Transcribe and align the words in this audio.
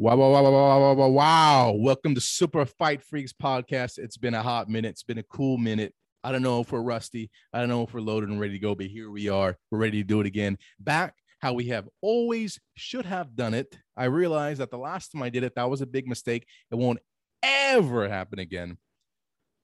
Wow, 0.00 0.14
wow, 0.14 0.30
wow, 0.30 0.42
wow, 0.44 0.78
wow, 0.78 0.92
wow, 0.92 1.08
wow. 1.08 1.72
Welcome 1.72 2.14
to 2.14 2.20
Super 2.20 2.64
Fight 2.64 3.02
Freaks 3.02 3.32
podcast. 3.32 3.98
It's 3.98 4.16
been 4.16 4.34
a 4.34 4.44
hot 4.44 4.68
minute. 4.68 4.90
It's 4.90 5.02
been 5.02 5.18
a 5.18 5.24
cool 5.24 5.58
minute. 5.58 5.92
I 6.22 6.30
don't 6.30 6.42
know 6.42 6.60
if 6.60 6.70
we're 6.70 6.82
rusty. 6.82 7.32
I 7.52 7.58
don't 7.58 7.68
know 7.68 7.82
if 7.82 7.92
we're 7.92 8.00
loaded 8.00 8.28
and 8.28 8.38
ready 8.38 8.52
to 8.52 8.58
go, 8.60 8.76
but 8.76 8.86
here 8.86 9.10
we 9.10 9.28
are. 9.28 9.58
We're 9.72 9.80
ready 9.80 10.00
to 10.00 10.06
do 10.06 10.20
it 10.20 10.26
again. 10.28 10.56
Back 10.78 11.16
how 11.40 11.52
we 11.52 11.66
have 11.70 11.88
always 12.00 12.60
should 12.76 13.06
have 13.06 13.34
done 13.34 13.54
it. 13.54 13.76
I 13.96 14.04
realized 14.04 14.60
that 14.60 14.70
the 14.70 14.78
last 14.78 15.10
time 15.10 15.24
I 15.24 15.30
did 15.30 15.42
it, 15.42 15.56
that 15.56 15.68
was 15.68 15.80
a 15.80 15.86
big 15.86 16.06
mistake. 16.06 16.46
It 16.70 16.76
won't 16.76 17.00
ever 17.42 18.08
happen 18.08 18.38
again. 18.38 18.78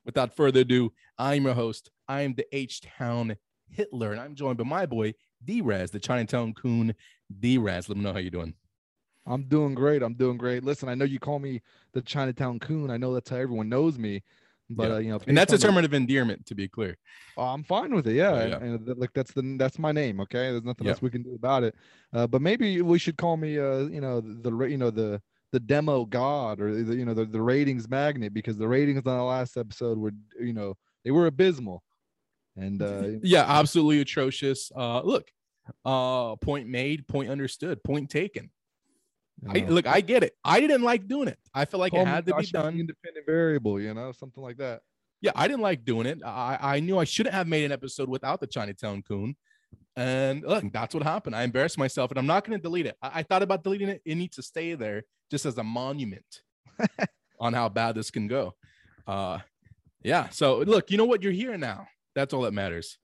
Without 0.05 0.35
further 0.35 0.63
ado, 0.63 0.93
I'm 1.17 1.45
your 1.45 1.55
host. 1.55 1.91
I 2.09 2.23
am 2.23 2.35
the 2.35 2.47
H 2.51 2.81
Town 2.81 3.37
Hitler, 3.71 4.11
and 4.11 4.21
I'm 4.21 4.35
joined 4.35 4.59
by 4.59 4.65
my 4.65 4.87
boy 4.87 5.15
D 5.45 5.61
Raz, 5.61 5.93
the 5.93 6.01
Chinatown 6.01 6.55
Coon. 6.55 6.97
D 7.39 7.57
Raz, 7.57 7.89
let 7.89 7.97
me 7.97 8.03
know 8.03 8.13
how 8.13 8.19
you're 8.19 8.31
doing. 8.31 8.55
I'm 9.27 9.45
doing 9.45 9.75
great. 9.75 10.03
I'm 10.03 10.15
doing 10.15 10.37
great. 10.37 10.65
Listen, 10.65 10.89
I 10.89 10.95
know 10.95 11.05
you 11.05 11.19
call 11.19 11.39
me 11.39 11.63
the 11.93 12.03
Chinatown 12.03 12.59
Coon. 12.59 12.91
I 12.91 12.97
know 12.97 13.15
that's 13.15 13.31
how 13.31 13.37
everyone 13.37 13.69
knows 13.69 13.99
me. 13.99 14.23
But 14.71 14.89
Yeah. 14.89 14.95
uh, 14.95 14.99
you 14.99 15.09
know, 15.11 15.21
And 15.27 15.37
that's 15.37 15.53
a 15.53 15.59
term 15.59 15.77
of 15.77 15.93
endearment, 15.93 16.47
to 16.47 16.55
be 16.55 16.69
clear. 16.69 16.97
oh, 17.37 17.43
I'm 17.45 17.65
fine 17.65 17.95
with 17.95 18.07
it. 18.07 18.15
Yeah, 18.15 18.31
Oh, 18.31 18.37
and- 18.39 18.63
and, 18.63 18.87
th- 18.87 18.97
like 18.99 19.13
that's 19.13 19.33
the 19.33 19.57
that's 19.59 19.79
my 19.79 19.93
name. 19.93 20.21
Okay, 20.21 20.51
there's 20.53 20.63
nothing 20.65 20.87
Yeah. 20.87 20.93
else 20.93 21.03
we 21.03 21.11
can 21.11 21.23
do 21.23 21.35
about 21.35 21.65
it. 21.65 21.75
Uh, 22.15 22.27
but 22.27 22.41
maybe 22.41 22.81
we 22.81 22.99
should 22.99 23.19
call 23.19 23.37
me, 23.37 23.59
uh, 23.59 23.81
you 23.89 24.01
know, 24.01 24.21
the, 24.23 24.51
the 24.51 24.65
you 24.67 24.79
know 24.79 24.91
the 24.91 25.21
the 25.53 25.61
demo 25.61 26.05
god 26.07 26.61
or 26.61 26.83
the, 26.83 26.97
you 26.97 27.05
know 27.05 27.15
the, 27.15 27.25
the 27.27 27.41
ratings 27.41 27.89
magnet 27.89 28.33
because 28.35 28.57
the 28.57 28.67
ratings 28.67 28.99
on 29.07 29.17
the 29.19 29.23
last 29.23 29.57
episode 29.57 29.99
were 29.99 30.13
you 30.41 30.53
know 30.55 30.75
they 31.05 31.11
were 31.11 31.27
abysmal. 31.27 31.83
And 32.57 32.81
uh, 32.81 33.09
Yeah, 33.23 33.45
absolutely 33.47 34.01
atrocious. 34.01 34.73
Uh, 34.75 35.03
look, 35.03 35.31
uh, 35.85 36.37
point 36.37 36.69
made, 36.69 37.07
point 37.07 37.29
understood, 37.29 37.83
point 37.85 38.09
taken. 38.11 38.51
You 39.43 39.67
I, 39.67 39.69
look, 39.69 39.87
I 39.87 40.01
get 40.01 40.23
it. 40.23 40.35
I 40.45 40.61
didn't 40.61 40.83
like 40.83 41.07
doing 41.09 41.29
it. 41.29 41.39
I 41.53 41.65
felt 41.65 41.81
like 41.81 41.93
call 41.93 42.03
it 42.03 42.07
had 42.07 42.27
to 42.27 42.35
be 42.35 42.43
be 42.43 42.49
done. 42.49 42.79
Independent 42.79 43.27
variable, 43.27 43.81
you 43.81 43.93
know, 43.95 44.13
something 44.13 44.43
like 44.43 44.59
that. 44.59 44.81
Yeah, 45.21 45.33
I 45.35 45.49
didn't 45.49 45.63
like 45.63 45.85
doing 45.85 46.07
it. 46.07 46.19
I, 46.25 46.59
I 46.61 46.81
knew 46.81 46.99
I 46.99 47.05
shouldn't 47.05 47.35
have 47.35 47.47
made 47.47 47.65
an 47.65 47.73
episode 47.73 48.09
without 48.09 48.41
the 48.41 48.47
Chinatown 48.47 49.03
Coon. 49.03 49.37
And 49.97 50.43
look, 50.43 50.65
that's 50.73 50.95
what 50.95 51.03
happened. 51.03 51.37
I 51.37 51.45
embarrassed 51.45 51.79
myself 51.79 52.11
and 52.11 52.19
I'm 52.19 52.27
not 52.27 52.45
going 52.45 52.59
to 52.59 52.63
delete 52.63 52.87
it. 52.87 52.97
I, 53.01 53.21
I 53.21 53.23
thought 53.23 53.43
about 53.43 53.63
deleting 53.63 53.89
it. 53.89 54.03
It 54.05 54.17
needs 54.17 54.37
to 54.37 54.43
stay 54.43 54.75
there 54.75 55.05
just 55.31 55.47
as 55.47 55.57
a 55.57 55.65
monument 55.65 56.43
on 57.41 57.53
how 57.55 57.69
bad 57.69 57.95
this 57.95 58.11
can 58.11 58.27
go. 58.27 58.55
Uh, 59.07 59.39
yeah. 60.03 60.29
So 60.31 60.59
look, 60.59 60.91
you 60.91 60.99
know 60.99 61.05
what? 61.05 61.23
You're 61.23 61.33
here 61.33 61.57
now. 61.57 61.87
That's 62.15 62.35
all 62.35 62.43
that 62.43 62.53
matters. 62.53 62.99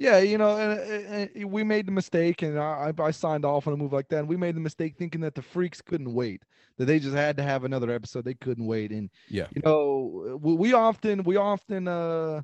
Yeah, 0.00 0.18
you 0.20 0.38
know, 0.38 0.56
and, 0.56 1.30
and 1.34 1.52
we 1.52 1.62
made 1.62 1.86
the 1.86 1.92
mistake, 1.92 2.40
and 2.40 2.58
I, 2.58 2.90
I 2.98 3.10
signed 3.10 3.44
off 3.44 3.66
on 3.66 3.74
a 3.74 3.76
move 3.76 3.92
like 3.92 4.08
that. 4.08 4.20
And 4.20 4.28
we 4.28 4.36
made 4.38 4.56
the 4.56 4.60
mistake 4.60 4.96
thinking 4.96 5.20
that 5.20 5.34
the 5.34 5.42
freaks 5.42 5.82
couldn't 5.82 6.14
wait, 6.14 6.42
that 6.78 6.86
they 6.86 6.98
just 6.98 7.14
had 7.14 7.36
to 7.36 7.42
have 7.42 7.64
another 7.64 7.90
episode. 7.90 8.24
They 8.24 8.32
couldn't 8.32 8.64
wait, 8.64 8.92
and 8.92 9.10
Yeah. 9.28 9.48
you 9.54 9.60
know, 9.62 10.38
we, 10.40 10.54
we 10.54 10.72
often 10.72 11.22
we 11.24 11.36
often 11.36 11.86
uh, 11.86 12.40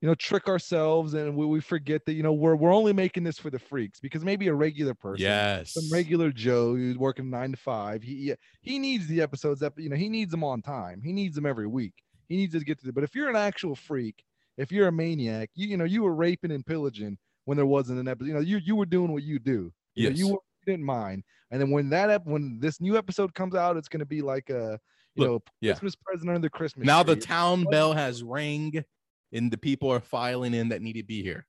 you 0.00 0.08
know, 0.08 0.14
trick 0.14 0.48
ourselves, 0.48 1.14
and 1.14 1.36
we, 1.36 1.46
we 1.46 1.60
forget 1.60 2.06
that 2.06 2.14
you 2.14 2.22
know 2.22 2.32
we're 2.32 2.56
we're 2.56 2.74
only 2.74 2.94
making 2.94 3.24
this 3.24 3.38
for 3.38 3.50
the 3.50 3.58
freaks 3.58 4.00
because 4.00 4.24
maybe 4.24 4.48
a 4.48 4.54
regular 4.54 4.94
person, 4.94 5.20
Yes. 5.20 5.72
some 5.74 5.90
regular 5.92 6.32
Joe 6.32 6.74
who's 6.76 6.98
working 6.98 7.30
nine 7.30 7.52
to 7.52 7.58
five, 7.58 8.02
he 8.02 8.34
he 8.62 8.78
needs 8.78 9.06
the 9.06 9.20
episodes 9.22 9.60
that 9.60 9.74
you 9.76 9.90
know 9.90 9.96
he 9.96 10.08
needs 10.08 10.30
them 10.30 10.44
on 10.44 10.62
time. 10.62 11.02
He 11.02 11.12
needs 11.12 11.34
them 11.36 11.46
every 11.46 11.66
week. 11.66 12.02
He 12.28 12.36
needs 12.36 12.54
to 12.54 12.60
get 12.60 12.78
to 12.80 12.86
the. 12.86 12.92
But 12.94 13.04
if 13.04 13.14
you're 13.14 13.28
an 13.28 13.36
actual 13.36 13.76
freak, 13.76 14.24
if 14.56 14.70
you're 14.72 14.88
a 14.88 14.92
maniac, 14.92 15.50
you 15.54 15.68
you 15.68 15.76
know 15.76 15.84
you 15.84 16.02
were 16.02 16.14
raping 16.14 16.50
and 16.52 16.64
pillaging 16.64 17.18
when 17.44 17.56
there 17.56 17.66
wasn't 17.66 17.98
an 17.98 18.08
episode. 18.08 18.28
You 18.28 18.34
know 18.34 18.40
you 18.40 18.58
you 18.58 18.76
were 18.76 18.86
doing 18.86 19.12
what 19.12 19.22
you 19.22 19.38
do. 19.38 19.72
You, 19.94 20.10
know, 20.10 20.16
you, 20.16 20.26
were- 20.28 20.32
you 20.34 20.72
didn't 20.72 20.84
mind. 20.84 21.24
And 21.50 21.60
then 21.60 21.70
when 21.70 21.90
that 21.90 22.10
ep- 22.10 22.26
when 22.26 22.60
this 22.60 22.80
new 22.80 22.96
episode 22.96 23.34
comes 23.34 23.54
out, 23.54 23.76
it's 23.76 23.88
going 23.88 24.00
to 24.00 24.06
be 24.06 24.22
like 24.22 24.50
a 24.50 24.78
you 25.16 25.24
Look, 25.24 25.28
know 25.28 25.40
yeah. 25.60 25.72
Christmas 25.72 25.96
present 25.96 26.28
under 26.30 26.40
the 26.40 26.50
Christmas. 26.50 26.86
now 26.86 27.02
the 27.02 27.16
tree. 27.16 27.22
town 27.22 27.64
bell 27.64 27.92
has 27.92 28.22
rang 28.22 28.84
and 29.32 29.50
the 29.50 29.58
people 29.58 29.90
are 29.90 30.00
filing 30.00 30.54
in 30.54 30.68
that 30.68 30.82
need 30.82 30.92
to 30.94 31.02
be 31.02 31.22
here. 31.22 31.46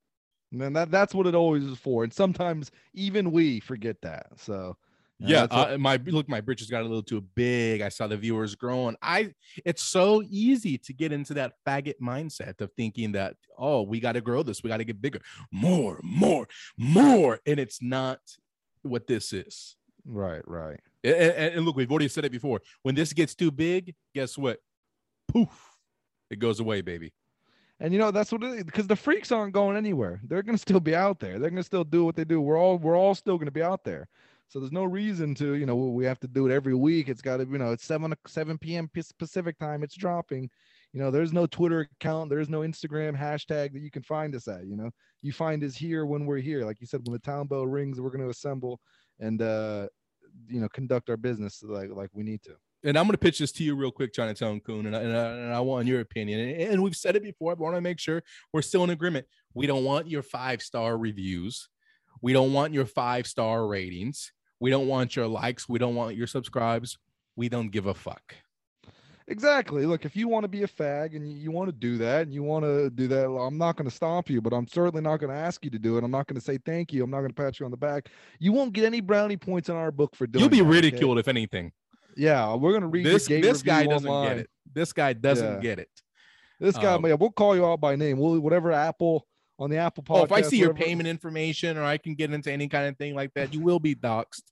And 0.51 0.75
that 0.75 0.91
that's 0.91 1.13
what 1.13 1.27
it 1.27 1.35
always 1.35 1.63
is 1.63 1.77
for. 1.77 2.03
And 2.03 2.11
sometimes 2.13 2.71
even 2.93 3.31
we 3.31 3.59
forget 3.59 4.01
that. 4.01 4.27
So 4.37 4.75
Yeah, 5.23 5.43
uh, 5.43 5.77
my 5.77 5.97
look, 6.05 6.27
my 6.27 6.41
britches 6.41 6.69
got 6.69 6.81
a 6.81 6.83
little 6.83 7.03
too 7.03 7.21
big. 7.35 7.81
I 7.81 7.89
saw 7.89 8.07
the 8.07 8.17
viewers 8.17 8.55
growing. 8.55 8.95
I, 9.01 9.33
it's 9.65 9.81
so 9.83 10.23
easy 10.29 10.77
to 10.79 10.93
get 10.93 11.11
into 11.11 11.33
that 11.35 11.53
faggot 11.67 11.99
mindset 12.01 12.59
of 12.61 12.71
thinking 12.77 13.11
that 13.13 13.35
oh, 13.57 13.83
we 13.83 13.99
got 13.99 14.13
to 14.13 14.21
grow 14.21 14.41
this, 14.43 14.63
we 14.63 14.69
got 14.69 14.77
to 14.77 14.83
get 14.83 15.01
bigger, 15.01 15.19
more, 15.51 15.99
more, 16.03 16.47
more, 16.77 17.39
and 17.45 17.59
it's 17.59 17.81
not 17.81 18.19
what 18.81 19.05
this 19.07 19.31
is. 19.33 19.75
right, 20.05 20.41
right. 20.47 20.79
A- 21.03 21.09
a- 21.09 21.37
And, 21.37 21.55
and 21.57 21.65
look, 21.65 21.75
we've 21.75 21.91
already 21.91 22.07
said 22.07 22.25
it 22.25 22.31
before. 22.31 22.61
When 22.81 22.95
this 22.95 23.13
gets 23.13 23.35
too 23.35 23.51
big, 23.51 23.93
guess 24.15 24.37
what? 24.37 24.59
Poof, 25.27 25.75
it 26.29 26.39
goes 26.39 26.59
away, 26.59 26.81
baby. 26.81 27.13
And 27.79 27.93
you 27.93 27.99
know 27.99 28.11
that's 28.11 28.31
what 28.31 28.41
because 28.65 28.85
the 28.85 28.95
freaks 28.95 29.31
aren't 29.31 29.53
going 29.53 29.75
anywhere. 29.75 30.21
They're 30.23 30.43
gonna 30.43 30.57
still 30.59 30.79
be 30.79 30.95
out 30.95 31.19
there. 31.19 31.39
They're 31.39 31.49
gonna 31.49 31.63
still 31.63 31.83
do 31.83 32.05
what 32.05 32.15
they 32.15 32.23
do. 32.25 32.39
We're 32.39 32.57
all 32.57 32.77
we're 32.77 32.95
all 32.95 33.15
still 33.15 33.39
gonna 33.39 33.49
be 33.49 33.63
out 33.63 33.83
there. 33.83 34.07
So 34.51 34.59
there's 34.59 34.73
no 34.73 34.83
reason 34.83 35.33
to 35.35 35.55
you 35.55 35.65
know 35.65 35.77
we 35.77 36.03
have 36.03 36.19
to 36.19 36.27
do 36.27 36.45
it 36.45 36.53
every 36.53 36.75
week. 36.75 37.07
It's 37.07 37.21
got 37.21 37.37
to 37.37 37.45
be, 37.45 37.53
you 37.53 37.57
know 37.57 37.71
it's 37.71 37.85
seven 37.85 38.13
seven 38.27 38.57
p.m. 38.57 38.91
Pacific 39.17 39.57
time. 39.57 39.81
It's 39.81 39.95
dropping. 39.95 40.49
You 40.91 40.99
know 40.99 41.09
there's 41.09 41.31
no 41.31 41.45
Twitter 41.45 41.87
account. 42.01 42.29
There's 42.29 42.49
no 42.49 42.59
Instagram 42.59 43.17
hashtag 43.17 43.71
that 43.71 43.79
you 43.79 43.89
can 43.89 44.03
find 44.03 44.35
us 44.35 44.49
at. 44.49 44.65
You 44.65 44.75
know 44.75 44.91
you 45.21 45.31
find 45.31 45.63
us 45.63 45.73
here 45.77 46.05
when 46.05 46.25
we're 46.25 46.39
here. 46.39 46.65
Like 46.65 46.81
you 46.81 46.85
said, 46.85 46.99
when 47.05 47.13
the 47.13 47.19
town 47.19 47.47
bell 47.47 47.65
rings, 47.65 48.01
we're 48.01 48.09
gonna 48.09 48.27
assemble 48.27 48.81
and 49.21 49.41
uh 49.41 49.87
you 50.49 50.59
know 50.59 50.67
conduct 50.67 51.09
our 51.09 51.15
business 51.15 51.63
like 51.63 51.89
like 51.89 52.09
we 52.11 52.23
need 52.23 52.41
to. 52.43 52.51
and 52.83 52.97
I'm 52.97 53.05
going 53.05 53.13
to 53.13 53.17
pitch 53.17 53.39
this 53.39 53.51
to 53.53 53.63
you 53.63 53.75
real 53.75 53.91
quick, 53.91 54.13
Chinatown 54.13 54.59
Coon, 54.59 54.85
and 54.87 54.95
I, 54.95 55.01
and 55.01 55.15
I, 55.15 55.27
and 55.29 55.53
I 55.53 55.59
want 55.61 55.87
your 55.87 56.01
opinion. 56.01 56.39
And, 56.39 56.73
and 56.73 56.83
we've 56.83 56.95
said 56.95 57.15
it 57.15 57.23
before, 57.23 57.51
I 57.51 57.55
want 57.55 57.75
to 57.75 57.81
make 57.81 57.99
sure 57.99 58.23
we're 58.51 58.61
still 58.61 58.83
in 58.83 58.89
agreement. 58.89 59.27
We 59.53 59.67
don't 59.67 59.83
want 59.83 60.07
your 60.07 60.23
five 60.23 60.61
star 60.61 60.97
reviews. 60.97 61.69
We 62.21 62.33
don't 62.33 62.53
want 62.53 62.73
your 62.73 62.85
five 62.85 63.27
star 63.27 63.65
ratings. 63.65 64.31
We 64.61 64.69
don't 64.69 64.87
want 64.87 65.15
your 65.15 65.27
likes. 65.27 65.67
We 65.67 65.79
don't 65.79 65.95
want 65.95 66.15
your 66.15 66.27
subscribes. 66.27 66.99
We 67.35 67.49
don't 67.49 67.69
give 67.69 67.87
a 67.87 67.93
fuck. 67.95 68.35
Exactly. 69.27 69.85
Look, 69.85 70.05
if 70.05 70.15
you 70.15 70.27
want 70.27 70.43
to 70.43 70.47
be 70.47 70.61
a 70.63 70.67
fag 70.67 71.15
and 71.15 71.27
you, 71.27 71.51
want 71.51 71.69
to 71.69 71.71
do 71.71 71.97
that 71.97 72.23
and 72.23 72.33
you 72.33 72.43
want 72.43 72.65
to 72.65 72.89
do 72.89 73.07
that, 73.07 73.25
I'm 73.27 73.57
not 73.57 73.75
going 73.75 73.89
to 73.89 73.95
stop 73.95 74.29
you, 74.29 74.39
but 74.41 74.53
I'm 74.53 74.67
certainly 74.67 75.01
not 75.01 75.17
going 75.19 75.31
to 75.31 75.35
ask 75.39 75.63
you 75.65 75.71
to 75.71 75.79
do 75.79 75.97
it. 75.97 76.03
I'm 76.03 76.11
not 76.11 76.27
going 76.27 76.35
to 76.35 76.41
say 76.45 76.59
thank 76.63 76.93
you. 76.93 77.03
I'm 77.03 77.09
not 77.09 77.19
going 77.19 77.29
to 77.29 77.33
pat 77.35 77.59
you 77.59 77.65
on 77.65 77.71
the 77.71 77.77
back. 77.77 78.09
You 78.39 78.51
won't 78.51 78.73
get 78.73 78.83
any 78.85 79.01
brownie 79.01 79.37
points 79.37 79.69
in 79.69 79.75
our 79.75 79.91
book 79.91 80.15
for 80.15 80.27
doing 80.27 80.41
You'll 80.41 80.49
be 80.49 80.57
that, 80.57 80.63
okay? 80.63 80.71
ridiculed 80.71 81.17
if 81.17 81.27
anything. 81.27 81.71
Yeah, 82.15 82.53
we're 82.53 82.71
going 82.71 82.81
to 82.81 82.87
read 82.87 83.05
This 83.05 83.25
this 83.27 83.63
guy 83.63 83.85
doesn't 83.87 84.07
online. 84.07 84.27
get 84.29 84.37
it. 84.39 84.49
This 84.73 84.93
guy 84.93 85.13
doesn't 85.13 85.55
Yeah. 85.55 85.59
get 85.61 85.79
it. 85.79 85.89
This 86.59 86.77
guy, 86.77 86.93
Um, 86.93 87.05
yeah, 87.07 87.13
we'll 87.13 87.31
call 87.31 87.55
you 87.55 87.65
out 87.65 87.79
by 87.79 87.95
name. 87.95 88.19
We'll 88.19 88.39
whatever 88.39 88.71
Apple 88.71 89.25
on 89.61 89.69
the 89.69 89.77
Apple 89.77 90.03
podcast. 90.03 90.19
Oh, 90.19 90.23
if 90.23 90.31
I 90.31 90.41
see 90.41 90.57
your 90.57 90.73
payment 90.73 91.07
information 91.07 91.77
or 91.77 91.83
I 91.83 91.97
can 91.97 92.15
get 92.15 92.33
into 92.33 92.51
any 92.51 92.67
kind 92.67 92.87
of 92.87 92.97
thing 92.97 93.13
like 93.15 93.33
that, 93.35 93.53
you 93.53 93.61
will 93.61 93.79
be 93.79 93.93
doxxed. 93.95 94.43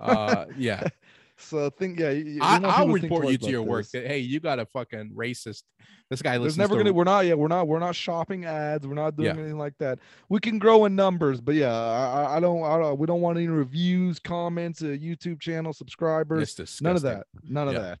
Uh, 0.00 0.46
yeah. 0.58 0.88
So 1.36 1.70
think, 1.70 2.00
yeah, 2.00 2.10
you- 2.10 2.24
you 2.32 2.40
I, 2.42 2.54
want 2.58 2.64
I'll 2.66 2.72
people 2.72 2.86
to 2.86 3.00
think 3.00 3.02
report 3.12 3.30
you 3.32 3.38
to 3.38 3.50
your 3.50 3.60
about 3.62 3.70
work 3.70 3.90
that 3.90 4.06
hey, 4.08 4.18
you 4.18 4.40
got 4.40 4.58
a 4.58 4.66
fucking 4.66 5.12
racist. 5.16 5.62
This 6.10 6.22
guy 6.22 6.32
There's 6.32 6.42
listens 6.42 6.58
never 6.58 6.74
to 6.74 6.78
gonna. 6.84 6.92
We're 6.92 7.04
not. 7.04 7.26
Yeah, 7.26 7.34
we're 7.34 7.48
not. 7.48 7.68
We're 7.68 7.78
not 7.78 7.94
shopping 7.94 8.44
ads. 8.46 8.86
We're 8.86 8.94
not 8.94 9.14
doing 9.14 9.26
Yeah. 9.26 9.34
anything 9.34 9.58
like 9.58 9.74
that. 9.78 10.00
We 10.28 10.40
can 10.40 10.58
grow 10.58 10.86
in 10.86 10.96
numbers, 10.96 11.40
but 11.40 11.54
yeah, 11.54 11.72
I, 11.72 12.22
I- 12.24 12.36
I 12.36 12.40
don't. 12.40 12.64
I 12.64 12.78
don't. 12.78 12.98
We 12.98 13.06
don't 13.06 13.20
want 13.20 13.38
any 13.38 13.46
reviews, 13.46 14.18
comments, 14.18 14.80
a 14.80 14.98
YouTube 14.98 15.38
channel, 15.40 15.72
subscribers. 15.72 16.80
None 16.80 16.96
of 16.96 17.02
that. 17.02 17.26
None 17.44 17.68
of 17.68 17.74
Yeah. 17.74 17.80
that. 17.80 17.98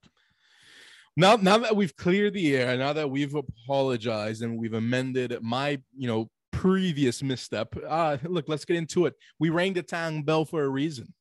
Now, 1.16 1.36
now 1.36 1.58
that 1.58 1.74
we've 1.76 1.94
cleared 1.96 2.34
the 2.34 2.56
air, 2.56 2.76
now 2.76 2.92
that 2.92 3.10
we've 3.10 3.34
apologized 3.34 4.42
and 4.42 4.56
we've 4.56 4.74
amended 4.74 5.36
my, 5.42 5.80
you 5.96 6.06
know, 6.08 6.30
previous 6.58 7.22
misstep. 7.22 7.74
Uh, 7.86 8.16
look, 8.24 8.48
let's 8.48 8.64
get 8.64 8.76
into 8.76 9.06
it. 9.06 9.14
We 9.38 9.50
rang 9.50 9.74
the 9.74 9.82
town 9.82 10.22
bell 10.22 10.44
for 10.44 10.64
a 10.64 10.68
reason. 10.68 11.14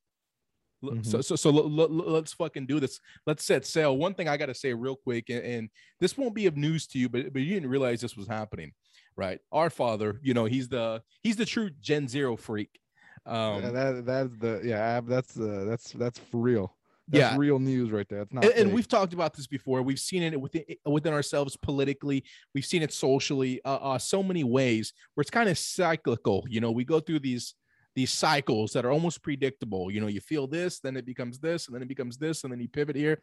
Mm-hmm. 0.84 1.04
So, 1.04 1.22
so, 1.22 1.36
so 1.36 1.50
l- 1.50 1.82
l- 1.82 1.90
let's 1.90 2.34
fucking 2.34 2.66
do 2.66 2.80
this. 2.80 3.00
Let's 3.26 3.44
set 3.46 3.66
sail. 3.66 3.98
One 3.98 4.14
thing 4.14 4.28
I 4.28 4.38
got 4.38 4.48
to 4.48 4.54
say 4.54 4.74
real 4.74 4.96
quick, 4.96 5.30
and, 5.30 5.44
and 5.44 5.70
this 6.00 6.18
won't 6.18 6.36
be 6.36 6.48
of 6.48 6.56
news 6.56 6.88
to 6.88 7.00
you, 7.00 7.10
but 7.10 7.34
but 7.34 7.42
you 7.42 7.54
didn't 7.54 7.70
realize 7.70 8.00
this 8.00 8.16
was 8.16 8.28
happening, 8.28 8.74
right? 9.16 9.40
Our 9.52 9.70
father, 9.70 10.20
you 10.22 10.34
know, 10.34 10.46
he's 10.46 10.70
the 10.70 11.02
he's 11.24 11.36
the 11.36 11.46
true 11.46 11.70
Gen 11.82 12.08
Zero 12.08 12.36
freak. 12.36 12.80
Um, 13.26 13.64
yeah, 13.64 13.70
that 13.72 14.06
that's 14.06 14.38
the 14.38 14.62
yeah. 14.64 15.02
That's 15.02 15.40
uh, 15.40 15.66
that's 15.68 15.92
that's 15.94 16.20
for 16.20 16.38
real. 16.38 16.77
That's 17.10 17.34
Yeah. 17.34 17.38
real 17.38 17.60
news 17.60 17.90
right 17.92 18.08
there. 18.10 18.22
It's 18.24 18.34
not. 18.34 18.44
and, 18.46 18.54
and 18.54 18.74
we've 18.74 18.88
talked 18.88 19.14
about 19.14 19.34
this 19.34 19.48
before. 19.48 19.82
We've 19.82 20.00
seen 20.00 20.24
it 20.24 20.40
within 20.40 20.64
within 20.86 21.14
ourselves 21.14 21.56
politically. 21.56 22.24
We've 22.54 22.66
seen 22.66 22.82
it 22.82 22.92
socially. 22.92 23.62
Uh, 23.64 23.76
uh, 23.76 23.98
so 23.98 24.22
many 24.22 24.44
ways 24.44 24.94
where 25.14 25.22
it's 25.22 25.32
kind 25.32 25.48
of 25.50 25.58
cyclical. 25.58 26.46
You 26.50 26.60
know, 26.62 26.72
we 26.72 26.84
go 26.84 27.00
through 27.00 27.20
these 27.20 27.56
these 27.96 28.12
cycles 28.14 28.74
that 28.74 28.86
are 28.86 28.92
almost 28.92 29.24
predictable. 29.24 29.90
You 29.90 30.02
know, 30.02 30.08
you 30.08 30.20
feel 30.20 30.46
this, 30.48 30.80
then 30.80 30.96
it 30.98 31.06
becomes 31.06 31.40
this, 31.40 31.68
and 31.68 31.74
then 31.76 31.82
it 31.82 31.88
becomes 31.88 32.18
this, 32.18 32.44
and 32.44 32.52
then 32.54 32.60
you 32.60 32.68
pivot 32.68 32.96
here. 32.96 33.22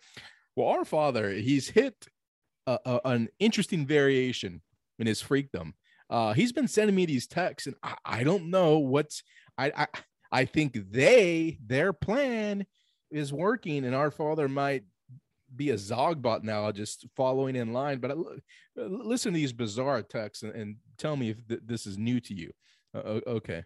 Well, 0.57 0.69
our 0.69 0.85
father, 0.85 1.31
he's 1.31 1.69
hit 1.69 1.95
a, 2.67 2.79
a- 2.85 3.01
an 3.05 3.29
interesting 3.39 3.87
variation 3.87 4.63
in 4.99 5.07
his 5.07 5.21
freakdom. 5.23 5.75
Uh, 6.11 6.33
he's 6.33 6.53
been 6.53 6.69
sending 6.69 6.97
me 6.97 7.07
these 7.07 7.27
texts, 7.27 7.67
and 7.67 7.77
I, 7.83 7.95
I 8.05 8.25
don't 8.25 8.51
know 8.51 8.79
what's 8.79 9.23
I, 9.59 9.73
I 9.77 9.87
I 10.33 10.45
think 10.45 10.77
they 10.91 11.59
their 11.65 11.93
plan 11.93 12.67
is 13.15 13.33
working, 13.33 13.85
and 13.85 13.95
our 13.95 14.11
father 14.11 14.49
might 14.49 14.85
be 15.55 15.71
a 15.71 15.75
Zogbot 15.75 16.43
now, 16.43 16.71
just 16.73 17.07
following 17.15 17.55
in 17.57 17.73
line. 17.73 17.99
But 18.01 18.11
I, 18.11 18.15
listen 18.77 19.33
to 19.33 19.37
these 19.37 19.53
bizarre 19.53 20.03
texts 20.03 20.43
and, 20.43 20.53
and 20.55 20.77
tell 20.99 21.17
me 21.17 21.31
if 21.31 21.47
th- 21.47 21.61
this 21.65 21.87
is 21.87 21.97
new 21.97 22.21
to 22.21 22.35
you. 22.35 22.51
Uh, 22.95 23.21
okay. 23.27 23.65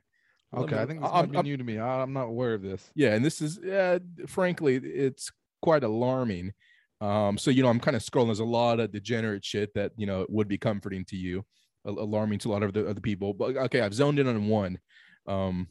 Okay, 0.54 0.76
me- 0.76 0.80
I 0.80 0.86
think 0.86 1.00
this 1.00 1.10
I'm- 1.10 1.32
might 1.32 1.42
be 1.42 1.48
new 1.50 1.56
to 1.56 1.64
me. 1.64 1.78
I, 1.78 2.02
I'm 2.02 2.12
not 2.12 2.24
aware 2.26 2.54
of 2.54 2.62
this. 2.62 2.90
Yeah, 2.94 3.14
and 3.14 3.24
this 3.24 3.40
is 3.40 3.58
uh, 3.58 3.98
frankly, 4.26 4.76
it's 4.76 5.30
quite 5.62 5.82
alarming. 5.84 6.52
Um, 7.00 7.38
so 7.38 7.50
you 7.50 7.62
know, 7.62 7.68
I'm 7.68 7.80
kind 7.80 7.96
of 7.96 8.02
scrolling. 8.02 8.26
There's 8.26 8.40
a 8.40 8.44
lot 8.44 8.80
of 8.80 8.92
degenerate 8.92 9.44
shit 9.44 9.72
that 9.74 9.92
you 9.96 10.06
know 10.06 10.26
would 10.28 10.48
be 10.48 10.58
comforting 10.58 11.04
to 11.06 11.16
you, 11.16 11.44
alarming 11.84 12.38
to 12.40 12.50
a 12.50 12.52
lot 12.52 12.62
of 12.62 12.72
the 12.72 12.88
other 12.88 13.00
people. 13.00 13.32
But 13.34 13.56
okay, 13.56 13.80
I've 13.80 13.94
zoned 13.94 14.18
in 14.18 14.26
on 14.26 14.48
one. 14.48 14.78
Um, 15.26 15.68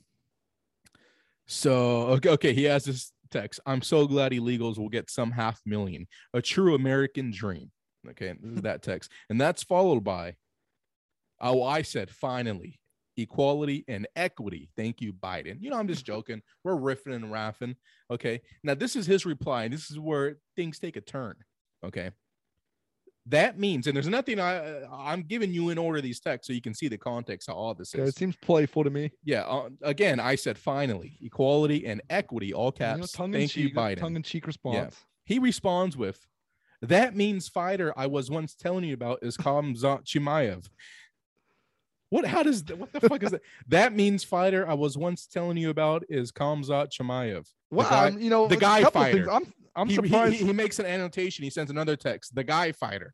so 1.47 2.07
okay, 2.07 2.29
okay, 2.29 2.53
he 2.53 2.65
has 2.65 2.85
this 2.85 3.11
text. 3.31 3.59
I'm 3.65 3.81
so 3.81 4.07
glad 4.07 4.31
illegals 4.31 4.77
will 4.77 4.89
get 4.89 5.09
some 5.09 5.31
half 5.31 5.61
million, 5.65 6.07
a 6.33 6.41
true 6.41 6.75
American 6.75 7.31
dream. 7.31 7.71
Okay, 8.09 8.33
this 8.41 8.55
is 8.55 8.61
that 8.61 8.83
text, 8.83 9.11
and 9.29 9.39
that's 9.39 9.63
followed 9.63 10.03
by, 10.03 10.35
oh, 11.41 11.63
I 11.63 11.81
said 11.81 12.09
finally, 12.09 12.79
equality 13.17 13.83
and 13.87 14.07
equity. 14.15 14.69
Thank 14.77 15.01
you, 15.01 15.11
Biden. 15.11 15.57
You 15.59 15.69
know, 15.69 15.77
I'm 15.77 15.87
just 15.87 16.05
joking. 16.13 16.41
We're 16.63 16.75
riffing 16.75 17.15
and 17.15 17.25
raffing. 17.25 17.75
Okay. 18.11 18.41
Now, 18.63 18.75
this 18.75 18.95
is 18.95 19.05
his 19.05 19.25
reply, 19.25 19.65
and 19.65 19.73
this 19.73 19.91
is 19.91 19.99
where 19.99 20.37
things 20.55 20.79
take 20.79 20.95
a 20.95 21.01
turn. 21.01 21.35
Okay. 21.83 22.11
That 23.29 23.59
means, 23.59 23.87
and 23.87 23.95
there's 23.95 24.07
nothing 24.07 24.39
I 24.39 24.83
I'm 24.91 25.21
giving 25.23 25.51
you 25.53 25.69
in 25.69 25.77
order 25.77 25.99
these 26.01 26.19
texts 26.19 26.47
so 26.47 26.53
you 26.53 26.61
can 26.61 26.73
see 26.73 26.87
the 26.87 26.97
context 26.97 27.49
how 27.49 27.55
all 27.55 27.73
this 27.73 27.93
is. 27.93 28.09
it 28.09 28.15
seems 28.15 28.35
playful 28.37 28.83
to 28.85 28.89
me. 28.89 29.11
Yeah. 29.23 29.41
Uh, 29.41 29.69
again, 29.81 30.19
I 30.19 30.35
said 30.35 30.57
finally, 30.57 31.17
equality 31.21 31.85
and 31.85 32.01
equity, 32.09 32.53
all 32.53 32.73
You 32.79 32.85
know, 32.85 32.95
caps. 32.99 33.11
tongue 33.11 33.33
in 33.33 33.39
Thank 33.41 33.57
you, 33.57 33.69
Biden. 33.71 33.97
tongue 33.99 34.15
in 34.15 34.23
cheek 34.23 34.47
response. 34.47 34.95
He 35.25 35.39
responds 35.39 35.97
with, 35.97 36.25
"That 36.81 37.15
means 37.17 37.49
fighter 37.49 37.93
I 37.97 38.05
was 38.07 38.29
once 38.31 38.55
telling 38.55 38.85
you 38.85 38.93
about 38.93 39.19
is 39.21 39.35
Kamzat 39.35 40.05
Chimaev." 40.05 40.69
What? 42.09 42.25
How 42.25 42.43
does 42.43 42.63
that? 42.63 42.77
What 42.77 42.93
the 42.93 43.01
fuck 43.01 43.21
is 43.23 43.31
that? 43.31 43.41
That 43.67 43.93
means 43.93 44.23
fighter 44.23 44.65
I 44.65 44.73
was 44.73 44.97
once 44.97 45.27
telling 45.27 45.57
you 45.57 45.69
about 45.69 46.05
is 46.07 46.31
Kamzat 46.31 46.91
Chimaev. 46.93 47.45
Well, 47.71 47.89
guy- 47.89 48.07
um, 48.07 48.19
you 48.21 48.29
know, 48.29 48.47
the 48.47 48.55
guy 48.55 48.83
fighter. 48.85 49.29
I'm 49.29 49.53
I'm 49.75 49.89
he- 49.89 49.95
surprised. 49.95 50.35
He, 50.35 50.45
he 50.45 50.53
makes 50.53 50.79
an 50.79 50.85
annotation. 50.85 51.43
He 51.43 51.49
sends 51.49 51.69
another 51.69 51.97
text. 51.97 52.33
The 52.33 52.45
guy 52.45 52.71
fighter. 52.71 53.13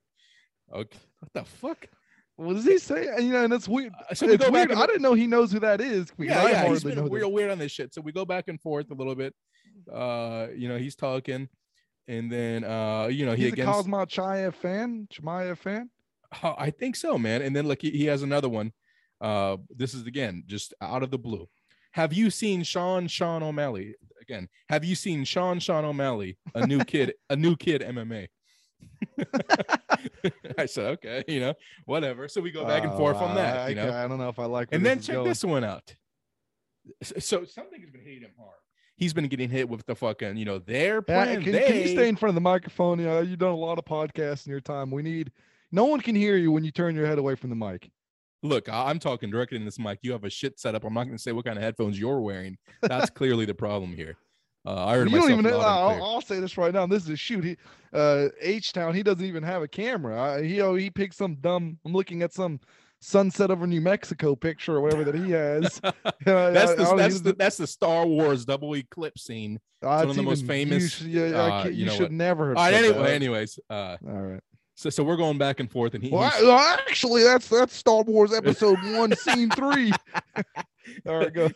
Okay. 0.74 0.98
What 1.20 1.34
the 1.34 1.44
fuck? 1.44 1.88
what 2.36 2.56
does 2.56 2.66
he 2.66 2.80
say? 2.80 3.08
And, 3.08 3.26
You 3.28 3.34
know, 3.34 3.44
and 3.44 3.54
that's 3.54 3.68
weird. 3.68 3.94
Uh, 4.10 4.14
So 4.16 4.26
we 4.26 4.34
it's 4.34 4.44
go 4.44 4.52
weird. 4.52 4.70
back. 4.70 4.78
I 4.78 4.82
And, 4.82 4.88
didn't 4.90 5.02
know 5.04 5.14
he 5.14 5.28
knows 5.28 5.52
who 5.52 5.60
that 5.60 5.80
is. 5.82 6.12
because 6.18 6.26
yeah, 6.36 6.42
yeah. 6.44 6.48
He's 6.48 6.58
hardly 6.84 6.92
been 6.96 7.04
know 7.04 7.10
who 7.10 7.16
real 7.16 7.32
weird 7.32 7.52
on 7.52 7.60
this 7.60 7.72
shit. 7.72 7.94
So 7.94 8.02
we 8.02 8.12
go 8.12 8.26
back 8.26 8.46
and 8.48 8.60
forth 8.60 8.90
a 8.92 8.96
little 8.96 9.16
bit. 9.16 9.34
Uh, 9.92 10.48
you 10.56 10.68
know, 10.68 10.78
he's 10.78 10.96
talking, 10.96 11.48
and 12.08 12.32
then 12.32 12.64
uh, 12.64 13.08
you 13.12 13.26
know, 13.26 13.34
he 13.34 13.44
He's 13.44 13.52
a 13.52 13.54
against. 13.54 13.72
Cosmo 13.72 14.06
Chayev 14.06 14.54
fan. 14.56 15.08
Chimaev 15.14 15.58
fan. 15.58 15.90
Oh, 16.44 16.56
I 16.58 16.72
think 16.72 16.96
so, 16.96 17.18
man. 17.20 17.42
And 17.44 17.56
then 17.56 17.68
look, 17.68 17.82
he, 17.82 17.92
he 17.92 18.06
has 18.06 18.24
another 18.24 18.50
one. 18.50 18.72
Uh, 19.22 19.58
this 19.70 19.94
is 19.94 20.06
again 20.08 20.44
just 20.48 20.74
out 20.82 21.04
of 21.04 21.12
the 21.12 21.18
blue. 21.20 21.48
Have 21.92 22.12
you 22.14 22.30
seen 22.32 22.64
Sean 22.64 23.08
Sean 23.08 23.44
O'Malley 23.44 23.96
again? 24.22 24.50
Have 24.70 24.84
you 24.84 24.96
seen 24.96 25.24
Sean 25.26 25.60
Sean 25.60 25.86
O'Malley, 25.86 26.38
a 26.56 26.66
new 26.66 26.84
kid, 26.84 27.14
a 27.30 27.36
new 27.36 27.56
kid 27.56 27.82
MMA? 27.82 28.28
I 30.58 30.66
said, 30.66 30.86
okay, 30.94 31.24
you 31.28 31.40
know, 31.40 31.54
whatever. 31.86 32.28
So 32.28 32.42
we 32.42 32.52
go 32.52 32.66
back 32.66 32.84
and 32.84 32.94
Oh, 32.94 32.98
forth 32.98 33.18
on 33.18 33.32
I- 33.32 33.36
that, 33.36 33.58
I, 33.58 33.70
you 33.70 33.76
know. 33.76 33.94
I 33.94 34.08
don't 34.08 34.18
know 34.18 34.30
if 34.30 34.40
I 34.40 34.46
like. 34.46 34.70
And 34.72 34.86
then 34.86 35.02
check 35.02 35.16
going. 35.16 35.28
this 35.28 35.44
one 35.44 35.64
out. 35.64 35.96
So 37.04 37.46
something 37.46 37.80
has 37.82 37.90
been 37.90 38.02
hitting 38.02 38.22
him 38.24 38.32
hard. 38.38 38.58
He's 38.96 39.14
been 39.14 39.28
getting 39.28 39.50
hit 39.50 39.68
with 39.70 39.86
the 39.86 39.96
fucking, 39.96 40.38
you 40.38 40.46
know, 40.46 40.60
their 40.60 40.96
Yeah, 40.96 41.24
plan. 41.26 41.44
can, 41.44 41.52
they, 41.52 41.68
can 41.68 41.76
you 41.78 41.88
stay 41.88 42.08
in 42.08 42.16
front 42.16 42.32
of 42.32 42.36
the 42.36 42.42
microphone? 42.42 43.00
You 43.00 43.06
know, 43.06 43.22
you've 43.22 43.40
done 43.40 43.52
a 43.52 43.56
lot 43.58 43.80
of 43.80 43.86
podcasts 43.86 44.46
in 44.46 44.52
your 44.52 44.62
time. 44.62 44.92
We 44.92 45.02
need. 45.02 45.32
No 45.72 45.86
one 45.86 46.00
can 46.02 46.16
hear 46.16 46.38
you 46.38 46.52
when 46.52 46.64
you 46.64 46.72
turn 46.72 46.96
your 46.96 47.08
head 47.08 47.18
away 47.18 47.36
from 47.36 47.50
the 47.50 47.56
mic. 47.56 47.90
Look, 48.44 48.68
I'm 48.70 49.00
talking 49.00 49.32
directly 49.32 49.58
in 49.58 49.66
this 49.66 49.80
mic. 49.80 50.00
You 50.04 50.12
have 50.12 50.26
a 50.26 50.30
shit 50.30 50.60
setup. 50.60 50.84
I'm 50.84 50.94
not 50.94 51.06
going 51.06 51.16
to 51.18 51.22
say 51.24 51.32
what 51.32 51.46
kind 51.46 51.58
of 51.58 51.64
headphones 51.64 51.98
you're 51.98 52.20
wearing. 52.22 52.58
That's 52.82 53.10
clearly 53.10 53.46
the 53.46 53.56
problem 53.56 53.96
here. 53.96 54.16
Uh, 54.66 54.86
I 54.86 54.96
heard 54.96 55.10
you 55.10 55.18
don't 55.18 55.26
myself 55.30 55.40
even. 55.40 55.52
Know, 55.52 55.60
I'll. 55.60 56.04
I'll 56.04 56.22
say 56.22 56.40
this 56.40 56.58
right 56.58 56.74
now. 56.74 56.86
This 56.88 57.04
is 57.04 57.10
a 57.10 57.16
shoot. 57.18 57.44
He, 57.44 57.58
uh, 57.94 58.30
H 58.42 58.72
Town. 58.74 58.94
He 58.96 59.04
doesn't 59.04 59.26
even 59.26 59.44
have 59.44 59.62
a 59.62 59.68
camera. 59.68 60.20
I, 60.36 60.44
he 60.44 60.62
oh, 60.62 60.76
he 60.76 60.90
picked 60.90 61.16
some 61.16 61.36
dumb. 61.36 61.78
I'm 61.86 61.92
looking 61.94 62.22
at 62.22 62.34
some 62.34 62.60
sunset 63.02 63.52
over 63.52 63.68
New 63.68 63.82
Mexico 63.82 64.34
picture 64.36 64.76
or 64.78 64.82
whatever 64.82 65.04
that 65.04 65.16
he 65.16 65.32
has. 65.32 65.82
That's 66.26 66.26
I- 66.26 66.74
I 66.74 66.76
the 66.76 66.84
don't- 66.84 66.98
that's 66.98 67.14
he's- 67.16 67.22
the 67.22 67.34
that's 67.34 67.58
the 67.58 67.68
Star 67.68 68.06
Wars 68.06 68.46
double 68.46 68.76
eclipse 68.78 69.24
scene. 69.24 69.60
uh, 69.82 69.98
one 69.98 70.10
of 70.12 70.16
the 70.16 70.24
most 70.24 70.44
even- 70.44 70.58
you 70.58 70.66
famous, 70.80 71.02
yeah, 71.02 71.22
uh, 71.24 71.66
you 71.66 71.86
you, 71.86 71.90
should 71.92 72.02
what. 72.04 72.12
never. 72.14 72.50
Have 72.50 72.58
All 72.58 72.64
right, 72.64 72.74
anyway, 72.74 72.98
that. 73.04 73.10
anyways, 73.12 73.60
uh, 73.70 73.98
All 74.08 74.14
right. 74.22 74.40
so 74.76 74.90
so 74.90 75.04
we're 75.04 75.18
going 75.18 75.38
back 75.38 75.60
and 75.60 75.70
forth, 75.70 75.94
and 75.94 76.02
he, 76.04 76.10
Well, 76.10 76.24
I- 76.24 76.78
actually, 76.88 77.24
that's 77.24 77.50
that's 77.50 77.76
Star 77.76 78.04
Wars 78.04 78.32
Episode 78.34 78.78
One, 78.96 79.14
Scene 79.18 79.50
Three. 79.50 79.92
All 81.06 81.18
right, 81.18 81.34
go. 81.34 81.50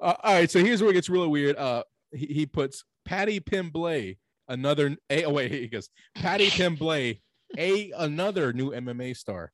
Uh, 0.00 0.14
all 0.22 0.34
right, 0.34 0.50
so 0.50 0.64
here's 0.64 0.80
where 0.80 0.90
it 0.90 0.94
gets 0.94 1.08
really 1.08 1.28
weird. 1.28 1.56
Uh, 1.56 1.82
he, 2.12 2.26
he 2.26 2.46
puts 2.46 2.84
Paddy 3.04 3.40
Pimblett, 3.40 4.18
another. 4.48 4.96
A, 5.10 5.24
oh 5.24 5.32
wait, 5.32 5.52
he 5.52 5.68
goes 5.68 5.90
Paddy 6.14 6.50
Pimblett, 6.50 7.20
a 7.56 7.92
another 7.96 8.52
new 8.52 8.70
MMA 8.70 9.16
star. 9.16 9.52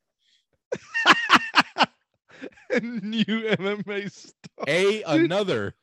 New 2.82 3.24
MMA 3.24 4.10
star. 4.10 4.34
A 4.66 5.02
another. 5.02 5.74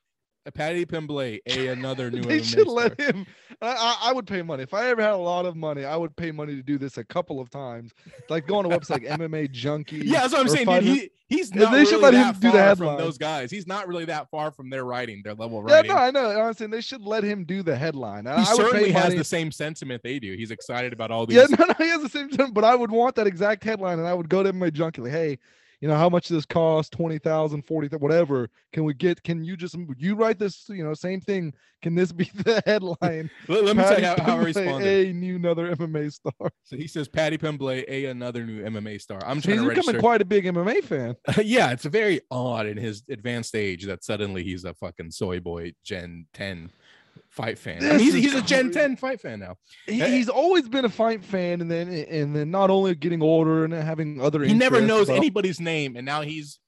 Paddy 0.50 0.86
Pimblett, 0.86 1.42
a 1.46 1.68
another 1.68 2.10
new 2.12 2.22
They 2.22 2.40
MMA 2.40 2.44
should 2.44 2.62
star. 2.62 2.74
let 2.74 3.00
him. 3.00 3.28
I, 3.62 3.98
I, 4.06 4.14
would 4.14 4.26
pay 4.26 4.42
money 4.42 4.64
if 4.64 4.74
I 4.74 4.90
ever 4.90 5.04
had 5.04 5.12
a 5.12 5.18
lot 5.18 5.46
of 5.46 5.56
money. 5.56 5.86
I 5.86 5.96
would 5.96 6.16
pay 6.16 6.32
money 6.32 6.56
to 6.56 6.64
do 6.64 6.80
this 6.80 6.98
a 6.98 7.04
couple 7.04 7.40
of 7.40 7.52
times, 7.52 7.92
like 8.28 8.48
go 8.48 8.56
on 8.58 8.66
a 8.66 8.70
website 8.70 8.90
like 8.90 9.04
MMA 9.04 9.52
Junkie. 9.52 9.98
Yeah, 9.98 10.22
that's 10.22 10.34
what 10.34 10.42
I'm 10.42 10.48
saying. 10.48 10.66
Dude, 10.68 10.84
he, 10.84 11.12
he's 11.28 11.54
not 11.54 11.72
they 11.72 11.86
should 11.86 12.02
really 12.02 12.18
let 12.18 12.34
him 12.36 12.42
do 12.42 12.52
the 12.52 12.58
far 12.58 12.76
from 12.76 12.88
headline. 12.88 12.98
those 12.98 13.20
guys. 13.20 13.52
He's 13.52 13.68
not 13.68 13.88
really 13.88 14.06
that 14.06 14.32
far 14.32 14.50
from 14.50 14.72
their 14.72 14.84
writing, 14.84 15.22
their 15.24 15.36
level 15.36 15.64
of 15.64 15.70
Yeah, 15.70 15.82
no, 15.82 15.96
I 15.96 16.10
know. 16.10 16.42
I'm 16.42 16.54
saying 16.56 16.72
they 16.72 16.82
should 16.82 17.02
let 17.04 17.24
him 17.24 17.44
do 17.44 17.62
the 17.62 17.76
headline. 17.76 18.26
I, 18.26 18.38
he 18.38 18.42
I 18.42 18.56
certainly 18.56 18.92
has 18.92 19.06
money. 19.06 19.18
the 19.18 19.24
same 19.24 19.52
sentiment 19.52 20.02
they 20.02 20.18
do. 20.18 20.34
He's 20.34 20.50
excited 20.50 20.92
about 20.92 21.12
all 21.12 21.26
these. 21.28 21.38
Yeah, 21.38 21.56
no, 21.60 21.66
no, 21.66 21.74
he 21.78 21.90
has 21.90 22.02
the 22.02 22.10
same 22.10 22.30
but 22.52 22.64
I 22.64 22.74
would 22.74 22.90
want 22.92 23.16
that 23.16 23.28
exact 23.28 23.64
headline, 23.64 24.00
and 24.00 24.08
I 24.08 24.14
would 24.16 24.30
go 24.30 24.42
to 24.42 24.52
my 24.54 24.72
junkie, 24.72 25.02
like, 25.02 25.12
hey, 25.12 25.38
you 25.82 25.88
know, 25.88 25.98
how 25.98 26.10
much 26.10 26.28
does 26.28 26.38
this 26.38 26.46
cost? 26.46 26.94
20,000, 26.94 27.64
40,000, 27.64 28.00
whatever. 28.00 28.50
Can 28.72 28.84
we 28.84 28.94
get, 28.94 29.22
can 29.24 29.44
you 29.44 29.58
just, 29.58 29.76
you 29.98 30.16
write 30.16 30.38
this, 30.38 30.70
you 30.70 30.84
know, 30.84 30.94
same 30.94 31.20
thing. 31.20 31.54
Can 31.82 31.96
this 31.96 32.12
be 32.12 32.26
the 32.36 32.62
headline? 32.66 33.32
let, 33.48 33.64
let 33.66 33.76
me 33.76 33.84
tell 33.84 34.00
you 34.00 34.06
how, 34.06 34.22
how 34.22 34.38
I 34.38 34.44
responded. 34.44 35.08
A 35.08 35.14
new 35.14 35.38
another 35.38 35.76
MMA 35.76 36.14
star. 36.14 36.32
So 36.64 36.78
he 36.78 36.88
says 36.88 37.10
Paddy 37.10 37.38
Pimblett, 37.38 37.86
a 37.90 38.06
another 38.06 38.46
new 38.46 38.64
MMA 38.64 39.02
star. 39.02 39.20
I'm 39.26 39.38
He's 39.38 39.46
trying 39.46 39.58
to 39.58 39.64
He's 39.64 39.70
becoming 39.70 39.88
register. 39.88 40.00
quite 40.00 40.22
a 40.22 40.26
big 40.26 40.46
MMA 40.46 40.84
fan. 40.84 41.16
yeah, 41.44 41.72
it's 41.72 41.84
very 41.84 42.22
odd 42.30 42.68
in 42.68 42.78
his 42.78 43.04
advanced 43.10 43.56
age 43.56 43.86
that 43.86 44.04
suddenly 44.04 44.44
he's 44.44 44.64
a 44.64 44.74
fucking 44.76 45.12
soy 45.12 45.40
boy 45.40 45.74
Gen 45.84 46.28
10 46.34 46.70
fight 47.32 47.58
fan. 47.58 47.84
I 47.84 47.92
mean, 47.92 48.00
he's, 48.00 48.14
he's 48.14 48.36
a 48.36 48.42
Gen 48.42 48.72
10 48.72 48.98
fight 48.98 49.20
fan 49.20 49.40
now. 49.40 49.56
He, 49.88 50.00
he's 50.00 50.30
always 50.30 50.70
been 50.70 50.86
a 50.86 50.90
fight 50.90 51.24
fan, 51.24 51.62
and 51.62 51.72
then 51.72 51.88
and 51.90 52.36
then 52.36 52.52
not 52.52 52.70
only 52.70 52.94
getting 52.94 53.22
older 53.24 53.66
and 53.66 53.74
having 53.74 54.22
other. 54.22 54.44
He 54.44 54.54
never 54.54 54.82
knows 54.82 55.08
but 55.08 55.16
anybody's 55.16 55.60
name, 55.60 55.96
and 55.96 56.06
now 56.06 56.22
he's 56.22 56.60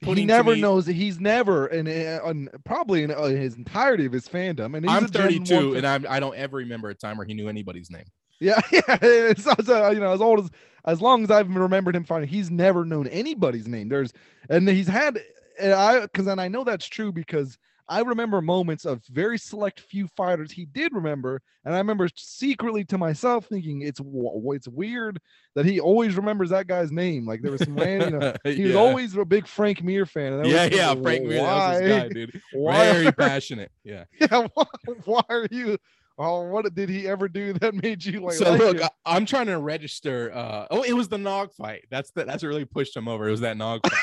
He 0.00 0.24
never 0.26 0.54
me- 0.54 0.60
knows. 0.60 0.86
He's 0.86 1.18
never, 1.18 1.66
and 1.66 2.50
probably 2.64 3.04
in 3.04 3.10
uh, 3.10 3.24
his 3.24 3.56
entirety 3.56 4.04
of 4.04 4.12
his 4.12 4.28
fandom. 4.28 4.76
And 4.76 4.84
he's 4.84 4.94
I'm 4.94 5.06
32, 5.06 5.76
and 5.76 5.86
I'm, 5.86 6.06
I 6.08 6.20
don't 6.20 6.36
ever 6.36 6.58
remember 6.58 6.90
a 6.90 6.94
time 6.94 7.16
where 7.16 7.26
he 7.26 7.34
knew 7.34 7.48
anybody's 7.48 7.90
name. 7.90 8.04
Yeah, 8.40 8.60
yeah. 8.72 8.98
It's, 9.00 9.46
it's, 9.46 9.68
uh, 9.68 9.90
you 9.90 10.00
know, 10.00 10.12
as 10.12 10.20
old 10.20 10.40
as 10.40 10.50
as 10.84 11.00
long 11.00 11.22
as 11.22 11.30
I've 11.30 11.54
remembered 11.54 11.96
him 11.96 12.04
fighting, 12.04 12.28
he's 12.28 12.50
never 12.50 12.84
known 12.84 13.06
anybody's 13.08 13.68
name. 13.68 13.88
There's 13.88 14.12
and 14.48 14.68
he's 14.68 14.88
had 14.88 15.20
and 15.60 15.72
I 15.72 16.00
because 16.00 16.26
and 16.26 16.40
I 16.40 16.48
know 16.48 16.64
that's 16.64 16.86
true 16.86 17.12
because 17.12 17.58
I 17.88 18.00
remember 18.00 18.40
moments 18.42 18.84
of 18.84 19.02
very 19.10 19.38
select 19.38 19.80
few 19.80 20.06
fighters 20.08 20.52
he 20.52 20.66
did 20.66 20.92
remember, 20.92 21.40
and 21.64 21.74
I 21.74 21.78
remember 21.78 22.08
secretly 22.14 22.84
to 22.86 22.98
myself 22.98 23.46
thinking 23.46 23.82
it's 23.82 24.00
it's 24.04 24.68
weird 24.68 25.18
that 25.54 25.64
he 25.64 25.80
always 25.80 26.16
remembers 26.16 26.50
that 26.50 26.66
guy's 26.66 26.92
name. 26.92 27.26
Like 27.26 27.40
there 27.42 27.50
was 27.52 27.62
some 27.64 27.76
random, 27.76 28.12
you 28.14 28.18
know, 28.20 28.34
he 28.44 28.62
was 28.64 28.72
Yeah. 28.72 28.78
always 28.78 29.16
a 29.16 29.24
big 29.24 29.46
Frank 29.46 29.82
Mir 29.82 30.04
fan. 30.06 30.44
Yeah, 30.44 30.64
yeah, 30.70 30.94
Frank 30.94 31.24
Mir, 31.24 31.40
was 31.40 31.48
why, 31.48 31.88
guy, 31.88 32.08
dude. 32.08 32.42
why 32.52 32.92
Very 32.92 33.06
are- 33.06 33.12
passionate. 33.12 33.72
Yeah. 33.84 34.04
yeah, 34.20 34.46
why, 34.54 34.64
why 35.04 35.22
are 35.28 35.46
you? 35.50 35.78
Oh, 36.20 36.42
what 36.48 36.74
did 36.74 36.88
he 36.88 37.06
ever 37.06 37.28
do 37.28 37.52
that 37.54 37.74
made 37.80 38.04
you 38.04 38.20
like? 38.20 38.34
so 38.34 38.50
like 38.50 38.58
look, 38.58 38.76
him? 38.78 38.88
I, 39.06 39.16
I'm 39.16 39.24
trying 39.24 39.46
to 39.46 39.56
register. 39.58 40.32
Uh, 40.34 40.66
oh, 40.68 40.82
it 40.82 40.92
was 40.92 41.06
the 41.08 41.16
Nog 41.16 41.52
fight. 41.54 41.84
That's 41.92 42.10
the, 42.10 42.24
that's 42.24 42.42
what 42.42 42.48
really 42.48 42.64
pushed 42.64 42.96
him 42.96 43.06
over. 43.06 43.28
It 43.28 43.30
was 43.30 43.40
that 43.42 43.56
Nog 43.56 43.80
fight. 43.88 43.98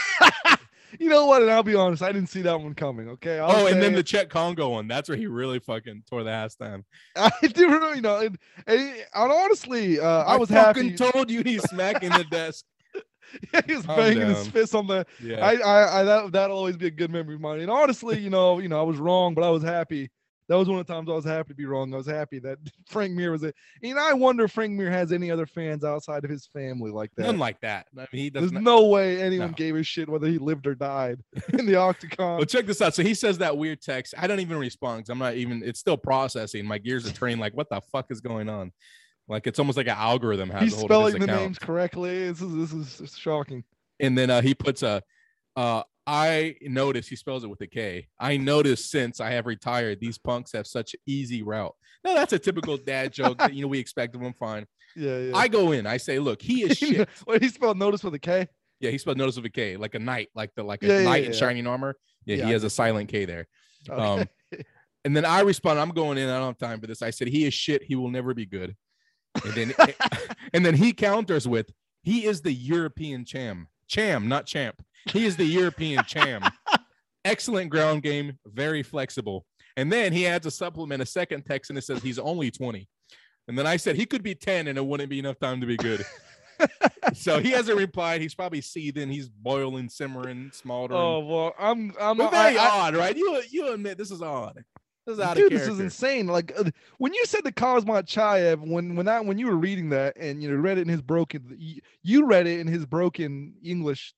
You 0.99 1.09
know 1.09 1.25
what? 1.25 1.41
And 1.41 1.51
I'll 1.51 1.63
be 1.63 1.75
honest, 1.75 2.01
I 2.01 2.11
didn't 2.11 2.29
see 2.29 2.41
that 2.43 2.59
one 2.59 2.73
coming. 2.73 3.09
Okay. 3.09 3.39
I'll 3.39 3.51
oh, 3.51 3.67
and 3.67 3.81
then 3.81 3.93
the 3.93 4.03
Cheick 4.03 4.29
Kongo 4.29 4.69
one. 4.69 4.87
That's 4.87 5.09
where 5.09 5.17
he 5.17 5.27
really 5.27 5.59
fucking 5.59 6.03
tore 6.09 6.23
the 6.23 6.31
ass 6.31 6.55
down. 6.55 6.83
I 7.15 7.31
do, 7.41 7.69
you 7.95 8.01
know, 8.01 8.17
and, 8.17 8.37
and, 8.67 8.79
and 8.79 9.31
honestly, 9.31 9.99
uh, 9.99 10.23
I, 10.23 10.37
was 10.37 10.49
fucking 10.49 10.97
happy. 10.97 11.11
told 11.11 11.29
you 11.29 11.43
he's 11.43 11.63
smacking 11.63 12.09
the 12.09 12.25
desk. 12.25 12.65
he 13.65 13.75
was 13.75 13.85
Calm 13.85 13.97
banging 13.97 14.27
his 14.27 14.47
fist 14.47 14.75
on 14.75 14.87
the. 14.87 15.05
Yeah. 15.21 15.45
I, 15.45 15.55
I, 15.55 15.99
I, 15.99 16.03
that 16.03 16.31
that'll 16.31 16.57
always 16.57 16.77
be 16.77 16.87
a 16.87 16.91
good 16.91 17.11
memory 17.11 17.35
of 17.35 17.41
mine. 17.41 17.59
And 17.59 17.71
honestly, 17.71 18.19
you 18.19 18.29
know, 18.29 18.59
you 18.59 18.69
know, 18.69 18.79
I 18.79 18.83
was 18.83 18.97
wrong, 18.97 19.33
but 19.33 19.43
I 19.43 19.49
was 19.49 19.63
happy 19.63 20.09
that 20.47 20.55
was 20.57 20.67
one 20.69 20.79
of 20.79 20.85
the 20.85 20.93
times 20.93 21.09
I 21.09 21.13
was 21.13 21.25
happy 21.25 21.49
to 21.49 21.55
be 21.55 21.65
wrong. 21.65 21.93
I 21.93 21.97
was 21.97 22.07
happy 22.07 22.39
that 22.39 22.57
Frank 22.87 23.13
Mir 23.13 23.31
was 23.31 23.43
it. 23.43 23.55
And 23.83 23.97
I 23.99 24.13
wonder 24.13 24.43
if 24.45 24.51
Frank 24.51 24.73
Mir 24.73 24.91
has 24.91 25.11
any 25.11 25.31
other 25.31 25.45
fans 25.45 25.83
outside 25.83 26.23
of 26.23 26.29
his 26.29 26.45
family 26.47 26.91
like 26.91 27.11
that. 27.17 27.23
None 27.25 27.37
like 27.39 27.59
that. 27.61 27.87
I 27.97 28.01
mean, 28.01 28.07
he 28.23 28.29
There's 28.29 28.51
doesn't. 28.51 28.63
no 28.63 28.85
way 28.87 29.21
anyone 29.21 29.49
No. 29.51 29.53
gave 29.55 29.75
a 29.75 29.83
shit 29.83 30.07
whether 30.07 30.27
he 30.27 30.37
lived 30.37 30.67
or 30.67 30.75
died 30.75 31.19
in 31.57 31.65
the 31.65 31.75
octagon. 31.75 32.37
Well, 32.37 32.45
check 32.45 32.65
this 32.65 32.81
out. 32.81 32.93
So 32.93 33.01
he 33.03 33.13
says 33.13 33.39
that 33.39 33.57
weird 33.57 33.81
text. 33.81 34.13
I 34.17 34.27
don't 34.27 34.39
even 34.39 34.57
respond 34.57 35.03
'cause 35.03 35.09
I'm 35.09 35.19
not 35.19 35.35
even. 35.35 35.63
It's 35.63 35.79
still 35.79 35.97
processing. 35.97 36.65
My 36.65 36.77
gears 36.77 37.07
are 37.07 37.11
turning. 37.13 37.39
Like, 37.39 37.53
what 37.55 37.69
the 37.69 37.81
fuck 37.91 38.07
is 38.11 38.21
going 38.21 38.47
on? 38.49 38.71
Like, 39.27 39.47
it's 39.47 39.57
almost 39.57 39.77
like 39.77 39.87
an 39.87 39.95
algorithm 39.97 40.51
has 40.51 40.61
He's 40.61 40.73
a 40.73 40.75
hold 40.77 40.91
of 40.91 40.95
spelling 40.95 41.13
the 41.19 41.23
account. 41.25 41.41
names 41.41 41.57
correctly. 41.59 42.27
This 42.31 42.41
is 42.41 42.71
this 42.71 43.01
is 43.01 43.17
shocking. 43.17 43.63
and 43.99 44.15
then 44.15 44.29
uh, 44.29 44.41
he 44.43 44.53
puts 44.53 44.83
a 44.83 45.01
uh, 45.55 45.81
I 46.07 46.55
noticed 46.61 47.09
he 47.09 47.15
spells 47.15 47.43
it 47.43 47.47
with 47.49 47.61
a 47.61 47.67
K. 47.67 48.07
I 48.19 48.37
noticed 48.37 48.91
since 48.91 49.19
I 49.19 49.31
have 49.31 49.45
retired, 49.47 49.99
these 49.99 50.17
punks 50.17 50.51
have 50.51 50.67
such 50.67 50.95
easy 51.07 51.41
route. 51.41 51.73
No, 52.03 52.13
that's 52.13 52.33
a 52.33 52.39
typical 52.39 52.77
dad 52.77 53.11
joke 53.11 53.39
that 53.39 53.53
you 53.53 53.63
know 53.63 53.67
we 53.67 53.79
expect 53.79 54.15
of 54.15 54.21
him. 54.21 54.33
Fine. 54.33 54.65
Yeah, 54.97 55.17
yeah. 55.17 55.35
I 55.35 55.49
go 55.49 55.73
in, 55.73 55.85
I 55.85 55.97
say, 55.97 56.19
look, 56.19 56.41
he 56.41 56.63
is 56.63 56.77
shit. 56.77 57.09
Wait, 57.27 57.43
he 57.43 57.49
spelled 57.49 57.77
notice 57.77 58.01
with 58.01 58.13
a 58.13 58.19
K. 58.19 58.47
Yeah, 58.79 58.91
he 58.91 58.97
spelled 58.97 59.17
notice 59.17 59.35
with 59.35 59.43
a 59.43 59.49
K, 59.49 59.75
like 59.75 59.93
a 59.93 59.99
knight, 59.99 60.29
like 60.35 60.51
the 60.55 60.63
like 60.63 60.83
a 60.83 60.87
Yeah, 60.87 60.97
yeah, 60.99 61.03
knight 61.03 61.23
in 61.25 61.31
yeah. 61.33 61.37
shining 61.37 61.67
armor. 61.67 61.97
Yeah, 62.25 62.37
Yeah, 62.37 62.45
he 62.45 62.51
has 62.53 62.63
a 62.63 62.69
silent 62.69 63.09
K 63.09 63.25
there. 63.25 63.45
Okay. 63.89 64.01
Um, 64.01 64.25
and 65.03 65.13
then 65.17 65.25
I 65.25 65.41
respond, 65.41 65.81
I'm 65.81 65.89
going 65.89 66.17
in, 66.17 66.29
I 66.29 66.37
don't 66.37 66.47
have 66.47 66.57
time 66.57 66.79
for 66.79 66.87
this. 66.87 67.01
I 67.01 67.09
said, 67.09 67.27
he 67.27 67.43
is 67.45 67.53
shit, 67.53 67.83
he 67.83 67.95
will 67.95 68.09
never 68.09 68.33
be 68.33 68.45
good. 68.45 68.77
And 69.43 69.53
then 69.53 69.73
and 70.53 70.65
then 70.65 70.75
he 70.75 70.93
counters 70.93 71.45
with, 71.45 71.69
he 72.03 72.25
is 72.25 72.41
the 72.41 72.53
European 72.53 73.25
cham. 73.25 73.67
Cham, 73.89 74.29
not 74.29 74.45
champ. 74.45 74.81
He 75.11 75.25
is 75.25 75.37
the 75.37 75.45
European 75.45 76.03
champ. 76.05 76.45
Excellent 77.25 77.69
ground 77.69 78.03
game, 78.03 78.37
very 78.45 78.83
flexible. 78.83 79.45
And 79.77 79.91
then 79.91 80.13
he 80.13 80.27
adds 80.27 80.45
a 80.45 80.51
supplement, 80.51 81.01
a 81.01 81.05
second 81.05 81.43
text, 81.43 81.69
and 81.69 81.77
it 81.77 81.83
says 81.83 82.01
he's 82.01 82.19
only 82.19 82.51
20. 82.51 82.87
And 83.47 83.57
then 83.57 83.67
I 83.67 83.77
said 83.77 83.95
he 83.95 84.05
could 84.05 84.23
be 84.23 84.35
10 84.35 84.67
and 84.67 84.77
it 84.77 84.85
wouldn't 84.85 85.09
be 85.09 85.19
enough 85.19 85.39
time 85.39 85.59
to 85.61 85.67
be 85.67 85.77
good. 85.77 86.05
so 87.13 87.39
he 87.39 87.51
hasn't 87.51 87.77
replied. 87.77 88.21
He's 88.21 88.33
probably 88.35 88.61
seething, 88.61 89.09
he's 89.09 89.29
boiling, 89.29 89.89
simmering, 89.89 90.51
smoldering. 90.53 90.99
oh 91.01 91.19
well, 91.19 91.53
I'm 91.59 91.93
I'm 91.99 92.19
I- 92.21 92.29
very 92.29 92.57
I- 92.57 92.69
odd, 92.69 92.95
right? 92.95 93.15
You 93.15 93.41
you 93.51 93.73
admit 93.73 93.97
this 93.97 94.11
is 94.11 94.21
odd. 94.21 94.63
This 95.05 95.15
is 95.15 95.19
out 95.19 95.31
of 95.37 95.43
Dude, 95.43 95.53
of 95.53 95.59
this 95.59 95.67
is 95.67 95.79
insane. 95.79 96.25
Like 96.27 96.53
uh, 96.57 96.63
when 96.97 97.13
you 97.13 97.25
said 97.25 97.43
the 97.43 97.51
Kazmat 97.51 98.07
Chayev, 98.07 98.65
when 98.65 98.95
when 98.95 99.05
that 99.05 99.25
when 99.25 99.37
you 99.37 99.47
were 99.47 99.57
reading 99.57 99.89
that 99.89 100.15
and 100.17 100.41
you 100.41 100.49
know 100.49 100.55
read 100.55 100.77
it 100.77 100.81
in 100.81 100.87
his 100.87 101.01
broken, 101.01 101.55
you, 101.59 101.81
you 102.01 102.25
read 102.25 102.47
it 102.47 102.59
in 102.61 102.67
his 102.67 102.85
broken 102.85 103.53
English, 103.63 104.15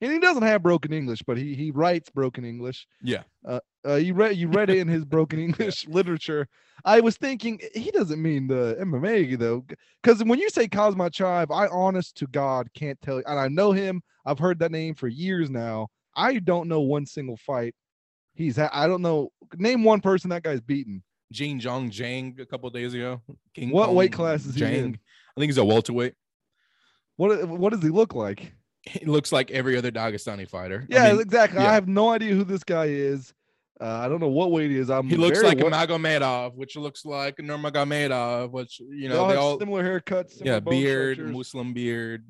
and 0.00 0.12
he 0.12 0.18
doesn't 0.18 0.42
have 0.42 0.62
broken 0.62 0.92
English, 0.92 1.22
but 1.26 1.36
he 1.36 1.54
he 1.54 1.70
writes 1.70 2.10
broken 2.10 2.44
English. 2.44 2.86
Yeah. 3.02 3.22
Uh, 3.46 3.60
uh, 3.86 3.94
you 3.94 4.14
read 4.14 4.36
you 4.36 4.48
read 4.48 4.70
it 4.70 4.78
in 4.78 4.88
his 4.88 5.04
broken 5.04 5.38
English 5.48 5.86
literature. 5.88 6.48
I 6.84 7.00
was 7.00 7.16
thinking 7.16 7.60
he 7.74 7.90
doesn't 7.90 8.20
mean 8.20 8.46
the 8.46 8.76
MMA 8.80 9.38
though, 9.38 9.64
because 10.02 10.22
when 10.24 10.38
you 10.38 10.50
say 10.50 10.68
Kazmat 10.68 11.12
Chayev, 11.12 11.54
I 11.54 11.68
honest 11.68 12.16
to 12.18 12.26
God 12.26 12.68
can't 12.74 13.00
tell 13.00 13.18
you, 13.18 13.24
and 13.26 13.38
I 13.38 13.48
know 13.48 13.72
him. 13.72 14.02
I've 14.24 14.38
heard 14.38 14.58
that 14.58 14.72
name 14.72 14.94
for 14.94 15.08
years 15.08 15.50
now. 15.50 15.88
I 16.16 16.38
don't 16.38 16.68
know 16.68 16.80
one 16.80 17.06
single 17.06 17.36
fight 17.36 17.74
he's. 18.36 18.56
Ha- 18.56 18.70
I 18.72 18.86
don't 18.86 19.02
know. 19.02 19.30
Name 19.56 19.82
one 19.82 20.00
person 20.00 20.30
that 20.30 20.42
guy's 20.42 20.60
beaten. 20.60 21.02
Jing 21.32 21.58
Jong 21.58 21.90
Jang 21.90 22.36
a 22.40 22.46
couple 22.46 22.70
days 22.70 22.94
ago. 22.94 23.20
King 23.54 23.70
What 23.70 23.94
weight 23.94 24.12
class 24.12 24.46
is 24.46 24.54
he 24.54 24.64
in? 24.64 24.98
I 25.36 25.40
think 25.40 25.48
he's 25.50 25.58
a 25.58 25.64
welterweight. 25.64 26.14
What 27.16 27.48
what 27.48 27.72
does 27.72 27.82
he 27.82 27.88
look 27.88 28.14
like? 28.14 28.52
He 29.00 29.04
looks 29.04 29.32
like 29.32 29.50
every 29.50 29.76
other 29.76 29.90
Dagestani 29.90 30.48
fighter. 30.48 30.86
I 30.90 30.94
Yeah, 30.94 31.12
mean, 31.12 31.20
exactly. 31.22 31.60
yeah. 31.60 31.70
I 31.70 31.74
have 31.74 31.88
no 31.88 32.10
idea 32.10 32.34
who 32.34 32.44
this 32.44 32.62
guy 32.64 32.86
is. 32.86 33.32
Uh, 33.80 33.84
I 33.84 34.08
don't 34.08 34.20
know 34.20 34.28
what 34.28 34.52
weight 34.52 34.70
he 34.70 34.78
is. 34.78 34.88
I'm 34.90 35.08
he 35.08 35.16
looks 35.16 35.42
like 35.42 35.60
a 35.60 35.64
wa- 35.64 35.70
Magomedov, 35.70 36.54
which 36.54 36.76
looks 36.76 37.04
like 37.04 37.36
Nurmagomedov, 37.36 38.50
which 38.52 38.80
you 38.80 39.08
they 39.08 39.14
know 39.14 39.22
all 39.24 39.28
they 39.28 39.34
all 39.36 39.58
similar 39.58 39.82
haircuts. 39.84 40.30
Similar 40.38 40.54
yeah 40.54 40.60
beard, 40.60 41.16
structures. 41.16 41.36
Muslim 41.36 41.74
beard. 41.74 42.24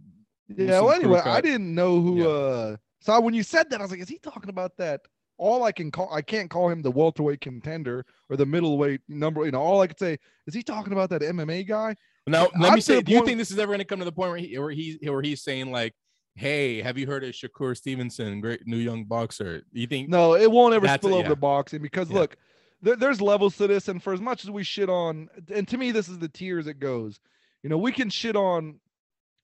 Yeah. 0.49 0.67
Muslim 0.81 0.85
Well, 0.87 0.95
anyway, 0.95 1.21
I 1.25 1.41
didn't 1.41 1.75
know 1.75 2.01
who. 2.01 2.19
Yeah. 2.19 2.27
uh 2.27 2.77
So 3.01 3.21
when 3.21 3.35
you 3.35 3.43
said 3.43 3.71
that, 3.71 3.79
I 3.81 3.83
was 3.83 3.91
like, 3.93 4.01
is 4.01 4.09
he 4.09 4.19
talking 4.19 4.51
about 4.51 4.77
that? 4.79 5.03
All 5.39 5.63
I 5.65 5.71
can 5.73 5.91
call, 5.91 6.13
I 6.13 6.23
can't 6.23 6.49
call 6.51 6.71
him 6.71 6.81
the 6.83 6.91
welterweight 6.91 7.43
contender 7.43 8.05
or 8.31 8.37
the 8.39 8.47
middleweight 8.47 9.03
number. 9.07 9.45
You 9.45 9.53
know, 9.53 9.61
all 9.61 9.83
I 9.83 9.87
could 9.87 9.99
say 9.99 10.19
is 10.47 10.55
he 10.55 10.63
talking 10.63 10.95
about 10.95 11.11
that 11.11 11.21
MMA 11.21 11.69
guy? 11.69 11.95
Now 12.27 12.49
let 12.59 12.71
I'm 12.71 12.75
me 12.77 12.81
say, 12.81 13.03
do 13.03 13.13
you 13.13 13.25
think 13.25 13.39
this 13.39 13.51
is 13.53 13.59
ever 13.59 13.69
going 13.69 13.79
to 13.79 13.85
come 13.85 13.99
to 14.01 14.05
the 14.05 14.11
point 14.13 14.31
where 14.31 14.39
he 14.39 14.59
where 14.59 14.71
he 14.71 14.99
where 15.03 15.23
he's 15.23 15.43
saying 15.43 15.71
like, 15.71 15.95
"Hey, 16.37 16.81
have 16.83 16.97
you 16.97 17.07
heard 17.07 17.25
of 17.25 17.33
Shakur 17.33 17.77
Stevenson, 17.77 18.41
great 18.41 18.67
new 18.67 18.77
young 18.77 19.05
boxer?" 19.05 19.63
You 19.73 19.87
think? 19.87 20.09
No, 20.09 20.35
it 20.35 20.51
won't 20.51 20.75
ever 20.75 20.87
spill 20.89 21.15
over 21.15 21.23
yeah. 21.23 21.29
to 21.31 21.37
boxing 21.37 21.83
because 21.83 22.09
Yeah. 22.11 22.19
look, 22.21 22.37
there, 22.83 22.97
there's 22.97 23.21
levels 23.21 23.57
to 23.57 23.67
this, 23.67 23.89
and 23.89 24.03
for 24.03 24.13
as 24.13 24.21
much 24.21 24.45
as 24.45 24.51
we 24.51 24.63
shit 24.63 24.89
on, 24.89 25.29
and 25.53 25.67
to 25.69 25.79
me, 25.79 25.91
this 25.91 26.09
is 26.09 26.19
the 26.19 26.29
tiers 26.29 26.67
it 26.67 26.79
goes. 26.79 27.19
You 27.63 27.71
know, 27.71 27.79
we 27.79 27.93
can 27.93 28.11
shit 28.11 28.37
on 28.37 28.79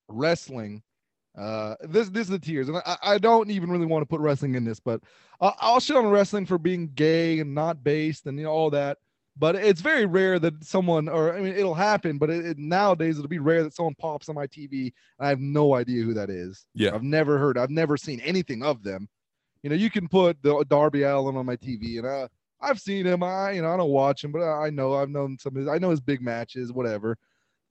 wrestling. 0.09 0.83
Uh, 1.37 1.77
this 1.81 2.11
this 2.11 2.25
is 2.25 2.31
the 2.31 2.39
tiers, 2.39 2.69
and 2.69 2.77
I, 2.85 2.97
I 3.03 3.19
don't 3.19 3.51
even 3.51 3.71
really 3.71 3.87
want 3.87 4.03
to 4.03 4.07
put 4.07 4.21
wrestling 4.21 4.55
in 4.55 4.65
this, 4.65 4.79
but 4.79 5.01
I'll, 5.41 5.57
I'll 5.59 5.81
shit 5.81 5.97
on 5.97 6.07
wrestling 6.09 6.47
for 6.47 6.59
being 6.59 6.91
gay 6.95 7.41
and 7.41 7.55
not 7.55 7.83
based 7.83 8.27
and 8.27 8.39
you 8.39 8.45
know 8.45 8.51
all 8.51 8.71
that. 8.71 8.99
But 9.37 9.57
it's 9.57 9.81
very 9.81 10.05
rare 10.05 10.39
that 10.39 10.63
someone, 10.65 11.09
or 11.09 11.35
I 11.35 11.41
mean, 11.41 11.55
it'll 11.55 11.75
happen, 11.75 12.19
but 12.19 12.29
it, 12.31 12.45
it- 12.47 12.59
nowadays 12.59 13.19
it'll 13.19 13.29
be 13.29 13.39
rare 13.39 13.63
that 13.63 13.75
someone 13.75 13.95
pops 13.95 14.29
on 14.29 14.35
my 14.35 14.47
TV 14.47 14.93
and 15.19 15.27
I 15.27 15.29
have 15.29 15.41
no 15.41 15.75
idea 15.75 16.03
who 16.05 16.13
that 16.15 16.29
is. 16.29 16.67
Yeah. 16.75 16.95
I've 16.95 17.03
never 17.03 17.39
heard, 17.39 17.57
I've 17.57 17.71
never 17.71 17.97
seen 17.97 18.21
anything 18.21 18.63
of 18.63 18.83
them. 18.83 19.09
You 19.63 19.71
know, 19.71 19.77
you 19.77 19.91
can 19.91 20.09
put 20.09 20.43
the 20.43 20.65
Darby 20.69 21.03
Allin 21.05 21.37
on 21.37 21.47
my 21.47 21.57
TV, 21.57 21.99
and 21.99 22.07
uh, 22.07 22.29
I've 22.61 22.81
seen 22.81 23.07
him. 23.07 23.23
I, 23.23 23.53
you 23.53 23.63
know, 23.63 23.73
I 23.73 23.77
don't 23.77 23.91
watch 23.91 24.25
him, 24.25 24.33
but 24.33 24.43
I 24.43 24.71
know 24.71 24.95
I've 24.95 25.09
known 25.09 25.39
some. 25.39 25.57
Of 25.57 25.61
his, 25.61 25.69
I 25.69 25.79
know 25.79 25.91
his 25.91 26.01
big 26.01 26.21
matches, 26.21 26.73
whatever. 26.73 27.17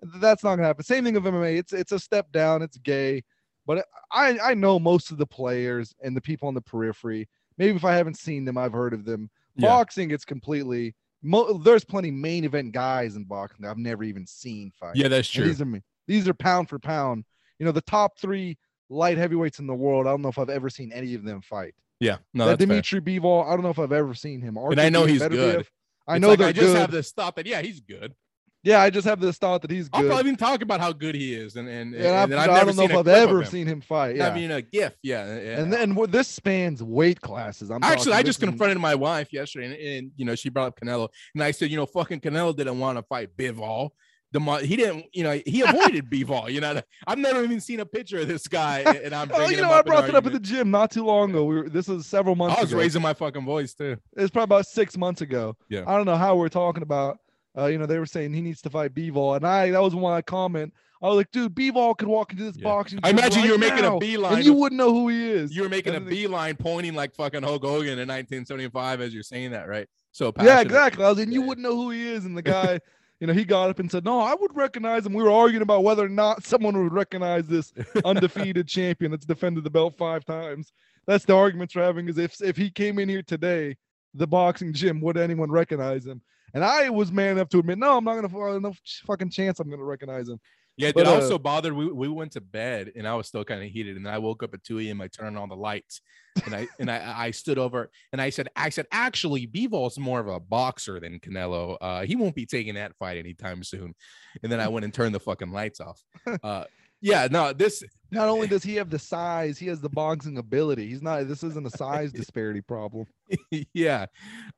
That's 0.02 0.44
not 0.44 0.56
gonna 0.56 0.68
happen. 0.68 0.84
Same 0.86 1.04
thing 1.04 1.14
with 1.16 1.24
MMA. 1.26 1.58
It's 1.58 1.74
it's 1.74 1.92
a 1.92 2.00
step 2.00 2.32
down. 2.32 2.62
It's 2.62 2.78
gay, 2.78 3.24
but 3.68 3.86
I 4.12 4.40
I 4.40 4.54
know 4.54 4.80
most 4.80 5.12
of 5.12 5.18
the 5.18 5.28
players 5.28 5.94
and 6.02 6.16
the 6.16 6.22
people 6.22 6.48
on 6.48 6.54
the 6.54 6.62
periphery. 6.62 7.28
Maybe 7.58 7.76
if 7.76 7.84
I 7.86 7.94
haven't 7.94 8.18
seen 8.18 8.46
them, 8.46 8.58
I've 8.58 8.72
heard 8.74 8.94
of 8.94 9.04
them. 9.06 9.30
Yeah. 9.58 9.68
Boxing, 9.68 10.12
it's 10.12 10.26
completely. 10.26 10.96
Mo- 11.24 11.58
there's 11.60 11.84
plenty 11.84 12.12
main 12.12 12.44
event 12.46 12.72
guys 12.72 13.16
in 13.16 13.24
boxing 13.26 13.62
that 13.62 13.70
I've 13.70 13.78
never 13.78 14.04
even 14.04 14.26
seen 14.26 14.72
fight. 14.80 14.96
Yeah, 14.96 15.08
that's 15.08 15.30
And 15.36 15.44
true. 15.44 15.48
These 15.48 15.62
are. 15.62 15.82
These 16.08 16.28
are 16.28 16.34
pound 16.34 16.68
for 16.68 16.80
pound. 16.80 17.26
You 17.60 17.66
know, 17.66 17.72
the 17.72 17.82
top 17.82 18.18
three 18.18 18.58
light 18.90 19.18
heavyweights 19.18 19.60
in 19.60 19.68
the 19.68 19.74
world. 19.74 20.08
I 20.08 20.10
don't 20.10 20.22
know 20.22 20.30
if 20.30 20.40
I've 20.40 20.50
ever 20.50 20.70
seen 20.70 20.92
any 20.92 21.14
of 21.14 21.24
them 21.24 21.42
fight. 21.42 21.74
Yeah, 22.00 22.18
no, 22.34 22.46
that 22.46 22.58
that's 22.58 22.68
fair. 22.68 22.82
Dimitri 22.82 23.02
Bivol, 23.02 23.46
I 23.46 23.52
don't 23.52 23.62
know 23.62 23.70
if 23.70 23.78
I've 23.78 23.92
ever 23.92 24.16
seen 24.16 24.42
him. 24.42 24.58
And 24.58 24.82
I 24.82 24.90
know 24.90 25.06
he's 25.06 25.22
good. 25.26 25.68
I 26.08 26.16
It's 26.16 26.22
know 26.22 26.30
like, 26.30 26.40
they're 26.40 26.48
I 26.48 26.52
just 26.52 26.66
good. 26.66 26.78
have 26.78 26.92
this 26.92 27.12
thought 27.12 27.36
that 27.36 27.46
yeah, 27.46 27.62
he's 27.62 27.80
good. 27.80 28.16
Yeah, 28.64 28.82
I 28.82 28.92
just 28.92 29.08
have 29.08 29.20
this 29.20 29.38
thought 29.38 29.64
that 29.64 29.72
he's 29.72 29.90
I'll 29.92 30.04
probably 30.04 30.22
even 30.22 30.36
talk 30.36 30.62
about 30.62 30.80
how 30.80 30.92
good 30.92 31.16
he 31.16 31.34
is, 31.34 31.56
and 31.56 31.68
and, 31.68 31.96
and 31.96 32.08
I've, 32.08 32.32
and 32.32 32.40
I've 32.40 32.50
I 32.50 32.64
don't 32.64 32.76
know 32.76 32.84
if 32.84 32.96
I've 32.96 33.08
ever 33.08 33.42
him. 33.42 33.48
seen 33.48 33.68
him 33.68 33.82
fight. 33.82 34.22
I 34.22 34.34
mean, 34.34 34.52
a 34.52 34.62
GIF, 34.62 34.94
yeah. 35.02 35.40
yeah. 35.40 35.60
and 35.62 35.74
then 35.74 35.98
this 36.10 36.28
spans 36.28 36.84
weight 36.84 37.20
classes. 37.22 37.72
I'm 37.72 37.84
Actually, 37.84 38.14
I 38.14 38.24
just 38.24 38.40
confronted 38.40 38.78
my 38.78 38.94
wife 38.94 39.34
yesterday, 39.34 39.66
and, 39.66 39.76
and 39.76 40.12
you 40.16 40.26
know, 40.26 40.36
she 40.36 40.50
brought 40.50 40.68
up 40.68 40.80
Canelo, 40.80 41.10
and 41.34 41.44
I 41.44 41.52
said, 41.52 41.72
you 41.72 41.78
know, 41.78 41.88
fucking 41.88 42.22
Canelo 42.22 42.56
didn't 42.56 42.78
want 42.78 43.00
to 43.00 43.04
fight 43.04 43.36
Bivol. 43.36 43.90
The 44.34 44.40
he 44.64 44.78
didn't, 44.78 45.08
you 45.12 45.24
know, 45.24 45.42
he 45.46 45.62
avoided 45.62 46.06
Bivol. 46.12 46.52
You 46.52 46.62
know, 46.62 46.82
I've 47.08 47.18
never 47.18 47.44
even 47.44 47.60
seen 47.60 47.80
a 47.80 47.86
picture 47.86 48.20
of 48.20 48.28
this 48.28 48.48
guy, 48.48 48.80
and 49.04 49.16
I'm 49.16 49.32
Oh, 49.34 49.50
you 49.50 49.58
know, 49.58 49.72
I 49.72 49.82
brought 49.82 50.08
it 50.08 50.14
up 50.14 50.28
at 50.28 50.34
the 50.34 50.40
gym 50.40 50.70
not 50.70 50.92
too 50.92 51.04
long 51.04 51.32
ago. 51.32 51.46
We 51.46 51.56
were 51.56 51.70
this 51.70 51.88
was 51.88 52.06
several 52.06 52.36
months 52.36 52.54
ago. 52.54 52.60
I 52.60 52.64
was 52.64 52.72
ago. 52.72 52.80
raising 52.80 53.02
my 53.02 53.16
fucking 53.16 53.44
voice 53.44 53.74
too. 53.74 53.98
It's 54.16 54.30
probably 54.30 54.44
about 54.44 54.68
six 54.68 54.96
months 54.96 55.22
ago. 55.22 55.58
Yeah. 55.68 55.84
I 55.88 55.98
don't 55.98 56.06
know 56.06 56.16
how 56.16 56.36
we're 56.36 56.50
talking 56.50 56.84
about. 56.84 57.18
Uh, 57.58 57.66
you 57.66 57.78
know, 57.78 57.86
they 57.86 58.00
were 58.00 58.06
saying 58.06 58.34
he 58.34 58.42
needs 58.42 58.62
to 58.62 58.70
fight 58.70 58.94
Bivol, 58.94 59.36
and 59.36 59.46
I 59.46 59.72
that 59.72 59.82
was 59.82 59.94
one 59.96 60.14
I 60.14 60.22
comment. 60.22 60.74
I 61.04 61.08
was 61.08 61.18
like, 61.18 61.32
dude, 61.32 61.56
Bivol 61.56 61.98
could 61.98 62.08
walk 62.08 62.32
into 62.32 62.44
this 62.46 62.56
Yeah. 62.58 62.64
boxing. 62.64 63.00
I 63.04 63.10
imagine 63.10 63.44
you 63.44 63.52
right 63.52 63.52
were 63.54 63.58
making 63.58 63.82
now, 63.84 63.98
a 63.98 64.00
beeline. 64.00 64.36
and 64.36 64.46
you 64.46 64.54
wouldn't 64.54 64.78
know 64.78 64.94
who 64.94 65.10
he 65.10 65.30
is. 65.32 65.54
you 65.56 65.64
were 65.64 65.70
making 65.70 65.94
a 65.94 65.98
And 65.98 66.06
the- 66.06 66.12
beeline, 66.12 66.56
pointing 66.56 66.94
like 66.94 67.14
fucking 67.16 67.42
Hulk 67.44 67.64
Hogan 67.64 67.98
in 68.00 68.08
1975 68.08 69.02
as 69.02 69.14
you're 69.14 69.24
saying 69.24 69.52
that, 69.52 69.68
right? 69.68 69.88
So 70.12 70.32
Yeah, 70.42 70.62
exactly. 70.62 71.04
I 71.04 71.10
was 71.10 71.20
and 71.20 71.34
you 71.34 71.42
wouldn't 71.42 71.64
know 71.68 71.76
who 71.76 71.90
he 71.90 72.08
is, 72.08 72.26
and 72.26 72.38
the 72.38 72.42
guy, 72.42 72.80
you 73.20 73.28
know, 73.28 73.34
he 73.34 73.44
got 73.46 73.70
up 73.70 73.80
and 73.80 73.90
said, 73.92 74.06
"No, 74.06 74.20
I 74.20 74.34
would 74.36 74.56
recognize 74.56 75.06
him." 75.06 75.14
We 75.14 75.24
were 75.24 75.32
arguing 75.32 75.62
about 75.64 75.84
whether 75.84 76.06
or 76.06 76.10
not 76.10 76.44
someone 76.46 76.82
would 76.82 76.94
recognize 76.94 77.48
this 77.48 77.74
undefeated 78.06 78.68
champion 78.68 79.12
that's 79.12 79.26
defended 79.26 79.64
the 79.64 79.70
belt 79.70 79.96
five 79.98 80.24
times. 80.26 80.72
That's 81.08 81.26
the 81.26 81.36
arguments 81.36 81.76
we're 81.76 81.84
having. 81.84 82.08
Is 82.10 82.18
if 82.18 82.40
if 82.42 82.56
he 82.58 82.70
came 82.70 83.00
in 83.00 83.10
here 83.10 83.24
today, 83.24 83.76
the 84.14 84.28
boxing 84.28 84.72
gym, 84.74 85.02
would 85.02 85.18
anyone 85.18 85.50
recognize 85.50 86.06
him? 86.06 86.22
And 86.54 86.64
I 86.64 86.90
was 86.90 87.12
man 87.12 87.38
enough 87.38 87.50
to 87.50 87.60
admit, 87.60 87.78
no, 87.78 87.98
I'm 87.98 88.04
not 88.04 88.16
gonna 88.16 88.60
no 88.60 88.74
fucking 89.06 89.30
chance 89.30 89.60
I'm 89.60 89.70
gonna 89.70 89.84
recognize 89.84 90.30
him. 90.30 90.40
Yeah, 90.78 90.92
But, 90.94 91.02
dude, 91.02 91.10
I 91.10 91.16
uh, 91.16 91.20
was 91.20 91.28
so 91.28 91.38
bothered. 91.38 91.74
We, 91.74 91.92
we 91.92 92.08
went 92.08 92.32
to 92.34 92.42
bed 92.42 92.92
and 92.96 93.08
I 93.08 93.14
was 93.14 93.28
still 93.28 93.44
kind 93.44 93.62
of 93.62 93.70
heated. 93.70 93.98
And 93.98 94.06
then 94.06 94.14
I 94.14 94.18
woke 94.18 94.42
up 94.42 94.54
at 94.54 94.64
2 94.64 94.80
a.m. 94.80 95.02
I 95.02 95.08
turned 95.08 95.38
on 95.38 95.50
the 95.50 95.56
lights 95.56 96.02
and 96.46 96.56
I 96.56 96.68
and 96.80 96.90
I, 96.90 97.26
I 97.26 97.32
stood 97.32 97.58
over 97.58 97.92
and 98.12 98.22
I 98.22 98.30
said, 98.30 98.48
I 98.56 98.70
said, 98.70 98.88
actually, 98.92 99.48
Bivol's 99.48 100.00
more 100.00 100.20
of 100.20 100.28
a 100.28 100.40
boxer 100.40 101.00
than 101.00 101.20
Canelo. 101.20 101.78
Uh, 101.82 102.02
he 102.04 102.16
won't 102.16 102.36
be 102.36 102.46
taking 102.46 102.76
that 102.76 102.96
fight 102.98 103.18
anytime 103.18 103.64
soon. 103.64 103.94
And 104.42 104.52
then 104.52 104.60
I 104.60 104.70
went 104.70 104.86
and 104.86 104.94
turned 104.94 105.14
the 105.14 105.20
fucking 105.20 105.52
lights 105.52 105.80
off. 105.80 106.02
Uh, 106.44 106.64
yeah, 107.02 107.28
no, 107.30 107.52
this 107.52 107.84
Not 108.12 108.30
only 108.30 108.48
does 108.48 108.64
he 108.64 108.76
have 108.76 108.92
the 108.92 109.00
size, 109.00 109.58
he 109.58 109.66
has 109.68 109.82
the 109.82 109.90
boxing 109.90 110.38
ability. 110.38 110.88
He's 110.88 111.02
not. 111.02 111.28
This 111.28 111.44
isn't 111.44 111.66
a 111.66 111.72
size 111.72 112.12
disparity 112.14 112.62
problem. 112.62 113.08
yeah. 113.74 114.06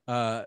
Uh 0.07 0.43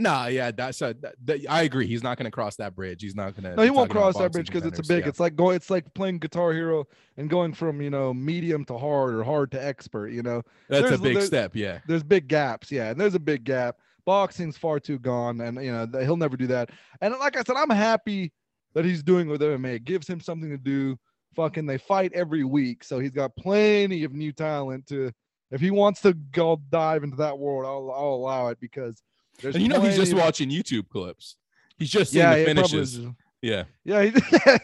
Nah, 0.00 0.26
yeah, 0.26 0.50
that's 0.50 0.80
a, 0.80 0.94
that, 1.00 1.14
that- 1.24 1.46
I 1.50 1.62
agree. 1.62 1.86
He's 1.86 2.02
not 2.02 2.16
going 2.16 2.24
to 2.24 2.30
cross 2.30 2.56
that 2.56 2.74
bridge. 2.74 3.02
He's 3.02 3.14
not 3.14 3.34
going 3.34 3.44
to. 3.44 3.56
No, 3.56 3.62
he 3.62 3.70
won't 3.70 3.90
cross 3.90 4.16
that 4.16 4.32
bridge 4.32 4.46
because 4.46 4.64
it's 4.64 4.78
a 4.78 4.82
big. 4.82 5.06
It's 5.06 5.20
like 5.20 5.36
going. 5.36 5.56
It's 5.56 5.68
like 5.68 5.92
playing 5.94 6.18
Guitar 6.18 6.52
Hero 6.52 6.86
and 7.18 7.28
going 7.28 7.52
from 7.52 7.82
you 7.82 7.90
know 7.90 8.14
medium 8.14 8.64
to 8.64 8.78
hard 8.78 9.14
or 9.14 9.22
hard 9.22 9.52
to 9.52 9.62
expert. 9.64 10.08
You 10.08 10.22
know, 10.22 10.42
that's 10.68 10.90
a 10.90 10.98
big 10.98 11.20
step. 11.22 11.54
Yeah, 11.54 11.80
there's 11.86 12.02
big 12.02 12.28
gaps. 12.28 12.72
Yeah, 12.72 12.90
and 12.90 13.00
there's 13.00 13.14
a 13.14 13.20
big 13.20 13.44
gap. 13.44 13.76
Boxing's 14.06 14.56
far 14.56 14.80
too 14.80 14.98
gone, 14.98 15.40
and 15.42 15.62
you 15.62 15.70
know 15.70 15.86
he'll 16.00 16.16
never 16.16 16.36
do 16.36 16.46
that. 16.48 16.70
And 17.02 17.14
like 17.18 17.36
I 17.36 17.42
said, 17.42 17.56
I'm 17.56 17.70
happy 17.70 18.32
that 18.74 18.84
he's 18.84 19.02
doing 19.02 19.28
with 19.28 19.42
MMA. 19.42 19.74
It 19.74 19.84
gives 19.84 20.08
him 20.08 20.20
something 20.20 20.50
to 20.50 20.58
do. 20.58 20.98
Fucking, 21.36 21.66
they 21.66 21.78
fight 21.78 22.10
every 22.12 22.42
week, 22.42 22.82
so 22.82 22.98
he's 22.98 23.12
got 23.12 23.36
plenty 23.36 24.02
of 24.02 24.12
new 24.12 24.32
talent 24.32 24.86
to. 24.88 25.12
If 25.52 25.60
he 25.60 25.70
wants 25.70 26.00
to 26.02 26.14
go 26.14 26.60
dive 26.70 27.04
into 27.04 27.16
that 27.18 27.38
world, 27.38 27.66
I'll, 27.66 27.94
I'll 27.94 28.14
allow 28.14 28.48
it 28.48 28.58
because 28.60 29.00
there's. 29.42 29.54
and 29.54 29.62
you 29.62 29.68
know 29.68 29.80
he's 29.80 29.96
just 29.96 30.14
watching 30.14 30.50
YouTube 30.50 30.88
clips. 30.88 31.36
He's 31.78 31.90
just 31.90 32.12
seeing 32.12 32.22
Yeah, 32.24 32.36
the 32.36 32.44
probably 32.54 32.62
finishes. 32.70 33.06
Yeah, 33.42 33.64
Yeah, 33.84 34.02
he, 34.02 34.12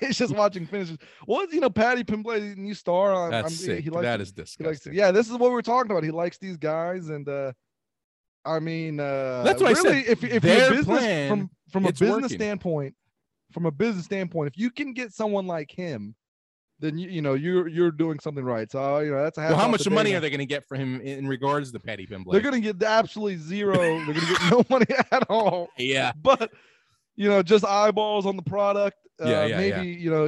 he's 0.07 0.19
just 0.19 0.35
watching 0.35 0.67
finishes. 0.67 0.99
Well, 1.27 1.47
you 1.51 1.61
know, 1.61 1.71
Paddy 1.71 2.05
Pimblett, 2.05 2.57
new 2.59 2.75
star. 2.75 3.15
I'm, 3.15 3.31
that's 3.31 3.47
I'm, 3.47 3.51
sick. 3.53 3.85
He 3.85 3.89
likes, 3.91 4.03
that 4.05 4.21
is 4.21 4.29
he 4.37 4.41
likes 4.41 4.53
disgusting. 4.53 4.93
yeah, 4.95 5.11
this 5.13 5.31
is 5.31 5.33
what 5.39 5.51
we're 5.51 5.63
talking 5.63 5.91
about. 5.91 6.05
He 6.05 6.11
likes 6.11 6.37
these 6.39 6.57
guys, 6.59 7.09
and 7.09 7.27
uh 7.29 7.53
I 8.45 8.61
mean, 8.61 9.01
uh 9.01 9.43
That's 9.45 9.63
what 9.63 9.71
I 9.71 9.81
really, 9.81 10.03
said. 10.05 10.13
if 10.13 10.25
if 10.25 10.43
Their 10.43 10.71
business 10.71 10.87
plan, 10.87 11.29
from 11.31 11.51
from 11.73 11.87
a 11.87 11.93
business 11.93 12.11
working. 12.11 12.29
standpoint, 12.29 12.95
from 13.53 13.67
a 13.67 13.71
business 13.71 14.05
standpoint, 14.05 14.49
if 14.53 14.59
you 14.59 14.71
can 14.71 14.93
get 14.93 15.13
someone 15.13 15.47
like 15.47 15.71
him, 15.71 16.15
then 16.79 16.99
you 16.99 17.09
you 17.09 17.23
know 17.23 17.35
you're 17.35 17.69
you're 17.69 17.91
doing 17.91 18.19
something 18.19 18.45
right. 18.45 18.71
So 18.71 18.99
you 18.99 19.11
know 19.11 19.23
that's 19.23 19.39
a 19.39 19.43
Well, 19.43 19.57
how 19.57 19.69
much 19.69 19.89
money 19.89 20.15
are 20.15 20.21
they 20.21 20.31
going 20.31 20.41
to 20.41 20.47
get 20.47 20.67
for 20.69 20.77
him 20.77 21.01
in 21.01 21.27
regards 21.27 21.73
to 21.73 21.81
Paddy 21.81 22.07
Pimblett? 22.07 22.33
They're 22.33 22.41
gonna 22.43 22.61
get 22.61 22.83
absolutely 22.83 23.37
zero. 23.37 23.77
They're 23.77 24.15
gonna 24.15 24.21
get 24.21 24.41
no 24.51 24.65
money 24.69 24.87
at 25.11 25.25
all. 25.31 25.69
yeah, 25.79 26.13
But 26.23 26.51
you 27.17 27.29
know, 27.29 27.43
just 27.43 27.65
eyeballs 27.65 28.27
on 28.27 28.37
the 28.37 28.43
product. 28.43 28.99
Uh, 29.23 29.29
Yeah, 29.29 29.47
yeah, 29.47 29.57
maybe 29.57 29.89
yeah. 29.89 29.99
you 29.99 30.11
know, 30.11 30.27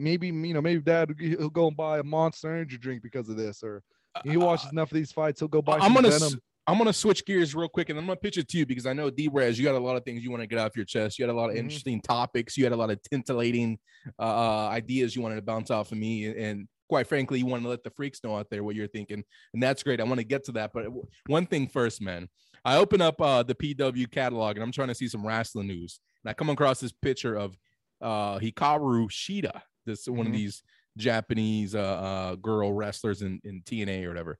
maybe 0.00 0.28
you 0.28 0.54
know, 0.54 0.60
maybe 0.60 0.80
Dad 0.80 1.14
he'll 1.18 1.50
go 1.50 1.66
and 1.66 1.76
buy 1.76 1.98
a 1.98 2.04
Monster 2.04 2.54
Energy 2.54 2.78
drink 2.78 3.02
because 3.02 3.28
of 3.28 3.36
this, 3.36 3.64
or 3.64 3.82
he 4.22 4.36
watches 4.36 4.70
enough 4.70 4.90
of 4.92 4.94
these 4.94 5.10
fights, 5.10 5.40
he'll 5.40 5.48
go 5.48 5.60
buy. 5.62 5.74
I'm 5.74 5.80
some 5.80 5.94
gonna 5.94 6.10
Venom. 6.10 6.40
I'm 6.68 6.76
gonna 6.76 6.92
switch 6.92 7.24
gears 7.24 7.54
real 7.54 7.68
quick, 7.68 7.88
and 7.88 7.98
I'm 7.98 8.04
gonna 8.06 8.16
pitch 8.20 8.36
it 8.36 8.46
to 8.48 8.58
you 8.58 8.66
because 8.66 8.84
I 8.84 8.92
know 8.92 9.08
D-Raz, 9.08 9.58
you 9.58 9.64
got 9.64 9.74
a 9.74 9.78
lot 9.78 9.96
of 9.96 10.04
things 10.04 10.22
you 10.22 10.30
want 10.30 10.42
to 10.42 10.46
get 10.46 10.58
off 10.58 10.76
your 10.76 10.84
chest. 10.84 11.18
You 11.18 11.24
had 11.24 11.30
a 11.30 11.36
lot 11.36 11.48
of 11.48 11.56
Mhm. 11.56 11.60
interesting 11.60 12.00
topics. 12.02 12.58
You 12.58 12.64
had 12.64 12.74
a 12.74 12.76
lot 12.76 12.90
of 12.90 13.00
tintillating 13.02 13.78
uh, 14.18 14.22
uh, 14.22 14.68
ideas 14.70 15.16
you 15.16 15.22
wanted 15.22 15.36
to 15.36 15.42
bounce 15.42 15.70
off 15.70 15.92
of 15.92 15.98
me, 15.98 16.26
and, 16.26 16.68
quite 16.88 17.06
frankly, 17.06 17.38
you 17.38 17.46
wanted 17.46 17.62
to 17.64 17.68
let 17.70 17.82
the 17.84 17.90
freaks 17.90 18.22
know 18.22 18.36
out 18.36 18.48
there 18.50 18.62
what 18.62 18.74
you're 18.76 18.86
thinking, 18.88 19.24
and 19.54 19.62
that's 19.62 19.82
great. 19.82 20.00
I 20.00 20.04
want 20.04 20.18
to 20.20 20.24
get 20.24 20.44
to 20.44 20.52
that, 20.52 20.72
but 20.74 20.86
one 21.26 21.46
thing 21.46 21.68
first, 21.68 22.00
man. 22.02 22.28
I 22.64 22.76
open 22.76 23.00
up 23.00 23.20
uh, 23.20 23.42
the 23.42 23.54
PW 23.54 24.06
catalog, 24.10 24.56
and 24.56 24.62
I'm 24.62 24.72
trying 24.72 24.88
to 24.88 24.94
see 24.94 25.08
some 25.08 25.26
wrestling 25.26 25.68
news, 25.68 26.00
and 26.22 26.30
I 26.30 26.34
come 26.34 26.50
across 26.50 26.80
this 26.80 26.92
picture 26.92 27.34
of 27.34 27.56
uh, 28.00 28.38
Hikaru 28.38 29.10
Shida, 29.10 29.62
this 29.86 30.06
one 30.06 30.26
of 30.26 30.32
Mhm. 30.32 30.36
these 30.36 30.62
Japanese 30.96 31.74
uh, 31.74 31.80
uh, 31.80 32.34
girl 32.36 32.72
wrestlers 32.72 33.22
in, 33.22 33.40
in 33.44 33.62
TNA 33.62 34.04
or 34.04 34.08
whatever. 34.08 34.38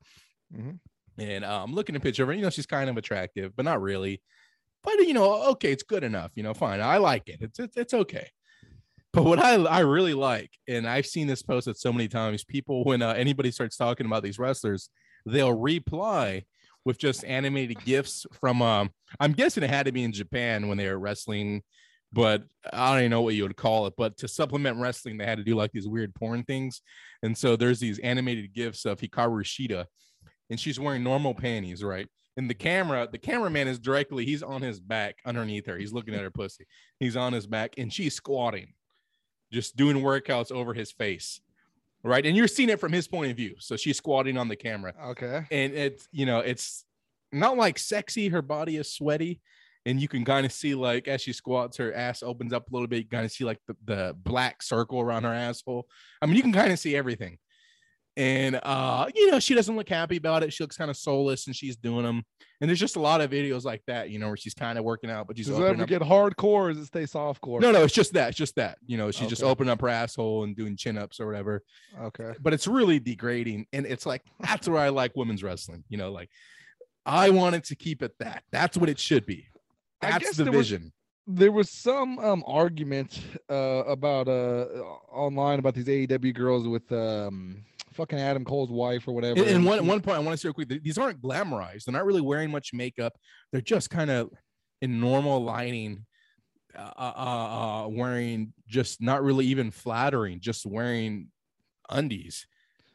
Mhm. 0.54 0.78
And 1.18 1.44
uh, 1.44 1.62
I'm 1.62 1.74
looking 1.74 1.94
at 1.94 2.00
a 2.00 2.02
picture 2.02 2.22
of 2.22 2.28
her. 2.28 2.34
You 2.34 2.42
know, 2.42 2.50
she's 2.50 2.66
kind 2.66 2.88
of 2.88 2.96
attractive, 2.96 3.54
but 3.56 3.64
not 3.64 3.82
really. 3.82 4.22
But 4.84 4.94
you 5.00 5.14
know, 5.14 5.50
okay, 5.50 5.72
it's 5.72 5.82
good 5.82 6.04
enough. 6.04 6.30
You 6.34 6.42
know, 6.42 6.54
fine. 6.54 6.80
I 6.80 6.98
like 6.98 7.28
it. 7.28 7.38
It's 7.40 7.58
it's, 7.58 7.76
it's 7.76 7.94
okay. 7.94 8.28
But 9.12 9.24
what 9.24 9.38
I 9.38 9.54
I 9.54 9.80
really 9.80 10.14
like, 10.14 10.50
and 10.68 10.86
I've 10.86 11.06
seen 11.06 11.26
this 11.26 11.42
posted 11.42 11.76
so 11.76 11.92
many 11.92 12.08
times, 12.08 12.44
people 12.44 12.84
when 12.84 13.02
uh, 13.02 13.12
anybody 13.12 13.50
starts 13.50 13.76
talking 13.76 14.06
about 14.06 14.22
these 14.22 14.38
wrestlers, 14.38 14.90
they'll 15.26 15.56
reply 15.56 16.44
with 16.84 16.98
just 16.98 17.24
animated 17.24 17.84
gifs 17.84 18.26
from. 18.40 18.62
Um, 18.62 18.90
I'm 19.18 19.32
guessing 19.32 19.62
it 19.62 19.70
had 19.70 19.86
to 19.86 19.92
be 19.92 20.04
in 20.04 20.12
Japan 20.12 20.68
when 20.68 20.78
they 20.78 20.88
were 20.88 20.98
wrestling, 20.98 21.62
but 22.12 22.44
I 22.72 22.90
don't 22.90 23.00
even 23.00 23.10
know 23.10 23.22
what 23.22 23.34
you 23.34 23.42
would 23.42 23.56
call 23.56 23.86
it. 23.86 23.94
But 23.96 24.16
to 24.18 24.28
supplement 24.28 24.78
wrestling, 24.78 25.18
they 25.18 25.26
had 25.26 25.38
to 25.38 25.44
do 25.44 25.56
like 25.56 25.72
these 25.72 25.88
weird 25.88 26.14
porn 26.14 26.44
things, 26.44 26.82
and 27.22 27.36
so 27.36 27.56
there's 27.56 27.80
these 27.80 27.98
animated 27.98 28.54
gifs 28.54 28.84
of 28.84 29.00
Hikaru 29.00 29.42
Shida, 29.42 29.86
and 30.50 30.58
she's 30.58 30.78
wearing 30.80 31.02
normal 31.02 31.34
panties, 31.34 31.82
right? 31.84 32.08
And 32.36 32.48
the 32.48 32.54
camera, 32.54 33.08
the 33.10 33.18
cameraman 33.18 33.66
is 33.66 33.78
directly, 33.80 34.24
he's 34.24 34.42
on 34.44 34.62
his 34.62 34.78
back 34.78 35.16
underneath 35.24 35.66
her. 35.66 35.76
He's 35.76 35.92
looking 35.92 36.14
at 36.14 36.22
her 36.22 36.30
pussy. 36.30 36.66
He's 37.00 37.16
on 37.16 37.32
his 37.32 37.46
back, 37.48 37.74
and 37.78 37.92
she's 37.92 38.14
squatting, 38.14 38.74
just 39.52 39.76
doing 39.76 39.96
workouts 39.96 40.52
over 40.52 40.72
his 40.72 40.92
face, 40.92 41.40
right? 42.04 42.24
And 42.24 42.36
you're 42.36 42.46
seeing 42.48 42.68
it 42.68 42.78
from 42.78 42.92
his 42.92 43.08
point 43.08 43.30
of 43.32 43.36
view. 43.36 43.56
So 43.58 43.76
she's 43.76 43.96
squatting 43.96 44.36
on 44.38 44.46
the 44.48 44.56
camera, 44.56 44.94
Okay. 45.08 45.46
and 45.50 45.72
it's 45.74 46.06
you 46.12 46.26
know, 46.26 46.38
it's 46.38 46.84
not 47.32 47.56
like 47.56 47.76
sexy. 47.78 48.28
Her 48.28 48.40
body 48.42 48.76
is 48.76 48.92
sweaty, 48.92 49.40
and 49.84 50.00
you 50.00 50.06
can 50.06 50.24
kind 50.24 50.46
of 50.46 50.52
see 50.52 50.76
like 50.76 51.08
as 51.08 51.20
she 51.20 51.32
squats, 51.32 51.76
her 51.78 51.92
ass 51.92 52.22
opens 52.22 52.52
up 52.52 52.70
a 52.70 52.72
little 52.72 52.86
bit. 52.88 52.98
You 52.98 53.08
kind 53.08 53.24
of 53.24 53.32
see 53.32 53.44
like 53.44 53.58
the, 53.66 53.76
the 53.84 54.16
black 54.22 54.62
circle 54.62 55.00
around 55.00 55.24
her 55.24 55.34
asshole. 55.34 55.88
I 56.22 56.26
mean, 56.26 56.36
you 56.36 56.42
can 56.42 56.52
kind 56.52 56.72
of 56.72 56.78
see 56.78 56.94
everything. 56.94 57.38
And 58.18 58.58
uh, 58.64 59.06
you 59.14 59.30
know, 59.30 59.38
she 59.38 59.54
doesn't 59.54 59.76
look 59.76 59.88
happy 59.88 60.16
about 60.16 60.42
it. 60.42 60.52
She 60.52 60.64
looks 60.64 60.76
kind 60.76 60.90
of 60.90 60.96
soulless 60.96 61.46
and 61.46 61.54
she's 61.54 61.76
doing 61.76 62.02
them. 62.02 62.24
And 62.60 62.68
there's 62.68 62.80
just 62.80 62.96
a 62.96 63.00
lot 63.00 63.20
of 63.20 63.30
videos 63.30 63.64
like 63.64 63.80
that, 63.86 64.10
you 64.10 64.18
know, 64.18 64.26
where 64.26 64.36
she's 64.36 64.54
kind 64.54 64.76
of 64.76 64.82
working 64.84 65.08
out, 65.08 65.28
but 65.28 65.36
she's 65.36 65.46
Does 65.46 65.56
it 65.60 65.62
ever 65.62 65.82
up. 65.84 65.88
get 65.88 66.02
hardcore 66.02 66.42
or 66.44 66.72
does 66.72 66.82
it 66.82 66.86
stay 66.86 67.06
soft 67.06 67.40
core 67.40 67.60
No, 67.60 67.70
no, 67.70 67.84
it's 67.84 67.94
just 67.94 68.12
that. 68.14 68.30
It's 68.30 68.36
just 68.36 68.56
that. 68.56 68.78
You 68.84 68.96
know, 68.98 69.12
she's 69.12 69.28
just 69.28 69.44
opening 69.44 69.70
up 69.70 69.80
her 69.82 69.88
asshole 69.88 70.42
and 70.42 70.56
doing 70.56 70.76
chin 70.76 70.98
ups 70.98 71.20
or 71.20 71.26
whatever. 71.26 71.62
Okay. 72.00 72.32
But 72.40 72.52
it's 72.54 72.66
really 72.66 72.98
degrading. 72.98 73.66
And 73.72 73.86
it's 73.86 74.04
like, 74.04 74.22
that's 74.40 74.68
where 74.68 74.80
I 74.80 74.88
like 74.88 75.12
women's 75.14 75.44
wrestling. 75.44 75.84
You 75.88 75.98
know, 75.98 76.10
like 76.10 76.28
I 77.06 77.30
wanted 77.30 77.62
to 77.64 77.76
keep 77.76 78.02
it 78.02 78.12
that. 78.18 78.42
That's 78.50 78.76
what 78.76 78.88
it 78.88 78.98
should 78.98 79.26
be. 79.26 79.46
That's 80.00 80.36
the 80.36 80.42
there 80.42 80.52
was- 80.52 80.68
vision. 80.68 80.92
There 81.30 81.52
was 81.52 81.70
some 81.70 82.18
um 82.20 82.42
argument 82.46 83.20
uh 83.50 83.84
about 83.86 84.28
uh 84.28 84.64
online 85.12 85.58
about 85.58 85.74
these 85.74 85.84
AEW 85.84 86.34
girls 86.34 86.66
with 86.66 86.90
um 86.90 87.64
fucking 87.98 88.18
Adam 88.18 88.44
Cole's 88.44 88.70
wife 88.70 89.06
or 89.06 89.12
whatever. 89.12 89.40
And, 89.40 89.48
and 89.50 89.64
one 89.66 89.86
one 89.86 90.00
point 90.00 90.16
I 90.16 90.20
want 90.20 90.32
to 90.32 90.38
say 90.38 90.48
real 90.48 90.54
quick: 90.54 90.68
these 90.82 90.96
aren't 90.96 91.20
glamorized. 91.20 91.84
They're 91.84 91.92
not 91.92 92.06
really 92.06 92.22
wearing 92.22 92.50
much 92.50 92.72
makeup. 92.72 93.12
They're 93.52 93.60
just 93.60 93.90
kind 93.90 94.10
of 94.10 94.30
in 94.80 95.00
normal 95.00 95.42
lighting, 95.44 96.06
uh, 96.74 96.92
uh, 96.96 97.84
uh, 97.84 97.88
wearing 97.88 98.54
just 98.66 99.02
not 99.02 99.22
really 99.22 99.44
even 99.46 99.70
flattering, 99.70 100.40
just 100.40 100.64
wearing 100.64 101.28
undies. 101.90 102.46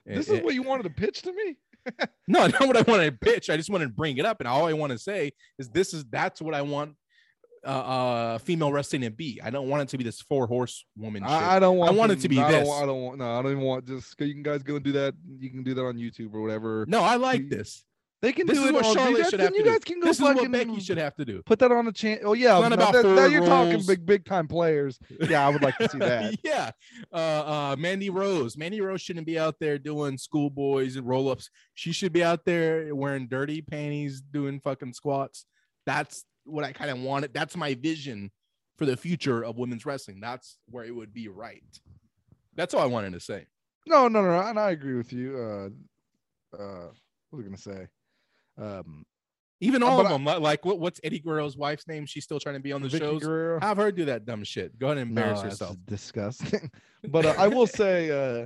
This 0.06 0.30
Eh, 0.30 0.36
is 0.36 0.44
what 0.44 0.54
you 0.54 0.64
wanted 0.64 0.84
to 0.84 0.90
pitch 0.90 1.22
to 1.24 1.34
me? 1.34 1.58
eh, 2.00 2.06
no, 2.28 2.48
not 2.48 2.62
what 2.68 2.78
I 2.78 2.82
wanted 2.82 3.12
to 3.12 3.18
pitch. 3.18 3.50
I 3.50 3.58
just 3.58 3.70
wanted 3.70 3.86
to 3.88 3.94
bring 3.94 4.18
it 4.18 4.26
up, 4.26 4.40
and 4.40 4.48
all 4.48 4.66
I 4.66 4.74
want 4.74 4.92
to 4.94 4.98
say 4.98 5.32
is 5.60 5.70
this 5.70 5.94
is 5.94 6.06
that's 6.06 6.42
what 6.42 6.54
I 6.56 6.62
want. 6.62 6.96
Uh, 7.66 7.70
uh, 7.70 8.38
female 8.40 8.74
wrestling 8.74 9.04
to 9.04 9.10
be. 9.10 9.40
I 9.42 9.50
don't 9.50 9.70
want 9.70 9.84
it 9.84 9.90
to 9.90 9.98
be 9.98 10.04
this 10.04 10.20
four 10.22 10.48
horse 10.48 10.84
woman. 10.98 11.24
I, 11.24 11.56
I 11.56 11.60
don't 11.60 11.78
want. 11.78 11.92
I 11.92 11.94
want 11.96 12.12
it 12.12 12.20
to 12.20 12.28
be 12.30 12.38
I 12.40 12.52
don't, 12.52 12.60
this. 12.60 12.68
want- 12.68 12.84
I 12.84 12.86
don't 12.86 13.02
want. 13.02 13.18
No, 13.20 13.32
I 13.40 13.42
don't 13.42 13.52
even 13.54 13.64
want. 13.64 13.86
Just 13.88 14.20
you 14.20 14.34
can 14.34 14.44
guys 14.44 14.64
go 14.64 14.76
and 14.76 14.84
do 14.84 14.92
that. 14.92 15.14
You 15.40 15.50
can 15.50 15.64
do 15.64 15.74
that 15.76 15.82
on 15.86 15.96
YouTube 15.96 16.34
or 16.34 16.42
whatever. 16.42 16.86
no, 16.90 17.02
I 17.02 17.16
like 17.16 17.42
you- 17.44 17.50
this. 17.50 17.86
They 18.22 18.32
can 18.32 18.48
This 18.48 18.58
do 18.58 18.64
is 18.64 18.70
it. 18.70 18.74
what 18.74 18.86
on, 18.86 18.90
you 18.92 18.98
Charlotte 18.98 19.18
guys 19.22 19.30
should 19.32 19.32
can- 19.32 19.40
have 19.42 19.52
to 19.52 19.58
You 19.58 19.64
do. 19.66 19.70
guys 19.70 19.84
can 19.84 20.00
go 20.00 20.06
This 20.08 20.16
is 20.18 20.22
what 20.24 20.52
Becky 20.52 20.80
should 20.80 20.98
have 20.98 21.16
to 21.16 21.26
do. 21.26 21.42
put 21.46 21.60
that 21.60 21.74
on 21.74 21.84
the 21.84 21.92
channel. 21.92 22.22
Oh 22.30 22.34
yeah, 22.34 22.58
now 22.60 22.68
about 22.72 22.94
that- 22.94 23.04
now 23.06 23.26
you're 23.26 23.46
talking 23.46 23.82
big 23.86 24.06
big 24.06 24.24
time 24.26 24.48
players. 24.48 24.98
Yeah, 25.30 25.46
I 25.46 25.50
would 25.50 25.62
like 25.62 25.78
to 25.78 25.90
see 25.90 25.98
that. 26.00 26.36
yeah. 26.42 26.72
Uh, 27.12 27.16
uh, 27.16 27.76
Mandy 27.78 28.10
Rose. 28.10 28.56
Mandy 28.58 28.80
Rose 28.80 29.02
shouldn't 29.02 29.26
be 29.26 29.38
out 29.38 29.56
there 29.60 29.78
doing 29.78 30.18
schoolboys 30.18 30.96
and 30.96 31.06
roll 31.06 31.30
ups. 31.30 31.50
She 31.76 31.92
should 31.92 32.14
be 32.14 32.24
out 32.24 32.46
there 32.46 32.96
wearing 32.96 33.28
dirty 33.28 33.62
panties, 33.62 34.22
doing 34.22 34.62
fucking 34.62 34.94
squats. 34.94 35.46
That's 35.86 36.24
what 36.46 36.64
I 36.64 36.72
kind 36.72 36.90
of 36.92 37.00
wanted. 37.00 37.34
That's 37.34 37.56
my 37.56 37.74
vision 37.76 38.32
for 38.78 38.86
the 38.86 38.98
future 38.98 39.44
of 39.44 39.58
women's 39.58 39.86
wrestling. 39.86 40.20
That's 40.20 40.58
where 40.70 40.84
it 40.84 40.96
would 40.96 41.14
be 41.14 41.28
right. 41.28 41.64
That's 42.56 42.74
all 42.74 42.82
I 42.82 42.86
wanted 42.88 43.14
to 43.14 43.20
say. 43.20 43.46
No, 43.88 44.08
no, 44.08 44.22
no, 44.22 44.40
and 44.40 44.60
I 44.60 44.72
agree 44.72 44.96
with 44.96 45.12
you. 45.12 45.38
Uh, 45.38 46.56
uh, 46.58 46.88
what 47.30 47.38
was 47.38 47.42
I 47.42 47.44
gonna 47.44 47.58
say? 47.58 47.88
Um, 48.58 49.06
Even 49.60 49.82
Uh, 49.84 49.88
all 49.88 49.98
but 49.98 50.06
of 50.06 50.12
them. 50.12 50.26
li- 50.26 50.38
Like, 50.40 50.64
what, 50.66 50.80
what's 50.80 51.00
Eddie 51.04 51.20
Guerrero's 51.20 51.58
wife's 51.58 51.88
name? 51.88 52.06
She's 52.06 52.24
still 52.24 52.40
trying 52.40 52.56
to 52.56 52.62
be 52.62 52.72
on 52.74 52.82
the 52.82 52.88
Vickie 52.90 53.00
shows. 53.00 53.24
Guerrero. 53.24 53.60
Have 53.62 53.78
her 53.78 53.92
do 53.92 54.06
that 54.06 54.26
dumb 54.26 54.44
shit. 54.44 54.78
Go 54.78 54.88
ahead 54.88 54.98
and 55.00 55.10
embarrass 55.10 55.42
No, 55.44 55.50
that's. 55.50 55.76
Disgusting. 55.86 56.70
but 57.10 57.26
uh, 57.26 57.36
I 57.38 57.48
will 57.48 57.68
say, 57.68 58.12
uh, 58.12 58.46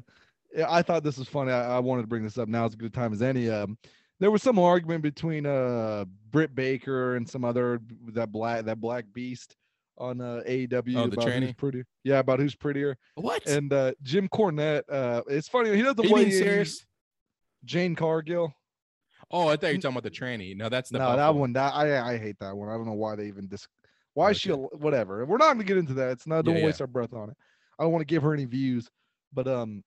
I 0.68 0.82
thought 0.82 1.04
this 1.04 1.18
was 1.18 1.28
funny. 1.28 1.52
I, 1.52 1.76
I 1.78 1.80
wanted 1.80 2.04
to 2.04 2.08
bring 2.08 2.24
this 2.24 2.38
up. 2.38 2.48
Now 2.48 2.66
is 2.66 2.74
a 2.74 2.78
good 2.78 2.94
time 2.94 3.14
as 3.14 3.22
any. 3.22 3.50
Um, 3.50 3.78
there 4.20 4.32
was 4.32 4.42
some 4.44 4.60
argument 4.60 5.04
between 5.04 5.46
uh 5.46 6.06
Britt 6.32 6.56
Baker 6.56 7.16
and 7.16 7.28
some 7.28 7.44
other 7.46 7.80
that 8.14 8.32
black 8.32 8.66
that 8.66 8.80
black 8.80 9.06
beast 9.14 9.56
on 9.98 10.22
uh, 10.22 10.42
AEW 10.48 10.68
Oh, 10.70 10.72
the 10.72 10.84
about 10.84 10.98
who's 10.98 11.26
tranny? 11.26 11.58
pretty. 11.58 11.84
Yeah, 12.04 12.20
about 12.20 12.40
who's 12.40 12.56
prettier. 12.56 12.98
What? 13.16 13.46
And 13.48 13.74
uh, 13.74 13.94
Jim 14.04 14.30
Cornette. 14.30 14.84
Uh, 14.92 15.24
it's 15.28 15.48
funny. 15.48 15.76
He 15.76 15.82
doesn't 15.82 16.10
weigh 16.12 16.30
serious? 16.30 16.86
Jade 17.66 17.98
Cargill. 17.98 18.54
Oh, 19.32 19.48
I 19.48 19.56
thought 19.56 19.68
you 19.68 19.78
were 19.78 19.82
talking 19.82 19.98
about 19.98 20.04
the 20.04 20.12
tranny. 20.12 20.56
No, 20.56 20.70
that's 20.70 20.90
the 20.90 21.00
no, 21.00 21.16
that 21.16 21.34
one. 21.34 21.54
That 21.54 21.74
I 21.74 22.14
I 22.14 22.18
hate 22.18 22.38
that 22.40 22.56
one. 22.56 22.70
I 22.70 22.74
don't 22.74 22.86
know 22.86 22.94
why 22.94 23.16
they 23.16 23.26
even 23.28 23.48
dis. 23.48 23.68
Why 24.14 24.30
is 24.32 24.40
she? 24.40 24.52
Okay. 24.52 24.78
Whatever. 24.78 25.26
We're 25.26 25.38
not 25.38 25.54
gonna 25.54 25.64
get 25.64 25.78
into 25.78 25.96
that. 25.96 26.12
It's 26.12 26.28
not. 26.28 26.38
Yeah, 26.38 26.42
Don't 26.44 26.58
yeah. 26.58 26.66
waste 26.66 26.82
our 26.82 26.88
breath 26.88 27.14
on 27.14 27.30
it. 27.32 27.38
I 27.80 27.84
don't 27.84 27.92
want 27.92 28.02
to 28.02 28.06
give 28.14 28.24
her 28.24 28.34
any 28.34 28.46
views, 28.46 28.88
but 29.34 29.48
um, 29.48 29.84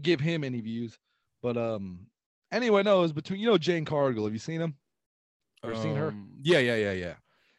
give 0.00 0.20
him 0.20 0.44
any 0.44 0.60
views. 0.60 0.96
But 1.42 1.56
um, 1.56 2.06
anyway, 2.52 2.82
no, 2.82 3.02
it's 3.02 3.12
between 3.12 3.40
you 3.40 3.46
know 3.46 3.58
Jade 3.58 3.86
Cargill. 3.86 4.24
Have 4.24 4.32
you 4.32 4.38
seen 4.38 4.60
him? 4.60 4.76
Ever 5.64 5.74
seen 5.74 5.96
her? 5.96 6.08
Um, 6.08 6.28
Yeah, 6.42 6.58
yeah, 6.58 6.76
yeah, 6.76 6.92
yeah. 6.92 7.14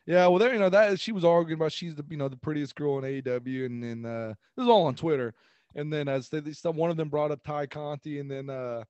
Yeah, 0.05 0.27
well, 0.27 0.37
there, 0.37 0.53
you 0.53 0.59
know 0.59 0.69
that 0.69 0.99
she 0.99 1.13
was 1.13 1.23
arguing 1.23 1.59
about 1.59 1.71
she's 1.71 1.95
the 1.95 2.03
you 2.09 2.17
know 2.17 2.27
the 2.27 2.37
prettiest 2.37 2.75
girl 2.75 2.97
in 2.99 3.03
AEW, 3.05 3.65
and 3.65 3.83
then 3.83 4.05
uh, 4.05 4.33
this 4.55 4.63
is 4.63 4.69
all 4.69 4.85
on 4.85 4.95
Twitter. 4.95 5.33
And 5.75 5.91
then 5.91 6.07
as 6.07 6.29
they, 6.29 6.41
some 6.51 6.75
one 6.75 6.91
of 6.91 6.97
them 6.97 7.09
brought 7.09 7.31
up 7.31 7.41
Tay 7.43 7.67
Conti, 7.67 8.19
and 8.19 8.29
then 8.29 8.49
uh, 8.49 8.83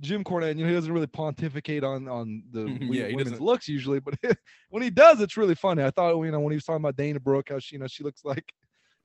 Jim 0.00 0.24
Cornette, 0.24 0.56
you 0.56 0.62
know, 0.64 0.68
he 0.68 0.74
doesn't 0.74 0.92
really 0.92 1.06
pontificate 1.06 1.84
on 1.84 2.08
on 2.08 2.42
the 2.50 2.62
Yeah, 2.80 3.04
women's 3.08 3.24
doesn't. 3.32 3.40
looks 3.44 3.68
usually, 3.68 4.00
but 4.00 4.14
when 4.70 4.82
he 4.82 4.90
does, 4.90 5.20
it's 5.20 5.36
really 5.36 5.54
funny. 5.54 5.84
I 5.84 5.90
thought, 5.90 6.18
you 6.18 6.30
know, 6.30 6.40
when 6.40 6.52
he 6.52 6.56
was 6.56 6.64
talking 6.64 6.82
about 6.82 6.96
Dana 6.96 7.20
Brooke, 7.20 7.50
how 7.50 7.58
she, 7.58 7.76
you 7.76 7.80
know, 7.80 7.86
she 7.86 8.02
looks 8.02 8.24
like, 8.24 8.44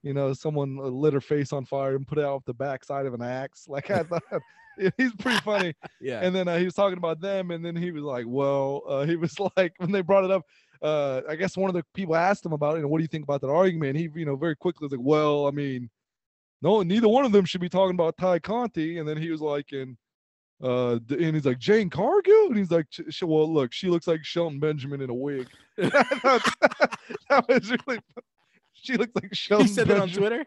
you 0.03 0.13
know, 0.13 0.33
someone 0.33 0.77
uh, 0.79 0.83
lit 0.83 1.13
her 1.13 1.21
face 1.21 1.53
on 1.53 1.65
fire 1.65 1.95
and 1.95 2.05
put 2.05 2.17
it 2.17 2.25
out 2.25 2.35
with 2.35 2.45
the 2.45 2.53
backside 2.53 3.05
of 3.05 3.13
an 3.13 3.21
axe. 3.21 3.65
Like 3.73 3.89
I 3.89 4.03
thought, 4.03 4.21
he's 4.97 5.15
pretty 5.15 5.39
funny. 5.39 5.73
Yeah. 5.99 6.19
And 6.21 6.35
then 6.35 6.47
uh, 6.47 6.57
he 6.57 6.65
was 6.65 6.73
talking 6.73 6.97
about 6.97 7.21
them, 7.21 7.51
and 7.51 7.65
then 7.65 7.75
he 7.75 7.91
was 7.91 8.03
like, 8.03 8.25
"Well," 8.27 8.83
uh, 8.87 9.05
he 9.05 9.15
was 9.15 9.35
like, 9.57 9.73
when 9.77 9.91
they 9.91 10.01
brought 10.01 10.25
it 10.25 10.31
up, 10.31 10.43
uh, 10.81 11.21
I 11.27 11.35
guess 11.35 11.57
one 11.57 11.69
of 11.69 11.75
the 11.75 11.83
people 11.93 12.15
asked 12.15 12.45
him 12.45 12.53
about, 12.53 12.75
you 12.75 12.81
know, 12.81 12.89
what 12.89 12.97
do 12.97 13.03
you 13.03 13.07
think 13.07 13.23
about 13.23 13.41
that 13.41 13.49
argument? 13.49 13.97
He, 13.97 14.09
you 14.13 14.25
know, 14.25 14.35
very 14.35 14.55
quickly 14.55 14.85
was 14.85 14.91
like, 14.91 15.01
"Well, 15.01 15.47
I 15.47 15.51
mean, 15.51 15.89
no, 16.61 16.83
neither 16.83 17.07
one 17.07 17.25
of 17.25 17.31
them 17.31 17.45
should 17.45 17.61
be 17.61 17.69
talking 17.69 17.95
about 17.95 18.17
Tay 18.17 18.39
Conti." 18.39 18.99
And 18.99 19.07
then 19.07 19.17
he 19.17 19.31
was 19.31 19.41
like, 19.41 19.71
and 19.71 19.97
uh, 20.61 20.99
and 21.09 21.35
he's 21.35 21.45
like 21.45 21.59
Jade 21.59 21.91
Cargill, 21.91 22.47
and 22.47 22.57
he's 22.57 22.71
like, 22.71 22.87
"Sh- 22.89 23.01
sh- 23.09 23.23
"Well, 23.23 23.51
look, 23.51 23.73
she 23.73 23.89
looks 23.89 24.07
like 24.07 24.23
Shelton 24.23 24.59
Benjamin 24.59 25.01
in 25.01 25.09
a 25.09 25.13
wig." 25.13 25.47
that 25.77 27.45
was 27.47 27.71
really. 27.87 27.99
She 28.81 28.97
looks 28.97 29.11
like 29.15 29.33
Shelton. 29.33 29.67
he 29.67 29.73
said 29.73 29.87
that 29.87 29.99
on 29.99 30.09
Twitter. 30.09 30.45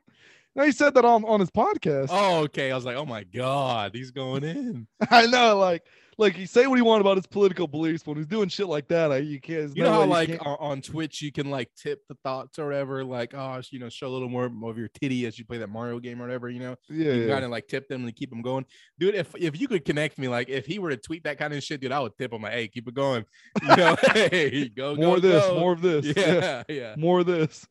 No, 0.54 0.64
he 0.64 0.72
said 0.72 0.94
that 0.94 1.04
on 1.04 1.24
on 1.24 1.40
his 1.40 1.50
podcast. 1.50 2.08
Oh, 2.10 2.40
okay. 2.44 2.70
I 2.70 2.74
was 2.74 2.84
like, 2.84 2.96
oh 2.96 3.06
my 3.06 3.24
god, 3.24 3.94
he's 3.94 4.10
going 4.10 4.42
in. 4.44 4.86
I 5.10 5.26
know, 5.26 5.58
like, 5.58 5.82
like 6.18 6.35
he 6.35 6.46
say 6.46 6.66
what 6.66 6.76
he 6.76 6.83
want 6.83 7.02
about 7.02 7.16
his 7.18 7.26
political 7.26 7.66
beliefs, 7.66 8.02
but 8.02 8.12
when 8.12 8.18
he's 8.18 8.26
doing 8.26 8.48
shit 8.48 8.68
like 8.68 8.88
that, 8.88 9.12
I, 9.12 9.18
you 9.18 9.38
can't. 9.38 9.76
You 9.76 9.83
no 9.83 9.90
know 9.90 10.00
how 10.00 10.07
like 10.07 10.29
can't- 10.29 10.42
on, 10.42 10.81
Twitch 10.81 11.20
you 11.20 11.31
can 11.31 11.50
like 11.50 11.68
tip 11.76 12.00
the 12.09 12.16
thoughts 12.24 12.59
or 12.59 12.66
whatever, 12.66 13.05
like 13.05 13.35
oh 13.35 13.61
you 13.70 13.79
know 13.79 13.88
show 13.88 14.07
a 14.07 14.09
little 14.09 14.29
more 14.29 14.46
of 14.70 14.79
your 14.79 14.88
titty 14.88 15.26
as 15.26 15.38
you 15.38 15.44
play 15.44 15.59
that 15.59 15.68
Mario 15.68 15.98
game 15.98 16.20
or 16.20 16.24
whatever. 16.24 16.48
You 16.48 16.61
know, 16.61 16.76
yeah, 16.88 17.12
you 17.12 17.22
yeah. 17.22 17.33
kind 17.33 17.44
of 17.44 17.50
like 17.50 17.68
tip 17.68 17.88
them 17.88 18.05
and 18.05 18.16
keep 18.16 18.31
them 18.31 18.40
going, 18.40 18.64
dude. 18.98 19.14
If 19.14 19.35
if 19.37 19.61
you 19.61 19.68
could 19.68 19.85
connect 19.85 20.18
me, 20.18 20.29
like 20.29 20.48
if 20.48 20.64
he 20.64 20.79
were 20.79 20.90
to 20.90 20.96
tweet 20.96 21.24
that 21.24 21.38
kind 21.38 21.52
of 21.52 21.62
shit, 21.62 21.81
dude, 21.81 21.92
I 21.92 22.00
would 22.00 22.16
tip 22.16 22.33
him 22.33 22.42
like, 22.42 22.52
hey, 22.52 22.68
keep 22.68 22.88
it 22.88 22.94
going. 22.94 23.24
You 23.66 23.76
know, 23.76 23.96
hey, 24.14 24.68
go 24.68 24.94
more 24.94 25.05
go 25.05 25.14
of 25.16 25.22
this, 25.22 25.44
go. 25.44 25.59
more 25.59 25.72
of 25.72 25.83
this, 25.83 26.07
yeah, 26.07 26.22
Yeah, 26.24 26.62
yeah, 26.74 26.94
more 26.96 27.20
of 27.20 27.26
this. 27.26 27.66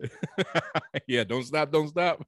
yeah. 1.08 1.24
Don't 1.24 1.44
stop, 1.44 1.72
don't 1.72 1.88
stop. 1.88 2.26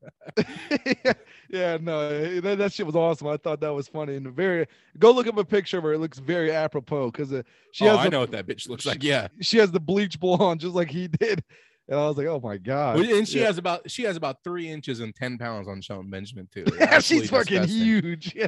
yeah, 1.49 1.77
no, 1.81 2.39
that, 2.41 2.57
that 2.57 2.71
shit 2.73 2.85
was 2.85 2.95
awesome. 2.95 3.27
I 3.27 3.37
thought 3.37 3.59
that 3.61 3.73
was 3.73 3.87
funny 3.87 4.15
and 4.15 4.31
very. 4.33 4.67
Go 4.97 5.11
look 5.11 5.27
up 5.27 5.37
a 5.37 5.45
picture 5.45 5.77
of 5.77 5.83
her. 5.83 5.97
Looks 6.07 6.19
very 6.19 6.53
apropos 6.53 7.11
because 7.11 7.33
uh, 7.33 7.43
she 7.73 7.85
oh, 7.85 7.89
has 7.89 7.97
I 7.97 8.03
the, 8.05 8.09
know 8.11 8.21
what 8.21 8.31
that 8.31 8.47
bitch 8.47 8.69
looks 8.69 8.85
like. 8.85 9.03
Yeah, 9.03 9.27
she 9.41 9.57
has 9.57 9.71
the 9.71 9.79
bleach 9.81 10.17
blonde 10.21 10.61
just 10.61 10.73
like 10.73 10.89
he 10.89 11.09
did, 11.09 11.43
and 11.89 11.99
I 11.99 12.07
was 12.07 12.15
like, 12.15 12.27
oh 12.27 12.39
my 12.41 12.55
god. 12.55 12.99
And 12.99 13.27
she 13.27 13.41
yeah. 13.41 13.47
has 13.47 13.57
about 13.57 13.91
she 13.91 14.03
has 14.03 14.15
about 14.15 14.37
three 14.41 14.69
inches 14.69 15.01
and 15.01 15.13
ten 15.13 15.37
pounds 15.37 15.67
on 15.67 15.81
Shelton 15.81 16.09
Benjamin 16.09 16.47
too. 16.49 16.63
Yeah, 16.79 16.99
she's 17.01 17.29
fucking 17.29 17.63
disgusting. 17.63 17.77
huge. 17.77 18.33
Yeah. 18.33 18.47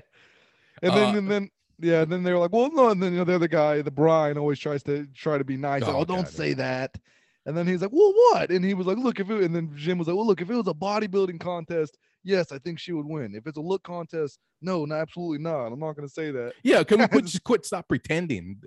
And 0.82 0.94
then 0.94 1.16
Uh, 1.16 1.18
and 1.18 1.30
then 1.30 1.50
yeah, 1.82 2.02
and 2.04 2.10
then 2.10 2.24
they 2.24 2.32
were 2.32 2.40
like, 2.40 2.54
well, 2.54 2.72
no, 2.72 2.92
and 2.92 3.04
then 3.04 3.12
you 3.12 3.18
know 3.18 3.26
the 3.26 3.36
other 3.36 3.50
guy, 3.50 3.82
the 3.82 3.92
Brian, 3.92 4.38
always 4.38 4.60
tries 4.60 4.82
to 4.84 5.06
try 5.14 5.38
to 5.38 5.44
be 5.44 5.58
nice. 5.58 5.84
Oh, 5.84 5.98
oh, 5.98 6.06
don't 6.06 6.20
God. 6.20 6.30
say 6.30 6.54
that. 6.54 6.98
And 7.46 7.58
then 7.58 7.68
he's 7.68 7.82
like, 7.82 7.92
well, 7.92 8.14
what? 8.14 8.52
And 8.52 8.64
he 8.64 8.74
was 8.74 8.88
like, 8.88 8.98
look, 8.98 9.20
if 9.20 9.30
it, 9.30 9.44
and 9.44 9.54
then 9.54 9.72
Jim 9.76 9.98
was 9.98 10.08
like, 10.08 10.16
well, 10.16 10.28
look, 10.28 10.40
if 10.40 10.50
it 10.50 10.56
was 10.56 10.68
a 10.68 10.74
bodybuilding 10.74 11.42
contest, 11.42 11.98
yes, 12.24 12.52
I 12.52 12.58
think 12.60 12.80
she 12.80 12.92
would 12.94 13.06
win. 13.06 13.34
If 13.36 13.48
it's 13.48 13.58
a 13.58 13.62
look 13.62 13.84
contest, 13.84 14.40
no, 14.62 14.86
no, 14.86 14.96
absolutely 14.96 15.40
not. 15.40 15.68
I'm 15.68 15.80
not 15.80 15.96
gonna 15.96 16.10
say 16.10 16.32
that. 16.32 16.54
Yeah, 16.64 16.84
can 16.84 17.00
we 17.00 17.08
quit, 17.08 17.26
just 17.26 17.44
quit? 17.44 17.66
Stop 17.66 17.88
pretending. 17.88 18.60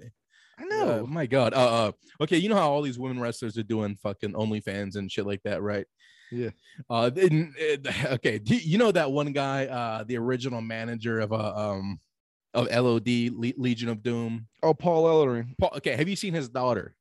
I 0.59 0.62
Uh, 0.65 0.67
know. 0.69 1.07
my 1.07 1.27
God. 1.27 1.55
Uh, 1.55 1.87
uh, 1.88 1.93
okay, 2.23 2.37
you 2.37 2.49
know 2.49 2.57
how 2.57 2.71
all 2.71 2.83
these 2.83 2.99
women 2.99 3.21
wrestlers 3.21 3.57
are 3.59 3.62
doing 3.62 3.97
fucking 4.03 4.33
OnlyFans 4.33 4.97
and 4.97 5.11
shit 5.11 5.27
like 5.27 5.43
that, 5.45 5.62
right? 5.62 5.87
Yeah. 6.31 6.51
Uh, 6.88 7.11
uh, 7.17 7.77
okay. 8.15 8.38
Do 8.38 8.55
you, 8.55 8.61
you 8.62 8.79
know 8.79 8.93
that 8.93 9.11
one 9.12 9.33
guy, 9.33 9.67
uh, 9.67 10.05
the 10.05 10.17
original 10.19 10.61
manager 10.62 11.21
of 11.21 11.33
uh, 11.33 11.55
um 11.57 11.99
of 12.55 12.69
LOD 12.71 13.09
Le- 13.33 13.53
Legion 13.59 13.88
of 13.88 14.03
Doom? 14.03 14.47
oh, 14.62 14.75
Paul 14.75 15.05
Ellering. 15.05 15.55
Paul, 15.59 15.73
okay, 15.77 15.97
have 15.97 16.09
you 16.09 16.17
seen 16.17 16.35
his 16.35 16.49
daughter? 16.49 16.95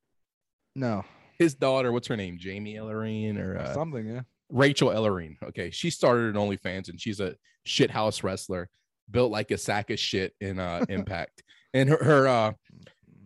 No, 0.75 1.03
His 1.37 1.53
daughter, 1.55 1.91
what's 1.91 2.07
her 2.07 2.15
name? 2.17 2.37
Jamie 2.39 2.75
Ellering 2.75 3.37
or 3.37 3.57
uh, 3.57 3.73
something. 3.73 4.07
Yeah. 4.07 4.21
Rachel 4.51 4.89
Ellering. 4.89 5.35
Okay, 5.43 5.71
she 5.71 5.89
started 5.89 6.35
an 6.35 6.41
OnlyFans 6.41 6.89
and 6.89 6.99
she's 6.99 7.19
a 7.19 7.35
shit 7.65 7.89
house 7.91 8.23
wrestler, 8.23 8.69
built 9.09 9.31
like 9.31 9.51
a 9.51 9.57
sack 9.57 9.89
of 9.89 9.99
shit 9.99 10.33
in 10.41 10.59
uh 10.59 10.85
Impact. 10.89 11.43
And 11.73 11.89
her 11.89 12.03
her 12.03 12.27
uh 12.27 12.51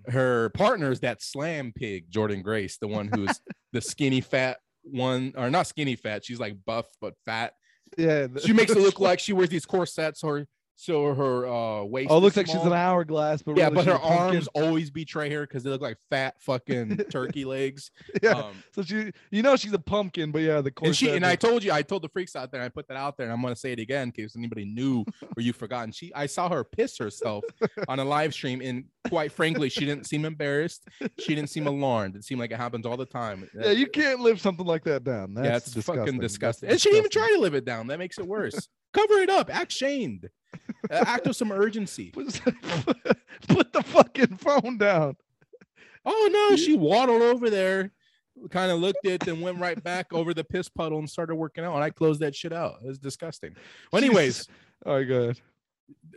her 0.07 0.49
partner 0.49 0.91
is 0.91 0.99
that 1.01 1.21
slam 1.21 1.73
pig, 1.75 2.05
Jordan 2.09 2.41
Grace, 2.41 2.77
the 2.77 2.87
one 2.87 3.09
who's 3.13 3.41
the 3.73 3.81
skinny 3.81 4.21
fat 4.21 4.57
one, 4.83 5.33
or 5.35 5.49
not 5.49 5.67
skinny 5.67 5.95
fat. 5.95 6.23
She's 6.23 6.39
like 6.39 6.55
buff 6.65 6.85
but 7.01 7.15
fat. 7.25 7.53
Yeah. 7.97 8.27
She 8.43 8.53
makes 8.53 8.71
it 8.71 8.79
look 8.79 8.99
like 8.99 9.19
she 9.19 9.33
wears 9.33 9.49
these 9.49 9.65
corsets 9.65 10.23
or 10.23 10.45
so 10.75 11.13
her 11.13 11.47
uh 11.47 11.83
waist. 11.83 12.11
Oh, 12.11 12.15
it 12.15 12.17
is 12.17 12.23
looks 12.23 12.37
like 12.37 12.47
she's 12.47 12.55
an 12.55 12.73
hourglass, 12.73 13.41
but 13.41 13.57
yeah, 13.57 13.65
really 13.65 13.75
but 13.75 13.85
her 13.85 13.93
a 13.93 13.99
pumpkin. 13.99 14.35
arms 14.35 14.47
always 14.53 14.89
betray 14.89 15.29
her 15.31 15.41
because 15.41 15.63
they 15.63 15.69
look 15.69 15.81
like 15.81 15.97
fat 16.09 16.35
fucking 16.41 16.97
turkey 17.09 17.45
legs. 17.45 17.91
Yeah. 18.21 18.31
Um, 18.31 18.63
so 18.73 18.81
she, 18.81 19.11
you 19.31 19.41
know, 19.41 19.55
she's 19.55 19.73
a 19.73 19.79
pumpkin, 19.79 20.31
but 20.31 20.41
yeah, 20.41 20.61
the 20.61 20.73
and 20.83 20.95
she 20.95 21.09
and 21.11 21.25
I 21.25 21.35
told 21.35 21.63
you, 21.63 21.71
I 21.71 21.81
told 21.81 22.01
the 22.03 22.09
freaks 22.09 22.35
out 22.35 22.51
there, 22.51 22.61
I 22.61 22.69
put 22.69 22.87
that 22.89 22.97
out 22.97 23.17
there, 23.17 23.25
and 23.25 23.33
I'm 23.33 23.41
gonna 23.41 23.55
say 23.55 23.71
it 23.71 23.79
again 23.79 24.03
in 24.03 24.11
case 24.11 24.35
anybody 24.35 24.65
knew 24.65 25.05
or 25.37 25.41
you've 25.41 25.55
forgotten. 25.55 25.91
She, 25.91 26.13
I 26.13 26.25
saw 26.25 26.49
her 26.49 26.63
piss 26.63 26.97
herself 26.97 27.45
on 27.87 27.99
a 27.99 28.05
live 28.05 28.33
stream, 28.33 28.61
and 28.61 28.85
quite 29.07 29.31
frankly, 29.31 29.69
she 29.69 29.85
didn't 29.85 30.05
seem 30.07 30.25
embarrassed. 30.25 30.87
She 31.19 31.35
didn't 31.35 31.49
seem 31.49 31.67
alarmed. 31.67 32.15
It 32.15 32.25
seemed 32.25 32.41
like 32.41 32.51
it 32.51 32.57
happens 32.57 32.85
all 32.85 32.97
the 32.97 33.05
time. 33.05 33.49
Yeah, 33.57 33.71
you 33.71 33.87
can't 33.87 34.19
live 34.19 34.41
something 34.41 34.65
like 34.65 34.83
that 34.83 35.03
down. 35.03 35.33
That's 35.33 35.47
yeah, 35.47 35.55
it's 35.55 35.65
disgusting. 35.71 35.95
fucking 35.95 36.19
That's 36.19 36.33
disgusting. 36.33 36.69
And 36.69 36.81
she 36.81 36.89
didn't 36.89 36.97
even 36.97 37.09
disgusting. 37.09 37.29
try 37.29 37.37
to 37.37 37.41
live 37.41 37.53
it 37.53 37.65
down. 37.65 37.87
That 37.87 37.99
makes 37.99 38.17
it 38.17 38.27
worse. 38.27 38.67
Cover 38.95 39.15
it 39.15 39.29
up. 39.29 39.53
Act 39.53 39.73
shamed. 39.73 40.29
Uh, 40.89 41.03
act 41.05 41.27
with 41.27 41.35
some 41.35 41.51
urgency. 41.51 42.11
Put, 42.13 43.73
the 43.73 43.83
fucking 43.83 44.37
phone 44.37 44.77
down. 44.77 45.17
Oh 46.05 46.29
no, 46.31 46.55
she 46.55 46.77
waddled 46.77 47.21
over 47.21 47.49
there, 47.49 47.91
kind 48.51 48.71
of 48.71 48.79
looked 48.79 49.05
at, 49.05 49.19
then 49.21 49.41
went 49.41 49.59
right 49.59 49.83
back 49.83 50.13
over 50.13 50.33
the 50.33 50.45
piss 50.45 50.69
puddle 50.69 50.99
and 50.99 51.09
started 51.09 51.35
working 51.35 51.65
out. 51.65 51.75
And 51.75 51.83
I 51.83 51.89
closed 51.89 52.21
that 52.21 52.35
shit 52.35 52.53
out. 52.53 52.75
It 52.83 52.87
was 52.87 52.99
disgusting. 52.99 53.55
Well, 53.91 54.01
anyways. 54.01 54.37
Jesus. 54.37 54.47
all 54.85 54.95
right, 54.95 55.03
go 55.03 55.21
ahead. 55.23 55.41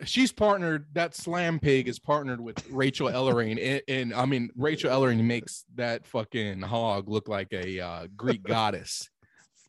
she's 0.05 0.31
partnered 0.31 0.87
that 0.93 1.17
slam 1.17 1.59
pig 1.59 1.89
is 1.89 1.99
partnered 1.99 2.41
with 2.41 2.65
rachel 2.71 3.09
ellering 3.09 3.59
and, 3.63 3.83
and 3.89 4.15
i 4.15 4.25
mean 4.25 4.49
rachel 4.57 4.91
ellering 4.91 5.23
makes 5.23 5.67
that 5.75 6.07
fucking 6.07 6.63
hog 6.63 7.07
look 7.09 7.29
like 7.29 7.53
a 7.53 7.79
uh, 7.79 8.07
greek 8.17 8.43
goddess 8.43 9.11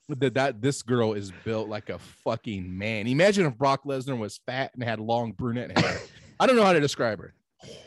that, 0.09 0.33
that 0.33 0.61
this 0.61 0.81
girl 0.81 1.13
is 1.13 1.31
built 1.45 1.69
like 1.69 1.89
a 1.89 1.99
fucking 1.99 2.77
man 2.77 3.07
imagine 3.07 3.45
if 3.45 3.57
brock 3.57 3.83
lesnar 3.85 4.17
was 4.17 4.39
fat 4.45 4.71
and 4.73 4.83
had 4.83 4.99
long 4.99 5.31
brunette 5.31 5.77
hair 5.77 5.99
i 6.39 6.45
don't 6.47 6.55
know 6.55 6.63
how 6.63 6.73
to 6.73 6.79
describe 6.79 7.19
her 7.19 7.33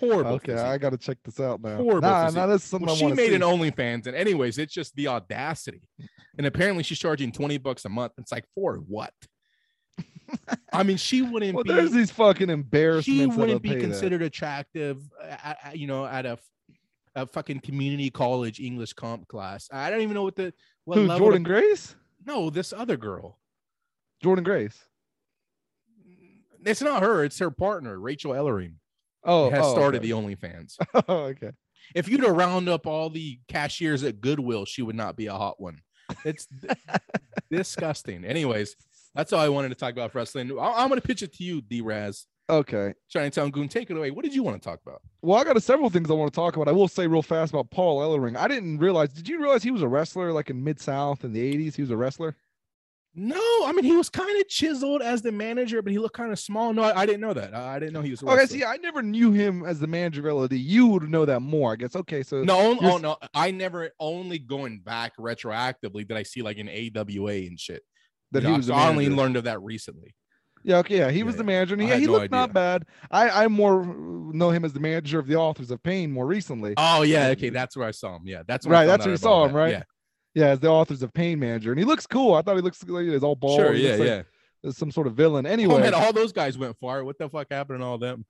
horrible 0.01 0.33
Okay, 0.33 0.53
physique. 0.53 0.67
I 0.67 0.77
got 0.77 0.91
to 0.91 0.99
check 0.99 1.17
this 1.25 1.41
out 1.41 1.63
now. 1.63 1.77
Horrible 1.79 2.03
Nah, 2.03 2.27
physique. 2.27 2.37
nah, 2.37 2.47
that's 2.47 2.65
something 2.65 2.87
well, 2.89 2.95
she 2.97 3.07
made 3.07 3.29
see. 3.31 3.35
an 3.37 3.41
OnlyFans, 3.41 4.07
and 4.07 4.15
anyways, 4.15 4.59
it's 4.59 4.75
just 4.75 4.95
the 4.97 5.09
audacity. 5.09 5.89
And 6.37 6.47
apparently, 6.47 6.83
she's 6.83 6.99
charging 6.99 7.33
twenty 7.33 7.57
bucks 7.57 7.87
a 7.87 7.89
month. 7.89 8.13
It's 8.19 8.31
like 8.31 8.45
for 8.55 8.75
what? 8.77 9.15
I 10.73 10.83
mean, 10.83 10.97
she 10.99 11.23
wouldn't 11.23 11.55
well, 11.55 11.65
be 11.65 11.73
there's 11.73 11.91
these 11.91 12.11
fucking 12.11 12.51
embarrassments. 12.51 13.07
she 13.07 13.27
wouldn't 13.41 13.63
be 13.63 13.71
pay 13.71 13.75
that. 13.77 13.81
considered 13.81 14.21
attractive 14.21 14.99
at, 15.23 15.59
at- 15.65 15.79
you 15.79 15.87
know 15.87 16.05
at 16.05 16.27
a 16.27 16.39
a 17.15 17.27
fucking 17.27 17.61
community 17.61 18.09
college 18.11 18.59
english 18.59 18.95
comp 18.95 19.29
class 19.29 19.69
i 19.71 19.91
don't 19.91 20.01
even 20.01 20.15
know 20.15 20.23
what 20.23 20.35
the 20.35 20.51
what 20.85 20.97
Who? 20.97 21.07
level 21.07 21.27
Jordan 21.27 21.43
the- 21.43 21.49
Grace? 21.51 21.95
No 22.27 22.51
this 22.51 22.73
other 22.73 22.97
girl 22.97 23.39
Jordan 24.23 24.45
Grace. 24.45 24.79
it's 26.65 26.83
not 26.83 27.03
her 27.03 27.25
it's 27.25 27.39
her 27.39 27.51
partner 27.51 27.99
rachel 27.99 28.33
ellering 28.33 28.75
Oh, 29.25 29.51
has 29.51 29.65
oh, 29.65 29.73
started 29.73 29.99
okay. 29.99 30.09
the 30.09 30.15
onlyfans 30.15 30.77
oh, 31.09 31.15
okay. 31.27 31.53
if 31.95 32.09
you'd 32.09 32.25
have 32.25 32.37
round 32.37 32.69
up 32.69 32.87
all 32.89 33.09
the 33.09 33.39
cashiers 33.49 34.03
at 34.03 34.21
goodwill 34.21 34.65
she 34.65 34.83
would 34.83 34.97
not 34.97 35.17
be 35.17 35.27
a 35.27 35.33
hot 35.35 35.61
one 35.61 35.81
it's 36.25 36.49
disgusting 37.51 38.25
anyways 38.25 38.75
that's 39.15 39.33
all 39.33 39.41
i 39.41 39.49
wanted 39.49 39.69
to 39.69 39.75
talk 39.77 39.93
about 39.93 40.11
for 40.11 40.19
wrestling 40.19 40.51
i'm 40.61 40.89
going 40.89 41.01
to 41.01 41.07
pitch 41.07 41.23
it 41.23 41.33
to 41.35 41.45
you 41.45 41.61
d-raz 41.61 42.27
Okay. 42.51 42.93
chinatown 43.09 43.51
goon 43.51 43.69
take 43.69 43.91
it 43.91 43.97
away 43.97 44.11
what 44.11 44.25
did 44.25 44.35
you 44.35 44.43
want 44.43 44.61
to 44.61 44.69
talk 44.69 44.81
about 44.85 45.01
Well, 45.23 45.39
I 45.39 45.45
got 45.45 45.63
several 45.63 45.89
things 45.91 46.11
I 46.11 46.15
want 46.15 46.33
to 46.33 46.37
talk 46.37 46.57
about. 46.57 46.69
I 46.69 46.73
will 46.73 46.89
say 46.89 47.07
real 47.07 47.23
fast 47.23 47.53
about 47.53 47.71
Paul 47.71 48.01
Ellering. 48.01 48.37
I 48.37 48.49
didn't 48.49 48.79
realize. 48.79 49.11
Did 49.13 49.29
you 49.29 49.41
realize 49.41 49.63
he 49.63 49.71
was 49.71 49.83
a 49.83 49.89
wrestler 49.89 50.33
like 50.33 50.51
in 50.51 50.63
Mid 50.63 50.81
South 50.81 51.25
in 51.25 51.33
the 51.33 51.41
'80s? 51.57 51.77
He 51.77 51.83
was 51.83 51.91
a 51.93 51.97
wrestler. 51.97 52.37
No, 53.15 53.37
I 53.67 53.73
mean 53.73 53.85
he 53.85 53.95
was 53.95 54.09
kind 54.09 54.41
of 54.41 54.49
chiseled 54.49 55.03
as 55.03 55.21
the 55.21 55.31
manager, 55.33 55.83
but 55.83 55.93
he 55.93 55.99
looked 55.99 56.17
kind 56.17 56.33
of 56.33 56.39
small. 56.39 56.73
No, 56.73 56.83
I, 56.83 57.03
I 57.03 57.07
didn't 57.07 57.21
know 57.21 57.35
that. 57.35 57.55
I, 57.55 57.77
I 57.77 57.79
didn't 57.79 57.93
know 57.93 58.01
he 58.01 58.11
was. 58.11 58.23
A 58.23 58.27
Okay, 58.27 58.47
see, 58.47 58.65
I 58.65 58.79
never 58.79 59.03
knew 59.03 59.33
him 59.33 59.65
as 59.65 59.79
the 59.81 59.87
manager 59.87 60.27
of 60.27 60.35
LOD. 60.35 60.53
You 60.53 60.87
would 60.89 61.09
know 61.11 61.25
that 61.27 61.41
more, 61.41 61.73
I 61.73 61.77
guess. 61.77 61.95
Okay, 61.95 62.23
so 62.23 62.43
no, 62.43 62.59
oh, 62.59 62.73
on- 62.73 62.85
oh 62.85 62.97
no, 62.97 63.17
I 63.35 63.51
never 63.51 63.91
only 64.01 64.39
going 64.39 64.81
back 64.81 65.13
retroactively 65.19 66.09
did 66.09 66.17
I 66.17 66.23
see 66.23 66.41
like 66.43 66.57
an 66.59 66.69
AWA 66.71 67.33
and 67.33 67.61
shit. 67.61 67.83
that 68.33 68.43
You 68.43 68.49
he 68.49 68.53
know, 68.53 68.57
was. 68.59 68.71
I 68.71 68.89
only 68.89 69.09
learned 69.11 69.37
of 69.37 69.45
that 69.45 69.61
recently. 69.63 70.15
Yeah, 70.65 70.79
okay, 70.79 70.99
yeah, 70.99 71.11
he 71.11 71.23
was 71.23 71.37
the 71.37 71.45
manager, 71.45 71.75
and 71.75 71.83
I 71.83 71.95
he, 71.95 72.01
he 72.03 72.07
no 72.07 72.13
looked 72.13 72.31
not 72.31 72.53
bad. 72.53 72.87
I 73.11 73.45
I 73.45 73.49
more 73.49 73.85
know 73.85 74.51
him 74.51 74.65
as 74.65 74.73
the 74.73 74.81
manager 74.81 75.19
of 75.19 75.27
the 75.27 75.35
Authors 75.37 75.71
of 75.71 75.83
Pain 75.83 76.13
more 76.13 76.27
recently. 76.27 76.75
Oh 76.77 77.03
yeah, 77.03 77.29
okay, 77.29 77.51
that's 77.51 77.77
where 77.77 77.87
I 77.87 77.91
saw 77.91 78.17
him. 78.17 78.23
Yeah, 78.25 78.43
that's 78.47 78.67
Right, 78.67 78.87
that's 78.87 79.05
where 79.05 79.13
you 79.13 79.17
saw 79.19 79.45
him, 79.45 79.53
that. 79.53 79.59
right? 79.59 79.71
Yeah, 79.71 79.83
Yeah, 80.35 80.47
as 80.49 80.61
the 80.61 80.69
Authors 80.69 81.03
of 81.03 81.13
Pain 81.13 81.39
manager, 81.41 81.73
and 81.73 81.79
he 81.79 81.85
looks 81.85 82.07
cool. 82.07 82.35
I 82.35 82.43
thought 82.43 82.57
he 82.57 82.63
looks 82.63 82.83
like 82.87 83.07
he's 83.07 83.23
all 83.25 83.35
bald. 83.37 83.59
sure, 83.61 83.75
yeah, 83.75 83.97
like 83.97 84.27
yeah. 84.65 84.71
some 84.71 84.91
sort 84.93 85.07
of 85.09 85.15
villain. 85.15 85.47
Oh 85.47 85.51
Anyway, 85.51 85.81
man, 85.81 85.95
all 85.95 86.13
those 86.13 86.33
guys 86.33 86.57
went 86.57 86.77
far. 86.79 87.05
What 87.05 87.19
the 87.19 87.29
fuck 87.29 87.49
happened 87.51 87.81
to 87.81 87.85
all 87.85 87.99
them? 87.99 88.25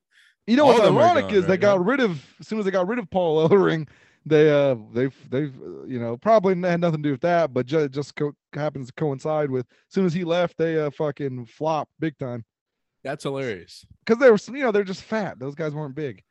you 0.47 0.57
know 0.57 0.63
all 0.65 0.69
what's 0.71 0.81
of 0.81 0.87
them 0.87 0.97
are 0.99 1.03
ironic 1.03 1.27
gone, 1.27 1.35
is 1.35 1.45
they 1.45 1.51
right? 1.53 1.61
got 1.61 1.85
rid 1.85 2.01
of 2.01 2.21
as 2.41 2.49
soon 2.49 2.59
as 2.59 2.65
they 2.65 2.71
got 2.73 2.89
rid 2.89 2.99
of 2.99 3.09
Paul 3.11 3.49
Ellering, 3.49 3.87
they 4.25 4.51
uh 4.51 4.77
they've 4.93 5.17
they've 5.31 5.55
uh, 5.61 5.85
you 5.85 5.99
know 5.99 6.17
probably 6.17 6.55
had 6.69 6.81
nothing 6.81 7.03
to 7.03 7.09
do 7.09 7.13
with 7.13 7.21
that, 7.23 7.53
but 7.53 7.67
ju- 7.67 7.89
just 7.89 8.15
co- 8.17 8.35
happens 8.53 8.87
to 8.89 8.93
coincide 8.95 9.51
with 9.51 9.67
as 9.71 9.95
soon 9.95 10.07
as 10.07 10.13
he 10.15 10.25
left, 10.25 10.57
they 10.59 10.79
uh 10.79 10.91
fucking 10.91 11.47
flopped 11.47 11.93
big 11.99 12.17
time 12.19 12.45
That's 13.03 13.25
hilarious. 13.25 13.85
because 14.05 14.21
they 14.21 14.31
were 14.31 14.39
you 14.59 14.65
know 14.65 14.73
they're 14.73 14.85
just 14.85 15.03
fat. 15.03 15.39
Those 15.39 15.55
guys 15.55 15.73
weren't 15.75 15.95
big. 15.95 16.23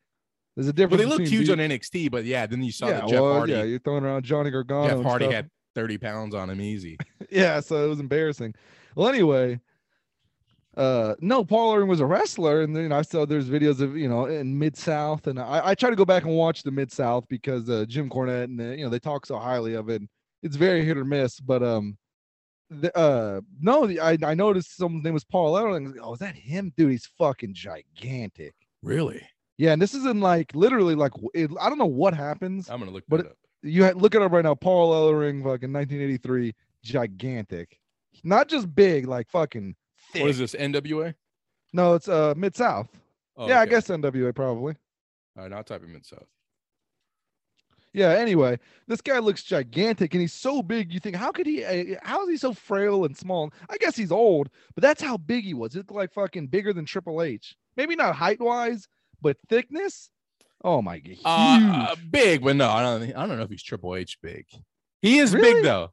There's 0.56 0.66
a 0.66 0.70
Well, 0.70 0.72
difference. 0.74 1.02
they 1.02 1.08
looked 1.08 1.28
huge 1.28 1.48
on 1.50 1.58
NXT, 1.58 2.10
but 2.10 2.24
yeah, 2.24 2.46
then 2.46 2.62
you 2.62 2.72
saw 2.72 2.86
yeah, 2.88 2.92
that 3.00 3.08
Jeff 3.08 3.20
well, 3.20 3.32
Hardy. 3.34 3.52
yeah, 3.52 3.62
you're 3.62 3.78
throwing 3.78 4.04
around 4.04 4.24
Johnny 4.24 4.50
Gargano. 4.50 4.96
Jeff 4.96 5.02
Hardy 5.02 5.30
had 5.32 5.48
30 5.74 5.96
pounds 5.98 6.34
on 6.34 6.50
him 6.50 6.60
easy. 6.60 6.98
yeah, 7.30 7.60
so 7.60 7.82
it 7.84 7.88
was 7.88 8.00
embarrassing. 8.00 8.54
Well, 8.94 9.08
anyway, 9.08 9.60
uh, 10.76 11.14
no, 11.20 11.44
Paul 11.44 11.74
Ellering 11.74 11.88
was 11.88 12.00
a 12.00 12.06
wrestler, 12.06 12.62
and 12.62 12.74
then 12.74 12.84
you 12.84 12.88
know, 12.88 12.98
I 12.98 13.02
saw 13.02 13.26
there's 13.26 13.48
videos 13.48 13.80
of 13.80 13.96
you 13.96 14.08
know 14.08 14.26
in 14.26 14.58
Mid 14.58 14.76
South, 14.76 15.26
and 15.26 15.38
I, 15.38 15.60
I 15.68 15.74
try 15.74 15.90
to 15.90 15.96
go 15.96 16.04
back 16.04 16.24
and 16.24 16.32
watch 16.34 16.62
the 16.62 16.70
Mid 16.70 16.90
South 16.90 17.24
because 17.28 17.68
uh, 17.68 17.84
Jim 17.86 18.08
Cornette 18.08 18.44
and 18.44 18.60
uh, 18.60 18.64
you 18.64 18.84
know 18.84 18.90
they 18.90 18.98
talk 18.98 19.26
so 19.26 19.38
highly 19.38 19.74
of 19.74 19.88
it. 19.90 20.02
It's 20.42 20.56
very 20.56 20.84
hit 20.84 20.96
or 20.96 21.04
miss, 21.04 21.38
but 21.40 21.62
um, 21.62 21.96
the, 22.70 22.96
uh, 22.96 23.42
no, 23.60 23.86
I 24.00 24.16
I 24.24 24.34
noticed 24.34 24.76
someone's 24.76 25.04
name 25.04 25.14
was 25.14 25.24
Paul 25.24 25.54
Ellering. 25.54 25.94
Oh, 26.00 26.14
is 26.14 26.20
that 26.20 26.34
him, 26.36 26.72
dude? 26.76 26.90
He's 26.90 27.08
fucking 27.18 27.52
gigantic. 27.54 28.54
Really? 28.82 29.22
Yeah, 29.58 29.72
and 29.72 29.82
this 29.82 29.92
is 29.94 30.06
in 30.06 30.20
like 30.20 30.54
literally 30.54 30.94
like 30.94 31.12
it, 31.34 31.50
I 31.60 31.68
don't 31.68 31.78
know 31.78 31.84
what 31.86 32.14
happens. 32.14 32.70
I'm 32.70 32.78
gonna 32.80 32.90
look 32.92 33.04
But 33.08 33.18
that 33.18 33.26
up. 33.26 33.36
you 33.62 33.88
look 33.92 34.14
it 34.14 34.22
up 34.22 34.32
right 34.32 34.42
now. 34.44 34.54
Paul 34.54 34.92
Ellering, 34.94 35.40
fucking 35.42 35.70
1983, 35.70 36.54
gigantic. 36.82 37.78
Not 38.24 38.48
just 38.48 38.74
big, 38.74 39.06
like 39.06 39.28
fucking 39.30 39.76
thick. 40.12 40.22
What 40.22 40.30
is 40.30 40.38
this? 40.38 40.54
NWA? 40.54 41.14
No, 41.72 41.94
it's 41.94 42.08
uh 42.08 42.34
Mid 42.36 42.54
South. 42.56 42.88
Oh, 43.36 43.48
yeah, 43.48 43.60
I 43.60 43.66
guess 43.66 43.88
NWA 43.88 44.34
probably. 44.34 44.74
All 45.36 45.42
right, 45.44 45.50
now 45.50 45.62
type 45.62 45.82
in 45.82 45.92
Mid 45.92 46.04
South. 46.04 46.26
Yeah. 47.94 48.10
Anyway, 48.10 48.58
this 48.86 49.00
guy 49.00 49.18
looks 49.18 49.42
gigantic, 49.42 50.14
and 50.14 50.20
he's 50.20 50.32
so 50.32 50.62
big. 50.62 50.92
You 50.92 51.00
think, 51.00 51.16
how 51.16 51.30
could 51.30 51.46
he? 51.46 51.64
Uh, 51.64 51.98
how 52.02 52.22
is 52.24 52.28
he 52.30 52.36
so 52.36 52.52
frail 52.54 53.04
and 53.04 53.16
small? 53.16 53.52
I 53.68 53.76
guess 53.78 53.96
he's 53.96 54.12
old, 54.12 54.48
but 54.74 54.82
that's 54.82 55.02
how 55.02 55.16
big 55.18 55.44
he 55.44 55.54
was. 55.54 55.72
He 55.74 55.78
looked 55.80 55.92
like 55.92 56.12
fucking 56.12 56.46
bigger 56.48 56.72
than 56.72 56.84
Triple 56.86 57.22
H. 57.22 57.54
Maybe 57.76 57.94
not 57.96 58.14
height 58.16 58.40
wise, 58.40 58.88
but 59.20 59.36
thickness. 59.48 60.10
Oh 60.64 60.80
my 60.80 60.98
god, 61.00 61.08
huge. 61.08 61.20
Uh, 61.24 61.96
big, 62.10 62.42
but 62.44 62.56
no, 62.56 62.68
I 62.70 62.82
don't. 62.82 63.00
think- 63.00 63.16
I 63.16 63.26
don't 63.26 63.36
know 63.36 63.44
if 63.44 63.50
he's 63.50 63.62
Triple 63.62 63.96
H 63.96 64.18
big. 64.22 64.46
He 65.00 65.18
is 65.18 65.34
Really? 65.34 65.54
big 65.54 65.64
though. 65.64 65.90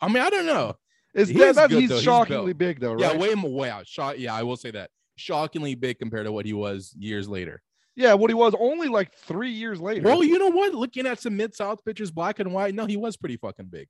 I 0.00 0.08
mean, 0.08 0.22
I 0.22 0.30
don't 0.30 0.46
know. 0.46 0.76
He 1.14 1.32
that- 1.32 1.70
he's. 1.70 1.90
He's 1.90 2.02
shockingly 2.02 2.52
built. 2.52 2.58
big 2.58 2.80
though, 2.80 2.92
right? 2.92 3.14
Yeah, 3.14 3.16
way 3.16 3.34
more. 3.34 3.50
Wow, 3.50 3.82
shock. 3.84 4.16
Yeah, 4.18 4.34
I 4.34 4.42
will 4.42 4.56
say 4.56 4.70
that. 4.72 4.90
Shockingly 5.16 5.74
big 5.74 5.98
compared 5.98 6.26
to 6.26 6.32
what 6.32 6.46
he 6.46 6.52
was 6.52 6.94
years 6.98 7.28
later. 7.28 7.62
yeah, 7.96 8.14
what 8.14 8.30
he 8.30 8.34
was 8.34 8.54
only 8.58 8.86
like 8.88 9.12
three 9.14 9.50
years 9.50 9.80
later. 9.80 10.02
Well, 10.02 10.22
you 10.22 10.38
know 10.38 10.48
what? 10.50 10.74
Looking 10.74 11.06
at 11.06 11.18
some 11.18 11.36
Mid 11.36 11.54
South 11.54 11.84
pictures, 11.84 12.10
black 12.12 12.38
and 12.38 12.52
white, 12.52 12.74
no, 12.74 12.86
he 12.86 12.96
was 12.96 13.16
pretty 13.16 13.36
fucking 13.36 13.66
big. 13.66 13.88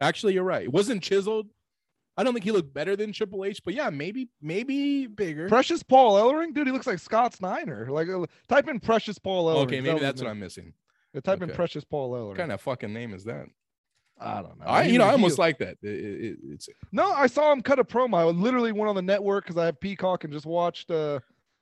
Actually, 0.00 0.34
you're 0.34 0.44
right. 0.44 0.62
It 0.64 0.72
wasn't 0.72 1.02
chiseled. 1.02 1.48
I 2.16 2.24
don't 2.24 2.34
think 2.34 2.44
he 2.44 2.50
looked 2.50 2.74
better 2.74 2.94
than 2.96 3.12
Triple 3.12 3.44
H, 3.44 3.62
but 3.64 3.72
yeah, 3.74 3.88
maybe, 3.90 4.28
maybe 4.40 5.06
bigger. 5.06 5.48
Precious 5.48 5.82
Paul 5.82 6.14
Ellering, 6.16 6.52
dude, 6.54 6.66
he 6.66 6.72
looks 6.72 6.86
like 6.86 6.98
Scott 6.98 7.34
Steiner. 7.34 7.88
Like, 7.90 8.08
uh, 8.08 8.26
type 8.48 8.68
in 8.68 8.80
Precious 8.80 9.18
Paul 9.18 9.46
Ellering. 9.46 9.64
okay, 9.64 9.80
maybe 9.80 9.98
that 9.98 10.00
that's 10.00 10.22
what. 10.22 10.30
I'm 10.30 10.38
missing. 10.38 10.74
Yeah, 11.14 11.20
type 11.20 11.42
in. 11.42 11.50
Precious 11.50 11.84
Paul 11.84 12.12
Ellering. 12.12 12.28
What 12.28 12.36
kind 12.38 12.52
of 12.52 12.60
fucking 12.60 12.92
name 12.92 13.14
is 13.14 13.24
that? 13.24 13.46
I 14.24 14.42
don't 14.42 14.58
know. 14.60 14.66
I, 14.66 14.82
you 14.84 14.98
know, 14.98 15.04
I 15.04 15.12
almost 15.12 15.38
like 15.38 15.58
that. 15.58 15.76
It- 15.82 15.88
it- 15.88 16.20
it- 16.24 16.38
it's 16.52 16.68
No, 16.92 17.10
I 17.12 17.26
saw 17.26 17.52
him 17.52 17.60
cut 17.62 17.78
a 17.78 17.84
promo. 17.84 18.16
I 18.16 18.24
literally 18.24 18.72
went 18.72 18.88
on 18.88 18.94
the 18.96 19.02
network 19.02 19.44
because 19.44 19.56
I 19.60 19.66
have 19.66 19.80
Peacock 19.80 20.24
and 20.24 20.32
just 20.32 20.46
watched 20.46 20.90
uh, 20.90 21.20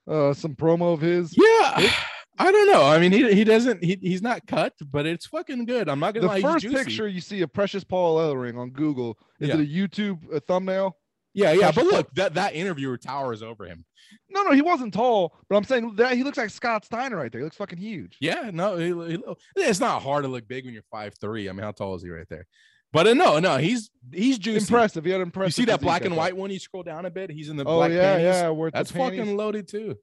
uh, 0.09 0.33
some 0.35 0.55
promo 0.55 0.92
of 0.94 1.01
his. 1.01 1.35
yeah. 1.37 1.90
I 2.38 2.51
don't 2.51 2.73
know. 2.73 2.83
I 2.85 2.99
mean, 2.99 3.12
he 3.12 3.35
he 3.35 3.44
doesn't. 3.44 3.85
He, 3.85 3.99
he's 4.01 4.23
not 4.23 4.46
cut, 4.46 4.73
but 4.90 5.05
it's 5.05 5.27
fucking 5.27 5.66
good. 5.66 5.90
I'm 5.90 6.01
not 6.01 6.14
gonna 6.14 6.23
The 6.27 6.29
lie. 6.29 6.37
he's 6.37 6.42
first 6.64 6.68
picture 6.75 7.07
you 7.07 7.20
see 7.20 7.42
of 7.42 7.53
Precious 7.53 7.85
Paul 7.85 8.16
Ellering 8.16 8.57
on 8.59 8.70
Google 8.70 9.18
is 9.40 9.49
Yeah. 9.51 9.57
it 9.57 9.61
a 9.61 9.64
YouTube 9.64 10.18
uh, 10.35 10.40
thumbnail? 10.49 10.96
Yeah, 11.35 11.53
yeah. 11.53 11.71
But 11.73 11.85
look, 11.87 12.12
that 12.14 12.35
that 12.35 12.55
interviewer 12.55 12.97
towers 12.99 13.43
over 13.43 13.64
him. 13.64 13.85
No, 14.29 14.43
no, 14.43 14.53
he 14.53 14.62
wasn't 14.62 14.93
tall, 14.93 15.37
but 15.49 15.57
I'm 15.57 15.64
saying 15.64 15.95
that 15.97 16.16
he 16.16 16.25
looks 16.25 16.38
like 16.38 16.51
Scott 16.51 16.85
Steiner 16.85 17.16
right 17.16 17.31
there. 17.31 17.40
He 17.40 17.45
looks 17.45 17.57
fucking 17.57 17.79
huge. 17.79 18.16
Yeah, 18.21 18.51
no, 18.53 18.77
he, 18.77 18.88
he- 19.12 19.23
it's 19.57 19.79
not 19.81 20.03
hard 20.03 20.25
to 20.25 20.29
look 20.29 20.49
big 20.49 20.64
when 20.64 20.75
you're 20.75 20.83
five 20.90 21.14
three. 21.21 21.49
I 21.49 21.53
mean, 21.53 21.62
how 21.62 21.71
tall 21.73 21.95
is 21.95 22.03
he 22.03 22.09
right 22.11 22.27
there? 22.29 22.47
But 22.93 23.07
uh, 23.07 23.14
no, 23.14 23.38
no, 23.38 23.59
he's 23.59 23.88
he's 24.12 24.38
juicy. 24.38 24.64
Impressive. 24.64 25.05
He 25.05 25.12
had 25.12 25.21
impressive. 25.21 25.59
You 25.59 25.62
see 25.62 25.71
that 25.71 25.81
black 25.81 26.05
and 26.05 26.16
white 26.16 26.37
one? 26.37 26.51
You 26.51 26.59
scroll 26.59 26.83
down 26.83 27.07
a 27.07 27.11
bit. 27.11 27.31
He's 27.31 27.49
in 27.49 27.57
the 27.57 27.64
Oh 27.64 27.77
black 27.77 27.93
yeah, 27.93 28.16
panties. 28.16 28.25
yeah. 28.25 28.49
The 28.49 28.71
That's 28.73 28.90
fucking 28.90 29.37
loaded 29.37 29.69
too. 29.69 29.97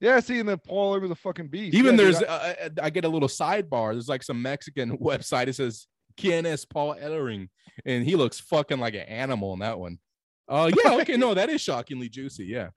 Yeah, 0.00 0.20
seeing 0.20 0.46
the 0.46 0.56
Paul 0.58 0.98
was 1.00 1.10
a 1.10 1.14
fucking 1.14 1.48
beast. 1.48 1.74
Even 1.74 1.96
Yeah, 1.98 2.04
dude, 2.04 2.14
there's, 2.14 2.22
I- 2.22 2.26
uh, 2.26 2.54
uh, 2.64 2.68
I 2.82 2.90
get 2.90 3.04
a 3.04 3.08
little 3.08 3.28
sidebar. 3.28 3.92
There's 3.92 4.08
like 4.08 4.22
some 4.22 4.40
Mexican 4.40 4.96
website. 4.98 5.48
It 5.48 5.54
says 5.56 5.86
KNS 6.18 6.66
Paul 6.70 6.96
Ellering, 6.96 7.48
and 7.84 8.04
he 8.04 8.16
looks 8.16 8.40
fucking 8.40 8.78
like 8.78 8.94
an 8.94 9.00
animal 9.00 9.52
in 9.52 9.58
that 9.60 9.78
one. 9.78 9.98
Oh 10.48 10.66
yeah, 10.66 10.94
okay, 11.00 11.16
no, 11.16 11.34
that 11.34 11.48
is 11.50 11.60
shockingly 11.60 12.08
juicy. 12.08 12.44
Yeah. 12.46 12.68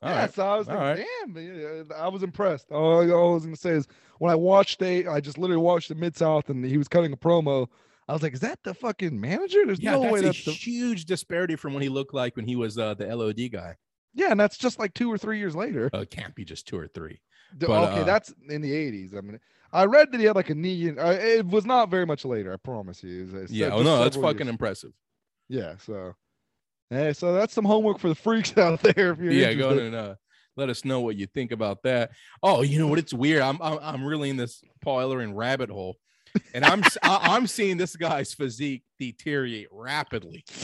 All 0.00 0.10
yeah, 0.10 0.20
right. 0.22 0.34
so 0.34 0.46
I 0.46 0.56
was 0.56 0.68
all 0.68 0.76
like, 0.76 0.98
right. 0.98 1.06
damn, 1.34 1.88
I 1.96 2.06
was 2.08 2.22
impressed. 2.22 2.70
All, 2.70 3.00
I- 3.02 3.32
was 3.34 3.44
gonna 3.44 3.56
say 3.56 3.70
is 3.70 3.88
when 4.20 4.30
I 4.30 4.36
watched 4.36 4.80
a, 4.82 5.06
I 5.08 5.20
just 5.20 5.38
literally 5.38 5.60
watched 5.62 5.88
the 5.88 5.96
Mid 5.96 6.16
South 6.16 6.50
and 6.50 6.64
he 6.64 6.78
was 6.78 6.86
cutting 6.86 7.12
a 7.12 7.16
promo. 7.16 7.66
I 8.06 8.12
was 8.12 8.22
like, 8.22 8.32
is 8.32 8.40
that 8.40 8.60
the 8.62 8.74
fucking 8.74 9.20
manager? 9.20 9.66
There's 9.66 9.80
Yeah, 9.80 9.92
no 9.92 10.02
that's 10.02 10.12
way 10.12 10.20
a 10.20 10.22
that's 10.22 10.44
the 10.44 10.52
huge 10.52 11.04
disparity 11.04 11.56
from 11.56 11.74
what 11.74 11.82
he 11.82 11.88
looked 11.88 12.14
like 12.14 12.36
when 12.36 12.46
he 12.46 12.54
was 12.56 12.78
uh, 12.78 12.94
the 12.94 13.06
LOD 13.14 13.50
guy. 13.50 13.74
yeah, 14.14 14.30
and 14.30 14.38
that's 14.38 14.56
just 14.56 14.78
like 14.78 14.94
two 14.94 15.12
or 15.12 15.18
three 15.18 15.38
years 15.38 15.56
later. 15.56 15.90
Uh, 15.92 15.98
it 16.00 16.10
can't 16.10 16.34
be 16.36 16.44
just 16.44 16.66
two 16.68 16.78
or 16.78 16.86
three. 16.86 17.20
But, 17.58 17.70
okay, 17.70 18.00
uh, 18.02 18.04
that's 18.04 18.32
in 18.48 18.60
the 18.62 18.70
'80s. 18.70 19.16
I 19.16 19.20
mean, 19.20 19.40
I 19.72 19.84
read 19.86 20.12
that 20.12 20.20
he 20.20 20.26
had 20.26 20.36
like 20.36 20.50
a 20.50 20.54
knee. 20.54 20.88
In, 20.88 20.98
uh, 20.98 21.18
it 21.20 21.44
was 21.46 21.66
not 21.66 21.90
very 21.90 22.06
much 22.06 22.24
later. 22.24 22.52
I 22.52 22.56
promise 22.56 23.02
you. 23.02 23.22
It 23.22 23.32
was, 23.32 23.34
uh, 23.34 23.46
Yeah, 23.50 23.70
oh 23.72 23.82
no, 23.82 23.98
that's 23.98 24.16
fucking 24.16 24.46
years. 24.46 24.48
impressive. 24.48 24.92
Yeah, 25.48 25.74
so. 25.78 26.14
Hey, 26.90 27.12
so 27.12 27.34
that's 27.34 27.52
some 27.54 27.64
homework 27.64 27.98
for 27.98 28.08
the 28.08 28.14
freaks 28.14 28.52
out 28.56 28.80
there. 28.82 29.12
If 29.12 29.18
you're 29.18 29.32
yeah, 29.32 29.52
go 29.54 29.70
interested. 29.70 29.80
on 29.80 29.86
and 29.86 29.94
uh, 29.94 30.14
let 30.56 30.68
us 30.70 30.84
know 30.84 31.00
what 31.00 31.16
you 31.16 31.26
think 31.26 31.52
about 31.52 31.82
that. 31.82 32.10
Oh, 32.42 32.62
you 32.62 32.78
know 32.78 32.86
what? 32.86 32.98
It's 32.98 33.12
weird. 33.12 33.42
I'm 33.42 33.60
I'm, 33.60 33.78
I'm 33.82 34.04
really 34.04 34.30
in 34.30 34.36
this 34.36 34.62
Paul 34.80 34.98
Ellering 34.98 35.32
rabbit 35.34 35.70
hole, 35.70 35.96
and 36.54 36.64
I'm 36.64 36.82
I, 37.02 37.36
am 37.36 37.46
seeing 37.46 37.76
this 37.76 37.94
guy's 37.96 38.32
physique 38.34 38.82
deteriorate 38.98 39.68
rapidly. 39.70 40.44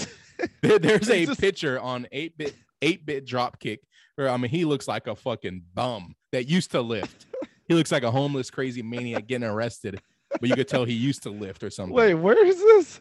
There- 0.62 0.80
There's 0.80 1.08
a 1.10 1.26
just- 1.26 1.40
picture 1.40 1.78
on 1.78 2.08
eight 2.10 2.37
bit 2.37 2.54
eight 2.82 3.06
bit 3.06 3.24
dropkick 3.24 3.78
where 4.16 4.28
I 4.28 4.37
mean 4.37 4.50
he 4.50 4.64
looks 4.64 4.88
like 4.88 5.06
a 5.06 5.14
fucking 5.14 5.62
bum 5.74 6.16
that 6.32 6.48
used 6.48 6.72
to 6.72 6.80
lift. 6.80 7.26
he 7.68 7.74
looks 7.74 7.92
like 7.92 8.02
a 8.02 8.10
homeless 8.10 8.50
crazy 8.50 8.82
maniac 8.82 9.28
getting 9.28 9.46
arrested, 9.48 10.00
but 10.40 10.48
you 10.48 10.56
could 10.56 10.66
tell 10.66 10.84
he 10.84 10.92
used 10.92 11.22
to 11.22 11.30
lift 11.30 11.62
or 11.62 11.70
something. 11.70 11.94
Wait, 11.94 12.14
where 12.14 12.44
is 12.44 12.58
this? 12.58 13.00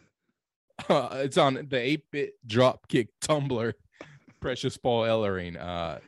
Uh, 0.88 1.08
it's 1.12 1.36
on 1.38 1.54
the 1.54 1.64
8-bit 1.76 2.34
dropkick 2.46 3.08
Tumblr. 3.20 3.72
Precious 4.40 4.76
Paul 4.76 5.02
Ellering. 5.02 5.58
Uh 5.60 5.98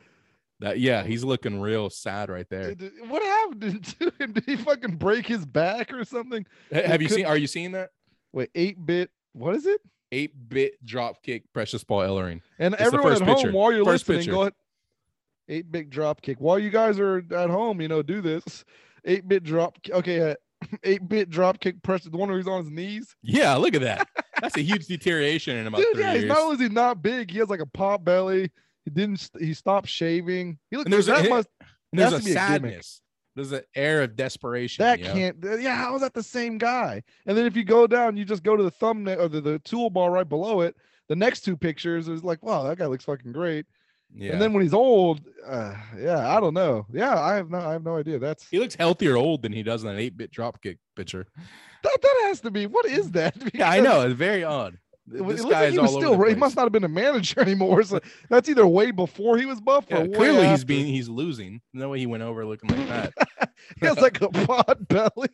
that 0.59 0.79
yeah, 0.79 1.03
he's 1.03 1.23
looking 1.23 1.61
real 1.61 1.87
sad 1.89 2.29
right 2.29 2.47
there. 2.49 2.73
Did- 2.73 2.91
What 3.09 3.21
happened 3.21 3.85
to 3.99 4.11
him? 4.19 4.31
Did 4.33 4.43
he 4.45 4.55
fucking 4.55 4.95
break 4.95 5.27
his 5.27 5.45
back 5.45 5.93
or 5.93 6.03
something? 6.03 6.45
Ha- 6.73 6.81
Have 6.83 7.01
you 7.01 7.07
could- 7.07 7.15
seen 7.17 7.25
are 7.27 7.37
you 7.37 7.45
seeing 7.47 7.73
that? 7.73 7.91
Wait, 8.33 8.49
eight 8.55 8.83
bit. 8.83 9.09
What 9.33 9.55
is 9.55 9.65
it? 9.67 9.79
8-bit 10.11 10.83
dropkick 10.85 11.43
Precious 11.53 11.83
Paul 11.83 11.99
Ellering. 11.99 12.41
And 12.59 12.73
It's 12.73 12.81
everyone 12.83 13.09
first 13.11 13.21
at 13.21 13.27
home, 13.27 13.35
picture. 13.37 13.51
while 13.51 13.71
you're 13.71 13.85
First 13.85 14.07
listening, 14.07 14.19
picture. 14.19 14.31
go 14.31 14.41
ahead. 14.41 14.53
Eight 15.49 15.71
bit 15.71 15.89
drop 15.89 16.21
kick. 16.21 16.39
While 16.41 16.57
you 16.59 16.69
guys 16.71 16.99
are 16.99 17.17
at 17.19 17.49
home, 17.49 17.79
you 17.81 17.87
know, 17.87 18.01
do 18.01 18.21
this. 18.21 18.65
Eight 19.05 19.27
bit 19.27 19.43
drop. 19.43 19.77
Okay, 19.89 20.31
uh, 20.31 20.35
eight 20.83 21.07
bit 21.07 21.29
drop 21.29 21.59
kick. 21.59 21.81
Press 21.83 22.03
the 22.03 22.17
one 22.17 22.29
where 22.29 22.37
he's 22.37 22.47
on 22.47 22.63
his 22.63 22.71
knees. 22.71 23.15
Yeah, 23.21 23.55
look 23.55 23.75
at 23.75 23.81
that. 23.81 24.07
That's 24.41 24.57
a 24.57 24.61
huge 24.61 24.85
deterioration 24.87 25.57
in 25.57 25.67
about 25.67 25.81
Dude, 25.81 25.93
three 25.93 26.03
yeah, 26.03 26.13
years. 26.13 26.25
not 26.25 26.37
only 26.39 26.55
is 26.55 26.61
he 26.61 26.69
not 26.69 27.01
big, 27.01 27.31
he 27.31 27.39
has 27.39 27.49
like 27.49 27.59
a 27.59 27.65
pop 27.65 28.03
belly. 28.03 28.51
He 28.85 28.91
didn't. 28.91 29.29
He 29.39 29.53
stopped 29.53 29.87
shaving. 29.89 30.57
He 30.71 30.77
looked. 30.77 30.87
And 30.87 30.93
there's 30.93 31.07
a- 31.07 31.11
that 31.11 31.23
he- 31.23 31.29
must. 31.29 31.47
And 31.91 31.99
there's 32.01 32.13
a 32.13 32.19
be 32.19 32.31
a 32.31 32.33
sadness. 32.33 33.01
There's 33.35 33.51
an 33.51 33.61
air 33.75 34.01
of 34.01 34.15
desperation. 34.15 34.83
That 34.83 34.99
can't. 35.01 35.41
th- 35.41 35.61
Yeah, 35.61 35.75
how 35.75 35.95
is 35.95 36.01
that 36.01 36.13
the 36.13 36.23
same 36.23 36.57
guy? 36.57 37.03
And 37.25 37.37
then 37.37 37.45
if 37.45 37.55
you 37.55 37.63
go 37.63 37.85
down, 37.87 38.17
you 38.17 38.25
just 38.25 38.43
go 38.43 38.55
to 38.57 38.63
the 38.63 38.71
thumbnail 38.71 39.21
or 39.21 39.27
the, 39.27 39.41
the 39.41 39.59
toolbar 39.59 40.11
right 40.11 40.27
below 40.27 40.61
it. 40.61 40.75
The 41.07 41.15
next 41.15 41.41
two 41.41 41.55
pictures 41.55 42.07
is 42.07 42.23
like, 42.23 42.43
wow, 42.43 42.63
that 42.63 42.77
guy 42.79 42.87
looks 42.87 43.05
fucking 43.05 43.31
great. 43.31 43.65
Yeah. 44.15 44.33
And 44.33 44.41
then 44.41 44.53
when 44.53 44.63
he's 44.63 44.73
old, 44.73 45.21
uh, 45.45 45.75
yeah, 45.97 46.35
I 46.35 46.39
don't 46.39 46.53
know. 46.53 46.85
Yeah, 46.91 47.19
I 47.19 47.35
have 47.35 47.49
no, 47.49 47.59
I 47.59 47.73
have 47.73 47.83
no 47.83 47.97
idea. 47.97 48.19
That's 48.19 48.47
he 48.49 48.57
looks 48.59 48.75
healthier 48.75 49.15
old 49.17 49.41
than 49.41 49.51
he 49.51 49.63
does 49.63 49.83
in 49.83 49.89
an 49.89 49.97
8-bit 49.97 50.31
dropkick 50.31 50.77
picture. 50.95 51.27
that. 51.83 51.97
That 52.01 52.23
has 52.27 52.41
to 52.41 52.51
be. 52.51 52.65
What 52.65 52.85
is 52.85 53.11
that? 53.17 53.35
Yeah, 53.53 53.69
I 53.69 53.79
know. 53.79 54.01
It's 54.01 54.15
very 54.15 54.43
odd. 54.43 54.77
It, 55.13 55.25
This 55.25 55.39
it 55.39 55.43
looked 55.43 55.51
guy 55.51 55.61
like 55.65 55.71
he 55.71 55.79
was 55.79 55.93
still. 55.93 56.21
He 56.23 56.35
must 56.35 56.55
not 56.55 56.63
have 56.63 56.71
been 56.71 56.83
a 56.83 56.89
manager 56.89 57.39
anymore. 57.41 57.83
So 57.83 57.99
that's 58.29 58.49
either 58.49 58.65
way 58.67 58.91
before 58.91 59.37
he 59.37 59.45
was 59.45 59.61
buff 59.61 59.85
or 59.89 59.97
Yeah, 59.97 60.03
way 60.03 60.09
clearly 60.17 60.47
he's 60.47 60.63
being 60.63 60.85
he's 60.87 61.07
losing. 61.09 61.61
No 61.73 61.89
way 61.89 61.99
he 61.99 62.07
went 62.07 62.23
over 62.23 62.45
looking 62.45 62.69
like 62.69 62.87
that. 62.87 63.13
He 63.79 63.87
has 63.87 63.97
like 63.99 64.21
a 64.21 64.29
pot 64.29 64.87
belly. 64.87 65.29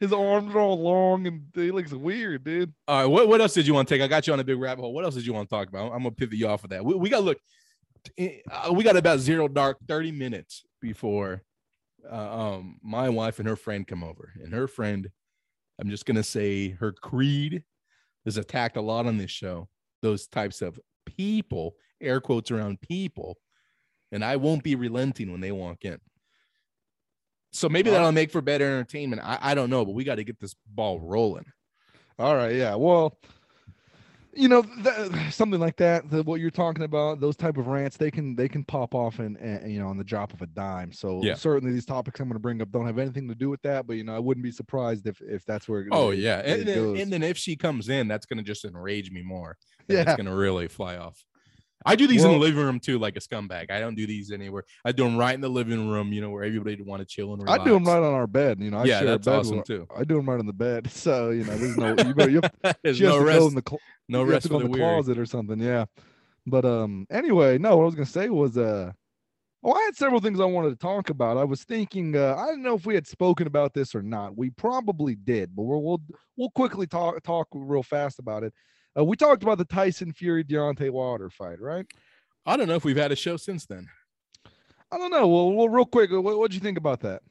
His 0.00 0.12
arms 0.14 0.54
are 0.54 0.58
all 0.60 0.80
long 0.80 1.26
and 1.26 1.42
he 1.54 1.70
looks 1.70 1.92
weird, 1.92 2.42
dude. 2.44 2.72
All 2.88 3.00
right, 3.00 3.06
what, 3.06 3.28
what 3.28 3.40
else 3.40 3.52
did 3.52 3.66
you 3.66 3.74
want 3.74 3.86
to 3.88 3.94
take? 3.94 4.02
I 4.02 4.06
got 4.06 4.26
you 4.26 4.32
on 4.32 4.40
a 4.40 4.44
big 4.44 4.58
rabbit 4.58 4.80
hole. 4.80 4.94
What 4.94 5.04
else 5.04 5.14
did 5.14 5.26
you 5.26 5.34
want 5.34 5.48
to 5.48 5.54
talk 5.54 5.68
about? 5.68 5.92
I'm 5.92 5.98
gonna 5.98 6.12
pivot 6.12 6.38
you 6.38 6.48
off 6.48 6.64
of 6.64 6.70
that. 6.70 6.82
We, 6.84 6.94
we 6.94 7.10
got 7.10 7.22
look, 7.22 7.38
uh, 8.18 8.72
we 8.72 8.84
got 8.84 8.96
about 8.96 9.18
zero 9.18 9.48
dark 9.48 9.78
30 9.86 10.12
minutes 10.12 10.64
before 10.80 11.42
uh, 12.10 12.14
um 12.38 12.78
my 12.82 13.08
wife 13.08 13.38
and 13.38 13.48
her 13.48 13.56
friend 13.56 13.86
come 13.86 14.04
over, 14.04 14.32
and 14.42 14.52
her 14.52 14.68
friend, 14.68 15.08
I'm 15.80 15.88
just 15.88 16.06
gonna 16.06 16.22
say 16.22 16.70
her 16.70 16.92
creed 16.92 17.64
is 18.26 18.36
attacked 18.36 18.76
a 18.76 18.82
lot 18.82 19.06
on 19.06 19.16
this 19.18 19.30
show. 19.30 19.68
Those 20.02 20.26
types 20.26 20.60
of 20.62 20.78
people, 21.06 21.76
air 22.00 22.20
quotes 22.20 22.50
around 22.50 22.80
people, 22.80 23.38
and 24.12 24.24
I 24.24 24.36
won't 24.36 24.62
be 24.62 24.74
relenting 24.74 25.30
when 25.32 25.40
they 25.40 25.52
walk 25.52 25.84
in. 25.84 25.98
So 27.52 27.68
maybe 27.68 27.90
that'll 27.90 28.12
make 28.12 28.32
for 28.32 28.40
better 28.40 28.64
entertainment. 28.64 29.22
I, 29.24 29.38
I 29.40 29.54
don't 29.54 29.70
know, 29.70 29.84
but 29.84 29.94
we 29.94 30.02
got 30.02 30.16
to 30.16 30.24
get 30.24 30.40
this 30.40 30.56
ball 30.66 31.00
rolling. 31.00 31.46
All 32.18 32.34
right, 32.34 32.54
yeah. 32.54 32.74
Well, 32.74 33.16
you 34.36 34.48
know, 34.48 34.62
th- 34.62 35.32
something 35.32 35.60
like 35.60 35.76
that. 35.76 36.10
The, 36.10 36.22
what 36.22 36.40
you're 36.40 36.50
talking 36.50 36.82
about, 36.84 37.20
those 37.20 37.36
type 37.36 37.56
of 37.56 37.66
rants, 37.66 37.96
they 37.96 38.10
can 38.10 38.34
they 38.36 38.48
can 38.48 38.64
pop 38.64 38.94
off 38.94 39.18
and, 39.18 39.36
and 39.36 39.72
you 39.72 39.78
know 39.80 39.88
on 39.88 39.96
the 39.98 40.04
drop 40.04 40.32
of 40.32 40.42
a 40.42 40.46
dime. 40.46 40.92
So 40.92 41.20
Yeah. 41.22 41.34
certainly 41.34 41.72
these 41.72 41.86
topics 41.86 42.20
I'm 42.20 42.26
going 42.28 42.34
to 42.34 42.40
bring 42.40 42.60
up 42.62 42.70
don't 42.70 42.86
have 42.86 42.98
anything 42.98 43.28
to 43.28 43.34
do 43.34 43.50
with 43.50 43.62
that. 43.62 43.86
But 43.86 43.94
you 43.96 44.04
know, 44.04 44.14
I 44.14 44.18
wouldn't 44.18 44.44
be 44.44 44.50
surprised 44.52 45.06
if 45.06 45.20
if 45.20 45.44
that's 45.44 45.68
where. 45.68 45.86
Oh 45.92 46.10
yeah, 46.10 46.40
it 46.40 46.60
and 46.60 46.68
then, 46.68 46.96
and 46.96 47.12
then 47.12 47.22
if 47.22 47.36
she 47.38 47.56
comes 47.56 47.88
in, 47.88 48.08
that's 48.08 48.26
gonna 48.26 48.42
just 48.42 48.64
enrage 48.64 49.10
me 49.10 49.22
more. 49.22 49.56
Yeah. 49.88 50.02
it's 50.02 50.16
gonna 50.16 50.34
really 50.34 50.68
fly 50.68 50.96
off. 50.96 51.24
I 51.84 51.96
do 51.96 52.06
these 52.06 52.24
in 52.24 52.30
the 52.30 52.38
living 52.38 52.64
room 52.64 52.80
too, 52.80 52.98
like 52.98 53.16
a 53.16 53.20
scumbag. 53.20 53.70
I 53.70 53.78
don't 53.78 53.94
do 53.94 54.06
these 54.06 54.30
anywhere. 54.32 54.64
I 54.84 54.92
do 54.92 55.04
them 55.04 55.16
right 55.16 55.34
in 55.34 55.40
the 55.40 55.48
living 55.50 55.88
room, 55.90 56.12
you 56.12 56.20
know, 56.20 56.30
where 56.30 56.42
everybody 56.44 56.80
want 56.82 57.00
to 57.00 57.06
chill 57.06 57.32
and 57.34 57.42
relax. 57.42 57.60
I 57.60 57.64
do 57.64 57.72
them 57.74 57.84
right 57.84 57.98
on 57.98 58.14
our 58.14 58.26
bed. 58.26 58.58
You 58.60 58.70
know, 58.70 58.78
I 58.78 58.84
yeah, 58.84 58.98
share 59.00 59.08
a 59.08 59.10
that's 59.12 59.26
bed 59.26 59.34
awesome 59.40 59.56
with- 59.58 59.66
too. 59.66 59.86
I 59.94 60.04
do 60.04 60.16
them 60.16 60.28
right 60.28 60.38
on 60.40 60.46
the 60.46 60.52
bed. 60.52 60.90
So 60.90 61.30
you 61.30 61.44
know, 61.44 61.56
there's 61.56 61.76
no 61.76 61.88
you 61.90 62.14
better 62.14 62.30
you 62.30 62.40
have, 62.62 62.76
There's 62.82 63.00
no 63.00 63.18
go 63.18 63.24
rest, 63.24 63.48
in 63.48 63.54
the 63.56 63.62
cl- 63.68 63.80
no 64.08 64.22
rest 64.22 64.48
go 64.48 64.56
in 64.56 64.62
the 64.62 64.68
the 64.68 64.72
weary. 64.78 64.94
closet 64.94 65.18
or 65.18 65.26
something. 65.26 65.58
Yeah. 65.60 65.84
But 66.46 66.64
um 66.64 67.06
anyway, 67.10 67.58
no, 67.58 67.76
what 67.76 67.82
I 67.82 67.86
was 67.86 67.94
gonna 67.94 68.06
say 68.06 68.28
was 68.30 68.56
uh 68.56 68.92
oh 69.62 69.72
I 69.72 69.82
had 69.82 69.96
several 69.96 70.20
things 70.20 70.40
I 70.40 70.44
wanted 70.46 70.70
to 70.70 70.76
talk 70.76 71.10
about. 71.10 71.36
I 71.36 71.44
was 71.44 71.64
thinking 71.64 72.16
uh 72.16 72.34
I 72.38 72.46
don't 72.46 72.62
know 72.62 72.74
if 72.76 72.86
we 72.86 72.94
had 72.94 73.06
spoken 73.06 73.46
about 73.46 73.74
this 73.74 73.94
or 73.94 74.02
not. 74.02 74.36
We 74.36 74.50
probably 74.50 75.14
did, 75.16 75.54
but 75.54 75.62
we'll 75.64 75.82
we'll, 75.82 76.02
we'll 76.36 76.50
quickly 76.50 76.86
talk 76.86 77.22
talk 77.22 77.48
real 77.52 77.82
fast 77.82 78.18
about 78.18 78.42
it. 78.44 78.54
Uh, 78.96 79.04
we 79.04 79.16
talked 79.16 79.42
about 79.42 79.58
the 79.58 79.64
Tyson 79.64 80.12
Fury 80.12 80.44
Deontay 80.44 80.90
Wilder 80.90 81.30
fight, 81.30 81.60
right? 81.60 81.86
I 82.46 82.56
don't 82.56 82.68
know 82.68 82.74
if 82.76 82.84
we've 82.84 82.96
had 82.96 83.12
a 83.12 83.16
show 83.16 83.36
since 83.36 83.66
then. 83.66 83.88
I 84.92 84.98
don't 84.98 85.10
know. 85.10 85.26
Well, 85.26 85.52
well 85.52 85.68
real 85.68 85.86
quick, 85.86 86.10
what 86.10 86.38
what'd 86.38 86.54
you 86.54 86.60
think 86.60 86.78
about 86.78 87.00
that? 87.00 87.22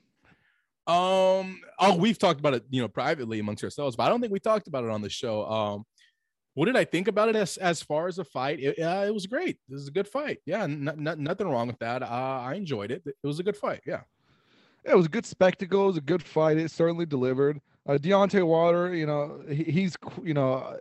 Um, 0.86 1.62
oh, 1.80 1.96
we've 1.98 2.20
talked 2.20 2.40
about 2.42 2.56
it, 2.56 2.66
you 2.70 2.82
know, 2.82 2.90
privately 2.90 3.40
amongst 3.40 3.64
ourselves, 3.64 3.96
but 3.96 4.04
I 4.04 4.10
don't 4.10 4.20
think 4.20 4.34
we 4.34 4.40
talked 4.40 4.68
about 4.68 4.84
it 4.84 4.90
on 4.90 5.02
the 5.02 5.10
show. 5.10 5.46
Um, 5.46 5.86
what 6.56 6.66
did 6.66 6.76
I 6.76 6.84
think 6.84 7.08
about 7.08 7.30
it 7.30 7.36
as 7.36 7.58
as 7.58 7.82
far 7.82 8.08
as 8.08 8.20
a 8.20 8.26
fight? 8.26 8.60
It, 8.60 8.80
uh, 8.80 9.06
it 9.08 9.14
was 9.14 9.26
great. 9.26 9.58
This 9.70 9.82
is 9.82 9.88
a 9.88 9.92
good 9.92 10.08
fight. 10.08 10.40
Yeah, 10.46 10.64
n- 10.64 11.08
n- 11.08 11.24
nothing 11.24 11.48
wrong 11.48 11.68
with 11.68 11.80
that. 11.80 12.04
Uh, 12.04 12.06
I 12.06 12.56
enjoyed 12.56 12.92
it. 12.92 13.02
It 13.06 13.16
was 13.24 13.40
a 13.40 13.44
good 13.44 13.58
fight. 13.58 13.82
Yeah. 13.86 14.02
it 14.84 14.96
was 14.96 15.06
a 15.06 15.10
good 15.10 15.26
spectacle. 15.26 15.86
It 15.86 15.88
was 15.88 15.98
a 15.98 16.02
good 16.02 16.22
fight. 16.22 16.58
It 16.58 16.70
certainly 16.70 17.06
delivered. 17.06 17.62
Uh, 17.88 17.94
Deontay 17.94 18.46
Wilder, 18.46 18.94
you 18.94 19.06
know, 19.06 19.42
he, 19.50 19.64
he's 19.64 19.96
you 20.22 20.34
know, 20.34 20.54
uh, 20.56 20.78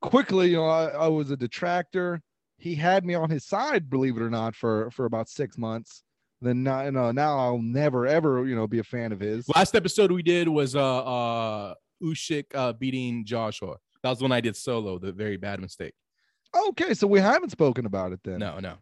quickly, 0.00 0.50
you 0.50 0.56
know, 0.56 0.66
I, 0.66 0.86
I 0.88 1.08
was 1.08 1.30
a 1.30 1.36
detractor. 1.36 2.20
He 2.58 2.74
had 2.74 3.04
me 3.04 3.14
on 3.14 3.30
his 3.30 3.44
side, 3.44 3.88
believe 3.88 4.16
it 4.16 4.22
or 4.22 4.30
not, 4.30 4.54
for 4.56 4.90
for 4.90 5.04
about 5.04 5.28
six 5.28 5.56
months. 5.56 6.02
Then 6.40 6.62
now, 6.62 6.84
you 6.84 6.90
know, 6.92 7.10
now 7.12 7.38
I'll 7.38 7.58
never 7.62 8.06
ever, 8.06 8.46
you 8.46 8.54
know, 8.54 8.66
be 8.66 8.78
a 8.78 8.84
fan 8.84 9.12
of 9.12 9.20
his. 9.20 9.48
Last 9.48 9.74
episode 9.74 10.10
we 10.12 10.22
did 10.22 10.48
was 10.48 10.74
uh 10.76 10.98
uh 11.04 11.74
Usyk 12.02 12.46
uh 12.54 12.72
beating 12.72 13.24
Joshua. 13.24 13.76
That 14.02 14.10
was 14.10 14.20
when 14.22 14.32
I 14.32 14.40
did 14.40 14.56
solo, 14.56 14.98
the 14.98 15.12
very 15.12 15.36
bad 15.36 15.60
mistake. 15.60 15.94
Okay, 16.68 16.94
so 16.94 17.06
we 17.06 17.20
haven't 17.20 17.50
spoken 17.50 17.86
about 17.86 18.12
it 18.12 18.20
then. 18.24 18.38
No, 18.38 18.58
no. 18.58 18.74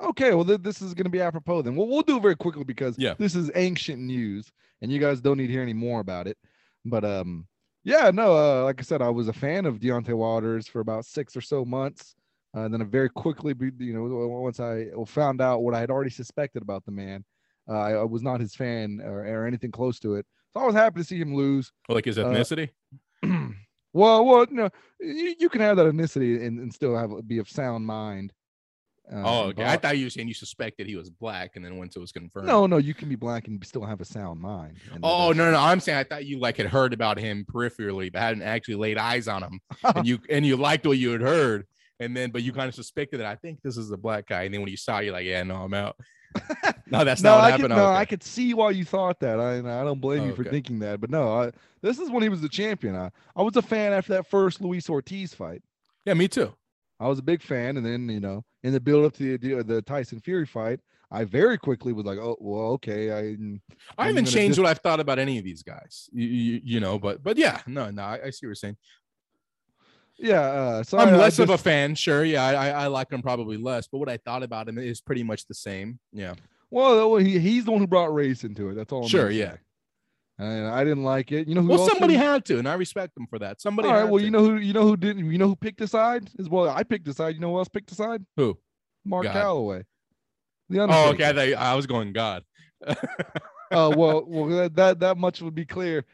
Okay, 0.00 0.32
well, 0.34 0.44
th- 0.44 0.60
this 0.62 0.80
is 0.80 0.94
going 0.94 1.04
to 1.06 1.10
be 1.10 1.20
apropos 1.20 1.62
then. 1.62 1.74
Well, 1.74 1.88
we'll 1.88 2.02
do 2.02 2.18
it 2.18 2.22
very 2.22 2.36
quickly 2.36 2.62
because 2.64 2.96
Yeah. 2.98 3.14
this 3.18 3.34
is 3.34 3.50
ancient 3.56 3.98
news, 4.00 4.52
and 4.80 4.92
you 4.92 5.00
guys 5.00 5.20
don't 5.20 5.36
need 5.38 5.48
to 5.48 5.52
hear 5.52 5.62
any 5.62 5.72
more 5.72 5.98
about 6.00 6.28
it. 6.28 6.36
But 6.84 7.04
um, 7.04 7.46
yeah, 7.88 8.10
no, 8.10 8.36
uh, 8.36 8.64
like 8.64 8.78
I 8.80 8.82
said, 8.82 9.00
I 9.00 9.08
was 9.08 9.28
a 9.28 9.32
fan 9.32 9.64
of 9.64 9.80
Deontay 9.80 10.12
Waters 10.12 10.68
for 10.68 10.80
about 10.80 11.06
six 11.06 11.34
or 11.34 11.40
so 11.40 11.64
months. 11.64 12.14
Uh, 12.54 12.60
and 12.60 12.74
then 12.74 12.82
I 12.82 12.84
very 12.84 13.08
quickly, 13.08 13.54
you 13.78 13.94
know, 13.94 14.26
once 14.28 14.60
I 14.60 14.88
found 15.06 15.40
out 15.40 15.62
what 15.62 15.74
I 15.74 15.80
had 15.80 15.90
already 15.90 16.10
suspected 16.10 16.62
about 16.62 16.84
the 16.84 16.92
man, 16.92 17.24
uh, 17.68 17.78
I, 17.78 17.92
I 17.92 18.04
was 18.04 18.22
not 18.22 18.40
his 18.40 18.54
fan 18.54 19.00
or, 19.02 19.26
or 19.26 19.46
anything 19.46 19.70
close 19.70 19.98
to 20.00 20.16
it. 20.16 20.26
So 20.52 20.60
I 20.60 20.66
was 20.66 20.74
happy 20.74 21.00
to 21.00 21.04
see 21.04 21.18
him 21.18 21.34
lose. 21.34 21.72
Like 21.88 22.04
his 22.04 22.18
Uh, 22.18 22.26
ethnicity. 22.26 22.70
well, 23.92 24.24
well, 24.24 24.46
no, 24.50 24.68
you, 25.00 25.34
you 25.38 25.48
can 25.48 25.62
have 25.62 25.76
that 25.78 25.86
ethnicity 25.86 26.46
and, 26.46 26.60
and 26.60 26.72
still 26.72 26.94
have 26.94 27.10
be 27.26 27.38
of 27.38 27.48
sound 27.48 27.86
mind. 27.86 28.34
Uh, 29.10 29.22
oh, 29.24 29.42
okay. 29.48 29.62
bo- 29.62 29.68
I 29.68 29.76
thought 29.78 29.96
you 29.96 30.06
were 30.06 30.10
saying 30.10 30.28
you 30.28 30.34
suspected 30.34 30.86
he 30.86 30.94
was 30.96 31.08
black, 31.08 31.56
and 31.56 31.64
then 31.64 31.78
once 31.78 31.96
it 31.96 31.98
was 31.98 32.12
confirmed. 32.12 32.46
No, 32.46 32.66
no, 32.66 32.76
you 32.76 32.92
can 32.92 33.08
be 33.08 33.14
black 33.16 33.48
and 33.48 33.64
still 33.66 33.84
have 33.84 34.00
a 34.00 34.04
sound 34.04 34.40
mind. 34.40 34.76
Oh 35.02 35.32
no, 35.32 35.44
no, 35.46 35.52
no! 35.52 35.58
I'm 35.58 35.80
saying 35.80 35.98
I 35.98 36.04
thought 36.04 36.26
you 36.26 36.38
like 36.38 36.56
had 36.58 36.66
heard 36.66 36.92
about 36.92 37.18
him 37.18 37.46
peripherally, 37.50 38.12
but 38.12 38.20
hadn't 38.20 38.42
actually 38.42 38.74
laid 38.74 38.98
eyes 38.98 39.26
on 39.26 39.42
him, 39.42 39.60
and 39.94 40.06
you 40.06 40.18
and 40.28 40.44
you 40.44 40.56
liked 40.56 40.86
what 40.86 40.98
you 40.98 41.10
had 41.12 41.22
heard, 41.22 41.64
and 42.00 42.14
then 42.16 42.30
but 42.30 42.42
you 42.42 42.52
kind 42.52 42.68
of 42.68 42.74
suspected 42.74 43.20
that 43.20 43.26
I 43.26 43.36
think 43.36 43.60
this 43.62 43.76
is 43.78 43.90
a 43.90 43.96
black 43.96 44.26
guy, 44.26 44.42
and 44.42 44.52
then 44.52 44.60
when 44.60 44.70
you 44.70 44.76
saw, 44.76 44.98
you're 44.98 45.14
like, 45.14 45.24
yeah, 45.26 45.42
no, 45.42 45.56
I'm 45.56 45.72
out. 45.74 45.96
no, 46.90 47.04
that's 47.04 47.22
no, 47.22 47.30
not 47.30 47.36
what 47.36 47.44
I 47.44 47.50
happened. 47.52 47.68
could, 47.70 47.76
no, 47.76 47.84
Okay. 47.84 47.98
I 48.00 48.04
could 48.04 48.22
see 48.22 48.52
why 48.52 48.70
you 48.70 48.84
thought 48.84 49.20
that. 49.20 49.40
I, 49.40 49.58
I 49.58 49.84
don't 49.84 50.00
blame 50.00 50.26
you 50.26 50.34
for 50.34 50.42
Okay. 50.42 50.50
thinking 50.50 50.78
that, 50.80 51.00
but 51.00 51.08
no, 51.10 51.32
I, 51.32 51.52
this 51.80 51.98
is 51.98 52.10
when 52.10 52.22
he 52.22 52.28
was 52.28 52.42
the 52.42 52.48
champion. 52.50 52.94
I, 52.94 53.10
I 53.34 53.40
was 53.42 53.56
a 53.56 53.62
fan 53.62 53.92
after 53.94 54.12
that 54.12 54.28
first 54.28 54.60
Luis 54.60 54.90
Ortiz 54.90 55.32
fight. 55.32 55.62
Yeah, 56.04 56.12
me 56.14 56.28
too. 56.28 56.52
I 57.00 57.08
was 57.08 57.18
a 57.18 57.22
big 57.22 57.42
fan, 57.42 57.76
and 57.78 57.86
then 57.86 58.08
you 58.10 58.20
know, 58.20 58.44
in 58.62 58.72
the 58.72 58.80
build 58.80 59.04
up 59.06 59.12
to 59.14 59.38
the 59.38 59.62
the 59.62 59.82
Tyson 59.82 60.20
Fury 60.20 60.46
fight, 60.46 60.80
I 61.10 61.24
very 61.24 61.56
quickly 61.58 61.92
was 61.92 62.04
like, 62.04 62.18
oh, 62.18 62.36
well, 62.40 62.72
okay, 62.72 63.10
I. 63.10 63.18
I 63.18 63.28
I'm 63.98 64.06
haven't 64.08 64.26
changed 64.26 64.58
what 64.58 64.68
I've 64.68 64.80
thought 64.80 65.00
about 65.00 65.18
any 65.18 65.38
of 65.38 65.44
these 65.44 65.62
guys. 65.62 66.08
You, 66.12 66.26
you, 66.26 66.60
you 66.64 66.80
know, 66.80 66.98
but 66.98 67.22
but 67.22 67.36
yeah, 67.38 67.60
no, 67.66 67.90
no, 67.90 68.02
I, 68.02 68.14
I 68.26 68.30
see 68.30 68.46
what 68.46 68.48
you're 68.48 68.54
saying. 68.56 68.76
Yeah, 70.18 70.40
uh, 70.40 70.82
so 70.82 70.98
I'm 70.98 71.08
I- 71.10 71.12
I 71.12 71.16
less 71.16 71.38
of 71.38 71.50
a 71.50 71.58
fan, 71.58 71.94
sure. 71.94 72.24
Yeah, 72.24 72.44
I, 72.44 72.52
I, 72.54 72.68
I 72.70 72.86
like 72.88 73.12
him 73.12 73.22
probably 73.22 73.56
less, 73.56 73.86
but 73.86 73.98
what 73.98 74.08
I 74.08 74.16
thought 74.16 74.42
about 74.42 74.68
him 74.68 74.76
is 74.76 75.00
pretty 75.00 75.22
much 75.22 75.46
the 75.46 75.54
same. 75.54 76.00
Yeah, 76.12 76.34
Well, 76.70 77.16
he, 77.16 77.38
he's 77.38 77.64
the 77.64 77.70
one 77.70 77.80
who 77.80 77.86
brought 77.86 78.12
race 78.12 78.42
into 78.42 78.68
it. 78.70 78.74
That's 78.74 78.92
all. 78.92 79.02
I'm 79.04 79.08
Sure, 79.08 79.30
yeah. 79.30 79.52
say. 79.52 79.58
And 80.38 80.68
I 80.68 80.84
didn't 80.84 81.02
like 81.02 81.32
it. 81.32 81.48
You 81.48 81.56
know 81.56 81.62
who? 81.62 81.68
well, 81.68 81.88
somebody 81.88 82.14
had 82.14 82.44
to, 82.44 82.58
and 82.58 82.68
I 82.68 82.74
respect 82.74 83.14
them 83.14 83.26
for 83.28 83.40
that. 83.40 83.60
Somebody. 83.60 83.88
All 83.88 83.94
right. 83.94 84.04
Well, 84.04 84.20
to. 84.20 84.24
you 84.24 84.30
know 84.30 84.44
who? 84.44 84.56
You 84.56 84.72
know 84.72 84.82
who 84.82 84.96
didn't? 84.96 85.30
You 85.30 85.38
know 85.38 85.48
who 85.48 85.56
picked 85.56 85.80
a 85.80 85.88
side? 85.88 86.30
As 86.38 86.48
well, 86.48 86.68
I 86.68 86.84
picked 86.84 87.08
a 87.08 87.14
side. 87.14 87.34
You 87.34 87.40
know 87.40 87.50
who 87.50 87.58
else 87.58 87.68
picked 87.68 87.90
a 87.90 87.94
side? 87.94 88.24
who? 88.36 88.56
Mark 89.04 89.24
God. 89.24 89.34
Calaway. 89.34 89.84
The 90.68 90.80
Undertaker. 90.80 91.08
Oh, 91.08 91.10
okay. 91.12 91.28
I, 91.28 91.32
thought, 91.32 91.62
I 91.62 91.74
was 91.74 91.86
going 91.86 92.12
God. 92.12 92.44
Oh 93.70 93.94
well, 93.96 94.24
well 94.26 94.48
that, 94.56 94.76
that 94.76 95.00
that 95.00 95.18
much 95.18 95.42
would 95.42 95.54
be 95.54 95.66
clear. 95.66 96.04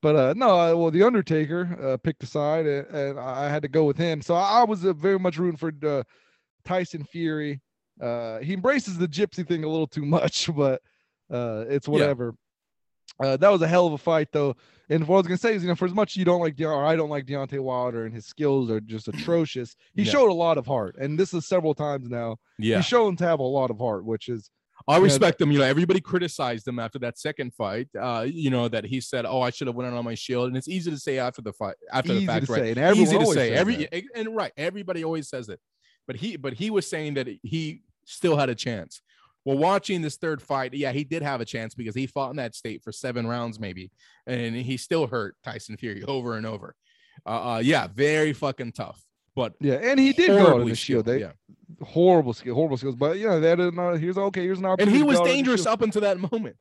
But 0.00 0.16
uh 0.16 0.34
no, 0.36 0.58
uh, 0.58 0.74
well 0.74 0.90
the 0.90 1.02
Undertaker 1.02 1.78
uh, 1.82 1.96
picked 1.98 2.22
a 2.22 2.26
side, 2.26 2.66
and, 2.66 2.86
and 2.88 3.20
I 3.20 3.48
had 3.48 3.62
to 3.62 3.68
go 3.68 3.84
with 3.84 3.96
him. 3.96 4.22
So 4.22 4.34
I, 4.34 4.60
I 4.60 4.64
was 4.64 4.84
uh, 4.84 4.92
very 4.92 5.18
much 5.18 5.38
rooting 5.38 5.58
for 5.58 5.72
uh, 5.86 6.02
Tyson 6.64 7.04
Fury. 7.04 7.60
Uh, 8.00 8.38
he 8.38 8.54
embraces 8.54 8.98
the 8.98 9.06
gypsy 9.06 9.46
thing 9.46 9.64
a 9.64 9.68
little 9.68 9.86
too 9.86 10.04
much, 10.04 10.50
but 10.56 10.80
uh, 11.30 11.64
it's 11.68 11.86
Yeah. 11.88 12.30
Uh, 13.20 13.36
that 13.36 13.50
was 13.50 13.62
a 13.62 13.68
hell 13.68 13.86
of 13.86 13.92
a 13.92 13.98
fight, 13.98 14.28
though. 14.32 14.54
And 14.88 15.06
what 15.06 15.16
I 15.16 15.18
was 15.18 15.26
gonna 15.26 15.38
say 15.38 15.54
is, 15.54 15.62
you 15.62 15.68
know, 15.68 15.74
for 15.74 15.86
as 15.86 15.94
much 15.94 16.12
as 16.12 16.16
you 16.16 16.24
don't 16.24 16.40
like, 16.40 16.56
De- 16.56 16.64
or 16.66 16.84
I 16.84 16.96
don't 16.96 17.10
like 17.10 17.24
Deontay 17.26 17.60
Wilder, 17.60 18.04
and 18.04 18.14
his 18.14 18.26
skills 18.26 18.70
are 18.70 18.80
just 18.80 19.08
atrocious. 19.12 19.76
He 19.94 20.02
Yeah. 20.02 20.12
showed 20.12 20.30
a 20.30 20.34
lot 20.34 20.58
of 20.58 20.66
heart, 20.66 20.96
and 20.98 21.18
this 21.18 21.32
is 21.34 21.46
several 21.46 21.74
times 21.74 22.08
now. 22.08 22.36
yeah, 22.58 22.76
He's 22.76 22.86
shown 22.86 23.16
to 23.16 23.24
have 23.24 23.40
a 23.40 23.44
lot 23.44 23.70
of 23.70 23.78
heart, 23.78 24.04
which 24.04 24.28
is 24.28 24.50
I 24.88 24.96
respect 24.96 25.40
him. 25.40 25.52
You 25.52 25.58
know, 25.58 25.64
everybody 25.64 26.00
criticized 26.00 26.66
him 26.66 26.80
after 26.80 26.98
that 27.00 27.16
second 27.16 27.54
fight. 27.54 27.88
Uh, 27.98 28.26
you 28.28 28.50
know 28.50 28.66
that 28.68 28.84
he 28.84 29.00
said, 29.00 29.24
"Oh, 29.26 29.40
I 29.40 29.50
should 29.50 29.68
have 29.68 29.76
went 29.76 29.88
out 29.92 29.96
on 29.96 30.04
my 30.04 30.14
shield," 30.16 30.48
and 30.48 30.56
it's 30.56 30.66
easy 30.68 30.90
to 30.90 30.98
say 30.98 31.18
after 31.18 31.40
the 31.40 31.52
fight, 31.52 31.76
after 31.92 32.12
easy 32.12 32.26
the 32.26 32.32
fact, 32.32 32.46
to 32.46 32.52
right? 32.52 32.62
say, 32.62 32.68
and 32.70 32.78
everyone 32.78 33.06
easy 33.14 33.18
to 33.18 33.26
say. 33.32 33.52
Every 33.52 33.76
that. 33.76 34.02
and 34.16 34.34
right, 34.34 34.52
everybody 34.56 35.04
always 35.04 35.28
says 35.28 35.48
it, 35.48 35.60
but 36.08 36.16
he 36.16 36.36
but 36.36 36.54
he 36.54 36.68
was 36.70 36.88
saying 36.90 37.14
that 37.14 37.28
he 37.44 37.82
still 38.06 38.36
had 38.36 38.48
a 38.48 38.54
chance. 38.56 39.00
Well, 39.44 39.58
watching 39.58 40.02
this 40.02 40.16
third 40.16 40.40
fight, 40.40 40.72
yeah, 40.74 40.92
he 40.92 41.04
did 41.04 41.22
have 41.22 41.40
a 41.40 41.44
chance 41.44 41.74
because 41.74 41.94
he 41.94 42.06
fought 42.06 42.30
in 42.30 42.36
that 42.36 42.54
state 42.54 42.82
for 42.82 42.92
seven 42.92 43.26
rounds, 43.26 43.58
maybe, 43.58 43.90
and 44.26 44.54
he 44.54 44.76
still 44.76 45.06
hurt 45.06 45.36
Tyson 45.42 45.76
Fury 45.76 46.04
over 46.04 46.36
and 46.36 46.46
over. 46.46 46.74
Uh, 47.26 47.54
uh 47.54 47.58
yeah, 47.58 47.88
very 47.88 48.32
fucking 48.32 48.72
tough. 48.72 49.02
But 49.34 49.54
Yeah, 49.60 49.74
and 49.74 49.98
he 49.98 50.12
did 50.12 50.28
go 50.28 50.38
on 50.38 50.42
horribly 50.42 50.72
the 50.72 50.76
shield. 50.76 51.06
They 51.06 51.20
yeah. 51.20 51.32
horrible 51.80 52.34
skill, 52.34 52.54
horrible 52.54 52.76
skills. 52.76 52.96
But 52.96 53.18
yeah, 53.18 53.38
that 53.38 53.58
is 53.60 53.72
not. 53.72 53.94
Here's 53.98 54.18
okay. 54.18 54.42
Here's 54.42 54.58
an 54.58 54.66
opportunity. 54.66 54.96
and 54.96 54.96
he 54.96 55.02
was 55.02 55.16
go 55.16 55.22
out 55.22 55.22
on 55.22 55.28
the 55.28 55.34
dangerous 55.34 55.66
up 55.66 55.82
until 55.82 56.02
that 56.02 56.18
moment. 56.32 56.56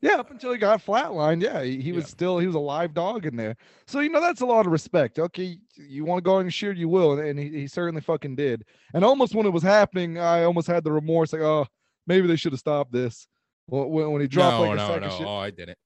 Yeah, 0.00 0.14
up 0.14 0.30
until 0.30 0.52
he 0.52 0.58
got 0.58 0.84
flatlined, 0.84 1.42
yeah, 1.42 1.62
he, 1.64 1.80
he 1.80 1.90
was 1.90 2.04
Yeah. 2.04 2.08
still 2.08 2.38
he 2.38 2.46
was 2.46 2.54
a 2.54 2.60
live 2.60 2.94
dog 2.94 3.26
in 3.26 3.34
there. 3.34 3.56
So 3.88 3.98
you 3.98 4.10
know 4.10 4.20
that's 4.20 4.42
a 4.42 4.46
lot 4.46 4.64
of 4.64 4.70
respect. 4.70 5.18
Okay, 5.18 5.58
you 5.74 6.04
want 6.04 6.18
to 6.18 6.22
go 6.22 6.38
and 6.38 6.54
shoot, 6.54 6.76
you 6.76 6.88
will, 6.88 7.18
and, 7.18 7.28
and 7.28 7.38
he, 7.38 7.48
he 7.48 7.66
certainly 7.66 8.00
fucking 8.00 8.36
did. 8.36 8.64
And 8.94 9.04
almost 9.04 9.34
when 9.34 9.46
it 9.46 9.52
was 9.52 9.64
happening, 9.64 10.18
I 10.18 10.44
almost 10.44 10.68
had 10.68 10.84
the 10.84 10.92
remorse, 10.92 11.32
like, 11.32 11.42
oh, 11.42 11.66
maybe 12.08 12.26
they 12.26 12.36
should 12.36 12.52
have 12.52 12.58
stopped 12.60 12.92
this. 12.92 13.28
When, 13.66 14.12
when 14.12 14.20
he 14.20 14.26
dropped 14.26 14.56
no, 14.56 14.62
like 14.62 14.72
a 14.72 14.76
no, 14.76 14.88
second 14.88 15.08
no. 15.08 15.16
shit. 15.16 15.26
Oh, 15.26 15.36
I 15.36 15.50
didn't. 15.50 15.78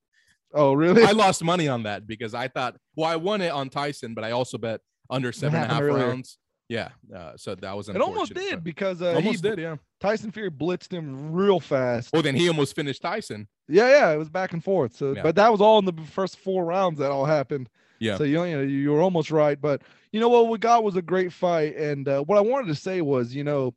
Oh, 0.54 0.72
really? 0.72 1.02
I 1.04 1.12
lost 1.12 1.42
money 1.42 1.68
on 1.68 1.82
that 1.82 2.06
because 2.06 2.34
I 2.34 2.48
thought, 2.48 2.76
well, 2.96 3.10
I 3.10 3.16
won 3.16 3.40
it 3.40 3.50
on 3.50 3.68
Tyson, 3.68 4.14
but 4.14 4.24
I 4.24 4.30
also 4.30 4.58
bet 4.58 4.80
under 5.10 5.32
seven 5.32 5.60
and 5.60 5.70
a 5.70 5.74
half 5.74 5.82
earlier? 5.82 6.06
rounds. 6.06 6.38
Yeah, 6.68 6.88
uh, 7.14 7.32
so 7.36 7.54
that 7.54 7.76
was 7.76 7.90
it 7.90 8.00
almost 8.00 8.32
did 8.32 8.64
because 8.64 9.02
uh, 9.02 9.14
almost 9.14 9.44
he, 9.44 9.50
did, 9.50 9.58
yeah. 9.58 9.76
Tyson 10.00 10.30
Fury 10.30 10.50
blitzed 10.50 10.90
him 10.90 11.30
real 11.30 11.60
fast. 11.60 12.10
Well, 12.14 12.22
then 12.22 12.34
he 12.34 12.48
almost 12.48 12.74
finished 12.74 13.02
Tyson. 13.02 13.46
Yeah, 13.68 13.88
yeah, 13.88 14.10
it 14.12 14.16
was 14.16 14.30
back 14.30 14.54
and 14.54 14.64
forth. 14.64 14.96
So, 14.96 15.12
Yeah. 15.12 15.22
but 15.22 15.36
that 15.36 15.52
was 15.52 15.60
all 15.60 15.78
in 15.80 15.84
the 15.84 15.92
first 16.12 16.38
four 16.38 16.64
rounds 16.64 16.98
that 17.00 17.10
all 17.10 17.26
happened. 17.26 17.68
Yeah. 17.98 18.16
So 18.16 18.24
you 18.24 18.36
know, 18.38 18.62
you 18.62 18.90
were 18.90 19.02
almost 19.02 19.30
right, 19.30 19.60
but 19.60 19.82
you 20.12 20.20
know 20.20 20.30
what 20.30 20.48
we 20.48 20.56
got 20.56 20.82
was 20.82 20.96
a 20.96 21.02
great 21.02 21.32
fight, 21.32 21.76
and 21.76 22.08
uh, 22.08 22.22
what 22.22 22.38
I 22.38 22.40
wanted 22.40 22.68
to 22.68 22.74
say 22.74 23.02
was, 23.02 23.34
you 23.34 23.44
know, 23.44 23.74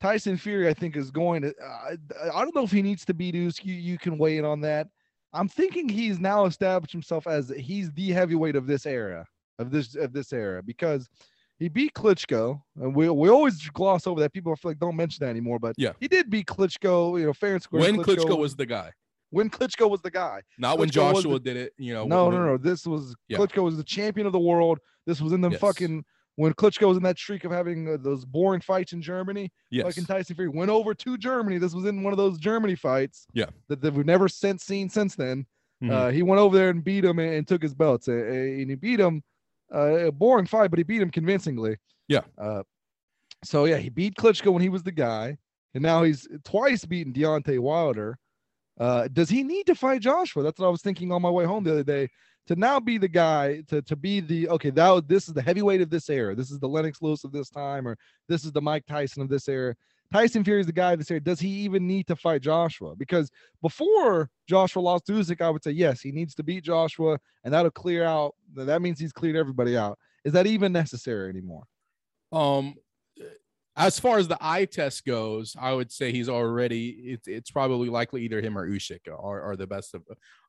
Tyson 0.00 0.36
Fury, 0.36 0.68
I 0.68 0.74
think, 0.74 0.96
is 0.96 1.10
going 1.10 1.42
to. 1.42 1.54
Uh, 1.62 1.96
I 2.32 2.42
don't 2.42 2.54
know 2.54 2.64
if 2.64 2.70
he 2.70 2.82
needs 2.82 3.04
to 3.06 3.14
beat 3.14 3.34
Usyk. 3.34 3.64
You, 3.64 3.74
you 3.74 3.98
can 3.98 4.18
weigh 4.18 4.38
in 4.38 4.44
on 4.44 4.60
that. 4.62 4.88
I'm 5.32 5.48
thinking 5.48 5.88
he's 5.88 6.18
now 6.20 6.44
established 6.46 6.92
himself 6.92 7.26
as 7.26 7.52
he's 7.56 7.90
the 7.92 8.10
heavyweight 8.10 8.56
of 8.56 8.66
this 8.66 8.86
era, 8.86 9.26
of 9.58 9.70
this 9.70 9.94
of 9.94 10.12
this 10.12 10.32
era, 10.32 10.62
because 10.62 11.08
he 11.58 11.68
beat 11.68 11.94
Klitschko, 11.94 12.60
and 12.80 12.94
we 12.94 13.08
we 13.08 13.28
always 13.30 13.68
gloss 13.70 14.06
over 14.06 14.20
that. 14.20 14.32
People 14.32 14.54
feel 14.56 14.70
like 14.72 14.78
don't 14.78 14.96
mention 14.96 15.24
that 15.24 15.30
anymore, 15.30 15.58
but 15.58 15.74
Yeah. 15.78 15.92
he 16.00 16.08
did 16.08 16.30
beat 16.30 16.46
Klitschko. 16.46 17.18
You 17.18 17.26
know, 17.26 17.32
fair 17.32 17.54
and 17.54 17.62
square. 17.62 17.80
When 17.82 17.96
Klitschko 18.02 18.38
was 18.38 18.54
the 18.54 18.66
guy, 18.66 18.92
when 19.30 19.48
Klitschko 19.50 19.88
was 19.90 20.00
the 20.02 20.10
guy. 20.10 20.42
not 20.58 20.78
when 20.78 20.88
Klitschko 20.90 21.14
was 21.14 21.22
Joshua 21.24 21.32
the- 21.34 21.40
did 21.40 21.56
it. 21.56 21.72
You 21.78 21.94
know, 21.94 22.06
No, 22.06 22.26
when- 22.26 22.34
no, 22.34 22.46
no. 22.46 22.56
This 22.58 22.86
was 22.86 23.14
Yeah. 23.28 23.38
Klitschko 23.38 23.62
was 23.62 23.76
the 23.78 23.84
champion 23.84 24.26
of 24.26 24.32
the 24.34 24.38
world. 24.40 24.78
This 25.06 25.20
was 25.22 25.32
in 25.32 25.40
the 25.40 25.50
Yes. 25.50 25.60
fucking 25.60 26.04
when 26.36 26.52
Klitschko 26.54 26.88
was 26.88 26.96
in 26.96 27.02
that 27.02 27.18
streak 27.18 27.44
of 27.44 27.52
having 27.52 27.88
uh, 27.88 27.96
those 28.00 28.24
boring 28.24 28.60
fights 28.60 28.92
in 28.92 29.02
Germany. 29.02 29.50
Yes. 29.70 29.86
Fucking 29.86 30.04
Tyson 30.04 30.36
Fury 30.36 30.48
went 30.48 30.70
over 30.70 30.94
to 30.94 31.18
Germany. 31.18 31.58
This 31.58 31.74
was 31.74 31.84
in 31.86 32.02
one 32.02 32.12
of 32.12 32.18
those 32.18 32.38
Germany 32.38 32.74
fights. 32.74 33.26
Yeah. 33.32 33.46
That, 33.68 33.80
that 33.80 33.94
we've 33.94 34.06
never 34.06 34.28
since 34.28 34.62
seen 34.64 34.88
since 34.88 35.16
then. 35.16 35.46
Mhm. 35.82 35.90
Uh, 35.90 36.08
he 36.10 36.22
went 36.22 36.40
over 36.40 36.56
there 36.56 36.70
and 36.70 36.84
beat 36.84 37.04
him 37.04 37.18
and, 37.18 37.34
and 37.34 37.48
took 37.48 37.62
his 37.62 37.74
belts. 37.74 38.08
Uh, 38.08 38.12
and 38.12 38.70
he 38.70 38.76
beat 38.76 39.00
him. 39.00 39.22
Uh, 39.74 40.06
a 40.06 40.12
boring 40.12 40.46
fight, 40.46 40.70
but 40.70 40.78
he 40.78 40.84
beat 40.84 41.02
him 41.02 41.10
convincingly. 41.10 41.76
Yeah. 42.06 42.20
Uh, 42.38 42.62
so 43.42 43.64
yeah, 43.64 43.78
he 43.78 43.88
beat 43.88 44.14
Klitschko 44.14 44.52
when 44.52 44.62
he 44.62 44.68
was 44.68 44.84
the 44.84 44.92
guy, 44.92 45.36
and 45.74 45.82
now 45.82 46.04
he's 46.04 46.26
twice 46.44 46.84
beaten 46.84 47.12
Deontay 47.12 47.58
Wilder. 47.58 48.16
Uh, 48.78 49.08
does 49.12 49.28
he 49.28 49.42
need 49.42 49.66
to 49.66 49.74
fight 49.74 50.02
Joshua? 50.02 50.42
That's 50.42 50.60
what 50.60 50.66
I 50.68 50.70
was 50.70 50.82
thinking 50.82 51.10
on 51.10 51.20
my 51.20 51.30
way 51.30 51.44
home 51.44 51.64
the 51.64 51.72
other 51.72 51.82
day. 51.82 52.08
To 52.48 52.56
now 52.56 52.78
be 52.78 52.96
the 52.96 53.08
guy 53.08 53.62
to 53.68 53.82
to 53.82 53.96
be 53.96 54.20
the 54.20 54.48
okay, 54.50 54.70
that 54.70 55.08
this 55.08 55.26
is 55.26 55.34
the 55.34 55.42
heavyweight 55.42 55.80
of 55.80 55.90
this 55.90 56.08
era. 56.08 56.34
This 56.34 56.50
is 56.50 56.60
the 56.60 56.68
Lennox 56.68 57.02
Lewis 57.02 57.24
of 57.24 57.32
this 57.32 57.50
time, 57.50 57.88
or 57.88 57.98
this 58.28 58.44
is 58.44 58.52
the 58.52 58.62
Mike 58.62 58.86
Tyson 58.86 59.22
of 59.22 59.28
this 59.28 59.48
era. 59.48 59.74
Tyson 60.12 60.44
Fury 60.44 60.60
is 60.60 60.66
the 60.66 60.72
guy 60.72 60.92
of 60.92 60.98
this 60.98 61.10
era. 61.10 61.20
Does 61.20 61.40
he 61.40 61.48
even 61.48 61.86
need 61.86 62.06
to 62.06 62.16
fight 62.16 62.42
Joshua? 62.42 62.94
Because 62.94 63.30
before 63.60 64.30
Joshua 64.48 64.80
lost 64.80 65.06
to 65.06 65.12
Usyk, 65.12 65.40
I 65.40 65.50
would 65.50 65.64
say 65.64 65.72
yes, 65.72 66.00
he 66.00 66.12
needs 66.12 66.34
to 66.36 66.44
beat 66.44 66.62
Joshua, 66.64 67.18
and 67.44 67.52
that'll 67.52 67.70
clear 67.72 68.04
out. 68.04 68.34
That 68.54 68.82
means 68.82 69.00
he's 69.00 69.12
cleared 69.12 69.36
everybody 69.36 69.76
out. 69.76 69.98
Is 70.24 70.32
that 70.32 70.46
even 70.46 70.72
necessary 70.72 71.30
anymore? 71.30 71.64
Um, 72.32 72.74
as 73.76 74.00
far 74.00 74.18
as 74.18 74.26
the 74.26 74.38
eye 74.40 74.64
test 74.64 75.04
goes, 75.04 75.54
I 75.58 75.72
would 75.72 75.92
say 75.92 76.10
he's 76.10 76.28
already. 76.28 76.88
It's 76.88 77.28
it's 77.28 77.50
probably 77.50 77.90
likely 77.90 78.22
either 78.22 78.40
him 78.40 78.56
or 78.56 78.68
Usyk 78.68 79.08
are, 79.08 79.42
are 79.42 79.56
the 79.56 79.66
best 79.66 79.94
of, 79.94 80.02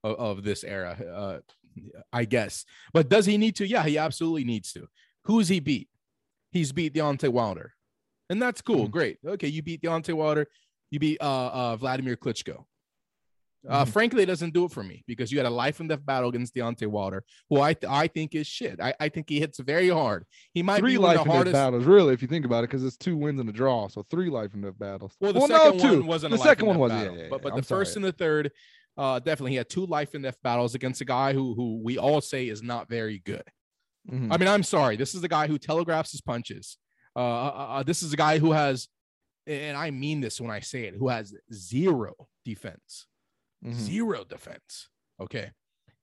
of 0.04 0.16
of 0.16 0.44
this 0.44 0.64
era. 0.64 0.92
Uh, 0.92 1.40
I 2.14 2.26
guess. 2.26 2.66
But 2.94 3.10
does 3.10 3.26
he 3.26 3.38
need 3.38 3.56
to? 3.58 3.68
Yeah, 3.68 3.84
he 3.84 3.98
absolutely 3.98 4.44
needs 4.44 4.72
to. 4.74 4.88
Who's 5.26 5.48
he 5.50 5.60
beat? 5.60 5.90
He's 6.52 6.72
beat 6.72 6.94
Deontay 6.94 7.30
Wilder, 7.30 7.74
and 8.30 8.42
that's 8.42 8.62
cool. 8.62 8.88
Mhm. 8.88 8.92
Great. 8.92 9.18
Okay, 9.26 9.48
you 9.48 9.62
beat 9.62 9.82
Deontay 9.82 10.14
Wilder. 10.14 10.48
You 10.92 11.00
beat 11.00 11.18
uh, 11.22 11.48
uh 11.48 11.76
Vladimir 11.76 12.16
Klitschko. 12.16 12.66
Uh, 13.68 13.84
Mhm. 13.84 13.90
frankly, 13.90 14.24
it 14.24 14.28
doesn't 14.28 14.54
do 14.54 14.64
it 14.64 14.72
for 14.72 14.84
me 14.84 15.04
because 15.08 15.30
you 15.30 15.40
had 15.40 15.46
a 15.46 15.50
life 15.50 15.82
and 15.82 15.90
death 15.90 16.06
battle 16.06 16.30
against 16.30 16.56
Deontay 16.56 16.88
Wilder, 16.88 17.26
who 17.50 17.60
I 17.60 17.74
th- 17.74 17.92
I 17.92 18.08
think 18.08 18.34
is 18.34 18.48
shit. 18.48 18.80
I, 18.80 18.94
I 18.98 19.10
think 19.10 19.28
he 19.28 19.40
hits 19.40 19.60
very 19.60 19.90
hard. 19.90 20.26
He 20.54 20.64
might 20.64 20.80
three 20.80 20.94
be 20.94 21.00
life 21.00 21.20
and 21.20 21.30
the 21.30 21.44
death 21.46 21.54
battles, 21.54 21.84
really, 21.84 22.14
if 22.14 22.22
you 22.22 22.30
think 22.30 22.46
about 22.46 22.64
it, 22.64 22.70
because 22.70 22.86
it's 22.86 22.96
two 22.96 23.18
wins 23.18 23.42
and 23.42 23.50
a 23.50 23.52
draw. 23.52 23.90
So 23.90 24.04
three 24.10 24.30
life 24.30 24.54
and 24.54 24.64
death 24.64 24.80
battles. 24.80 25.18
Well, 25.20 25.34
the 25.34 25.40
no, 25.40 25.48
second 25.48 25.80
two. 25.82 25.98
one 26.00 26.08
wasn't. 26.08 26.32
The 26.32 26.38
second 26.38 26.68
one 26.68 26.78
was, 26.80 26.92
yeah, 26.92 26.98
battle, 27.00 27.18
yeah, 27.18 27.28
but 27.30 27.36
yeah, 27.36 27.42
but 27.44 27.54
I'm 27.54 27.60
the 27.60 27.66
first 27.66 27.96
and 27.98 28.06
the 28.06 28.14
third, 28.14 28.52
uh, 28.98 29.20
definitely 29.20 29.52
he 29.52 29.58
had 29.58 29.70
two 29.70 29.86
life 29.86 30.14
and 30.14 30.24
death 30.24 30.38
battles 30.44 30.76
against 30.76 31.02
a 31.02 31.06
guy 31.06 31.34
who 31.34 31.54
who 31.56 31.80
we 31.84 31.98
all 31.98 32.22
say 32.22 32.48
is 32.50 32.62
not 32.64 32.90
very 32.90 33.20
good. 33.20 33.44
Mhm. 34.10 34.32
I 34.34 34.38
mean, 34.38 34.48
I'm 34.48 34.64
sorry. 34.64 34.96
This 34.96 35.14
is 35.16 35.22
the 35.22 35.28
guy 35.28 35.48
who 35.48 35.58
telegraphs 35.60 36.12
his 36.12 36.22
punches. 36.22 36.78
Uh, 37.16 37.20
uh, 37.20 37.50
uh, 37.80 37.84
this 37.84 38.04
is 38.04 38.14
a 38.14 38.18
guy 38.18 38.38
who 38.40 38.52
has, 38.54 38.88
and 39.46 39.76
I 39.78 39.92
mean 39.92 40.22
this 40.22 40.40
when 40.40 40.52
I 40.52 40.60
say 40.62 40.86
it, 40.86 40.96
who 40.96 41.10
has 41.10 41.34
zero 41.54 42.14
defense, 42.46 43.08
Mhm. 43.66 43.74
zero 43.74 44.24
defense. 44.24 44.90
Okay, 45.20 45.52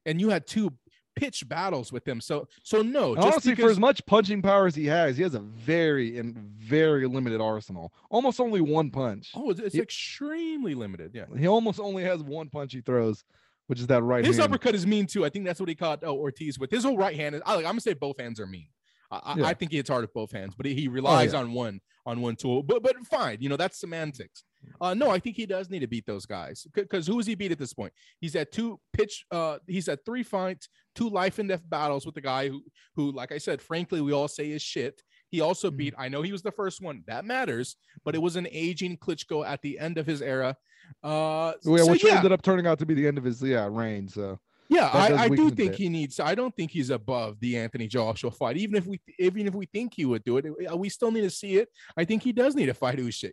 and 0.05 0.21
you 0.21 0.31
had 0.31 0.47
two 0.47 0.77
pitch 1.17 1.49
battles 1.49 1.93
with 1.93 2.07
him. 2.07 2.21
So 2.21 2.49
so 2.63 2.83
no, 2.83 3.17
honestly, 3.17 3.55
for 3.55 3.71
as 3.71 3.79
much 3.79 4.05
punching 4.07 4.43
power 4.43 4.67
as 4.67 4.75
he 4.75 4.87
has, 4.87 5.17
he 5.17 5.23
has 5.23 5.35
a 5.35 5.41
very 5.41 6.19
and 6.19 6.35
very 6.37 7.07
limited 7.07 7.41
arsenal. 7.41 7.93
Almost 8.11 8.41
only 8.41 8.61
one 8.61 8.91
punch. 8.91 9.31
oh, 9.35 9.51
it's, 9.51 9.75
he- 9.75 9.81
extremely 9.81 10.75
limited. 10.75 11.13
Yeah. 11.15 11.27
He 11.37 11.47
almost 11.47 11.81
only 11.81 12.03
has 12.05 12.23
one 12.23 12.49
punch 12.49 12.73
he 12.73 12.81
throws, 12.81 13.25
which 13.67 13.81
is 13.81 13.87
that 13.89 14.03
right 14.03 14.25
His 14.25 14.37
hand. 14.39 14.53
uppercut 14.53 14.75
is 14.75 14.87
mean 14.87 15.07
too. 15.07 15.25
I 15.25 15.29
think 15.29 15.45
that's 15.45 15.61
what 15.61 15.69
he 15.69 15.75
caught 15.75 16.01
oh, 16.03 16.17
Ortiz 16.17 16.59
with. 16.59 16.71
His 16.71 16.85
whole 16.85 16.97
right 16.97 17.17
hand 17.17 17.35
is. 17.35 17.43
I, 17.47 17.55
like, 17.55 17.65
I'm 17.65 17.73
gonna 17.73 17.81
say 17.81 17.95
both 17.95 18.19
hands 18.19 18.41
are 18.41 18.47
mean. 18.47 18.69
I, 19.11 19.21
I- 19.25 19.37
Yeah. 19.39 19.47
I 19.47 19.55
think 19.55 19.71
he 19.71 19.77
hits 19.79 19.91
hard 19.91 20.03
with 20.03 20.13
both 20.15 20.33
hands, 20.33 20.55
but 20.57 20.67
he, 20.67 20.73
oh, 20.73 20.77
he 20.77 20.89
relies 20.89 21.33
yeah. 21.33 21.41
on 21.41 21.53
one 21.53 21.81
on 22.07 22.21
one 22.21 22.37
tool. 22.37 22.63
But 22.63 22.83
but 22.83 22.97
fine, 23.07 23.39
you 23.41 23.49
know 23.49 23.57
that's 23.57 23.79
semantics. 23.79 24.45
Uh, 24.81 24.95
no, 24.95 25.11
I 25.11 25.19
think 25.19 25.37
he 25.37 25.47
does 25.47 25.71
need 25.71 25.81
to 25.81 25.87
beat 25.87 26.07
those 26.07 26.27
guys 26.27 26.67
because 26.75 27.07
who 27.07 27.17
has 27.17 27.27
he 27.27 27.35
beat 27.35 27.53
at 27.53 27.59
this 27.59 27.73
point? 27.73 27.93
He's 28.21 28.35
had 28.35 28.51
two 28.53 28.81
pitch. 28.93 29.25
Uh, 29.31 29.59
he's 29.67 29.87
had 29.87 30.05
three 30.05 30.23
fights, 30.23 30.69
two 30.95 31.09
life 31.09 31.39
and 31.39 31.49
death 31.49 31.63
battles 31.69 32.05
with 32.07 32.15
the 32.15 32.21
guy 32.21 32.49
who 32.49 32.63
who, 32.97 33.13
like 33.13 33.33
I 33.33 33.39
said, 33.39 33.63
frankly, 33.63 34.01
we 34.01 34.13
all 34.13 34.29
say 34.29 34.51
is 34.51 34.63
shit. 34.63 35.03
He 35.31 35.41
also 35.41 35.71
Mhm. 35.71 35.77
beat. 35.77 35.95
I 35.99 36.09
know 36.09 36.23
he 36.23 36.33
was 36.33 36.43
the 36.43 36.53
first 36.53 36.81
one. 36.81 37.03
That 37.07 37.25
matters, 37.25 37.77
but 38.05 38.15
it 38.15 38.23
was 38.23 38.37
an 38.37 38.47
aging 38.51 38.99
Klitschko 38.99 39.47
at 39.47 39.63
the 39.63 39.79
end 39.79 39.99
of 39.99 40.07
his 40.07 40.23
era. 40.23 40.57
Uh, 41.03 41.53
yeah, 41.65 41.77
so 41.79 41.91
which 41.91 42.05
yeah. 42.05 42.17
ended 42.17 42.33
up 42.33 42.43
turning 42.43 42.67
out 42.67 42.79
to 42.79 42.87
be 42.87 42.95
the 42.95 43.07
end 43.07 43.19
of 43.19 43.25
his 43.25 43.43
yeah 43.43 43.67
reign. 43.71 44.07
So 44.09 44.39
Yeah, 44.69 44.89
I, 44.93 45.25
I 45.25 45.29
do 45.29 45.51
think 45.51 45.75
he 45.75 45.89
needs. 45.89 46.21
I 46.21 46.35
don't 46.35 46.55
think 46.57 46.71
he's 46.71 46.91
above 46.91 47.39
the 47.41 47.57
Anthony 47.59 47.87
Joshua 47.87 48.31
fight. 48.31 48.57
Even 48.57 48.77
if 48.77 48.87
we, 48.87 49.01
even 49.19 49.47
if 49.47 49.55
we 49.55 49.67
think 49.67 49.95
he 49.95 50.05
would 50.05 50.25
do 50.25 50.39
it, 50.39 50.47
we 50.79 50.89
still 50.89 51.11
need 51.11 51.23
to 51.23 51.31
see 51.31 51.57
it. 51.57 51.69
I 51.97 52.05
think 52.05 52.23
he 52.23 52.33
does 52.33 52.55
need 52.55 52.67
to 52.67 52.75
fight 52.75 52.99
Usyk. 52.99 53.33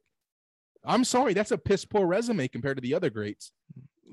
I'm 0.84 1.04
sorry, 1.04 1.34
that's 1.34 1.52
a 1.52 1.58
piss 1.58 1.86
poor 1.86 2.06
resume 2.08 2.48
compared 2.48 2.78
to 2.78 2.82
the 2.82 2.94
other 2.96 3.10
greats. 3.10 3.52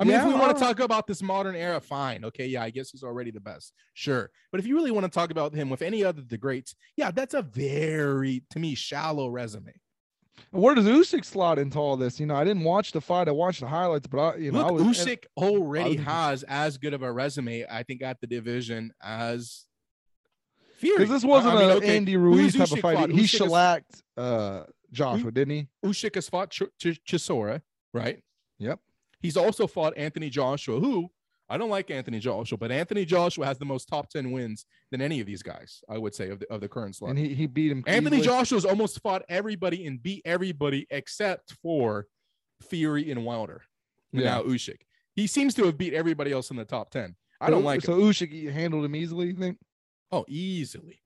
I 0.00 0.04
mean, 0.04 0.14
if 0.14 0.24
we 0.26 0.34
want 0.34 0.56
to 0.56 0.62
talk 0.62 0.78
about 0.78 1.06
this 1.08 1.22
modern 1.22 1.56
era, 1.56 1.80
fine. 1.80 2.24
Okay, 2.24 2.46
yeah, 2.46 2.62
I 2.62 2.70
guess 2.70 2.90
he's 2.90 3.02
already 3.02 3.32
the 3.32 3.40
best. 3.40 3.72
Sure. 3.94 4.30
But 4.52 4.60
if 4.60 4.66
you 4.66 4.76
really 4.76 4.92
want 4.92 5.04
to 5.04 5.10
talk 5.10 5.32
about 5.32 5.52
him 5.54 5.70
with 5.70 5.82
any 5.82 6.04
other 6.04 6.22
the 6.22 6.38
greats, 6.38 6.76
yeah, 6.96 7.10
that's 7.10 7.34
a 7.34 7.42
very, 7.42 8.44
to 8.50 8.60
me, 8.60 8.76
shallow 8.76 9.28
resume. 9.28 9.72
where 10.52 10.76
does 10.76 10.84
Usyk 10.84 11.24
slot 11.24 11.58
into 11.58 11.78
all 11.80 11.96
this? 11.96 12.20
You 12.20 12.26
know, 12.26 12.36
I 12.36 12.44
didn't 12.44 12.62
watch 12.62 12.92
the 12.92 13.00
fight. 13.00 13.26
I 13.26 13.32
watched 13.32 13.58
the 13.60 13.66
highlights, 13.66 14.06
but 14.06 14.18
I, 14.20 14.36
you 14.36 14.52
know, 14.52 14.60
I 14.60 14.70
Look, 14.70 14.86
was 14.86 14.98
Usyk 15.04 15.24
already 15.36 15.96
was- 15.96 16.04
has 16.06 16.42
as 16.44 16.78
good 16.78 16.94
of 16.94 17.02
a 17.02 17.10
resume, 17.12 17.66
I 17.68 17.82
think, 17.82 18.00
at 18.02 18.20
the 18.20 18.28
division 18.28 18.92
as 19.02 19.64
Fury. 20.78 20.98
because 20.98 21.10
this 21.10 21.24
wasn't 21.24 21.54
I 21.54 21.58
mean, 21.60 21.70
an 21.70 21.76
okay, 21.78 21.96
Andy 21.96 22.16
Ruiz 22.16 22.54
type 22.54 22.68
Usyk 22.68 22.72
of 22.74 22.78
fight. 22.80 22.96
fought? 22.98 23.10
He 23.10 23.18
Usyk 23.22 23.24
is- 23.24 23.30
shellacked 23.30 24.02
uh, 24.16 24.62
Joshua, 24.92 25.30
didn't 25.30 25.54
he? 25.54 25.68
Usyk 25.84 26.14
has 26.14 26.28
fought 26.28 26.50
Ch- 26.50 26.62
Ch- 26.80 27.00
Chisora, 27.06 27.62
right? 27.92 28.22
Yep. 28.58 28.80
He's 29.20 29.36
also 29.36 29.66
fought 29.66 29.96
Anthony 29.96 30.30
Joshua, 30.30 30.78
who 30.80 31.10
I 31.50 31.56
don't 31.56 31.70
like 31.70 31.90
Anthony 31.90 32.18
Joshua, 32.18 32.58
but 32.58 32.70
Anthony 32.70 33.04
Joshua 33.06 33.46
has 33.46 33.58
the 33.58 33.64
most 33.64 33.86
top 33.88 34.10
10 34.10 34.32
wins 34.32 34.66
than 34.90 35.00
any 35.00 35.18
of 35.20 35.26
these 35.26 35.42
guys, 35.42 35.82
I 35.88 35.96
would 35.98 36.14
say, 36.14 36.28
of 36.30 36.40
the, 36.40 36.52
of 36.52 36.60
the 36.60 36.68
current 36.68 36.94
slot. 36.96 37.10
And 37.10 37.18
he, 37.18 37.32
he 37.34 37.46
beat 37.46 37.72
him. 37.72 37.82
Anthony. 37.86 38.20
Joshua's 38.20 38.64
almost 38.66 39.00
fought 39.02 39.22
everybody 39.28 39.86
and 39.86 40.02
beat 40.02 40.22
everybody 40.26 40.86
except 40.90 41.54
for 41.62 42.06
Fury 42.62 43.10
and 43.10 43.24
Wilder. 43.24 43.62
And 44.12 44.22
Yeah. 44.22 44.34
now 44.36 44.42
Usyk. 44.42 44.80
He 45.16 45.26
seems 45.26 45.54
to 45.54 45.64
have 45.64 45.78
beat 45.78 45.94
everybody 45.94 46.32
else 46.32 46.50
in 46.50 46.56
the 46.56 46.64
top 46.66 46.90
10. 46.90 47.16
I 47.40 47.50
don't 47.50 47.60
So- 47.62 47.66
like 47.66 47.80
So 47.82 47.94
him. 47.94 48.00
Usyk 48.02 48.52
handled 48.52 48.84
him 48.84 48.94
easily. 48.94 49.28
You 49.28 49.34
think? 49.34 49.58
Oh, 50.12 50.24
easily. 50.28 51.00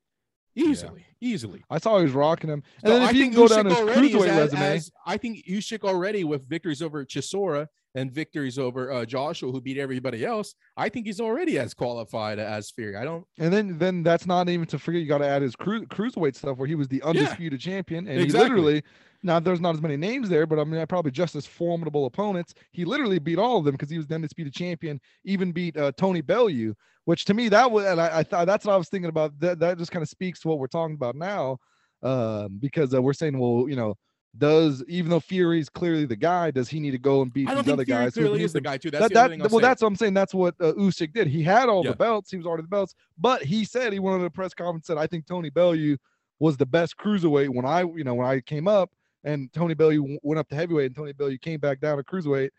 Easily. 0.55 1.05
Easily. 1.21 1.63
I 1.71 1.79
saw 1.79 1.99
he 1.99 2.05
was 2.05 2.13
rocking 2.13 2.51
him. 2.51 2.63
And 2.83 2.91
So 2.91 2.93
then 2.95 3.03
if 3.03 3.09
I 3.09 3.13
you 3.13 3.25
can 3.25 3.33
go 3.35 3.45
Usyk 3.47 3.49
down 3.49 3.67
his 3.67 3.75
cruiserweight 3.79 4.29
as- 4.29 4.37
resume, 4.53 4.61
as- 4.77 4.91
I 5.07 5.17
think 5.17 5.45
Usyk 5.47 5.83
already 5.85 6.25
with 6.25 6.49
victories 6.49 6.83
over 6.83 7.05
Chisora 7.05 7.69
and 7.95 8.11
victories 8.11 8.59
over 8.59 8.91
uh, 8.91 9.05
Joshua, 9.05 9.53
who 9.53 9.61
beat 9.61 9.77
everybody 9.79 10.25
else. 10.25 10.55
I 10.77 10.89
think 10.89 11.07
he's 11.07 11.21
already 11.21 11.59
as 11.59 11.75
qualified 11.75 12.39
as 12.39 12.71
Fury. 12.71 12.97
I 12.97 13.05
don't. 13.05 13.25
and 13.39 13.53
then 13.53 13.79
then 13.79 14.03
that's 14.03 14.27
not 14.27 14.49
even 14.49 14.67
to 14.69 14.79
forget. 14.79 15.01
You 15.03 15.07
got 15.09 15.19
to 15.19 15.27
add 15.27 15.43
his 15.43 15.55
cru- 15.57 15.87
cruiserweight 15.87 16.35
stuff 16.37 16.57
where 16.59 16.67
he 16.69 16.75
was 16.75 16.89
the 16.89 17.03
undisputed 17.03 17.61
champion, 17.61 18.09
and 18.09 18.19
Exactly. 18.21 18.49
he 18.49 18.55
literally 18.55 18.83
Now 19.23 19.39
there's 19.39 19.61
not 19.61 19.75
as 19.75 19.81
many 19.81 19.97
names 19.97 20.29
there, 20.29 20.47
but 20.47 20.59
I 20.59 20.65
mean, 20.65 20.85
probably 20.87 21.13
just 21.13 21.37
as 21.37 21.47
formidable 21.47 22.07
opponents. 22.07 22.55
He 22.73 22.85
literally 22.85 23.19
beat 23.19 23.39
all 23.39 23.59
of 23.59 23.65
them 23.65 23.73
because 23.73 23.91
he 23.91 23.97
was 23.97 24.07
the 24.07 24.17
undisputed 24.17 24.53
champion. 24.53 25.01
Even 25.25 25.53
beat 25.53 25.77
uh, 25.77 25.93
Tony 25.97 26.21
Bellew, 26.21 26.75
which 27.05 27.25
to 27.27 27.35
me 27.35 27.49
that 27.49 27.71
was, 27.71 27.85
and 27.87 28.01
I, 28.01 28.19
I 28.19 28.23
thought 28.23 28.47
that's 28.47 28.65
what 28.65 28.75
I 28.75 28.77
was 28.77 28.89
thinking 28.89 29.09
about. 29.09 29.39
That 29.39 29.61
that 29.61 29.79
just 29.79 29.93
kind 29.93 30.03
of 30.03 30.09
speaks 30.09 30.41
to 30.41 30.49
what 30.49 30.59
we're 30.59 30.67
talking 30.67 30.95
about 30.95 31.15
now, 31.15 31.59
um, 32.03 32.59
because 32.59 32.95
uh, 32.95 33.01
we're 33.01 33.13
saying, 33.13 33.39
well, 33.39 33.67
you 33.69 33.77
know, 33.77 33.95
does 34.37 34.83
even 34.89 35.11
though 35.11 35.21
Fury's 35.21 35.69
clearly 35.69 36.07
the 36.07 36.17
guy, 36.17 36.51
does 36.51 36.69
he 36.69 36.81
need 36.81 36.93
to 36.93 36.99
go 36.99 37.23
and 37.23 37.33
beat 37.33 37.49
I 37.49 37.55
don't 37.55 37.59
these 37.59 37.67
think 37.67 37.75
other 37.75 37.85
Fury 37.85 38.05
guys? 38.05 38.15
clearly 38.15 38.43
is 38.43 38.53
the 38.53 38.61
guy 38.61 38.79
too. 38.79 38.91
That's 38.91 39.13
that, 39.13 39.31
the 39.31 39.37
that, 39.37 39.51
well, 39.51 39.61
that's 39.61 39.83
what 39.83 39.89
I'm 39.89 39.97
saying. 39.97 40.15
That's 40.15 40.35
what 40.35 40.55
uh, 40.59 40.73
Usyk 40.73 41.13
did. 41.13 41.29
He 41.29 41.43
had 41.43 41.69
all 41.69 41.85
Yeah. 41.85 41.91
the 41.91 41.97
belts. 41.97 42.31
He 42.31 42.37
was 42.39 42.47
already 42.47 42.63
the 42.63 42.69
belts, 42.69 42.95
but 43.19 43.43
he 43.43 43.65
said 43.65 43.93
he 43.93 43.99
went 43.99 44.21
on 44.21 44.25
a 44.25 44.31
press 44.31 44.55
conference 44.55 44.89
and 44.89 44.97
said, 44.97 45.03
"I 45.03 45.07
think 45.07 45.27
Tony 45.27 45.51
Bellew 45.51 45.97
was 46.41 46.57
the 46.57 46.67
best 46.67 46.97
cruiserweight 46.97 47.51
when 47.51 47.65
I, 47.65 47.83
you 47.83 48.05
know, 48.05 48.15
when 48.15 48.27
I 48.27 48.41
came 48.41 48.67
up." 48.67 48.91
And 49.25 49.53
Tony 49.53 49.75
Bellew 49.75 50.19
went 50.23 50.39
up 50.39 50.49
to 50.49 50.55
heavyweight, 50.55 50.87
and 50.87 50.97
Tony 50.97 51.13
Bellew 51.13 51.39
came 51.39 51.61
back 51.61 51.81
down 51.81 51.97
to 51.99 52.03
cruiserweight, 52.03 52.51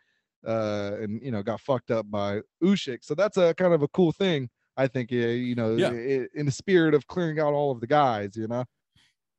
uh, 0.48 0.92
and 1.02 1.22
you 1.22 1.32
know 1.32 1.44
got 1.44 1.60
fucked 1.62 1.92
up 1.92 2.10
by 2.10 2.42
Usyk. 2.64 3.00
So 3.02 3.16
that's 3.16 3.38
a 3.38 3.54
kind 3.56 3.74
of 3.74 3.82
a 3.84 3.88
cool 3.90 4.12
thing. 4.12 4.50
I 4.76 4.88
think, 4.88 5.12
you 5.12 5.54
know, 5.54 5.76
Yeah. 5.76 5.92
in 6.34 6.46
the 6.48 6.52
spirit 6.52 6.96
of 6.96 7.06
clearing 7.06 7.40
out 7.40 7.54
all 7.54 7.70
of 7.72 7.80
the 7.80 7.86
guys, 7.86 8.36
you 8.36 8.48
know. 8.48 8.66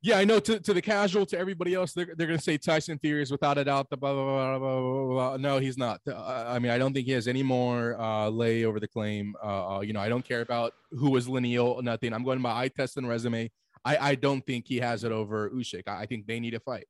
Yeah, 0.01 0.17
I 0.19 0.23
know. 0.23 0.39
To, 0.39 0.59
to 0.59 0.73
the 0.73 0.81
casual, 0.81 1.25
to 1.25 1.37
everybody 1.37 1.73
else, 1.73 1.91
they're, 1.91 2.13
they're 2.15 2.27
going 2.27 2.37
to 2.37 2.43
say 2.43 2.57
Tyson 2.57 2.99
Fury 2.99 3.23
is 3.23 3.31
without 3.31 3.57
a 3.57 3.63
doubt 3.65 3.89
the 3.89 3.97
blah 3.97 4.13
blah 4.13 4.23
blah 4.23 4.59
blah 4.59 4.79
blah. 4.79 4.81
blah, 4.81 5.13
blah. 5.31 5.37
No, 5.37 5.57
he's 5.57 5.77
not. 5.77 5.99
Uh, 6.07 6.45
I 6.47 6.59
mean, 6.59 6.71
I 6.71 6.77
don't 6.77 6.93
think 6.93 7.07
he 7.07 7.11
has 7.13 7.27
any 7.27 7.41
more 7.43 7.99
uh, 7.99 8.29
lay 8.29 8.63
over 8.65 8.79
the 8.79 8.87
claim. 8.87 9.33
Uh, 9.43 9.77
uh, 9.77 9.79
you 9.81 9.93
know, 9.93 9.99
I 9.99 10.07
don't 10.07 10.23
care 10.23 10.41
about 10.41 10.73
who 10.91 11.09
was 11.09 11.27
lineal, 11.27 11.81
nothing. 11.81 12.13
I'm 12.13 12.23
going 12.23 12.39
by 12.41 12.51
eye 12.65 12.67
test 12.67 12.97
and 12.97 13.09
resume. 13.09 13.49
I, 13.83 13.97
I 14.11 14.15
don't 14.15 14.45
think 14.45 14.67
he 14.67 14.77
has 14.77 15.03
it 15.03 15.11
over 15.11 15.49
Usyk. 15.49 15.83
I, 15.87 16.01
I 16.01 16.05
think 16.05 16.27
they 16.27 16.39
need 16.39 16.53
a 16.53 16.59
fight. 16.59 16.85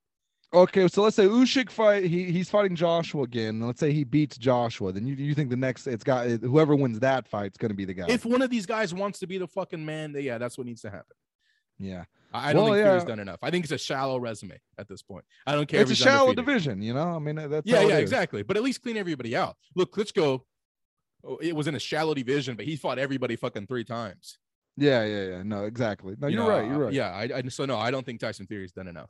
Okay, 0.55 0.87
so 0.87 1.01
let's 1.03 1.15
say 1.17 1.25
Usyk 1.25 1.69
fight. 1.69 2.05
He 2.05 2.31
he's 2.31 2.49
fighting 2.49 2.75
Joshua 2.75 3.23
again. 3.23 3.59
Let's 3.59 3.79
say 3.79 3.91
he 3.91 4.03
beats 4.05 4.37
Joshua. 4.37 4.91
Then 4.93 5.05
you 5.05 5.15
you 5.15 5.35
think 5.35 5.49
the 5.49 5.55
next 5.57 5.85
it's 5.85 6.03
got 6.03 6.27
whoever 6.27 6.75
wins 6.75 6.99
that 7.01 7.27
fight's 7.27 7.57
going 7.57 7.69
to 7.69 7.75
be 7.75 7.83
the 7.85 7.93
guy. 7.93 8.05
If 8.07 8.25
one 8.25 8.41
of 8.41 8.49
these 8.49 8.65
guys 8.65 8.93
wants 8.93 9.19
to 9.19 9.27
be 9.27 9.37
the 9.37 9.47
fucking 9.47 9.83
man, 9.85 10.13
then 10.13 10.23
yeah, 10.23 10.37
that's 10.37 10.57
what 10.57 10.65
needs 10.65 10.81
to 10.81 10.89
happen. 10.89 11.15
yeah, 11.77 12.05
I, 12.33 12.49
I 12.49 12.53
don't 12.53 12.63
Well, 12.63 12.73
think 12.73 12.85
Fury's 12.85 13.01
yeah. 13.03 13.07
done 13.07 13.19
enough. 13.19 13.39
I 13.43 13.51
think 13.51 13.65
it's 13.65 13.73
a 13.73 13.77
shallow 13.77 14.17
resume 14.17 14.57
at 14.77 14.87
this 14.87 15.01
point. 15.01 15.25
I 15.45 15.55
don't 15.55 15.67
care. 15.67 15.81
it's 15.81 15.91
a 15.91 15.95
shallow 15.95 16.29
undefeated. 16.29 16.45
division. 16.45 16.81
You 16.81 16.93
know, 16.93 17.15
I 17.15 17.19
mean 17.19 17.35
that's 17.35 17.67
Yeah, 17.67 17.81
yeah, 17.81 17.97
exactly. 17.97 18.41
But 18.43 18.55
at 18.55 18.63
least 18.63 18.81
clean 18.81 18.95
everybody 18.97 19.35
out. 19.35 19.57
Look, 19.75 19.93
Klitschko, 19.93 20.41
oh, 21.25 21.37
it 21.41 21.53
was 21.55 21.67
in 21.67 21.75
a 21.75 21.79
shallow 21.79 22.13
division, 22.13 22.55
but 22.55 22.65
he 22.65 22.77
fought 22.77 22.97
everybody 22.97 23.35
fucking 23.35 23.67
three 23.67 23.83
times. 23.83 24.37
Yeah, 24.77 25.03
yeah, 25.03 25.23
yeah. 25.25 25.43
No, 25.43 25.65
exactly. 25.65 26.15
No, 26.19 26.27
You 26.27 26.35
you're 26.37 26.43
know, 26.43 26.49
right. 26.49 26.65
You're 26.65 26.75
uh, 26.75 26.85
right. 26.85 26.93
Yeah, 26.93 27.09
I, 27.09 27.29
I 27.37 27.41
so 27.49 27.65
no, 27.65 27.77
I 27.77 27.91
don't 27.91 28.05
think 28.05 28.19
Tyson 28.21 28.47
Fury's 28.47 28.71
done 28.71 28.87
enough. 28.87 29.09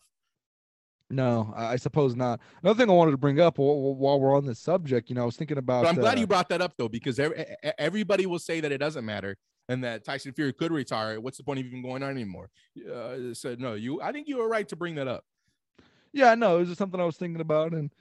No, 1.12 1.54
I, 1.56 1.76
suppose 1.76 2.16
not. 2.16 2.40
Another 2.64 2.78
thing 2.78 2.90
I 2.90 2.94
wanted 2.94 3.12
to 3.12 3.18
bring 3.18 3.40
up 3.40 3.60
while, 3.60 4.20
we're 4.20 4.36
on 4.36 4.46
this 4.46 4.60
subject, 4.60 5.10
you 5.10 5.16
know, 5.16 5.22
I 5.22 5.26
was 5.26 5.36
thinking 5.36 5.60
about. 5.60 5.84
But 5.84 5.90
I'm 5.90 5.96
glad 5.96 6.18
uh, 6.18 6.22
you 6.22 6.28
brought 6.28 6.50
that 6.50 6.62
up 6.62 6.74
though, 6.78 6.90
because 6.90 7.20
every, 7.20 7.46
everybody 7.78 8.26
will 8.26 8.40
say 8.40 8.60
that 8.60 8.72
it 8.72 8.80
doesn't 8.80 9.06
matter 9.06 9.38
and 9.70 9.84
that 9.84 10.04
Tyson 10.04 10.34
Fury 10.34 10.54
could 10.54 10.72
retire. 10.72 11.20
What's 11.20 11.38
the 11.38 11.44
point 11.44 11.60
of 11.60 11.66
even 11.66 11.82
going 11.82 12.04
on 12.04 12.12
anymore? 12.12 12.50
Uh, 12.92 13.34
so 13.34 13.56
no, 13.58 13.74
you. 13.74 14.02
I 14.02 14.12
think 14.12 14.28
you 14.28 14.38
were 14.38 14.48
right 14.48 14.68
to 14.70 14.76
bring 14.76 14.96
that 14.96 15.08
up. 15.08 15.24
Yeah, 16.14 16.36
no, 16.36 16.58
it 16.58 16.60
was 16.60 16.68
just 16.70 16.78
something 16.78 17.00
I 17.00 17.06
was 17.06 17.18
thinking 17.18 17.42
about, 17.42 17.74
and 17.74 17.92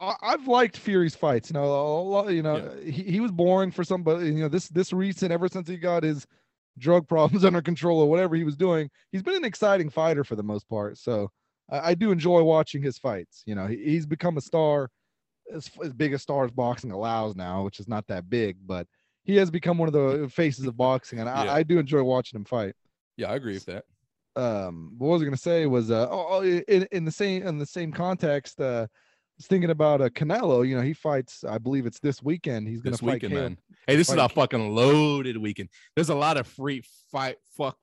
uh, 0.00 0.14
I've 0.22 0.46
liked 0.46 0.76
Fury's 0.76 1.14
fights. 1.14 1.50
You 1.50 1.54
know, 1.54 1.64
a 1.64 2.02
lot, 2.02 2.28
you 2.30 2.42
know, 2.42 2.74
he, 2.84 3.02
he 3.02 3.20
was 3.20 3.30
boring 3.30 3.70
for 3.70 3.84
somebody. 3.84 4.26
You 4.26 4.42
know, 4.42 4.48
this 4.48 4.68
this 4.68 4.92
recent 4.92 5.32
ever 5.32 5.48
since 5.48 5.68
he 5.68 5.76
got 5.76 6.02
his 6.02 6.26
drug 6.78 7.08
problems 7.08 7.44
under 7.44 7.62
control 7.62 8.00
or 8.00 8.10
whatever 8.10 8.36
he 8.36 8.44
was 8.44 8.56
doing, 8.56 8.90
he's 9.12 9.22
been 9.22 9.36
an 9.36 9.44
exciting 9.44 9.90
fighter 9.90 10.24
for 10.24 10.36
the 10.36 10.42
most 10.42 10.68
part. 10.68 10.98
So 10.98 11.30
I, 11.70 11.90
I 11.90 11.94
do 11.94 12.10
enjoy 12.10 12.42
watching 12.42 12.82
his 12.82 12.98
fights. 12.98 13.42
You 13.46 13.54
know, 13.54 13.66
he, 13.66 13.76
he's 13.76 14.06
become 14.06 14.36
a 14.36 14.40
star, 14.40 14.90
as, 15.52 15.70
as 15.84 15.92
big 15.92 16.12
a 16.14 16.18
star 16.18 16.44
as 16.44 16.50
boxing 16.50 16.92
allows 16.92 17.36
now, 17.36 17.64
which 17.64 17.80
is 17.80 17.88
not 17.88 18.06
that 18.08 18.28
big, 18.28 18.56
but 18.66 18.86
he 19.24 19.36
has 19.36 19.50
become 19.50 19.78
one 19.78 19.88
of 19.88 19.92
the 19.92 20.28
faces 20.28 20.66
of 20.66 20.76
boxing, 20.76 21.18
and 21.18 21.26
Yeah. 21.28 21.52
I, 21.52 21.56
I 21.56 21.62
do 21.62 21.78
enjoy 21.78 22.02
watching 22.02 22.38
him 22.38 22.44
fight 22.44 22.74
Yeah, 23.16 23.30
I 23.30 23.36
agree 23.36 23.54
with 23.54 23.66
that. 23.66 23.84
um 24.36 24.94
what 24.98 25.08
was 25.08 25.22
I 25.22 25.24
gonna 25.24 25.36
say 25.36 25.66
was 25.66 25.90
uh 25.90 26.06
oh, 26.10 26.26
oh, 26.30 26.42
in, 26.42 26.86
in 26.92 27.04
the 27.04 27.10
same 27.10 27.42
in 27.46 27.58
the 27.58 27.66
same 27.66 27.92
context 27.92 28.60
uh 28.60 28.86
I 28.86 29.36
was 29.36 29.46
thinking 29.46 29.70
about 29.70 30.00
uh 30.00 30.08
Canelo 30.08 30.66
you 30.66 30.76
know 30.76 30.82
he 30.82 30.92
fights 30.92 31.44
I 31.44 31.58
believe 31.58 31.84
it's 31.86 31.98
this 31.98 32.22
weekend 32.22 32.68
he's 32.68 32.80
gonna 32.80 32.92
This 32.92 33.00
fight 33.00 33.22
weekend. 33.22 33.58
Hey, 33.86 33.96
this 33.96 34.08
is 34.08 34.14
fight 34.14 34.24
a 34.24 34.28
fucking 34.28 34.74
loaded 34.74 35.36
weekend. 35.36 35.68
There's 35.96 36.10
a 36.10 36.14
lot 36.14 36.36
of 36.36 36.46
free 36.46 36.82
fight 37.10 37.36
fuck 37.56 37.76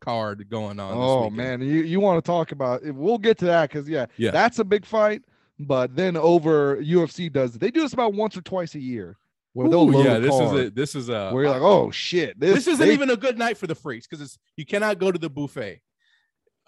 card 0.00 0.48
going 0.50 0.78
on. 0.78 0.92
oh 0.94 1.30
man 1.30 1.60
you 1.60 1.82
you 1.82 2.00
want 2.00 2.22
to 2.22 2.26
talk 2.26 2.52
about 2.52 2.82
it 2.82 2.92
we'll 2.94 3.18
get 3.18 3.38
to 3.38 3.46
that 3.46 3.68
because 3.70 3.88
yeah 3.88 4.06
Yeah. 4.16 4.30
that's 4.30 4.58
a 4.58 4.64
big 4.64 4.84
fight 4.84 5.22
but 5.58 5.96
then 5.96 6.16
over 6.16 6.76
UFC 6.76 7.32
does 7.32 7.54
they 7.54 7.70
do 7.70 7.80
this 7.80 7.92
about 7.94 8.12
once 8.14 8.36
or 8.36 8.42
twice 8.42 8.74
a 8.74 8.80
year 8.80 9.16
where 9.54 9.66
Ooh, 9.68 10.04
yeah, 10.04 10.18
this 10.18 10.34
is 10.34 10.52
a 10.52 10.70
this 10.70 10.94
is 10.94 11.08
a 11.08 11.30
where 11.30 11.44
you're 11.44 11.52
like 11.52 11.62
oh 11.62 11.90
shit 11.90 12.38
this, 12.38 12.56
this 12.56 12.66
isn't 12.66 12.86
they- 12.86 12.92
even 12.92 13.08
a 13.10 13.16
good 13.16 13.38
night 13.38 13.56
for 13.56 13.66
the 13.66 13.74
freaks 13.74 14.06
because 14.06 14.20
it's 14.22 14.38
you 14.56 14.66
cannot 14.66 14.98
go 14.98 15.10
to 15.10 15.18
the 15.18 15.30
buffet. 15.30 15.80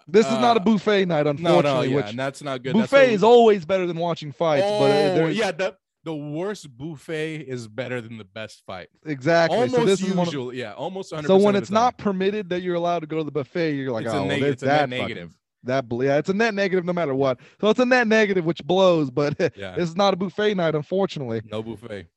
this 0.07 0.25
is 0.25 0.33
not 0.39 0.57
a 0.57 0.59
uh, 0.59 0.63
buffet 0.63 1.05
night 1.05 1.27
unfortunately 1.27 1.61
no, 1.63 1.81
yeah, 1.83 1.95
which 1.97 2.09
and 2.09 2.17
that's 2.17 2.41
not 2.41 2.63
good. 2.63 2.73
Buffet 2.73 3.13
is 3.13 3.21
we- 3.21 3.27
always 3.27 3.63
better 3.63 3.85
than 3.85 3.97
watching 3.97 4.31
fights 4.31 4.63
but 4.63 4.69
uh, 4.69 5.11
Oh, 5.11 5.15
there- 5.15 5.29
yeah, 5.29 5.51
the 5.51 5.75
the 6.03 6.15
worst 6.15 6.75
buffet 6.77 7.37
is 7.41 7.67
better 7.67 7.99
than 8.01 8.17
the 8.17 8.23
best 8.23 8.63
fight. 8.65 8.87
exactly 9.05 9.57
Almost 9.57 9.75
so 9.75 9.85
this 9.85 10.01
is 10.01 10.09
one 10.13 10.27
of- 10.27 10.33
usual, 10.33 10.53
yeah, 10.53 10.73
almost 10.73 11.11
100 11.11 11.27
So 11.27 11.37
when 11.43 11.55
it's 11.55 11.69
not 11.69 11.97
permitted 11.97 12.49
that 12.49 12.61
you're 12.61 12.75
allowed 12.75 12.99
to 12.99 13.07
go 13.07 13.17
to 13.17 13.23
the 13.23 13.31
buffet, 13.31 13.75
you're 13.75 13.91
like, 13.91 14.05
it's 14.05 14.13
oh, 14.13 14.23
a, 14.23 14.27
neg- 14.27 14.41
there's 14.41 14.53
it's 14.53 14.63
a 14.63 14.65
that 14.67 14.89
net 14.89 14.99
fucking- 14.99 15.15
negative. 15.15 15.35
That 15.63 15.85
yeah, 15.91 16.17
it's 16.17 16.29
a 16.29 16.33
net 16.33 16.53
negative 16.53 16.85
no 16.85 16.93
matter 16.93 17.13
what. 17.13 17.39
So 17.59 17.69
it's 17.69 17.81
a 17.81 17.85
net 17.85 18.07
negative 18.07 18.45
which 18.45 18.63
blows, 18.63 19.11
but 19.11 19.35
Yeah, 19.57 19.75
this 19.75 19.89
is 19.89 19.95
not 19.97 20.13
a 20.13 20.17
buffet 20.17 20.53
night, 20.53 20.73
unfortunately. 20.73 21.41
no 21.43 21.61
buffet. 21.61 22.07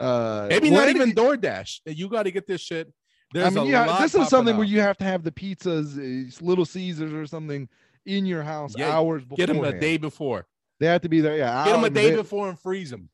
Uh, 0.00 0.46
Maybe 0.48 0.70
not 0.70 0.88
even 0.88 1.12
DoorDash. 1.12 1.80
You 1.86 2.08
got 2.08 2.22
to 2.22 2.30
get 2.30 2.46
this 2.46 2.62
shit. 2.62 2.90
There's 3.34 3.46
I 3.46 3.50
mean, 3.50 3.66
a 3.66 3.70
yeah, 3.70 3.84
lot 3.86 4.00
this 4.00 4.14
is 4.14 4.28
something 4.28 4.56
where 4.56 4.66
you 4.66 4.80
have 4.80 4.96
to 4.98 5.04
have 5.04 5.24
the 5.24 5.30
pizzas, 5.32 5.98
uh, 5.98 6.44
Little 6.44 6.64
Caesars 6.64 7.12
or 7.12 7.26
something 7.26 7.68
in 8.06 8.24
your 8.24 8.42
house 8.42 8.74
Yeah, 8.78 8.90
hours 8.96 9.24
before. 9.24 9.36
get 9.36 9.46
them 9.48 9.62
a 9.64 9.78
day 9.78 9.96
before. 9.98 10.46
They 10.80 10.86
have 10.86 11.02
to 11.02 11.08
be 11.08 11.20
there. 11.20 11.36
Yeah, 11.36 11.64
Get 11.64 11.72
them 11.72 11.84
a 11.84 11.90
day 11.90 12.14
before 12.14 12.48
and 12.48 12.58
freeze 12.58 12.90
them. 12.90 13.10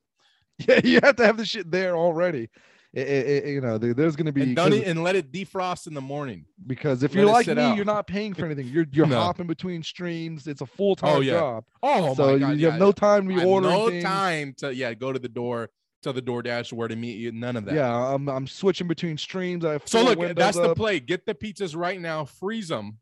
Yeah, 0.69 0.81
you 0.85 1.01
have 1.03 1.17
to 1.17 1.27
have 1.27 1.37
the 1.37 1.45
shit 1.45 1.71
there 1.71 1.97
already. 1.97 2.49
I- 2.97 3.01
I- 3.01 3.43
I- 3.47 3.49
you 3.49 3.61
know, 3.63 3.79
there's 3.79 4.17
going 4.17 4.27
to 4.27 4.33
be 4.33 4.43
And 4.43 4.59
it 4.59 4.87
and 4.87 5.03
let 5.03 5.17
it 5.17 5.33
defrost 5.33 5.87
in 5.87 5.95
the 5.95 6.01
morning. 6.03 6.45
because 6.67 7.03
if 7.03 7.15
let 7.15 7.21
you're 7.23 7.31
like 7.33 7.47
me, 7.47 7.55
out. 7.63 7.75
you're 7.77 7.87
not 7.87 8.07
paying 8.07 8.35
for 8.35 8.45
anything. 8.45 8.67
You're 8.69 8.87
you're 8.93 9.07
No. 9.07 9.19
hopping 9.19 9.47
between 9.47 9.83
streams. 9.83 10.47
It's 10.47 10.61
a 10.61 10.67
full 10.67 10.95
time 10.95 11.17
Oh, 11.17 11.21
yeah. 11.21 11.33
job. 11.33 11.65
Oh 11.83 12.15
so 12.15 12.27
my 12.27 12.33
you, 12.33 12.47
you 12.57 12.67
yeah. 12.67 12.71
have 12.73 12.81
no 12.81 12.93
time 12.93 13.27
to 13.29 13.33
I 13.33 13.37
be 13.37 13.41
have 13.41 13.49
ordering 13.49 13.75
no 13.75 13.89
things. 13.89 14.05
time 14.05 14.55
to 14.59 14.75
yeah 14.75 14.93
go 14.95 15.11
to 15.13 15.19
the 15.19 15.29
door 15.29 15.71
tell 16.03 16.13
the 16.13 16.21
DoorDash 16.21 16.73
where 16.73 16.89
to 16.89 16.97
meet 16.97 17.17
you. 17.17 17.31
None 17.33 17.57
of 17.57 17.65
that. 17.65 17.75
Yeah, 17.77 17.91
I'm 18.15 18.29
I'm 18.29 18.47
switching 18.47 18.89
between 18.89 19.17
streams. 19.17 19.65
I 19.65 19.79
So 19.87 20.03
look, 20.03 20.37
that's 20.37 20.57
the 20.59 20.73
up. 20.73 20.77
play. 20.77 21.01
Get 21.01 21.25
the 21.25 21.35
pizzas 21.35 21.75
right 21.75 21.99
now. 22.01 22.25
Freeze 22.27 22.69
them. 22.69 22.99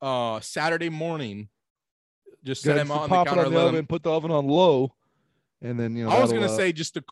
Uh, 0.00 0.38
Saturday 0.40 0.88
morning. 0.88 1.48
Just 2.44 2.62
set 2.62 2.76
Gotta 2.76 2.78
them 2.80 2.90
on 2.92 3.08
the 3.10 3.20
it 3.20 3.26
counter. 3.26 3.46
on 3.46 3.52
the 3.54 3.60
oven, 3.60 3.86
put 3.86 4.02
the 4.02 4.10
oven 4.12 4.30
on 4.30 4.46
low, 4.48 4.94
and 5.62 5.78
then 5.78 5.96
you 5.96 6.04
know. 6.04 6.10
I 6.10 6.20
was 6.20 6.32
gonna 6.32 6.46
uh, 6.46 6.56
say 6.56 6.72
just 6.72 6.94
to, 6.94 7.04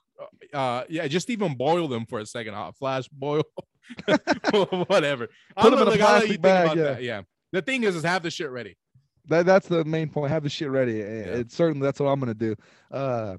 uh, 0.53 0.85
yeah, 0.89 1.07
just 1.09 1.31
even 1.31 1.55
boil 1.55 1.89
them 1.89 2.07
for 2.07 2.19
a 2.19 2.27
second, 2.27 2.55
hot 2.55 2.77
flash 2.77 3.09
boil, 3.09 3.43
whatever. 4.87 5.29
Put 5.57 5.73
'em 5.73 5.75
in 5.75 5.79
a 5.81 5.85
look, 5.91 6.01
I'll 6.01 6.15
let 6.15 6.21
plastic 6.21 6.43
bag, 6.43 6.77
yeah. 6.77 6.99
Yeah. 6.99 7.23
The 7.53 7.63
thing 7.63 7.83
is, 7.85 7.97
is 7.97 8.05
have 8.05 8.23
the 8.23 8.31
shit 8.31 8.51
ready. 8.51 8.77
that 9.29 9.47
that's 9.47 9.69
the 9.69 9.85
main 9.85 10.09
point. 10.09 10.31
Have 10.31 10.43
the 10.45 10.49
shit 10.49 10.71
ready. 10.71 11.01
and 11.03 11.27
It's 11.27 11.55
certainly 11.57 11.85
that's 11.85 12.01
what 12.01 12.07
I'm 12.09 12.21
gonna 12.21 12.35
do. 12.35 12.55
Uh, 12.91 13.37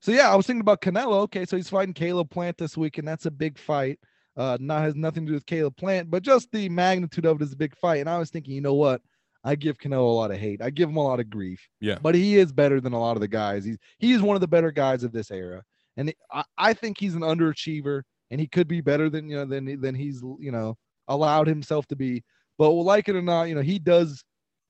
so 0.00 0.12
yeah, 0.12 0.30
I 0.30 0.36
was 0.36 0.46
thinking 0.46 0.60
about 0.60 0.82
Canelo. 0.82 1.20
Okay, 1.22 1.46
so 1.46 1.56
he's 1.56 1.70
fighting 1.70 1.94
Caleb 1.94 2.30
Plant 2.30 2.58
this 2.58 2.76
week, 2.76 2.98
and 2.98 3.08
that's 3.08 3.26
a 3.26 3.30
big 3.30 3.58
fight. 3.58 3.98
Uh, 4.36 4.58
not 4.60 4.82
has 4.82 4.94
nothing 4.96 5.24
to 5.24 5.30
do 5.30 5.34
with 5.34 5.46
Caleb 5.46 5.76
Plant, 5.76 6.10
but 6.10 6.22
just 6.22 6.50
the 6.52 6.68
magnitude 6.68 7.24
of 7.24 7.40
it 7.40 7.44
is 7.44 7.52
a 7.52 7.56
big 7.56 7.74
fight. 7.76 8.00
And 8.00 8.10
I 8.10 8.18
was 8.18 8.30
thinking, 8.30 8.52
you 8.54 8.60
know 8.60 8.74
what? 8.74 9.00
I 9.44 9.54
give 9.54 9.78
Canelo 9.78 10.08
a 10.08 10.14
lot 10.14 10.30
of 10.30 10.38
hate. 10.38 10.62
I 10.62 10.70
give 10.70 10.88
him 10.88 10.96
a 10.96 11.04
lot 11.04 11.20
of 11.20 11.28
grief. 11.28 11.68
Yeah. 11.80 11.98
But 12.00 12.14
he 12.14 12.38
is 12.38 12.50
better 12.50 12.80
than 12.80 12.94
a 12.94 13.00
lot 13.00 13.16
of 13.16 13.20
the 13.20 13.28
guys. 13.28 13.64
He's 13.64 13.76
he's 13.98 14.22
one 14.22 14.36
of 14.36 14.40
the 14.40 14.48
better 14.48 14.72
guys 14.72 15.04
of 15.04 15.12
this 15.12 15.30
era, 15.30 15.62
and 15.96 16.12
I, 16.32 16.44
I 16.56 16.72
think 16.72 16.98
he's 16.98 17.14
an 17.14 17.20
underachiever, 17.20 18.02
and 18.30 18.40
he 18.40 18.46
could 18.46 18.66
be 18.66 18.80
better 18.80 19.10
than 19.10 19.28
you 19.28 19.36
know 19.36 19.44
than 19.44 19.80
than 19.80 19.94
he's 19.94 20.22
you 20.38 20.50
know 20.50 20.76
allowed 21.08 21.46
himself 21.46 21.86
to 21.88 21.96
be. 21.96 22.24
But 22.56 22.70
like 22.70 23.08
it 23.08 23.16
or 23.16 23.22
not, 23.22 23.44
you 23.44 23.54
know 23.54 23.60
he 23.60 23.78
does 23.78 24.24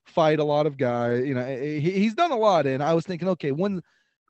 fight 0.07 0.41
a 0.41 0.45
lot 0.45 0.67
of 0.67 0.77
guys. 0.77 1.25
You 1.25 1.35
know 1.35 1.43
eh, 1.43 1.79
he, 1.79 1.93
he's 1.93 2.15
done 2.15 2.33
a 2.33 2.37
lot, 2.37 2.67
and 2.67 2.83
I 2.83 2.95
was 2.95 3.07
thinking, 3.07 3.29
okay, 3.29 3.53
when 3.53 3.81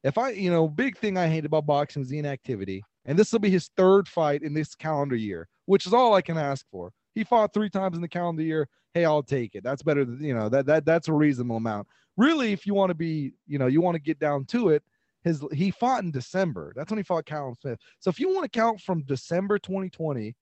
if 0.02 0.18
I 0.18 0.30
you 0.30 0.50
know 0.50 0.68
big 0.68 0.98
thing 0.98 1.16
I 1.16 1.26
hate 1.26 1.46
about 1.46 1.66
boxing 1.66 2.02
is 2.02 2.08
the 2.08 2.18
inactivity, 2.18 2.82
and 3.06 3.18
this 3.18 3.32
will 3.32 3.40
be 3.40 3.50
his 3.50 3.70
third 3.78 4.08
fight 4.08 4.42
in 4.42 4.52
this 4.52 4.74
calendar 4.74 5.16
year, 5.16 5.48
which 5.64 5.86
is 5.86 5.94
all 5.94 6.14
I 6.14 6.20
can 6.20 6.36
ask 6.36 6.66
for. 6.70 6.92
He 7.14 7.24
fought 7.24 7.52
three 7.54 7.70
times 7.70 7.96
in 7.96 8.02
the 8.02 8.08
calendar 8.08 8.42
year. 8.42 8.68
Hey, 8.92 9.04
I'll 9.04 9.22
take 9.22 9.54
it. 9.54 9.64
That's 9.64 9.82
better 9.82 10.04
than 10.04 10.22
you 10.22 10.34
know 10.34 10.48
that 10.48 10.66
that 10.66 10.84
that's 10.84 11.08
a 11.08 11.12
reasonable 11.12 11.56
amount. 11.56 11.88
Really, 12.16 12.52
if 12.52 12.66
you 12.66 12.74
want 12.74 12.90
to 12.90 12.94
be, 12.94 13.32
you 13.46 13.58
know, 13.58 13.66
you 13.66 13.80
want 13.80 13.96
to 13.96 14.00
get 14.00 14.18
down 14.18 14.44
to 14.46 14.68
it, 14.68 14.82
his 15.24 15.44
he 15.52 15.70
fought 15.70 16.02
in 16.04 16.10
December. 16.10 16.72
That's 16.76 16.90
when 16.90 16.98
he 16.98 17.02
fought 17.04 17.26
Callum 17.26 17.54
Smith. 17.60 17.78
So 17.98 18.08
if 18.10 18.20
you 18.20 18.32
want 18.32 18.44
to 18.44 18.58
count 18.58 18.80
from 18.80 19.02
December 19.02 19.58
2020 19.58 20.34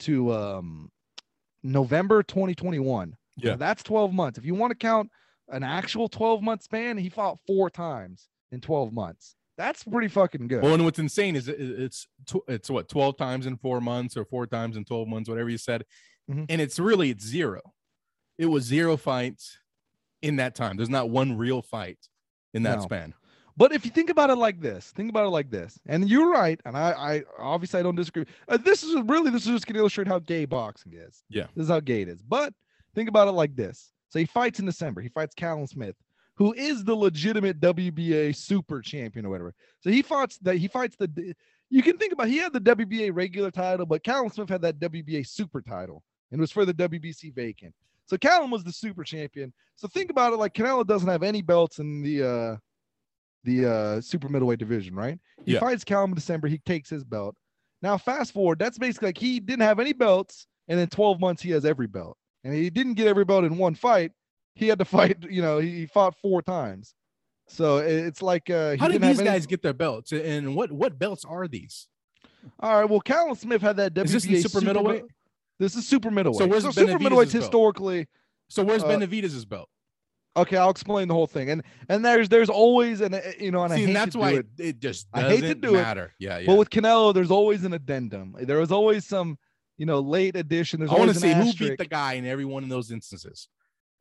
to 0.00 0.32
um 0.32 0.90
November 1.62 2.22
2021, 2.22 3.16
Yeah. 3.36 3.56
that's 3.56 3.82
12 3.82 4.12
months. 4.12 4.38
If 4.38 4.44
you 4.44 4.54
want 4.54 4.70
to 4.70 4.76
count 4.76 5.10
an 5.48 5.62
actual 5.62 6.08
12 6.08 6.42
month 6.42 6.62
span, 6.62 6.96
he 6.98 7.08
fought 7.08 7.38
four 7.46 7.70
times 7.70 8.28
in 8.52 8.60
12 8.60 8.92
months. 8.92 9.36
That's 9.56 9.84
pretty 9.84 10.08
fucking 10.08 10.48
good. 10.48 10.62
Well, 10.62 10.74
and 10.74 10.84
what's 10.84 10.98
insane 10.98 11.36
is 11.36 11.48
it's 11.48 12.06
it's 12.48 12.68
what 12.70 12.88
twelve 12.88 13.16
times 13.16 13.46
in 13.46 13.56
four 13.56 13.80
months 13.80 14.16
or 14.16 14.24
four 14.24 14.46
times 14.46 14.76
in 14.76 14.84
twelve 14.84 15.06
months, 15.08 15.28
whatever 15.28 15.48
you 15.48 15.58
said, 15.58 15.84
Mhm. 16.30 16.46
and 16.48 16.60
it's 16.60 16.78
really 16.78 17.10
it's 17.10 17.24
zero. 17.24 17.60
It 18.38 18.46
was 18.46 18.64
zero 18.64 18.96
fights 18.96 19.58
in 20.22 20.36
that 20.36 20.54
time. 20.56 20.76
There's 20.76 20.88
not 20.90 21.10
one 21.10 21.36
real 21.36 21.62
fight 21.62 21.98
in 22.52 22.64
that 22.64 22.78
No. 22.78 22.82
span. 22.84 23.14
But 23.56 23.70
if 23.72 23.84
you 23.84 23.92
think 23.92 24.10
about 24.10 24.30
it 24.30 24.34
like 24.36 24.60
this, 24.60 24.90
think 24.90 25.08
about 25.10 25.26
it 25.26 25.30
like 25.30 25.48
this, 25.50 25.78
and 25.86 26.08
you're 26.10 26.28
right, 26.32 26.60
and 26.64 26.76
I, 26.76 26.90
I 26.90 27.22
obviously 27.38 27.78
I 27.78 27.84
don't 27.84 27.94
disagree. 27.94 28.24
Uh, 28.48 28.56
this 28.56 28.82
is 28.82 29.00
really 29.02 29.30
this 29.30 29.42
is 29.42 29.52
just 29.52 29.66
going 29.66 29.74
to 29.74 29.80
illustrate 29.80 30.08
how 30.08 30.18
gay 30.18 30.44
boxing 30.46 30.94
is. 30.94 31.22
Yeah. 31.28 31.46
this 31.54 31.64
is 31.64 31.68
how 31.68 31.78
gay 31.78 32.02
it 32.02 32.08
is. 32.08 32.20
But 32.22 32.52
think 32.96 33.08
about 33.08 33.28
it 33.28 33.32
like 33.32 33.54
this: 33.54 33.92
so 34.08 34.18
he 34.18 34.24
fights 34.24 34.58
in 34.58 34.66
December. 34.66 35.00
He 35.00 35.08
fights 35.10 35.34
Callum 35.36 35.68
Smith, 35.68 35.94
who 36.36 36.52
is 36.54 36.84
the 36.84 36.94
legitimate 36.94 37.60
WBA 37.60 38.34
super 38.34 38.80
champion 38.80 39.26
or 39.26 39.30
whatever. 39.30 39.54
So 39.80 39.90
he 39.90 40.02
fights 40.02 40.38
that 40.38 40.56
he 40.56 40.68
fights 40.68 40.96
the. 40.96 41.34
You 41.70 41.82
can 41.82 41.96
think 41.96 42.12
about 42.12 42.28
he 42.28 42.38
had 42.38 42.52
the 42.52 42.60
WBA 42.60 43.10
regular 43.14 43.50
title, 43.50 43.86
but 43.86 44.04
Callum 44.04 44.28
Smith 44.30 44.48
had 44.48 44.62
that 44.62 44.78
WBA 44.78 45.26
super 45.26 45.60
title, 45.62 46.02
and 46.30 46.38
it 46.38 46.42
was 46.42 46.52
for 46.52 46.64
the 46.64 46.74
WBC 46.74 47.34
vacant. 47.34 47.74
So 48.06 48.16
Callum 48.18 48.50
was 48.50 48.62
the 48.64 48.72
super 48.72 49.02
champion. 49.02 49.52
So 49.76 49.88
think 49.88 50.10
about 50.10 50.32
it 50.32 50.36
like 50.36 50.54
Canelo 50.54 50.86
doesn't 50.86 51.08
have 51.08 51.22
any 51.22 51.42
belts 51.42 51.78
in 51.78 52.02
the 52.02 52.22
uh 52.22 52.56
the 53.44 53.66
uh 53.70 54.00
super 54.00 54.28
middleweight 54.28 54.58
division, 54.58 54.94
right? 54.94 55.18
He 55.44 55.52
Yeah. 55.52 55.60
fights 55.60 55.84
Callum 55.84 56.10
in 56.10 56.14
December, 56.14 56.48
he 56.48 56.58
takes 56.58 56.90
his 56.90 57.04
belt. 57.04 57.34
Now 57.82 57.96
fast 57.98 58.32
forward, 58.32 58.58
that's 58.58 58.78
basically 58.78 59.08
like 59.08 59.18
he 59.18 59.40
didn't 59.40 59.62
have 59.62 59.80
any 59.80 59.92
belts, 59.92 60.46
and 60.68 60.78
in 60.80 60.88
12 60.88 61.20
months 61.20 61.42
he 61.42 61.50
has 61.50 61.64
every 61.64 61.86
belt. 61.86 62.16
And 62.44 62.54
he 62.54 62.68
didn't 62.70 62.94
get 62.94 63.06
every 63.06 63.24
belt 63.24 63.44
in 63.44 63.56
one 63.56 63.74
fight. 63.74 64.12
He 64.54 64.68
had 64.68 64.78
to 64.78 64.84
fight, 64.84 65.18
you 65.28 65.42
know, 65.42 65.58
he, 65.58 65.70
he 65.80 65.86
fought 65.86 66.14
four 66.22 66.42
times. 66.42 66.94
So 67.48 67.78
it's 67.78 68.22
like 68.22 68.48
uh 68.50 68.76
How 68.78 68.88
did 68.88 69.02
these 69.02 69.20
any- 69.20 69.28
guys 69.28 69.46
get 69.46 69.62
their 69.62 69.74
belts? 69.74 70.12
And 70.12 70.54
what 70.56 70.72
what 70.72 70.98
belts 70.98 71.24
are 71.24 71.46
these? 71.46 71.88
All 72.60 72.80
right, 72.80 72.88
well, 72.88 73.00
Callum 73.00 73.34
Smith 73.34 73.62
had 73.62 73.76
that 73.76 73.94
WBA 73.94 74.04
Is 74.04 74.12
this 74.24 74.42
super 74.42 74.64
middleweight? 74.64 75.00
belt- 75.00 75.10
This 75.58 75.76
is 75.76 75.86
super 75.86 76.10
middleweight. 76.10 76.48
where's 76.48 76.62
so 76.62 76.70
super 76.70 76.86
Benavidez's 76.92 77.02
middleweight's 77.04 77.32
historically 77.32 78.06
So 78.48 78.62
where's 78.64 78.82
Uh, 78.82 78.88
Benavidez's 78.88 79.44
belt? 79.44 79.68
okay. 80.36 80.56
I'll 80.56 80.70
explain 80.70 81.08
the 81.08 81.14
whole 81.14 81.26
thing, 81.26 81.50
and 81.50 81.62
and 81.88 82.04
there's 82.04 82.28
there's 82.28 82.48
always 82.50 83.00
an 83.00 83.14
you 83.38 83.50
know, 83.50 83.64
and 83.64 83.72
I 83.72 83.76
hate 83.78 83.86
and 83.88 83.96
that's 83.96 84.12
to 84.12 84.18
why 84.18 84.32
do 84.32 84.38
it, 84.38 84.46
it. 84.58 84.80
just 84.80 85.06
I 85.12 85.22
doesn't 85.22 85.42
hate 85.42 85.48
to 85.48 85.54
do 85.54 85.74
it. 85.76 85.80
Yeah, 86.18 86.38
yeah. 86.38 86.46
But 86.46 86.56
with 86.56 86.70
Canelo, 86.70 87.12
there's 87.14 87.30
always 87.30 87.64
an 87.64 87.72
addendum. 87.74 88.36
There 88.40 88.58
was 88.58 88.72
always 88.72 89.04
some, 89.06 89.38
you 89.78 89.86
know, 89.86 90.00
late 90.00 90.34
addition. 90.36 90.80
There's 90.80 90.90
I 90.90 90.94
want 90.94 91.12
to 91.12 91.18
see 91.20 91.30
an 91.30 91.42
who 91.46 91.52
beat 91.52 91.78
the 91.78 91.84
guy 91.86 92.14
in 92.14 92.24
every 92.26 92.44
one 92.46 92.62
of 92.62 92.68
those 92.70 92.90
instances. 92.90 93.48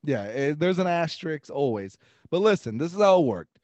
Yeah, 0.04 0.24
eh, 0.24 0.54
there's 0.58 0.80
an 0.80 0.88
asterisk 0.88 1.50
always. 1.50 1.98
But 2.30 2.40
listen, 2.42 2.78
this 2.78 2.94
is 2.94 3.00
how 3.00 3.20
it 3.22 3.26
worked. 3.26 3.60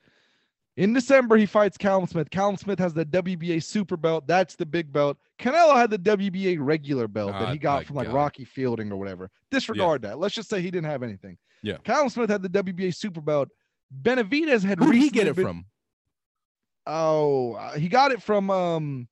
In 0.77 0.93
December, 0.93 1.35
he 1.35 1.45
fights 1.45 1.77
Callum 1.77 2.07
Smith. 2.07 2.29
Callum 2.29 2.55
Smith 2.55 2.79
has 2.79 2.93
the 2.93 3.05
WBA 3.05 3.61
super 3.61 3.97
belt. 3.97 4.25
That's 4.27 4.55
the 4.55 4.65
big 4.65 4.93
belt. 4.93 5.17
Canelo 5.37 5.75
had 5.75 5.89
the 5.89 5.99
WBA 5.99 6.57
regular 6.61 7.07
belt 7.09 7.33
that 7.33 7.49
Ah, 7.49 7.51
he 7.51 7.57
got 7.57 7.85
from 7.85 7.97
like 7.97 8.07
God. 8.07 8.15
Rocky 8.15 8.45
Fielding 8.45 8.89
or 8.91 8.95
whatever. 8.97 9.29
Disregard 9.51 10.03
that. 10.03 10.19
Let's 10.19 10.35
just 10.35 10.47
say 10.49 10.61
he 10.61 10.71
didn't 10.71 10.89
have 10.89 11.03
anything. 11.03 11.37
Yeah. 11.63 11.77
Callum 11.83 12.07
Smith 12.09 12.29
had 12.29 12.41
the 12.41 12.49
WBA 12.49 12.95
super 12.95 13.19
belt. 13.19 13.49
Benavidez 14.01 14.63
had 14.63 14.79
Who 14.79 14.93
did 14.93 15.01
he 15.01 15.09
get 15.09 15.27
it 15.27 15.35
been- 15.35 15.45
from? 15.45 15.65
Oh, 16.85 17.53
uh, 17.53 17.73
he 17.77 17.87
got 17.89 18.11
it 18.11 18.21
from 18.21 18.49
um, 18.49 19.07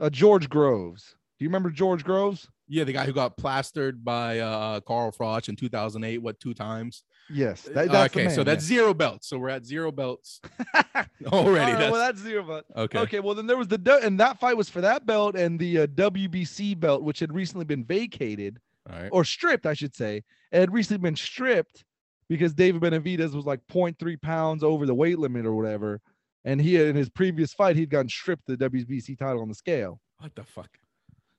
uh, 0.00 0.10
George 0.10 0.48
Groves. 0.48 1.14
Do 1.38 1.44
you 1.44 1.48
remember 1.48 1.70
George 1.70 2.02
Groves? 2.04 2.48
Yeah, 2.72 2.84
the 2.84 2.92
guy 2.94 3.04
who 3.04 3.12
got 3.12 3.36
plastered 3.36 4.02
by 4.02 4.38
uh, 4.38 4.80
Carl 4.80 5.12
Froch 5.12 5.50
in 5.50 5.56
2008. 5.56 6.18
What 6.22 6.40
two 6.40 6.54
times? 6.54 7.04
Yes. 7.28 7.62
that- 7.64 7.90
that's 7.90 8.14
the 8.14 8.20
okay, 8.20 8.28
so 8.30 8.36
man, 8.38 8.46
that's 8.46 8.64
zero 8.64 8.94
belts. 8.94 9.28
So 9.28 9.36
we're 9.38 9.50
at 9.50 9.66
zero 9.66 9.92
belts 9.92 10.40
already. 11.26 11.72
Right, 11.72 11.78
that's, 11.78 11.92
well, 11.92 12.00
that's 12.00 12.20
zero 12.20 12.42
belt. 12.44 12.64
okay. 12.74 12.98
Okay, 13.00 13.20
well 13.20 13.34
then 13.34 13.46
there 13.46 13.58
was 13.58 13.68
the 13.68 14.00
and 14.02 14.18
that 14.20 14.40
fight 14.40 14.56
was 14.56 14.70
for 14.70 14.80
that 14.80 15.04
belt 15.04 15.36
and 15.36 15.58
the 15.58 15.80
uh, 15.80 15.86
WBC 15.88 16.80
belt, 16.80 17.02
which 17.02 17.20
had 17.20 17.34
recently 17.34 17.66
been 17.66 17.84
vacated 17.84 18.58
All 18.90 18.98
right. 18.98 19.10
or 19.12 19.22
stripped, 19.24 19.66
I 19.66 19.74
should 19.74 19.94
say. 19.94 20.22
It 20.50 20.60
had 20.60 20.72
recently 20.72 21.02
been 21.02 21.16
stripped 21.16 21.84
because 22.30 22.54
David 22.54 22.80
Benavidez 22.80 23.34
was 23.34 23.44
like 23.44 23.60
0.3 23.70 24.20
pounds 24.22 24.64
over 24.64 24.86
the 24.86 24.94
weight 24.94 25.18
limit 25.18 25.44
or 25.44 25.54
whatever, 25.54 26.00
and 26.46 26.58
he 26.58 26.82
in 26.82 26.96
his 26.96 27.10
previous 27.10 27.52
fight 27.52 27.76
he'd 27.76 27.90
gotten 27.90 28.08
stripped 28.08 28.46
the 28.46 28.56
WBC 28.56 29.18
title 29.18 29.42
on 29.42 29.48
the 29.50 29.54
scale, 29.54 30.00
What 30.18 30.34
the 30.34 30.44
fuck? 30.44 30.70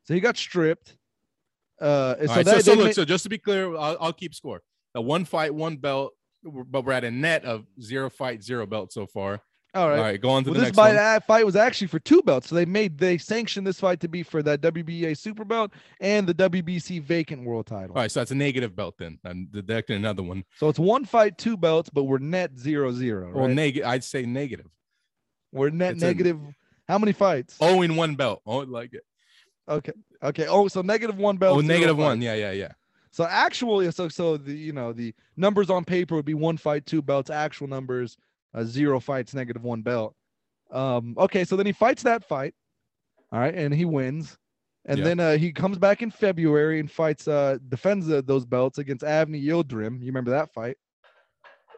so 0.04 0.14
he 0.14 0.20
got 0.20 0.38
stripped. 0.38 0.98
Uh, 1.84 2.16
and 2.20 2.30
so 2.30 2.36
right, 2.38 2.46
that 2.46 2.64
so, 2.66 2.74
so 2.76 2.82
look, 2.82 2.94
so 2.94 3.04
just 3.06 3.24
to 3.24 3.30
be 3.30 3.38
clear, 3.38 3.76
I'll, 3.76 3.98
I'll 4.00 4.14
keep 4.14 4.34
score. 4.34 4.62
The 4.94 5.02
one 5.02 5.26
fight, 5.26 5.54
one 5.54 5.76
belt, 5.78 6.14
but 6.44 6.86
we're 6.86 6.94
at 6.94 7.04
a 7.04 7.12
net 7.12 7.44
of 7.46 7.66
zero 7.82 8.10
fight, 8.10 8.42
zero 8.44 8.66
belt 8.66 8.94
so 8.94 9.06
far. 9.06 9.42
all 9.74 9.84
All 9.84 9.90
right. 9.90 10.00
right, 10.00 10.22
go 10.22 10.30
on 10.30 10.44
to 10.44 10.52
Well, 10.52 10.54
the 10.54 10.60
this 10.62 10.68
next 10.68 10.76
fight, 10.78 10.96
one. 10.96 11.22
fight 11.22 11.46
was 11.46 11.56
actually 11.56 11.88
for 11.88 12.00
two 12.00 12.22
belts. 12.22 12.48
So 12.48 12.56
they 12.56 12.66
made 12.66 12.98
they 12.98 13.18
sanctioned 13.18 13.66
this 13.68 13.80
fight 13.80 14.00
to 14.02 14.08
be 14.08 14.24
for 14.24 14.42
that 14.44 14.62
WBA 14.62 15.18
super 15.18 15.44
belt 15.44 15.72
and 16.00 16.26
the 16.28 16.34
WBC 16.34 17.02
vacant 17.02 17.44
world 17.44 17.66
title. 17.68 17.96
All 17.96 18.02
right, 18.02 18.12
so 18.12 18.20
that's 18.22 18.32
a 18.32 18.36
negative 18.36 18.76
belt 18.76 18.96
then. 19.00 19.20
I'm 19.26 19.48
deducting 19.52 19.96
another 19.98 20.24
one. 20.24 20.44
So 20.58 20.70
it's 20.70 20.80
one 20.80 21.04
fight, 21.06 21.38
two 21.38 21.58
belts, 21.58 21.90
but 21.90 22.04
we're 22.04 22.20
net 22.20 22.58
zero 22.58 22.92
zero. 22.92 23.26
Right? 23.28 23.36
Well, 23.36 23.48
negative. 23.50 23.88
I'd 23.90 24.04
say 24.04 24.26
negative. 24.26 24.68
we're 25.52 25.70
net 25.70 25.94
it's 25.96 26.04
a- 26.04 26.06
negative. 26.06 26.40
How 26.88 26.98
many 26.98 27.12
fights? 27.14 27.58
Oh, 27.62 27.82
in 27.82 27.96
one 27.96 28.16
belt. 28.16 28.42
Oh, 28.46 28.58
like 28.60 28.94
it. 28.94 29.04
Okay. 29.68 29.94
Okay. 30.24 30.48
Oh, 30.48 30.68
so 30.68 30.82
negative 30.82 31.18
one 31.18 31.38
belt. 31.38 31.58
Oh, 31.58 31.62
negative 31.62 31.98
fights. 31.98 32.04
one. 32.04 32.22
Yeah, 32.22 32.36
yeah, 32.36 32.52
yeah. 32.52 32.72
So 33.12 33.26
actually, 33.26 33.92
so 33.92 34.08
so 34.08 34.38
the 34.38 34.54
you 34.54 34.74
know 34.74 34.94
the 34.94 35.14
numbers 35.38 35.70
on 35.70 35.84
paper 35.86 36.16
would 36.16 36.26
be 36.26 36.34
one 36.34 36.58
fight, 36.58 36.86
two 36.86 37.02
belts. 37.02 37.30
Actual 37.30 37.68
numbers, 37.68 38.18
uh, 38.54 38.64
zero 38.64 39.00
fights, 39.00 39.34
negative 39.34 39.64
one 39.64 39.82
belt. 39.82 40.16
Um. 40.72 41.16
Okay. 41.18 41.44
So 41.44 41.56
then 41.56 41.66
he 41.66 41.74
fights 41.74 42.04
that 42.04 42.24
fight. 42.24 42.56
All 43.32 43.40
right, 43.40 43.54
and 43.54 43.74
he 43.74 43.86
wins. 43.86 44.38
And 44.86 45.00
Yeah. 45.00 45.04
then 45.06 45.20
uh, 45.20 45.38
he 45.38 45.52
comes 45.52 45.78
back 45.78 46.02
in 46.02 46.12
February 46.12 46.80
and 46.80 46.92
fights, 46.92 47.28
uh, 47.28 47.58
defends 47.70 48.12
uh, 48.12 48.22
those 48.24 48.46
belts 48.46 48.80
against 48.80 49.04
Avni 49.04 49.42
Yildirim. 49.44 50.02
You 50.02 50.08
remember 50.08 50.32
that 50.32 50.54
fight? 50.54 50.78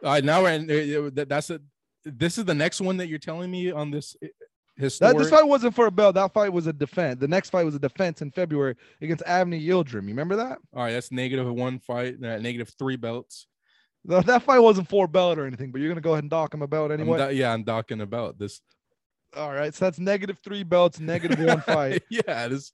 All 0.02 0.10
right, 0.12 0.24
now 0.24 0.42
we're 0.42 0.50
in, 0.52 1.12
uh, 1.16 1.24
that's 1.26 1.50
a. 1.50 1.60
This 2.04 2.38
is 2.38 2.44
the 2.44 2.54
next 2.54 2.80
one 2.80 2.96
that 2.98 3.08
you're 3.08 3.18
telling 3.18 3.50
me 3.50 3.70
on 3.70 3.90
this 3.90 4.16
uh, 4.78 4.88
That, 5.00 5.16
this 5.18 5.30
fight 5.30 5.46
wasn't 5.46 5.74
for 5.74 5.86
a 5.86 5.90
belt. 5.90 6.14
That 6.16 6.32
fight 6.34 6.52
was 6.52 6.66
a 6.66 6.72
defense. 6.72 7.18
The 7.20 7.28
next 7.28 7.50
fight 7.50 7.64
was 7.64 7.74
a 7.74 7.78
defense 7.78 8.22
in 8.22 8.30
February 8.30 8.76
against 9.00 9.24
Avni 9.24 9.64
Yildirim. 9.64 10.02
You 10.02 10.08
remember 10.08 10.36
that? 10.36 10.58
All 10.74 10.82
right, 10.84 10.92
that's 10.92 11.10
negative 11.12 11.50
one 11.52 11.78
fight. 11.78 12.16
Uh, 12.22 12.38
negative 12.38 12.72
three 12.78 12.96
belts. 12.96 13.46
No, 14.04 14.20
that 14.20 14.42
fight 14.42 14.60
wasn't 14.60 14.88
for 14.88 15.06
a 15.06 15.08
belt 15.08 15.38
or 15.38 15.46
anything, 15.46 15.72
but 15.72 15.80
you're 15.80 15.88
gonna 15.90 16.00
go 16.00 16.12
ahead 16.12 16.24
and 16.24 16.30
dock 16.30 16.54
him 16.54 16.62
a 16.62 16.68
belt 16.68 16.92
I'm 16.92 17.00
anyway. 17.00 17.28
do- 17.30 17.34
yeah, 17.34 17.52
I'm 17.52 17.64
talking 17.64 18.00
about 18.00 18.38
this. 18.38 18.60
All 19.36 19.52
right, 19.52 19.74
so 19.74 19.84
that's 19.84 19.98
negative 19.98 20.38
three 20.44 20.62
belts, 20.62 21.00
negative 21.00 21.40
one 21.40 21.60
fight. 21.66 22.02
yeah, 22.10 22.46
this. 22.48 22.72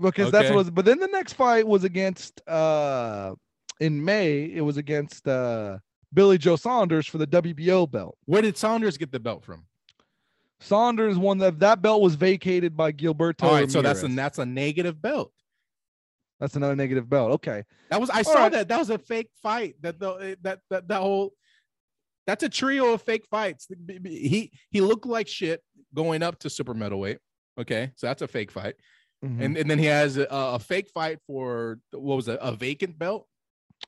because 0.00 0.30
that's 0.30 0.46
Okay. 0.46 0.54
what 0.54 0.58
was 0.66 0.70
but 0.70 0.84
then 0.84 0.98
the 1.00 1.06
next 1.08 1.32
fight 1.32 1.66
was 1.66 1.84
against 1.84 2.40
uh 2.48 3.34
in 3.80 4.04
May 4.04 4.44
it 4.44 4.60
was 4.60 4.76
against 4.76 5.26
uh 5.26 5.78
Billy 6.12 6.36
Joe 6.38 6.56
Saunders 6.56 7.06
for 7.06 7.18
the 7.18 7.26
WBO 7.26 7.90
belt. 7.90 8.16
Where 8.26 8.42
did 8.42 8.56
Saunders 8.56 8.96
get 8.98 9.10
the 9.12 9.20
belt 9.20 9.44
from? 9.44 9.64
Saunders 10.60 11.16
won 11.16 11.38
that 11.38 11.60
that 11.60 11.82
belt 11.82 12.02
was 12.02 12.14
vacated 12.16 12.76
by 12.76 12.92
Gilberto. 12.92 13.44
All 13.44 13.52
right, 13.52 13.70
so 13.70 13.80
that's 13.82 14.02
a 14.02 14.08
that's 14.08 14.38
a 14.38 14.46
negative 14.46 15.00
belt. 15.00 15.32
that's 16.40 16.56
another 16.56 16.74
negative 16.76 17.08
belt. 17.08 17.32
Okay. 17.32 17.64
That 17.90 18.00
was 18.00 18.10
I 18.10 18.18
All 18.18 18.24
saw 18.24 18.34
right. 18.34 18.52
that. 18.52 18.68
That 18.68 18.78
was 18.78 18.90
a 18.90 18.98
fake 18.98 19.30
fight. 19.42 19.76
That 19.82 19.98
the 20.00 20.36
that 20.42 20.60
that 20.70 20.88
that 20.88 21.00
whole 21.00 21.32
that's 22.26 22.42
a 22.42 22.48
trio 22.48 22.92
of 22.92 23.02
fake 23.02 23.26
fights. 23.30 23.68
He 24.04 24.50
he 24.70 24.80
looked 24.80 25.06
like 25.06 25.28
shit 25.28 25.62
going 25.94 26.22
up 26.22 26.38
to 26.40 26.50
super 26.50 26.74
middleweight. 26.74 27.18
Okay, 27.58 27.92
so 27.96 28.06
that's 28.08 28.22
a 28.22 28.28
fake 28.28 28.50
fight, 28.50 28.74
Mhm. 29.24 29.42
and 29.44 29.56
and 29.56 29.70
then 29.70 29.78
he 29.78 29.86
has 29.86 30.16
a, 30.16 30.26
a 30.30 30.58
fake 30.58 30.90
fight 30.94 31.18
for 31.26 31.78
what 31.92 32.16
was 32.16 32.28
it, 32.28 32.38
a 32.42 32.52
vacant 32.52 32.98
belt, 32.98 33.26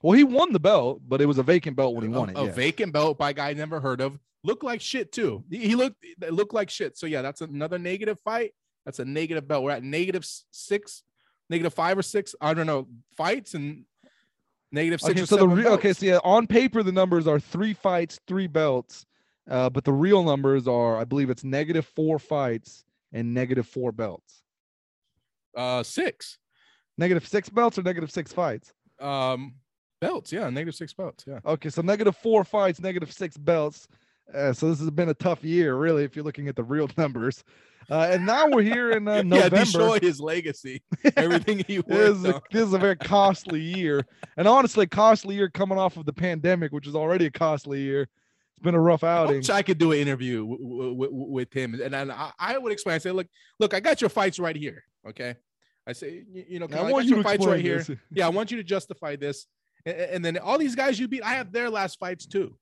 well, 0.03 0.17
he 0.17 0.25
won 0.25 0.53
the 0.53 0.61
belt, 0.61 1.03
but 1.07 1.21
it 1.21 1.27
was 1.27 1.39
a 1.39 1.43
vacant 1.43 1.77
belt 1.77 1.95
when 1.95 2.05
he 2.09 2.15
a, 2.15 2.19
won 2.19 2.31
it. 2.31 2.39
a 2.39 2.45
yes. 2.45 2.55
vacant 2.55 2.93
belt 2.93 3.19
by 3.19 3.31
a 3.31 3.33
guy 3.33 3.49
I 3.51 3.55
never 3.55 3.81
heard 3.81 4.01
of. 4.01 4.19
Looked 4.43 4.65
like 4.65 4.81
shit 4.81 5.13
too. 5.13 5.45
He 5.51 5.75
looked 5.75 6.03
looked 6.31 6.55
like 6.55 6.71
shit. 6.71 6.97
So 6.97 7.07
yeah, 7.07 7.21
that's 7.23 7.43
another 7.43 7.79
negative 7.79 8.19
fight. 8.21 8.55
That's 8.87 8.99
a 8.99 9.05
negative 9.05 9.47
belt. 9.47 9.63
We're 9.65 9.73
at 9.73 9.83
six, 10.51 11.03
negative 11.51 11.75
five 11.75 11.99
or 11.99 12.03
six. 12.03 12.35
I 12.41 12.55
don't 12.55 12.67
know 12.67 12.89
fights 13.17 13.53
and 13.55 13.85
negative 14.73 15.01
six. 15.03 15.11
Okay, 15.11 15.27
so 15.27 15.37
the 15.37 15.43
seven 15.43 15.57
re- 15.57 15.67
okay, 15.67 15.93
so 15.93 16.07
yeah, 16.07 16.19
on 16.25 16.47
paper 16.47 16.83
the 16.83 16.93
numbers 16.93 17.27
are 17.27 17.39
three 17.39 17.75
fights, 17.75 18.19
three 18.27 18.47
belts, 18.47 19.05
uh, 19.51 19.69
but 19.69 19.85
the 19.85 19.93
real 19.93 20.23
numbers 20.23 20.67
are, 20.67 20.97
I 20.97 21.05
believe 21.05 21.29
it's 21.29 21.45
negative 21.45 21.85
four 21.95 22.19
fights 22.19 22.85
and 23.13 23.35
negative 23.35 23.67
four 23.67 23.93
belts. 23.93 24.43
uh 25.57 25.83
six 25.83 26.39
Negative 26.97 27.27
six 27.27 27.49
belts 27.49 27.79
or 27.79 27.83
negative 27.83 28.11
six 28.11 28.33
fights. 28.33 28.73
um 29.01 29.55
belts 30.01 30.33
yeah 30.33 30.49
negative 30.51 30.75
six 30.75 30.93
belts 30.93 31.25
yeah 31.27 31.39
Okay, 31.45 31.69
so 31.71 31.83
negative 31.83 32.17
four 32.17 32.45
fights, 32.45 32.81
negative 32.81 33.13
six 33.13 33.37
belts. 33.37 33.89
Uh, 34.33 34.53
so 34.53 34.69
this 34.69 34.79
has 34.79 34.91
been 34.91 35.09
a 35.09 35.15
tough 35.15 35.43
year, 35.43 35.75
really, 35.75 36.05
if 36.05 36.15
you're 36.15 36.25
looking 36.25 36.47
at 36.49 36.55
the 36.55 36.63
real 36.63 36.89
numbers. 36.97 37.43
Uh, 37.91 38.09
and 38.13 38.25
now 38.25 38.47
we're 38.49 38.63
here 38.63 38.93
in 38.93 39.09
uh, 39.09 39.23
Yeah, 39.27 39.49
destroy 39.49 39.99
his 39.99 40.21
legacy. 40.21 40.83
Everything 41.17 41.65
he 41.67 41.79
This 41.87 42.17
is, 42.19 42.25
a, 42.25 42.41
this 42.53 42.63
is 42.69 42.73
a 42.73 42.79
very 42.79 42.97
costly 42.97 43.61
year, 43.61 44.07
and 44.37 44.47
honestly, 44.47 44.87
costly 44.87 45.35
year 45.35 45.51
coming 45.51 45.79
off 45.79 45.97
of 45.97 46.07
the 46.07 46.13
pandemic, 46.13 46.73
which 46.73 46.87
is 46.87 46.95
already 46.95 47.27
a 47.27 47.31
costly 47.31 47.81
year. 47.81 48.03
It's 48.03 48.63
been 48.63 48.77
a 48.77 48.81
rough 48.81 49.03
outing. 49.03 49.37
I 49.37 49.39
wish 49.39 49.51
I 49.51 49.63
could 49.63 49.79
do 49.79 49.91
an 49.93 49.99
interview 49.99 50.47
w- 50.47 50.59
w- 50.59 50.95
w- 50.95 51.33
with 51.33 51.53
him, 51.53 51.75
and 51.81 51.93
then 51.93 52.11
I, 52.13 52.31
I 52.39 52.59
would 52.59 52.73
explain. 52.73 52.95
I 52.95 52.99
say, 52.99 53.11
look, 53.11 53.27
look, 53.59 53.75
I 53.75 53.81
got 53.81 54.01
your 54.01 54.11
fights 54.11 54.39
right 54.39 54.55
here. 54.55 54.85
Okay, 55.09 55.35
I 55.87 55.93
say, 55.93 56.23
you, 56.31 56.45
you 56.49 56.59
know, 56.61 56.69
I 56.73 56.77
I, 56.77 56.83
want 56.83 56.95
got 56.95 57.05
you 57.05 57.11
your 57.17 57.19
to 57.19 57.23
fights 57.25 57.47
right 57.47 57.61
here. 57.61 57.85
Yeah, 58.13 58.27
I 58.27 58.29
want 58.29 58.53
you 58.53 58.59
to 58.59 58.65
justify 58.65 59.17
this, 59.17 59.47
and, 59.87 59.97
and 59.97 60.25
then 60.25 60.39
all 60.39 60.59
these 60.59 60.75
guys 60.75 60.99
you 60.99 61.09
beat, 61.09 61.23
I 61.25 61.35
have 61.35 61.53
their 61.53 61.71
last 61.71 61.99
fights 61.99 62.27
too, 62.27 62.57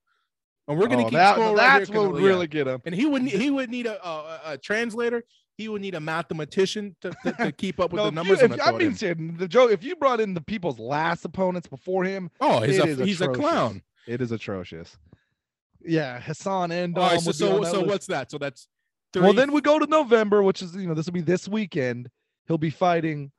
and 0.66 0.78
we're 0.78 0.88
gonna 0.88 1.02
Oh, 1.02 1.04
keep 1.06 1.14
that- 1.14 1.34
score 1.34 1.48
right 1.48 1.56
That's 1.56 1.90
here, 1.90 2.00
what 2.00 2.12
would 2.12 2.22
really 2.22 2.46
get 2.46 2.66
him. 2.66 2.80
And 2.84 2.94
he 2.94 3.06
would 3.06 3.22
he 3.22 3.50
would 3.50 3.70
need 3.70 3.86
a, 3.86 4.04
a, 4.06 4.40
a 4.52 4.58
translator. 4.58 5.24
He 5.56 5.68
would 5.68 5.82
need 5.82 5.96
a 5.96 6.00
mathematician 6.00 6.94
to, 7.00 7.10
to, 7.24 7.32
to 7.32 7.52
keep 7.56 7.80
up 7.80 7.92
with 7.92 7.98
No, 7.98 8.04
the 8.04 8.12
numbers. 8.12 8.38
you, 8.38 8.44
I'm 8.44 8.52
if, 8.52 8.58
gonna 8.58 8.62
I 8.62 8.78
throw 8.78 9.10
at 9.10 9.18
mean, 9.18 9.36
the 9.36 9.48
joke. 9.48 9.72
If 9.72 9.82
you 9.82 9.96
brought 9.96 10.20
in 10.20 10.32
the 10.32 10.40
people's 10.40 10.78
last 10.78 11.24
opponents 11.24 11.66
before 11.66 12.04
him, 12.04 12.30
oh, 12.40 12.60
he's 12.60 12.78
a 12.78 12.86
he's 13.04 13.20
a 13.20 13.26
clown. 13.28 13.82
it 14.06 14.20
is 14.22 14.30
atrocious. 14.30 14.96
Yeah, 15.80 16.20
Hassan 16.20 16.70
and 16.72 16.96
All 16.96 17.04
right, 17.10 17.20
so 17.20 17.26
would 17.30 17.38
be 17.38 17.58
on 17.58 17.64
so, 17.64 17.72
so 17.80 17.86
what's 17.86 18.06
that? 18.06 18.30
So 18.30 18.38
that's 18.38 18.68
three. 19.12 19.22
Well, 19.22 19.32
then 19.32 19.52
we 19.52 19.60
go 19.60 19.78
to 19.80 19.86
November, 19.86 20.42
which 20.42 20.62
is 20.62 20.74
you 20.76 20.86
know 20.86 20.94
this 20.94 21.06
will 21.06 21.12
be 21.12 21.20
this 21.22 21.48
weekend. 21.48 22.08
He'll 22.46 22.58
be 22.58 22.70
fighting 22.70 23.32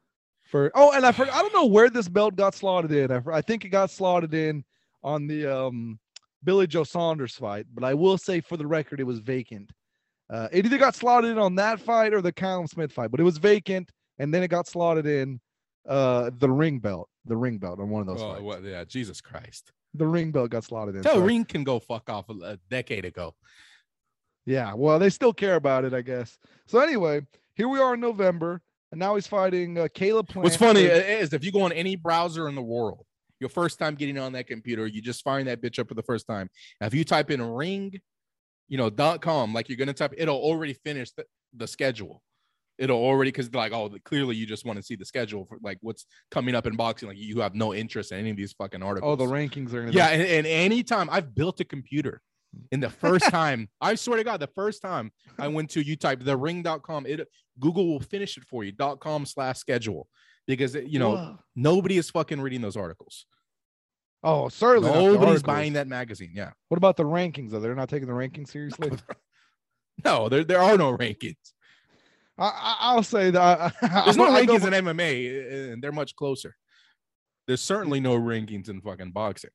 for. 0.50 0.72
Oh, 0.76 0.92
and 0.92 1.06
I 1.06 1.12
forgot. 1.12 1.34
I 1.34 1.42
don't 1.42 1.54
know 1.54 1.66
where 1.66 1.90
this 1.90 2.08
belt 2.10 2.36
got 2.36 2.56
slotted 2.56 2.92
in. 2.92 3.12
I, 3.12 3.22
I 3.32 3.42
think 3.42 3.66
it 3.66 3.70
got 3.70 3.92
slotted 3.92 4.34
in 4.34 4.64
on 5.04 5.28
the 5.28 5.46
um 5.46 6.00
Billy 6.44 6.68
Joe 6.68 6.84
Saunders 6.84 7.36
fight, 7.36 7.66
but 7.74 7.84
I 7.84 7.94
will 7.94 8.18
say 8.18 8.42
for 8.42 8.58
the 8.58 8.68
record, 8.68 9.00
it 9.00 9.06
was 9.06 9.20
vacant. 9.20 9.72
Uh, 10.30 10.48
it 10.52 10.66
either 10.66 10.78
got 10.78 10.96
slotted 10.96 11.32
in 11.32 11.38
on 11.40 11.56
that 11.56 11.80
fight 11.80 12.14
or 12.14 12.22
the 12.22 12.32
Callum 12.32 12.68
Smith 12.68 12.92
fight, 12.92 13.12
but 13.12 13.20
it 13.20 13.24
was 13.24 13.38
vacant, 13.38 13.92
and 14.20 14.34
then 14.34 14.44
it 14.44 14.48
got 14.50 14.68
slotted 14.68 15.06
in 15.06 15.40
uh 15.88 16.30
the 16.38 16.50
ring 16.50 16.80
belt, 16.80 17.10
the 17.26 17.38
ring 17.38 17.58
belt 17.58 17.80
on 17.80 17.90
one 17.90 18.02
of 18.02 18.08
those 18.08 18.22
Oh, 18.22 18.42
well, 18.42 18.62
yeah, 18.64 18.84
Jesus 18.84 19.22
Christ. 19.22 19.72
The 19.96 20.06
ring 20.06 20.32
belt 20.32 20.52
got 20.52 20.64
slotted 20.66 20.96
in. 20.96 21.02
Tell 21.02 21.16
so- 21.16 21.22
Ring 21.22 21.46
can 21.46 21.64
go 21.64 21.80
fuck 21.80 22.10
off 22.10 22.30
a 22.30 22.60
decade 22.70 23.06
ago. 23.06 23.34
Yeah, 24.46 24.74
well, 24.74 25.00
they 25.00 25.10
still 25.10 25.34
care 25.34 25.56
about 25.56 25.86
it, 25.86 25.94
I 25.94 26.02
guess. 26.02 26.38
So 26.68 26.80
anyway, 26.80 27.22
here 27.56 27.68
we 27.68 27.80
are 27.80 27.94
in 27.94 28.00
November, 28.00 28.62
and 28.92 29.00
now 29.00 29.16
he's 29.16 29.28
fighting 29.28 29.78
uh, 29.78 29.88
Caleb 29.94 30.28
Plant. 30.30 30.44
What's 30.44 30.56
funny 30.56 30.84
is 30.84 31.34
if 31.34 31.44
you 31.44 31.52
go 31.52 31.62
on 31.62 31.72
any 31.72 31.96
browser 31.96 32.48
in 32.48 32.56
the 32.56 32.62
world, 32.62 33.06
your 33.40 33.50
first 33.50 33.80
time 33.80 33.96
getting 33.96 34.18
on 34.18 34.34
that 34.34 34.48
computer, 34.48 34.86
you 34.86 35.02
just 35.02 35.24
find 35.24 35.48
that 35.48 35.62
bitch 35.62 35.80
up 35.80 35.88
for 35.88 35.94
the 35.94 36.04
first 36.04 36.28
time. 36.28 36.50
Now, 36.82 36.88
if 36.88 36.94
you 36.94 37.04
type 37.04 37.32
in 37.32 37.42
ring, 37.42 38.00
you 38.68 38.78
know, 38.78 38.90
dot 38.90 39.22
com, 39.22 39.54
like 39.54 39.70
you're 39.70 39.78
gonna 39.78 39.94
type, 39.94 40.14
it'll 40.18 40.36
already 40.36 40.74
finish 40.74 41.12
the, 41.12 41.26
the 41.56 41.68
schedule. 41.68 42.22
It'll 42.78 42.98
already 42.98 43.32
because 43.32 43.54
like, 43.54 43.74
oh, 43.74 43.90
clearly 44.06 44.38
you 44.38 44.46
just 44.46 44.66
want 44.66 44.78
to 44.78 44.84
see 44.84 44.96
the 44.96 45.04
schedule 45.04 45.46
for 45.46 45.58
like 45.62 45.78
what's 45.82 46.06
coming 46.32 46.56
up 46.56 46.66
in 46.66 46.76
boxing. 46.78 47.10
Like 47.10 47.18
you 47.18 47.42
have 47.42 47.54
no 47.54 47.74
interest 47.74 48.12
in 48.12 48.20
any 48.20 48.30
of 48.30 48.38
these 48.38 48.54
fucking 48.54 48.82
articles. 48.82 49.12
Oh, 49.12 49.16
the 49.16 49.30
rankings 49.30 49.74
are 49.74 49.82
gonna. 49.82 49.92
Yeah, 49.92 50.08
and, 50.08 50.22
and 50.22 50.48
anytime 50.48 51.10
I've 51.12 51.36
built 51.36 51.60
a 51.60 51.66
computer, 51.66 52.22
and 52.72 52.82
the 52.82 52.90
first 52.90 53.30
time, 53.30 53.70
I 53.80 53.96
swear 53.96 54.18
to 54.18 54.24
God, 54.24 54.40
the 54.40 54.48
first 54.48 54.82
time 54.82 55.12
I 55.38 55.48
went 55.48 55.70
to 55.72 55.82
you 55.82 55.96
type 55.96 56.24
the 56.24 56.38
ring.com, 56.38 57.06
it 57.06 57.28
Google 57.60 57.88
will 57.88 58.00
finish 58.00 58.38
it 58.38 58.44
for 58.44 58.64
you, 58.64 58.72
dot 58.72 59.00
com 59.00 59.26
slash 59.26 59.58
schedule. 59.58 60.08
Because 60.48 60.76
you 60.76 61.00
know, 61.00 61.12
Whoa. 61.12 61.40
nobody 61.56 61.98
is 61.98 62.10
fucking 62.10 62.42
reading 62.42 62.62
those 62.62 62.78
articles. 62.78 63.26
Oh, 64.24 64.50
certainly. 64.50 64.92
Nobody's 64.92 65.44
buying 65.44 65.74
that 65.74 65.88
magazine. 65.88 66.32
Yeah. 66.34 66.52
What 66.68 66.78
about 66.78 66.98
the 66.98 67.04
rankings? 67.04 67.52
Though 67.52 67.60
they're 67.60 67.76
not 67.76 67.90
taking 67.90 68.08
the 68.08 68.14
rankings 68.14 68.50
seriously. 68.50 68.92
No, 70.06 70.30
there, 70.30 70.44
there 70.44 70.62
are 70.62 70.78
no 70.78 70.96
rankings. 70.96 71.36
I, 72.38 72.46
I, 72.46 72.78
I'll 72.80 73.04
say 73.04 73.32
that. 73.32 73.76
There's 73.82 74.18
no 74.18 74.28
rankings 74.30 74.66
in 74.66 74.86
MMA, 74.86 75.74
and 75.74 75.84
they're 75.84 75.92
much 75.92 76.16
closer. 76.16 76.56
There's 77.48 77.62
certainly 77.62 78.00
no 78.00 78.18
rankings 78.18 78.70
in 78.70 78.80
fucking 78.82 79.12
boxing. 79.12 79.50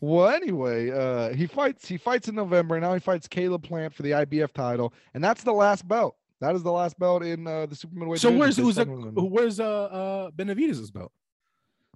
Well, 0.00 0.28
anyway, 0.28 0.90
uh, 0.90 1.34
he 1.34 1.46
fights. 1.46 1.88
He 1.88 1.96
fights 1.96 2.28
in 2.28 2.34
November, 2.34 2.76
and 2.76 2.82
now 2.84 2.92
he 2.94 3.00
fights 3.00 3.26
Caleb 3.26 3.62
Plant 3.62 3.94
for 3.94 4.02
the 4.02 4.10
IBF 4.10 4.52
title, 4.52 4.92
and 5.14 5.24
that's 5.24 5.42
the 5.42 5.52
last 5.52 5.86
belt. 5.88 6.16
That 6.40 6.54
is 6.54 6.62
the 6.62 6.70
last 6.72 6.98
belt 6.98 7.22
in 7.22 7.46
uh, 7.46 7.64
the 7.66 7.74
super 7.74 7.94
middleweight. 7.94 8.20
So 8.20 8.30
where's 8.30 8.56
They 8.56 8.62
who's 8.62 8.74
said 8.74 8.88
the, 8.88 8.92
one 8.92 9.08
of 9.08 9.14
them. 9.14 9.30
where's 9.30 9.58
uh 9.58 9.84
uh 9.84 10.30
Benavidez's 10.32 10.90
belt? 10.90 11.10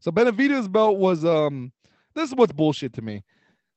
So 0.01 0.11
Benavidez' 0.11 0.71
belt 0.73 0.97
was 0.97 1.27
um 1.27 1.73
this 2.15 2.31
is 2.31 2.35
what's 2.35 2.53
bullshit 2.53 2.95
to 2.95 3.03
me. 3.03 3.23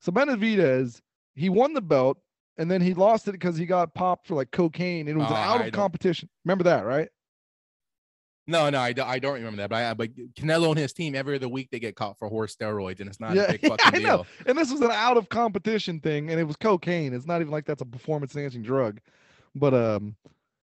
So 0.00 0.10
Benavidez, 0.10 1.02
he 1.34 1.50
won 1.50 1.74
the 1.74 1.82
belt 1.82 2.16
and 2.56 2.70
then 2.70 2.80
he 2.80 2.94
lost 2.94 3.28
it 3.28 3.32
because 3.32 3.58
he 3.58 3.66
got 3.66 3.92
popped 3.94 4.26
for 4.26 4.36
like 4.36 4.50
cocaine 4.52 5.06
and 5.08 5.18
it 5.18 5.22
was 5.22 5.30
Oh, 5.30 5.34
out 5.34 5.56
I 5.60 5.66
of 5.66 5.72
don't- 5.72 5.72
competition. 5.72 6.30
Remember 6.46 6.64
that, 6.64 6.86
right? 6.86 7.08
No, 8.46 8.68
no, 8.68 8.78
I, 8.78 8.92
do- 8.92 9.02
I 9.02 9.18
don't 9.18 9.34
remember 9.34 9.56
that. 9.58 9.70
But 9.70 9.76
I, 9.82 9.94
but 9.94 10.14
Canelo 10.34 10.68
and 10.70 10.78
his 10.78 10.92
team 10.92 11.14
every 11.14 11.36
other 11.36 11.48
week 11.48 11.70
they 11.70 11.78
get 11.78 11.96
caught 11.96 12.18
for 12.18 12.28
horse 12.28 12.54
steroids, 12.54 13.00
and 13.00 13.08
it's 13.08 13.18
not 13.20 13.34
Yeah, 13.34 13.44
a 13.44 13.52
big 13.52 13.60
yeah, 13.62 13.68
fucking 13.76 14.00
deal. 14.00 14.26
And 14.46 14.58
this 14.58 14.70
was 14.70 14.80
an 14.82 14.90
out 14.90 15.16
of 15.16 15.28
competition 15.30 16.00
thing 16.00 16.28
and 16.30 16.38
it 16.38 16.44
was 16.44 16.56
cocaine. 16.56 17.14
It's 17.14 17.26
not 17.26 17.40
even 17.40 17.50
like 17.50 17.64
that's 17.64 17.80
a 17.82 17.86
performance 17.86 18.34
enhancing 18.36 18.62
drug. 18.62 19.00
But 19.54 19.72
um 19.72 20.16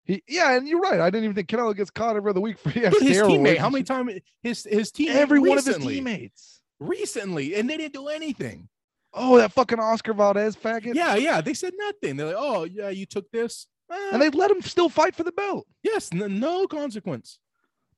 he 0.05 0.23
yeah, 0.27 0.57
and 0.57 0.67
you're 0.67 0.81
right. 0.81 0.99
I 1.01 1.11
didn't 1.11 1.25
even 1.25 1.35
think 1.37 1.49
Canelo 1.49 1.77
gets 1.77 1.91
caught 1.91 2.17
every 2.17 2.31
other 2.31 2.41
week 2.41 2.59
for 2.59 2.71
yeah, 2.71 2.89
Dude, 2.89 3.03
his 3.03 3.19
teammate, 3.21 3.59
how 3.59 3.69
many 3.69 3.85
times 3.85 4.13
his 4.43 4.65
his 4.65 4.91
team 4.91 5.11
every 5.13 5.39
one 5.39 5.59
of 5.59 5.67
his 5.67 5.77
teammates. 5.77 6.61
recently, 6.81 7.55
and 7.55 7.69
they 7.69 7.77
didn't 7.77 7.93
do 7.93 8.09
anything. 8.09 8.69
Oh, 9.13 9.37
that 9.39 9.53
fucking 9.53 9.79
Oscar 9.81 10.15
Valdez 10.15 10.57
faggot. 10.57 10.95
Yeah, 10.95 11.17
yeah, 11.17 11.41
they 11.43 11.53
said 11.55 11.75
nothing. 11.77 12.17
They're 12.17 12.29
like, 12.29 12.37
oh 12.39 12.65
yeah, 12.65 12.89
you 12.89 13.05
took 13.05 13.31
this, 13.31 13.67
Eh, 13.91 14.09
And 14.13 14.23
they 14.23 14.31
let 14.31 14.51
him 14.51 14.63
still 14.63 14.89
fight 14.89 15.15
for 15.15 15.25
the 15.25 15.33
belt. 15.33 15.67
yes, 15.83 16.11
n- 16.13 16.39
no 16.41 16.67
consequence. 16.67 17.39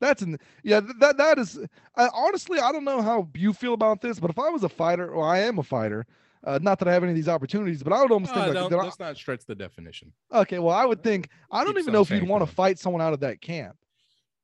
That's 0.00 0.22
an 0.22 0.38
yeah. 0.64 0.80
That 0.98 1.16
that 1.18 1.38
is 1.38 1.58
I, 1.96 2.08
honestly 2.14 2.58
I 2.58 2.72
don't 2.72 2.84
know 2.84 3.02
how 3.02 3.28
you 3.34 3.52
feel 3.52 3.74
about 3.74 4.00
this, 4.00 4.18
but 4.18 4.30
if 4.30 4.38
I 4.38 4.48
was 4.48 4.64
a 4.64 4.68
fighter, 4.68 5.10
or 5.10 5.26
I 5.26 5.40
am 5.40 5.58
a 5.58 5.62
fighter, 5.62 6.06
uh, 6.44 6.58
not 6.62 6.78
that 6.78 6.88
I 6.88 6.92
have 6.92 7.02
any 7.02 7.12
of 7.12 7.16
these 7.16 7.28
opportunities, 7.28 7.82
but 7.82 7.92
I 7.92 8.00
would 8.02 8.10
almost 8.10 8.32
Uh, 8.32 8.36
think 8.36 8.46
like, 8.46 8.54
don't- 8.54 8.70
did 8.70 8.78
I- 8.78 8.84
let's 8.84 8.98
not 8.98 9.16
stretch 9.16 9.44
the 9.44 9.54
definition. 9.54 10.12
okay. 10.32 10.58
Well, 10.58 10.74
I 10.74 10.86
would 10.86 11.02
think 11.02 11.28
I 11.50 11.64
don't 11.64 11.74
Keep 11.74 11.82
even 11.82 11.92
know 11.92 12.00
if 12.00 12.10
you'd 12.10 12.26
want 12.26 12.46
to 12.46 12.52
fight 12.52 12.78
someone 12.78 13.02
out 13.02 13.12
of 13.12 13.20
that 13.20 13.40
camp, 13.42 13.76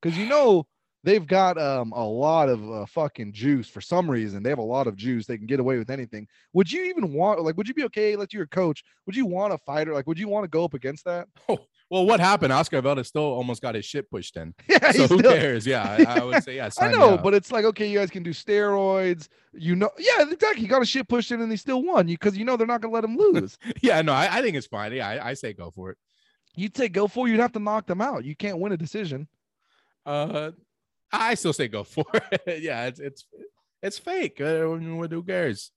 because 0.01 0.19
you 0.19 0.27
know 0.27 0.67
they've 1.05 1.27
got 1.27 1.57
um 1.57 1.93
a 1.93 2.05
lot 2.07 2.49
of 2.51 2.71
uh, 2.71 2.85
fucking 2.87 3.33
juice 3.33 3.69
for 3.69 3.81
some 3.81 4.11
reason. 4.11 4.43
They 4.43 4.51
have 4.51 4.59
a 4.59 4.63
lot 4.63 4.87
of 4.87 4.97
juice. 4.97 5.25
They 5.27 5.39
can 5.39 5.47
get 5.47 5.61
away 5.61 5.79
with 5.79 5.89
anything. 5.89 6.27
Would 6.53 6.71
you 6.71 6.85
even 6.85 7.15
want 7.15 7.41
like? 7.43 7.57
Would 7.57 7.69
you 7.69 7.75
be 7.75 7.85
okay? 7.85 8.15
Let 8.17 8.33
you 8.35 8.39
your 8.41 8.47
coach. 8.47 8.85
Would 9.07 9.17
you 9.17 9.25
want 9.25 9.55
a 9.55 9.59
fighter? 9.59 9.95
Like, 9.95 10.07
would 10.07 10.19
you 10.19 10.29
want 10.29 10.45
to 10.45 10.49
go 10.49 10.65
up 10.65 10.75
against 10.75 11.05
that? 11.07 11.29
Well, 11.89 12.05
what 12.05 12.19
happened? 12.19 12.53
Oscar 12.53 12.81
Valdez 12.81 13.07
still 13.07 13.23
almost 13.23 13.63
got 13.63 13.77
his 13.77 13.85
shit 13.85 14.11
pushed 14.11 14.37
in. 14.37 14.55
Yeah, 14.69 14.91
So 14.91 15.07
who 15.07 15.19
still- 15.19 15.33
cares? 15.33 15.67
Yeah, 15.67 15.97
I, 16.09 16.21
I 16.21 16.25
would 16.25 16.43
say 16.43 16.57
yeah. 16.57 16.69
I 16.81 16.91
know, 16.91 17.17
but 17.17 17.33
it's 17.33 17.53
like 17.53 17.65
okay, 17.67 17.89
you 17.89 17.99
guys 17.99 18.11
can 18.11 18.23
do 18.25 18.31
steroids. 18.33 19.29
You 19.53 19.77
know, 19.77 19.91
yeah, 19.99 20.23
exactly. 20.29 20.63
He 20.63 20.67
got 20.67 20.83
a 20.83 20.87
shit 20.87 21.09
pushed 21.09 21.31
in, 21.31 21.41
and 21.41 21.51
he 21.51 21.57
still 21.57 21.83
won. 21.83 22.09
You 22.09 22.17
because 22.19 22.37
you 22.37 22.45
know 22.45 22.57
they're 22.57 22.67
not 22.67 22.81
gonna 22.81 22.93
let 22.95 23.05
him 23.05 23.17
lose. 23.17 23.57
yeah, 23.83 24.03
no, 24.03 24.13
I, 24.13 24.39
I 24.39 24.43
think 24.43 24.57
it's 24.57 24.67
fine. 24.67 24.93
Yeah, 24.93 25.09
I, 25.09 25.31
I 25.31 25.35
say 25.35 25.53
go 25.53 25.71
for 25.71 25.91
it. 25.91 25.99
You'd 26.57 26.77
say 26.77 26.89
go 26.89 27.07
for. 27.07 27.27
it, 27.29 27.31
You'd 27.31 27.41
have 27.41 27.53
to 27.53 27.59
knock 27.61 27.87
them 27.87 28.01
out. 28.01 28.25
You 28.25 28.35
can't 28.35 28.59
win 28.59 28.73
a 28.73 28.77
decision. 28.77 29.29
Uh, 30.05 30.51
I 31.13 31.35
still 31.35 31.53
say 31.53 31.69
go 31.69 31.85
for 31.85 32.05
it. 32.15 32.63
yeah, 32.63 32.87
it's 32.87 32.99
it's 32.99 33.25
it's 33.83 33.99
fake. 33.99 34.41
Uh, 34.41 34.63
who 34.63 35.23
cares? 35.23 35.71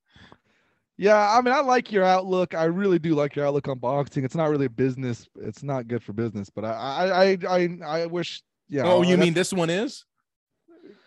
Yeah, 1.00 1.34
I 1.34 1.40
mean, 1.40 1.54
I 1.54 1.60
like 1.60 1.90
your 1.90 2.04
outlook. 2.04 2.54
I 2.54 2.64
really 2.64 2.98
do 2.98 3.14
like 3.14 3.34
your 3.34 3.46
outlook 3.46 3.68
on 3.68 3.78
boxing. 3.78 4.22
It's 4.22 4.34
not 4.34 4.50
really 4.50 4.66
a 4.66 4.70
business. 4.70 5.26
It's 5.40 5.62
not 5.62 5.88
good 5.88 6.02
for 6.02 6.12
business. 6.12 6.50
But 6.50 6.66
I, 6.66 6.68
I, 6.68 7.24
I, 7.24 7.38
I, 7.48 8.02
I 8.02 8.06
wish. 8.06 8.42
Yeah. 8.68 8.82
oh, 8.84 9.00
you 9.00 9.16
mean 9.16 9.32
this 9.32 9.50
one 9.50 9.70
is? 9.70 10.04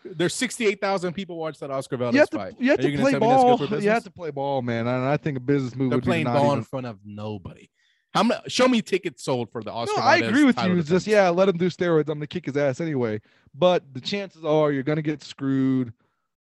There's 0.04 0.34
68,000 0.34 1.14
people 1.14 1.38
watch 1.38 1.60
that 1.60 1.70
Oscar 1.70 1.98
Valdez 1.98 2.16
you 2.16 2.20
have 2.22 2.30
to, 2.32 2.38
fight. 2.38 2.54
you 2.60 2.72
have 2.72 2.80
Are 2.80 2.82
to 2.82 2.92
gonna 2.92 3.04
play 3.04 3.12
tell 3.12 3.20
me 3.20 3.28
that's 3.28 3.60
good 3.60 3.70
ball. 3.70 3.82
You 3.84 3.90
have 3.92 4.04
to 4.06 4.12
play 4.12 4.32
ball, 4.32 4.64
man. 4.64 4.88
And 4.88 5.06
I 5.06 5.16
think 5.16 5.38
a 5.38 5.40
business 5.40 5.76
move 5.76 5.92
They're 5.92 5.98
would 5.98 6.04
playing 6.04 6.26
ball 6.26 6.48
even- 6.48 6.58
in 6.58 6.64
front 6.64 6.88
of 6.88 6.98
nobody. 7.06 7.70
How 8.16 8.24
many? 8.24 8.42
Show 8.48 8.68
me 8.68 8.82
tickets 8.82 9.24
sold 9.24 9.52
for 9.52 9.64
the 9.64 9.72
Oscar. 9.72 10.00
No, 10.00 10.04
I 10.04 10.18
agree 10.18 10.44
with 10.44 10.60
you. 10.64 10.78
It's 10.78 10.90
just 10.90 11.06
yeah, 11.08 11.30
let 11.30 11.50
him 11.50 11.58
do 11.58 11.68
steroids. 11.68 12.10
I'm 12.10 12.18
gonna 12.18 12.28
kick 12.28 12.46
his 12.46 12.58
ass 12.58 12.82
anyway. 12.82 13.22
But 13.56 13.84
the 13.94 14.02
chances 14.02 14.44
are 14.44 14.72
you're 14.72 14.84
gonna 14.84 15.02
get 15.04 15.24
screwed. 15.24 15.94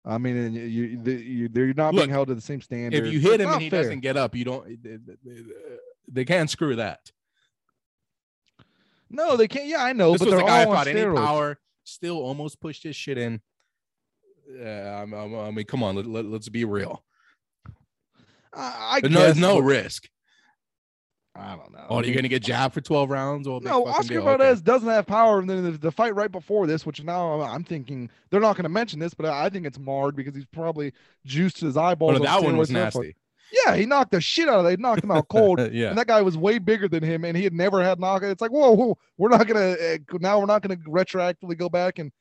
I 0.05 0.17
mean, 0.19 0.37
and 0.37 0.55
you, 0.55 0.85
you 0.85 1.49
they're 1.49 1.75
not 1.75 1.93
Look, 1.95 2.03
being 2.05 2.11
held 2.11 2.29
to 2.29 2.35
the 2.35 2.41
same 2.41 2.61
standard. 2.63 3.05
If 3.07 3.13
you 3.13 3.21
hit 3.21 3.35
It's 3.41 3.45
him 3.45 3.51
and 3.53 3.63
he 3.63 3.69
fair. 3.71 3.83
doesn't 3.83 4.01
get 4.01 4.17
up, 4.17 4.35
you 4.35 4.45
don't. 4.45 4.67
They 6.09 6.25
can't 6.25 6.49
screw 6.49 6.77
that. 6.77 7.11
no, 9.11 9.37
they 9.37 9.47
can't. 9.49 9.67
Yeah, 9.67 9.85
I 9.85 9.93
know, 9.93 10.13
this 10.13 10.21
but 10.21 10.29
was 10.29 10.35
they're 10.37 10.47
guy 10.47 10.65
all 10.65 10.71
without 10.71 10.87
any 10.89 11.05
power, 11.05 11.59
still 11.85 12.17
almost 12.17 12.61
pushed 12.61 12.83
his 12.83 12.97
shit 12.97 13.19
in. 13.19 13.41
Yeah, 14.53 14.97
I'm- 14.99 15.15
I'm- 15.15 15.35
I 15.37 15.51
mean, 15.51 15.65
come 15.67 15.83
on, 15.83 15.95
let, 15.97 16.07
let, 16.07 16.25
let's 16.25 16.49
be 16.49 16.65
real. 16.65 17.05
I, 18.53 18.97
I 18.97 19.01
no, 19.03 19.09
guess, 19.09 19.19
there's 19.19 19.37
no 19.39 19.59
risk. 19.61 20.09
I 21.37 21.57
don't 21.57 21.73
know. 21.73 21.87
Oh, 21.89 21.97
are 21.97 22.05
you 22.05 22.15
gonna 22.15 22.29
get 22.29 22.43
jabbed 22.43 22.75
for 22.75 22.81
12 22.81 23.09
rounds? 23.09 23.47
Big 23.47 23.63
No, 23.63 23.87
Oscar 23.87 24.15
deal. 24.15 24.23
Okay. 24.23 24.37
Valdez 24.37 24.61
doesn't 24.61 24.89
have 24.89 25.07
power. 25.07 25.39
And 25.39 25.49
then 25.49 25.63
the, 25.65 25.71
the 25.79 25.93
fight 25.93 26.15
right 26.15 26.31
before 26.31 26.67
this, 26.67 26.85
which 26.85 27.03
now 27.05 27.41
I'm 27.41 27.63
thinking 27.65 28.11
they're 28.31 28.41
not 28.41 28.57
going 28.57 28.65
to 28.65 28.69
mention 28.69 28.99
this, 28.99 29.15
but 29.15 29.27
I 29.27 29.49
think 29.49 29.65
it's 29.65 29.79
marred 29.79 30.17
because 30.17 30.35
he's 30.35 30.47
probably 30.47 30.93
juiced 31.25 31.61
his 31.61 31.77
eyeballs. 31.77 32.17
on 32.17 32.23
that 32.23 32.43
one 32.43 32.57
was 32.57 32.71
nasty. 32.71 33.17
Yeah, 33.67 33.75
he 33.75 33.87
knocked 33.87 34.13
the 34.13 34.21
shit 34.21 34.49
out 34.49 34.61
of. 34.61 34.65
They 34.65 34.77
knocked 34.77 35.03
him 35.03 35.11
out 35.11 35.29
cold. 35.31 35.59
yeah. 35.73 35.89
And 35.89 35.99
that 35.99 36.07
guy 36.07 36.23
was 36.23 36.37
way 36.37 36.59
bigger 36.59 36.89
than 36.89 37.03
him, 37.03 37.25
and 37.25 37.37
he 37.37 37.45
had 37.45 37.53
never 37.53 37.83
had 37.83 37.99
knockout. 37.99 38.31
It's 38.31 38.41
like, 38.41 38.53
whoa, 38.53 38.73
whoa, 38.73 38.99
we're 39.19 39.29
not 39.29 39.47
gonna 39.47 39.73
uh, 39.73 39.99
now 40.21 40.39
we're 40.39 40.47
not 40.47 40.63
gonna 40.63 40.77
retroactively 40.77 41.57
go 41.57 41.69
back 41.69 41.99
and 41.99 42.13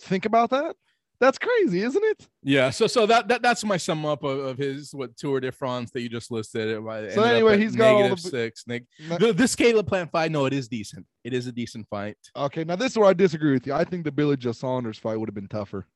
think 0.00 0.24
about 0.24 0.50
that. 0.50 0.76
That's 1.22 1.38
crazy, 1.38 1.82
isn't 1.82 2.02
it? 2.02 2.26
Yeah, 2.42 2.70
so 2.70 2.88
so 2.88 3.06
that, 3.06 3.28
that 3.28 3.42
that's 3.42 3.62
my 3.64 3.76
sum 3.76 4.04
up 4.04 4.24
of, 4.24 4.40
of 4.40 4.58
his 4.58 4.92
what 4.92 5.16
Tour 5.16 5.38
de 5.38 5.52
France 5.52 5.92
that 5.92 6.00
you 6.00 6.08
just 6.08 6.32
listed. 6.32 6.66
It 6.68 6.78
up 6.84 7.16
anyway, 7.16 7.58
he's 7.60 7.76
got 7.76 7.94
all 7.94 8.00
negative 8.02 8.24
the- 8.24 8.28
six. 8.28 8.64
No- 8.66 9.18
the, 9.18 9.32
this 9.32 9.54
Caleb 9.54 9.86
Plant 9.86 10.10
fight, 10.10 10.32
no, 10.32 10.46
it 10.46 10.52
is 10.52 10.66
decent. 10.66 11.06
It 11.22 11.32
is 11.32 11.46
a 11.46 11.52
decent 11.52 11.86
fight. 11.88 12.16
Okay, 12.34 12.64
now 12.64 12.74
this 12.74 12.90
is 12.90 12.98
where 12.98 13.08
I 13.08 13.12
disagree 13.12 13.52
with 13.52 13.68
you. 13.68 13.72
I 13.72 13.84
think 13.84 14.02
the 14.02 14.10
Billy 14.10 14.36
Joe 14.36 14.50
Saunders 14.50 14.98
fight 14.98 15.14
would 15.16 15.28
have 15.28 15.34
been 15.36 15.46
tougher. 15.46 15.86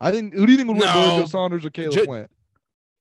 I 0.00 0.12
think. 0.12 0.32
Who 0.32 0.46
do 0.46 0.52
you 0.52 0.56
think 0.56 0.68
would 0.68 0.78
win, 0.78 0.90
Billy. 0.90 1.20
Joe 1.20 1.26
Saunders 1.26 1.66
or 1.66 1.70
Caleb 1.70 1.92
Ju- 1.92 2.06
Plant? 2.06 2.30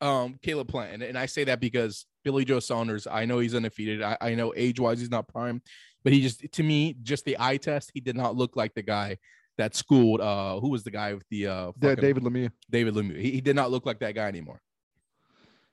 Um, 0.01 0.37
Caleb 0.43 0.67
Plant, 0.67 0.95
and, 0.95 1.01
and 1.03 1.17
I 1.17 1.27
say 1.27 1.45
that 1.45 1.61
because 1.61 2.05
Billy 2.25 2.43
Joe 2.43 2.59
Saunders. 2.59 3.07
I 3.09 3.23
know 3.23 3.39
he's 3.39 3.55
undefeated. 3.55 4.01
I, 4.01 4.17
I 4.19 4.35
know 4.35 4.53
age 4.53 4.81
wise 4.81 4.99
he's 4.99 5.09
not 5.09 5.29
prime, 5.29 5.61
but 6.03 6.11
he 6.11 6.19
just 6.21 6.45
to 6.51 6.61
me 6.61 6.97
just 7.03 7.23
the 7.23 7.37
eye 7.39 7.55
test, 7.55 7.91
he 7.93 8.01
did 8.01 8.17
not 8.17 8.35
look 8.35 8.57
like 8.57 8.73
the 8.73 8.83
guy 8.83 9.15
that 9.57 9.75
schooled. 9.75 10.21
Uh, 10.21 10.59
who 10.59 10.69
was 10.69 10.83
the 10.83 10.91
guy 10.91 11.13
with 11.13 11.25
the 11.29 11.47
uh 11.47 11.71
fucking- 11.81 12.01
David 12.01 12.23
Lemieux. 12.23 12.51
David 12.69 12.93
Lemieux. 12.93 13.19
He, 13.19 13.31
he 13.31 13.41
did 13.41 13.55
not 13.55 13.71
look 13.71 13.85
like 13.85 13.99
that 13.99 14.13
guy 14.15 14.27
anymore. 14.27 14.61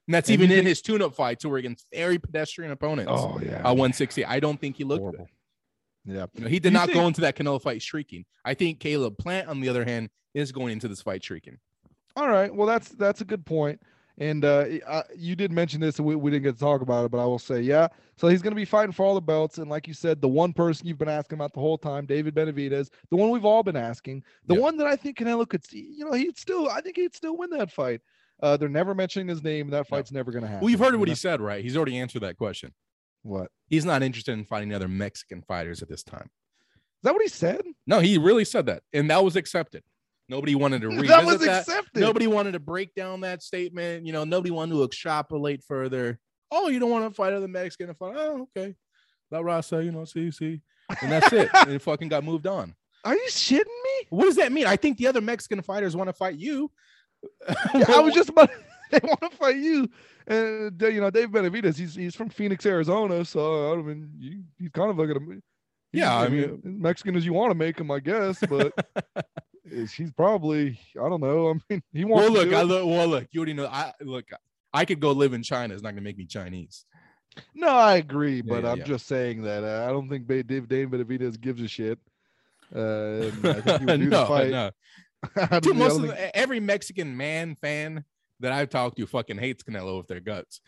And 0.09 0.15
that's 0.15 0.29
And 0.29 0.43
even 0.43 0.57
in 0.57 0.67
his 0.67 0.83
tune-up 0.83 1.15
fights, 1.15 1.45
who 1.45 1.49
were 1.51 1.59
against 1.59 1.87
very 1.95 2.19
pedestrian 2.19 2.73
opponents. 2.73 3.11
Oh 3.15 3.41
yeah, 3.45 3.59
at 3.59 3.65
160. 3.77 4.25
I 4.25 4.41
don't 4.41 4.61
think 4.61 4.77
he 4.77 4.85
looked. 4.85 5.01
horrible. 5.01 5.29
Yeah, 6.05 6.27
You 6.35 6.43
know, 6.43 6.49
he 6.49 6.59
did 6.59 6.73
You 6.73 6.79
not 6.79 6.87
think- 6.87 6.99
go 6.99 7.07
into 7.07 7.21
that 7.21 7.37
Canelo 7.37 7.63
fight 7.63 7.81
shrieking. 7.81 8.25
I 8.45 8.55
think 8.55 8.81
Caleb 8.81 9.17
Plant, 9.19 9.47
on 9.49 9.61
the 9.61 9.69
other 9.69 9.85
hand, 9.85 10.11
is 10.35 10.51
going 10.51 10.73
into 10.73 10.89
this 10.89 11.01
fight 11.01 11.23
shrieking. 11.23 11.59
All 12.17 12.29
right. 12.29 12.53
Well, 12.55 12.67
that's 12.67 12.89
that's 12.91 13.21
a 13.21 13.25
good 13.25 13.47
point. 13.47 13.81
And 14.19 14.45
uh, 14.45 14.67
I, 14.87 15.03
you 15.17 15.35
did 15.35 15.51
mention 15.51 15.81
this, 15.81 15.99
and 15.99 16.07
we, 16.07 16.15
we 16.15 16.31
didn't 16.31 16.45
get 16.45 16.55
to 16.55 16.61
talk 16.61 16.83
about 16.83 17.07
it, 17.07 17.11
but 17.11 17.19
I 17.19 17.25
will 17.25 17.39
say, 17.39 17.61
yeah. 17.63 17.89
So 18.17 18.29
he's 18.29 18.43
going 18.43 18.53
to 18.53 18.57
be 18.57 18.67
fighting 18.67 18.93
for 18.93 19.05
all 19.07 19.15
the 19.15 19.23
belts, 19.23 19.59
and 19.59 19.71
like 19.71 19.89
you 19.89 19.95
said, 19.95 20.21
the 20.21 20.29
one 20.29 20.53
person 20.53 20.87
you've 20.87 20.99
been 20.99 21.09
asking 21.09 21.37
about 21.39 21.55
the 21.55 21.61
whole 21.61 21.79
time, 21.79 22.05
David 22.05 22.35
Benavidez, 22.35 22.91
the 23.11 23.17
one 23.17 23.31
we've 23.31 23.45
all 23.47 23.63
been 23.63 23.77
asking, 23.77 24.23
the 24.47 24.55
one 24.55 24.77
that 24.77 24.87
I 24.87 24.97
think 24.97 25.19
Canelo 25.19 25.49
could, 25.49 25.67
see, 25.67 25.95
you 25.97 26.05
know, 26.05 26.13
he'd 26.13 26.37
still, 26.39 26.69
I 26.69 26.83
think 26.83 26.97
he'd 26.97 27.15
still 27.15 27.37
win 27.39 27.51
that 27.51 27.71
fight. 27.73 28.03
Uh, 28.43 28.57
they're 28.57 28.69
never 28.69 28.95
mentioning 28.95 29.29
his 29.29 29.43
name. 29.43 29.71
That 29.71 29.79
No. 29.79 29.85
fight's 29.85 30.13
never 30.13 30.31
going 30.31 30.43
to 30.43 30.49
happen. 30.49 30.63
Well, 30.63 30.71
you've 30.71 30.81
heard 30.81 30.95
what 30.97 31.09
he 31.09 31.15
said, 31.15 31.41
right? 31.41 31.63
He's 31.65 31.77
already 31.77 31.97
answered 31.97 32.23
that 32.23 32.37
question. 32.37 32.75
What? 33.23 33.51
He's 33.69 33.85
not 33.85 34.03
interested 34.03 34.33
in 34.33 34.45
fighting 34.45 34.75
other 34.75 34.89
Mexican 34.89 35.43
fighters 35.43 35.81
at 35.81 35.89
this 35.89 36.03
time. 36.03 36.29
Is 36.75 37.05
that 37.05 37.13
what 37.15 37.23
he 37.23 37.29
said? 37.29 37.63
No, 37.87 38.01
he 38.01 38.19
really 38.19 38.45
said 38.45 38.67
that, 38.67 38.83
and 38.93 39.09
that 39.11 39.25
was 39.25 39.37
accepted. 39.37 39.85
Nobody 40.29 40.55
wanted 40.55 40.83
to 40.83 40.89
revisit 40.89 41.09
that 41.09 41.25
was 41.25 41.41
that. 41.41 41.61
accepted. 41.61 42.01
Nobody 42.01 42.27
wanted 42.27 42.53
to 42.53 42.61
break 42.61 42.95
down 42.95 43.21
that 43.21 43.43
statement. 43.43 44.07
You 44.07 44.13
know, 44.13 44.25
nobody 44.25 44.51
wanted 44.51 44.75
to 44.75 44.85
extrapolate 44.85 45.63
further. 45.65 46.19
Oh, 46.51 46.69
you 46.69 46.79
don't 46.79 46.91
want 46.91 47.09
to 47.09 47.15
fight 47.15 47.33
other 47.33 47.49
Mexican? 47.49 47.95
Fight? 47.95 48.15
Oh, 48.17 48.49
okay. 48.57 48.75
La 49.31 49.41
Raza, 49.41 49.85
you 49.85 49.91
know, 49.91 50.05
see, 50.05 50.31
see, 50.31 50.61
and 51.01 51.11
that's 51.11 51.33
it. 51.33 51.49
and 51.55 51.71
it 51.73 51.83
fucking 51.83 52.09
got 52.09 52.23
moved 52.23 52.47
on. 52.47 52.75
Are 53.05 53.15
you 53.15 53.27
shitting 53.29 53.65
me? 53.65 54.07
What 54.11 54.25
does 54.25 54.37
that 54.37 54.53
mean? 54.53 54.67
I 54.67 54.77
think 54.77 54.99
the 54.99 55.07
other 55.07 55.21
Mexican 55.21 55.63
fighters 55.63 55.97
want 55.97 56.09
to 56.09 56.13
fight 56.13 56.37
you. 56.37 56.71
I 57.49 57.99
was 58.01 58.15
just 58.15 58.29
about. 58.29 58.51
they 58.91 59.01
want 59.03 59.21
to 59.23 59.31
fight 59.31 59.57
you, 59.57 59.89
and 60.27 60.81
uh, 60.83 60.87
you 60.89 61.01
know 61.01 61.11
Dave 61.11 61.31
Benavidez. 61.31 61.77
He's 61.77 61.95
he's 61.95 62.15
from 62.15 62.29
Phoenix, 62.29 62.67
Arizona. 62.67 63.25
So 63.25 63.73
I 63.73 63.77
mean, 63.77 64.11
you, 64.19 64.43
he's 64.59 64.71
kind 64.71 64.91
of 64.91 64.99
like 64.99 65.09
a. 65.09 65.19
Yeah, 65.95 66.17
I 66.17 66.29
mean 66.29 66.61
Mexican 66.63 67.17
as 67.17 67.25
you 67.25 67.33
want 67.33 67.51
to 67.51 67.55
make 67.55 67.79
him, 67.79 67.91
I 67.91 68.01
guess. 68.01 68.39
But 68.49 68.73
is- 69.73 69.93
he's 69.93 70.11
probably 70.13 70.79
I 70.97 71.09
don't 71.09 71.21
know. 71.21 71.51
I 71.51 71.55
mean, 71.71 71.83
he 71.93 72.05
wants. 72.05 72.31
well, 72.31 72.35
to 72.35 72.41
look, 72.41 72.51
do 72.51 72.57
I 72.57 72.63
look. 72.63 72.87
Well, 72.87 73.07
look, 73.09 73.27
you 73.33 73.41
already 73.41 73.55
know. 73.55 73.67
I 73.67 73.93
look. 74.01 74.27
I 74.73 74.85
could 74.85 75.01
go 75.01 75.13
live 75.13 75.33
in 75.33 75.43
China. 75.43 75.75
It's 75.75 75.83
not 75.83 75.91
gonna 75.91 76.03
make 76.03 76.19
me 76.19 76.27
Chinese. 76.27 76.85
no, 77.55 77.69
I 77.69 77.97
agree, 77.97 78.43
but 78.43 78.63
yeah, 78.65 78.73
I'm 78.73 78.79
yeah. 78.79 78.85
just 78.85 79.07
saying 79.07 79.43
that 79.43 79.65
uh, 79.65 79.87
I 79.89 79.93
don't 79.93 80.09
think 80.09 80.27
Dave 80.27 80.47
Dave 80.69 80.89
Benavidez 80.89 81.41
gives 81.41 81.63
a 81.63 81.69
shit. 81.69 81.99
Uh, 82.75 83.27
I 83.45 83.61
think 83.61 83.81
he 83.81 83.87
would 83.87 84.01
do 84.01 84.11
the 84.11 84.17
no, 84.17 84.27
fight. 84.27 84.51
no. 84.51 84.71
Dude, 85.61 85.63
don't- 85.63 85.77
most 85.77 85.97
of 85.97 86.03
the, 86.03 86.37
every 86.37 86.61
Mexican 86.61 87.17
man 87.17 87.55
fan 87.57 88.05
that 88.41 88.53
I've 88.53 88.71
talked 88.71 88.97
to 88.97 89.07
fucking 89.07 89.39
hates 89.39 89.63
Canelo 89.63 89.99
with 89.99 90.09
their 90.09 90.21
guts. 90.21 90.61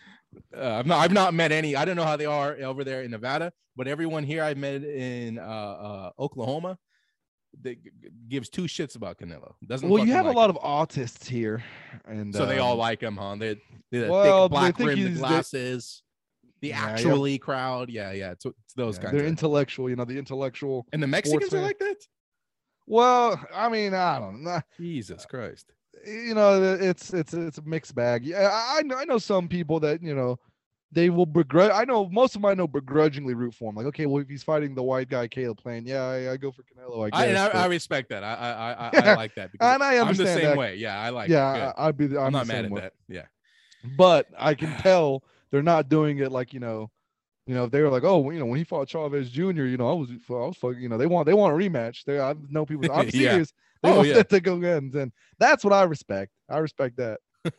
Uh, 0.56 0.74
I've 0.74 0.86
not 0.86 0.98
I've 0.98 1.12
not 1.12 1.34
met 1.34 1.52
any. 1.52 1.76
I 1.76 1.84
don't 1.84 1.96
know 1.96 2.04
how 2.04 2.16
they 2.16 2.26
are 2.26 2.56
over 2.62 2.84
there 2.84 3.02
in 3.02 3.10
Nevada, 3.10 3.52
but 3.76 3.88
everyone 3.88 4.24
here 4.24 4.42
I've 4.42 4.56
met 4.56 4.82
in 4.84 5.38
uh, 5.38 5.42
uh, 5.42 6.10
Oklahoma 6.18 6.78
that 7.62 7.76
gives 8.28 8.48
two 8.48 8.62
shits 8.62 8.96
about 8.96 9.18
Canelo. 9.18 9.52
Doesn't 9.66 9.88
well, 9.88 10.04
you 10.04 10.12
have 10.12 10.26
like 10.26 10.34
a 10.34 10.38
lot 10.38 10.50
him. 10.50 10.56
of 10.56 10.62
autists 10.62 11.26
here, 11.26 11.62
and 12.06 12.34
so 12.34 12.46
they 12.46 12.58
all 12.58 12.72
um, 12.72 12.78
like 12.78 13.00
him, 13.02 13.16
huh? 13.16 13.36
They 13.36 13.54
they 13.90 14.00
the 14.00 14.08
well, 14.10 14.48
thick 14.48 14.52
they 14.52 14.60
black 14.60 14.76
think 14.76 14.88
rim, 14.88 14.98
the 15.02 15.08
the- 15.10 15.18
glasses, 15.18 16.02
the 16.60 16.68
Yeah, 16.68 16.84
actually 16.84 17.38
crowd. 17.38 17.90
Yeah, 17.90 18.12
yeah. 18.12 18.32
It's, 18.32 18.44
it's 18.46 18.74
those 18.74 18.96
yeah, 18.96 19.02
kinds. 19.02 19.12
they're 19.12 19.22
Of, 19.22 19.28
intellectual. 19.28 19.88
You 19.90 19.96
know, 19.96 20.04
the 20.04 20.18
intellectual. 20.18 20.86
and 20.92 21.02
the 21.02 21.06
Mexicans 21.06 21.52
are 21.54 21.60
like 21.60 21.78
that. 21.78 21.96
Well, 22.86 23.40
I 23.54 23.68
mean, 23.68 23.94
I 23.94 24.18
don't 24.18 24.42
know. 24.42 24.60
Jesus 24.78 25.24
Christ. 25.26 25.72
you 26.06 26.34
know 26.34 26.74
it's 26.74 27.14
it's 27.14 27.32
it's 27.32 27.56
a 27.58 27.62
mixed 27.62 27.94
bag 27.94 28.26
yeah 28.26 28.50
I 28.52 28.82
know 28.82 28.96
i 28.96 29.04
know 29.06 29.16
some 29.16 29.48
people 29.48 29.80
that 29.80 30.02
you 30.02 30.14
know 30.14 30.38
they 30.94 31.10
will 31.10 31.26
begrudge 31.26 31.70
i 31.74 31.84
know 31.84 32.08
most 32.08 32.34
of 32.36 32.42
them 32.42 32.50
i 32.50 32.54
know 32.54 32.66
begrudgingly 32.66 33.34
root 33.34 33.52
for 33.54 33.68
him 33.70 33.74
like 33.76 33.86
okay 33.86 34.06
well 34.06 34.22
if 34.22 34.28
he's 34.28 34.42
fighting 34.42 34.74
the 34.74 34.82
white 34.82 35.08
guy 35.08 35.26
Caleb 35.28 35.58
Plant 35.58 35.86
yeah 35.86 36.02
i, 36.04 36.32
I 36.32 36.36
go 36.36 36.50
for 36.52 36.62
canelo 36.62 37.06
i 37.12 37.26
guess 37.26 37.38
I, 37.38 37.48
but- 37.52 37.56
I 37.56 37.66
respect 37.66 38.08
that. 38.10 38.22
I 38.24 38.32
I 38.34 38.72
I, 38.72 39.12
I, 39.12 39.14
like 39.16 39.34
that 39.34 39.52
because 39.52 39.74
and 39.74 39.82
i 39.82 39.98
I'm 39.98 40.14
the 40.14 40.26
same 40.26 40.42
that 40.44 40.56
way. 40.56 40.76
Yeah, 40.76 40.98
I 41.00 41.10
like. 41.10 41.28
yeah. 41.28 41.72
I, 41.76 41.88
i'd 41.88 41.96
be 41.96 42.06
the, 42.06 42.18
i'm, 42.18 42.26
I'm, 42.26 42.32
not 42.32 42.46
mad 42.46 42.64
at 42.66 42.70
way. 42.70 42.80
that. 42.82 42.92
Yeah. 43.08 43.24
but 43.96 44.26
i 44.38 44.54
can 44.54 44.70
tell 44.78 45.22
they're 45.50 45.62
not 45.62 45.88
doing 45.88 46.18
it 46.18 46.32
like 46.32 46.52
you 46.54 46.60
know 46.60 46.90
you 47.46 47.54
know 47.54 47.64
if 47.64 47.70
they 47.70 47.82
were 47.82 47.90
like 47.90 48.04
oh 48.04 48.30
you 48.30 48.38
know 48.38 48.46
when 48.46 48.58
he 48.58 48.64
fought 48.64 48.88
chavez 48.88 49.30
jr 49.30 49.42
you 49.64 49.76
know 49.76 49.88
i 49.90 49.92
was 49.92 50.10
i 50.10 50.32
was 50.32 50.56
fucking 50.56 50.80
you 50.80 50.88
know 50.88 50.96
they 50.96 51.06
want 51.06 51.26
they 51.26 51.34
want 51.34 51.52
a 51.52 51.56
rematch 51.56 52.04
they 52.04 52.18
i 52.20 52.34
know 52.50 52.64
people 52.64 52.90
i'm 52.92 53.04
Yeah. 53.12 53.30
serious 53.32 53.52
they 53.82 53.90
Oh, 53.90 53.96
want 53.96 54.08
yeah. 54.08 54.14
that 54.14 54.30
to 54.30 54.40
go 54.40 54.54
again, 54.56 54.90
and 54.94 55.12
that's 55.38 55.62
what 55.64 55.72
i 55.74 55.82
respect 55.82 56.32
i 56.48 56.56
respect 56.58 56.96
that 56.96 57.20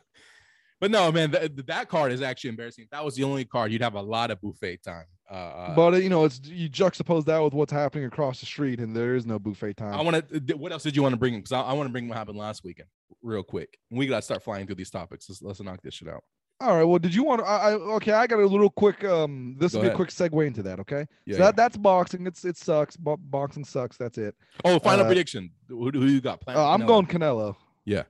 But 0.86 0.92
no, 0.92 1.10
man, 1.10 1.32
th- 1.32 1.50
that 1.66 1.88
card 1.88 2.12
is 2.12 2.22
actually 2.22 2.50
embarrassing. 2.50 2.84
If 2.84 2.90
that 2.90 3.04
was 3.04 3.16
the 3.16 3.24
only 3.24 3.44
card, 3.44 3.72
you'd 3.72 3.82
have 3.82 3.94
a 3.96 4.00
lot 4.00 4.30
of 4.30 4.40
buffet 4.40 4.84
time. 4.84 5.06
Uh, 5.28 5.34
uh, 5.34 5.74
but 5.74 5.94
uh, 5.94 5.96
you 5.96 6.08
know, 6.08 6.24
it's 6.24 6.40
you 6.44 6.70
juxtapose 6.70 7.24
that 7.24 7.42
with 7.42 7.54
what's 7.54 7.72
happening 7.72 8.04
across 8.04 8.38
the 8.38 8.46
street, 8.46 8.78
and 8.78 8.94
there 8.94 9.16
is 9.16 9.26
no 9.26 9.40
buffet 9.40 9.76
time. 9.78 9.94
I 9.94 10.02
want 10.02 10.28
to. 10.48 10.56
What 10.56 10.70
else 10.70 10.84
did 10.84 10.94
you 10.94 11.02
want 11.02 11.14
to 11.14 11.16
bring? 11.16 11.34
Because 11.34 11.50
I, 11.50 11.62
I 11.62 11.72
want 11.72 11.88
to 11.88 11.92
bring 11.92 12.06
what 12.06 12.16
happened 12.16 12.38
last 12.38 12.62
weekend, 12.62 12.88
real 13.20 13.42
quick. 13.42 13.76
We 13.90 14.06
got 14.06 14.18
to 14.18 14.22
start 14.22 14.44
flying 14.44 14.66
through 14.66 14.76
these 14.76 14.90
topics. 14.90 15.28
Let's, 15.28 15.42
let's 15.42 15.60
knock 15.60 15.80
this 15.82 15.94
shit 15.94 16.06
out. 16.06 16.22
All 16.60 16.76
right. 16.76 16.84
Well, 16.84 17.00
did 17.00 17.12
you 17.12 17.24
want? 17.24 17.40
to 17.40 17.46
I, 17.48 17.70
I 17.70 17.74
okay. 17.96 18.12
I 18.12 18.28
got 18.28 18.38
a 18.38 18.46
little 18.46 18.70
quick. 18.70 19.02
Um, 19.02 19.56
this 19.58 19.72
Go 19.72 19.80
will 19.80 19.88
be 19.88 19.92
a 19.92 19.96
quick 19.96 20.10
segue 20.10 20.46
into 20.46 20.62
that. 20.62 20.78
Okay. 20.78 21.04
Yeah. 21.24 21.38
so 21.38 21.42
that 21.42 21.56
that's 21.56 21.76
boxing. 21.76 22.28
It's 22.28 22.44
it 22.44 22.56
sucks. 22.56 22.96
Bo- 22.96 23.16
boxing 23.16 23.64
sucks. 23.64 23.96
That's 23.96 24.18
it. 24.18 24.36
Oh, 24.64 24.78
final 24.78 25.04
uh, 25.04 25.08
prediction. 25.08 25.50
Who, 25.66 25.90
who 25.90 26.06
you 26.06 26.20
got? 26.20 26.40
Plant 26.40 26.60
Uh, 26.60 26.70
I'm 26.70 26.82
Canelo? 26.82 26.86
going 26.86 27.06
Canelo. 27.06 27.56
Yeah. 27.84 28.04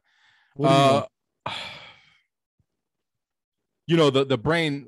What 0.56 0.68
do 0.68 0.74
you 0.74 0.80
Uh? 1.46 1.52
you 3.87 3.97
know 3.97 4.11
the 4.11 4.24
the 4.24 4.39
brain. 4.39 4.87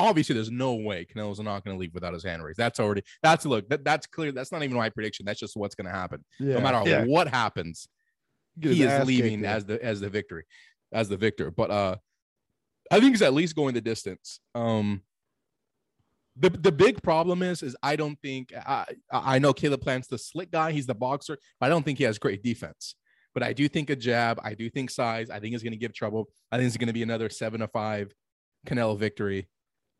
Obviously, 0.00 0.34
there's 0.36 0.50
no 0.50 0.74
way 0.74 1.04
Canelo's 1.04 1.40
not 1.40 1.64
going 1.64 1.76
to 1.76 1.80
leave 1.80 1.92
without 1.92 2.12
his 2.12 2.22
hand 2.22 2.44
raised. 2.44 2.56
That's 2.56 2.78
already 2.78 3.02
that's 3.22 3.44
look 3.44 3.68
that, 3.68 3.84
that's 3.84 4.06
clear. 4.06 4.30
That's 4.30 4.52
not 4.52 4.62
even 4.62 4.76
my 4.76 4.90
prediction. 4.90 5.26
That's 5.26 5.40
just 5.40 5.56
what's 5.56 5.74
going 5.74 5.86
to 5.86 5.92
happen. 5.92 6.24
yeah. 6.38 6.54
No 6.54 6.60
matter 6.60 6.88
yeah. 6.88 7.04
what 7.04 7.26
happens, 7.28 7.88
Get 8.58 8.74
he 8.74 8.82
is 8.82 9.06
leaving 9.06 9.44
as 9.44 9.64
the 9.64 9.82
as 9.84 10.00
the 10.00 10.08
victory, 10.08 10.44
as 10.92 11.08
the 11.08 11.16
victor. 11.16 11.50
But 11.50 11.70
uh, 11.70 11.96
I 12.90 13.00
think 13.00 13.12
he's 13.12 13.22
at 13.22 13.34
least 13.34 13.56
going 13.56 13.74
the 13.74 13.80
distance. 13.80 14.40
Um, 14.54 15.02
the 16.36 16.50
the 16.50 16.72
big 16.72 17.02
problem 17.02 17.42
is 17.42 17.62
is 17.62 17.76
I 17.82 17.96
don't 17.96 18.18
think 18.22 18.52
I 18.56 18.86
I 19.10 19.38
know 19.38 19.52
Caleb 19.52 19.80
Plant's 19.80 20.08
the 20.08 20.18
slick 20.18 20.50
guy. 20.50 20.72
He's 20.72 20.86
the 20.86 20.94
boxer. 20.94 21.38
But 21.58 21.66
I 21.66 21.68
don't 21.68 21.82
think 21.82 21.98
he 21.98 22.04
has 22.04 22.18
great 22.18 22.42
defense. 22.42 22.94
But 23.34 23.42
I 23.42 23.52
do 23.52 23.68
think 23.68 23.90
a 23.90 23.96
jab. 23.96 24.40
I 24.42 24.54
do 24.54 24.70
think 24.70 24.90
size. 24.90 25.30
I 25.30 25.38
think 25.40 25.54
it's 25.54 25.62
going 25.62 25.72
to 25.72 25.78
give 25.78 25.92
trouble. 25.92 26.28
I 26.50 26.56
think 26.56 26.68
it's 26.68 26.76
going 26.76 26.88
to 26.88 26.92
be 26.92 27.02
another 27.02 27.28
seven 27.28 27.60
to 27.60 27.68
five 27.68 28.12
Canelo 28.66 28.98
victory. 28.98 29.48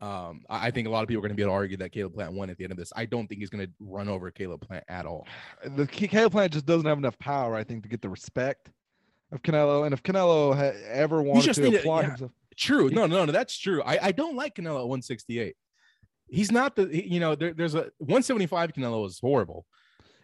Um, 0.01 0.43
I 0.49 0.67
I 0.67 0.71
think 0.71 0.87
a 0.87 0.91
lot 0.91 1.01
of 1.03 1.07
people 1.09 1.19
are 1.19 1.27
going 1.27 1.35
to 1.35 1.35
be 1.35 1.43
able 1.43 1.51
to 1.51 1.55
argue 1.55 1.77
that 1.77 1.91
Caleb 1.91 2.13
Plant 2.13 2.33
won 2.33 2.49
at 2.49 2.57
the 2.57 2.63
end 2.63 2.71
of 2.71 2.77
this. 2.77 2.91
I 2.95 3.05
don't 3.05 3.27
think 3.27 3.41
he's 3.41 3.49
going 3.49 3.65
to 3.65 3.71
run 3.79 4.07
over 4.07 4.31
Caleb 4.31 4.61
Plant 4.61 4.83
at 4.87 5.05
all. 5.05 5.27
the 5.75 5.85
Caleb 5.87 6.31
Plant 6.31 6.53
just 6.53 6.65
doesn't 6.65 6.87
have 6.87 6.97
enough 6.97 7.19
power, 7.19 7.55
I 7.55 7.63
think, 7.63 7.83
to 7.83 7.89
get 7.89 8.01
the 8.01 8.09
respect 8.09 8.69
of 9.31 9.41
Canelo. 9.43 9.83
And 9.85 9.93
if 9.93 10.01
Canelo 10.01 10.55
ha- 10.55 10.77
ever 10.89 11.21
wanted 11.21 11.53
to 11.53 11.61
need 11.61 11.71
to- 11.71 11.79
apply 11.79 12.01
yeah. 12.01 12.07
himself, 12.09 12.31
True. 12.57 12.89
No, 12.89 13.05
no, 13.05 13.23
no, 13.25 13.31
that's 13.31 13.57
true. 13.57 13.81
I, 13.83 14.07
I 14.07 14.11
don't 14.11 14.35
like 14.35 14.55
Canelo 14.55 14.79
at 14.81 14.87
168. 14.87 15.55
He's 16.27 16.51
not 16.51 16.75
the 16.75 16.87
you 17.09 17.19
know 17.19 17.33
there, 17.35 17.53
there's 17.53 17.73
a 17.73 17.89
175 17.99 18.73
Canelo 18.73 19.07
is 19.07 19.17
horrible. 19.19 19.65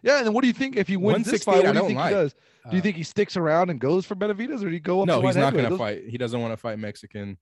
yeah. 0.02 0.20
And 0.24 0.32
what 0.34 0.42
do 0.42 0.46
you 0.46 0.52
think 0.52 0.76
if 0.76 0.86
he 0.86 0.96
wins 0.98 1.26
this 1.30 1.46
168, 1.46 1.46
fight? 1.46 1.64
I 1.64 1.68
What 1.68 1.72
do 1.74 1.78
you 1.80 1.86
think 1.88 1.98
like. 1.98 2.08
he 2.10 2.14
does? 2.14 2.32
Do 2.34 2.76
you 2.76 2.78
Uh, 2.78 2.82
think 2.82 2.96
he 2.96 3.02
sticks 3.02 3.36
around 3.36 3.70
and 3.70 3.80
goes 3.80 4.04
for 4.06 4.14
Benavidez, 4.14 4.56
or 4.62 4.66
do 4.66 4.68
he 4.68 4.80
go 4.80 5.00
up? 5.00 5.06
no, 5.06 5.20
he's 5.22 5.36
not 5.36 5.52
going 5.54 5.68
to 5.70 5.76
fight. 5.78 6.02
He 6.08 6.18
doesn't 6.18 6.40
want 6.40 6.52
to 6.52 6.56
fight 6.58 6.78
Mexican. 6.78 7.38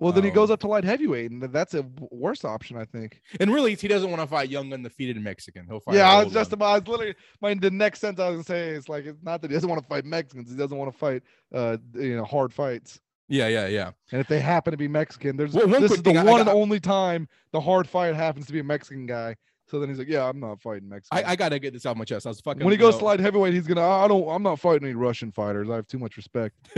Well, 0.00 0.12
then 0.12 0.22
he 0.22 0.30
goes 0.30 0.50
Um, 0.50 0.54
up 0.54 0.60
to 0.60 0.68
light 0.68 0.84
heavyweight, 0.84 1.32
and 1.32 1.42
that's 1.42 1.74
a 1.74 1.84
worse 2.10 2.44
option, 2.44 2.76
I 2.76 2.84
think. 2.84 3.20
And 3.40 3.52
really, 3.52 3.74
he 3.74 3.88
doesn't 3.88 4.08
want 4.08 4.22
to 4.22 4.28
fight 4.28 4.48
young 4.48 4.72
undefeated 4.72 5.20
Mexican. 5.20 5.66
He'll 5.66 5.80
fight. 5.80 5.96
yeah, 5.96 6.08
I 6.08 6.22
was 6.22 6.32
just 6.32 6.52
about. 6.52 6.66
I 6.66 6.78
was 6.78 6.86
literally. 6.88 7.14
My 7.40 7.54
the 7.54 7.70
next 7.70 8.00
sentence 8.00 8.20
I 8.20 8.28
was 8.28 8.36
gonna 8.36 8.44
say 8.44 8.68
is 8.70 8.88
like 8.88 9.06
it's 9.06 9.22
not 9.22 9.42
that 9.42 9.50
he 9.50 9.54
doesn't 9.56 9.68
want 9.68 9.82
to 9.82 9.88
fight 9.88 10.04
Mexicans. 10.04 10.50
He 10.50 10.56
doesn't 10.56 10.76
want 10.76 10.92
to 10.92 10.96
fight, 10.98 11.22
uh, 11.52 11.78
you 11.94 12.16
know, 12.16 12.24
hard 12.24 12.52
fights. 12.52 13.00
Yeah, 13.28 13.48
yeah, 13.48 13.66
yeah. 13.66 13.90
And 14.12 14.20
if 14.20 14.28
they 14.28 14.40
happen 14.40 14.70
to 14.70 14.76
be 14.78 14.88
Mexican, 14.88 15.36
there's 15.36 15.52
Well, 15.52 15.66
this 15.66 15.90
is 15.92 15.98
the 15.98 16.14
thing, 16.14 16.24
one 16.24 16.40
and 16.40 16.48
only 16.48 16.80
time 16.80 17.28
the 17.52 17.60
hard 17.60 17.86
fight 17.88 18.14
happens 18.14 18.46
to 18.46 18.52
be 18.52 18.60
a 18.60 18.64
Mexican 18.64 19.04
guy. 19.04 19.36
So 19.68 19.78
then 19.78 19.88
he's 19.88 19.98
like, 19.98 20.08
"Yeah, 20.08 20.26
I'm 20.26 20.40
not 20.40 20.60
fighting 20.62 20.88
Mexican." 20.88 21.24
I, 21.24 21.32
I 21.32 21.36
gotta 21.36 21.58
get 21.58 21.72
this 21.72 21.84
off 21.84 21.96
my 21.96 22.04
chest. 22.04 22.26
I 22.26 22.30
was 22.30 22.40
fucking 22.40 22.64
when 22.64 22.72
he 22.72 22.78
goes 22.78 22.94
know- 22.94 23.00
slide 23.00 23.20
heavyweight, 23.20 23.52
he's 23.52 23.66
gonna. 23.66 23.86
I 23.86 24.08
don't. 24.08 24.26
I'm 24.28 24.42
not 24.42 24.58
fighting 24.58 24.86
any 24.86 24.94
Russian 24.94 25.30
fighters. 25.30 25.68
I 25.68 25.76
have 25.76 25.86
too 25.86 25.98
much 25.98 26.16
respect 26.16 26.54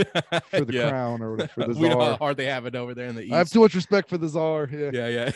for 0.49 0.65
the 0.65 0.73
yeah. 0.73 0.89
crown 0.89 1.21
or 1.21 1.37
for 1.47 1.67
the 1.67 1.73
czar. 1.73 1.81
we 1.81 1.89
know 1.89 1.99
how 1.99 2.17
hard 2.17 2.37
they 2.37 2.45
have 2.45 2.65
it 2.65 2.75
over 2.75 2.93
there 2.93 3.07
in 3.07 3.15
the 3.15 3.23
east. 3.23 3.33
I 3.33 3.37
have 3.37 3.49
too 3.49 3.61
much 3.61 3.73
respect 3.73 4.09
for 4.09 4.17
the 4.17 4.27
czar. 4.27 4.69
Yeah. 4.71 4.91
yeah, 4.93 5.31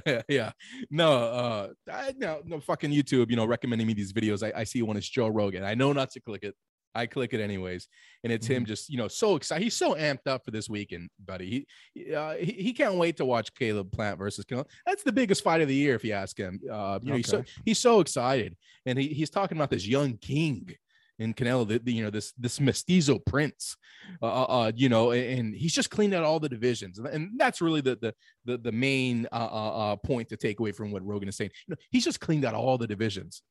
yeah, 0.00 0.22
yeah. 0.28 0.52
No, 0.90 1.12
uh, 1.12 1.68
I, 1.90 2.14
no, 2.16 2.42
no, 2.44 2.60
fucking 2.60 2.90
YouTube. 2.90 3.30
You 3.30 3.36
know, 3.36 3.44
recommending 3.44 3.86
me 3.86 3.94
these 3.94 4.12
videos. 4.12 4.42
I, 4.42 4.60
I 4.60 4.64
see 4.64 4.82
one. 4.82 4.96
It's 4.96 5.08
Joe 5.08 5.28
Rogan. 5.28 5.64
I 5.64 5.74
know 5.74 5.92
not 5.92 6.10
to 6.12 6.20
click 6.20 6.44
it. 6.44 6.54
I 6.94 7.06
click 7.06 7.32
it 7.32 7.40
anyways, 7.40 7.88
and 8.24 8.32
it's 8.32 8.46
him 8.46 8.64
just 8.64 8.88
you 8.90 8.98
know 8.98 9.08
so 9.08 9.36
excited. 9.36 9.62
He's 9.62 9.76
so 9.76 9.94
amped 9.94 10.26
up 10.26 10.44
for 10.44 10.50
this 10.50 10.68
weekend, 10.68 11.10
buddy. 11.24 11.66
He 11.94 12.14
uh, 12.14 12.34
he, 12.34 12.52
he 12.52 12.72
can't 12.72 12.94
wait 12.94 13.16
to 13.18 13.24
watch 13.24 13.54
Caleb 13.54 13.92
Plant 13.92 14.18
versus 14.18 14.44
Canelo. 14.44 14.66
That's 14.86 15.02
the 15.02 15.12
biggest 15.12 15.42
fight 15.42 15.60
of 15.60 15.68
the 15.68 15.74
year, 15.74 15.94
if 15.94 16.04
you 16.04 16.12
ask 16.12 16.36
him. 16.36 16.60
Uh, 16.70 16.98
you 17.02 17.10
know, 17.10 17.16
he's 17.16 17.28
so 17.28 17.44
he's 17.64 17.78
so 17.78 18.00
excited, 18.00 18.56
and 18.86 18.98
he, 18.98 19.08
he's 19.08 19.30
talking 19.30 19.56
about 19.56 19.70
this 19.70 19.86
young 19.86 20.16
king 20.18 20.74
in 21.18 21.34
Canelo, 21.34 21.66
the, 21.66 21.78
the, 21.78 21.92
you 21.92 22.02
know 22.02 22.10
this 22.10 22.32
this 22.32 22.60
mestizo 22.60 23.18
prince, 23.18 23.76
uh, 24.22 24.26
uh, 24.26 24.44
uh, 24.44 24.72
you 24.74 24.88
know, 24.88 25.12
and, 25.12 25.38
and 25.38 25.54
he's 25.54 25.72
just 25.72 25.90
cleaned 25.90 26.14
out 26.14 26.24
all 26.24 26.40
the 26.40 26.48
divisions, 26.48 26.98
and, 26.98 27.06
and 27.08 27.30
that's 27.38 27.60
really 27.60 27.80
the 27.80 27.96
the 28.00 28.14
the, 28.44 28.58
the 28.58 28.72
main 28.72 29.26
uh, 29.32 29.48
uh, 29.50 29.92
uh, 29.92 29.96
point 29.96 30.28
to 30.28 30.36
take 30.36 30.60
away 30.60 30.72
from 30.72 30.90
what 30.90 31.04
Rogan 31.04 31.28
is 31.28 31.36
saying. 31.36 31.50
You 31.66 31.72
know, 31.72 31.76
he's 31.90 32.04
just 32.04 32.20
cleaned 32.20 32.44
out 32.44 32.54
all 32.54 32.78
the 32.78 32.86
divisions. 32.86 33.42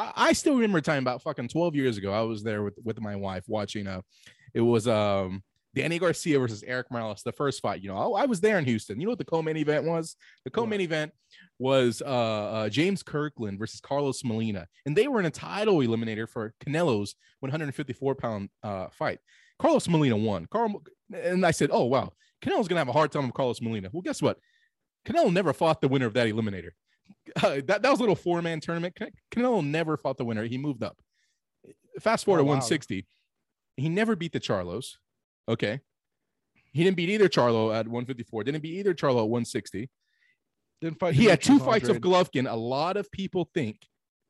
I, 0.00 0.12
I 0.28 0.32
still 0.32 0.54
remember 0.54 0.78
a 0.78 0.82
time 0.82 1.02
about 1.02 1.22
fucking 1.22 1.48
twelve 1.48 1.74
years 1.74 1.98
ago. 1.98 2.12
I 2.12 2.22
was 2.22 2.42
there 2.42 2.62
with 2.62 2.78
with 2.82 3.00
my 3.00 3.16
wife 3.16 3.44
watching. 3.46 3.86
Uh, 3.86 4.02
it 4.54 4.60
was 4.60 4.88
um. 4.88 5.42
Danny 5.72 6.00
Garcia 6.00 6.36
versus 6.36 6.64
Erik 6.64 6.90
Morales, 6.90 7.22
the 7.22 7.30
first 7.30 7.62
fight. 7.62 7.80
You 7.80 7.90
know, 7.90 8.14
I, 8.14 8.22
I 8.22 8.26
was 8.26 8.40
there 8.40 8.58
in 8.58 8.64
Houston. 8.64 8.98
You 8.98 9.06
know 9.06 9.12
what 9.12 9.20
the 9.20 9.24
co-main 9.24 9.56
event 9.56 9.84
was? 9.84 10.16
The 10.42 10.50
co-main 10.50 10.80
event 10.80 11.12
was 11.60 12.02
uh, 12.04 12.06
uh, 12.06 12.68
James 12.68 13.04
Kirkland 13.04 13.56
versus 13.56 13.80
Carlos 13.80 14.24
Molina, 14.24 14.66
and 14.84 14.96
they 14.96 15.06
were 15.06 15.20
in 15.20 15.26
a 15.26 15.30
title 15.30 15.76
eliminator 15.76 16.28
for 16.28 16.54
Canelo's 16.66 17.14
154 17.38 18.16
pound 18.16 18.48
uh, 18.64 18.88
fight. 18.90 19.20
Carlos 19.60 19.86
Molina 19.86 20.16
won. 20.16 20.46
Carl, 20.50 20.82
and 21.14 21.46
I 21.46 21.52
said, 21.52 21.70
"Oh 21.72 21.84
wow, 21.84 22.14
Canelo's 22.42 22.66
gonna 22.66 22.80
have 22.80 22.88
a 22.88 22.92
hard 22.92 23.12
time 23.12 23.26
with 23.26 23.34
Carlos 23.34 23.60
Molina." 23.60 23.90
Well, 23.92 24.02
guess 24.02 24.20
what? 24.20 24.38
Canelo 25.06 25.32
never 25.32 25.52
fought 25.52 25.80
the 25.80 25.88
winner 25.88 26.06
of 26.06 26.14
that 26.14 26.26
eliminator. 26.26 26.70
Uh, 27.42 27.60
that, 27.66 27.82
that 27.82 27.90
was 27.90 27.98
a 28.00 28.02
little 28.02 28.16
four 28.16 28.42
man 28.42 28.60
tournament. 28.60 28.94
Can- 28.96 29.10
Canelo 29.30 29.64
never 29.64 29.96
fought 29.96 30.16
the 30.18 30.24
winner. 30.24 30.44
He 30.44 30.58
moved 30.58 30.82
up. 30.82 30.98
Fast 32.00 32.24
forward 32.24 32.40
Oh, 32.40 32.42
to 32.42 32.46
wow. 32.46 32.50
160. 32.54 33.06
He 33.76 33.88
never 33.88 34.16
beat 34.16 34.32
the 34.32 34.40
Charlos. 34.40 34.96
Okay. 35.48 35.80
He 36.72 36.84
didn't 36.84 36.96
beat 36.96 37.08
either 37.10 37.28
Charlo 37.28 37.68
at 37.74 37.86
154. 37.86 38.44
Didn't 38.44 38.62
beat 38.62 38.74
either 38.78 38.94
Charlo 38.94 39.18
at 39.22 39.28
160 39.28 39.88
Didn't 40.80 40.98
fight. 40.98 41.14
he 41.14 41.24
had 41.26 41.40
two 41.42 41.58
fights 41.58 41.88
of. 41.88 41.98
Golovkin. 41.98 42.50
A 42.50 42.56
lot 42.56 42.96
of 42.96 43.10
people 43.10 43.48
think 43.54 43.76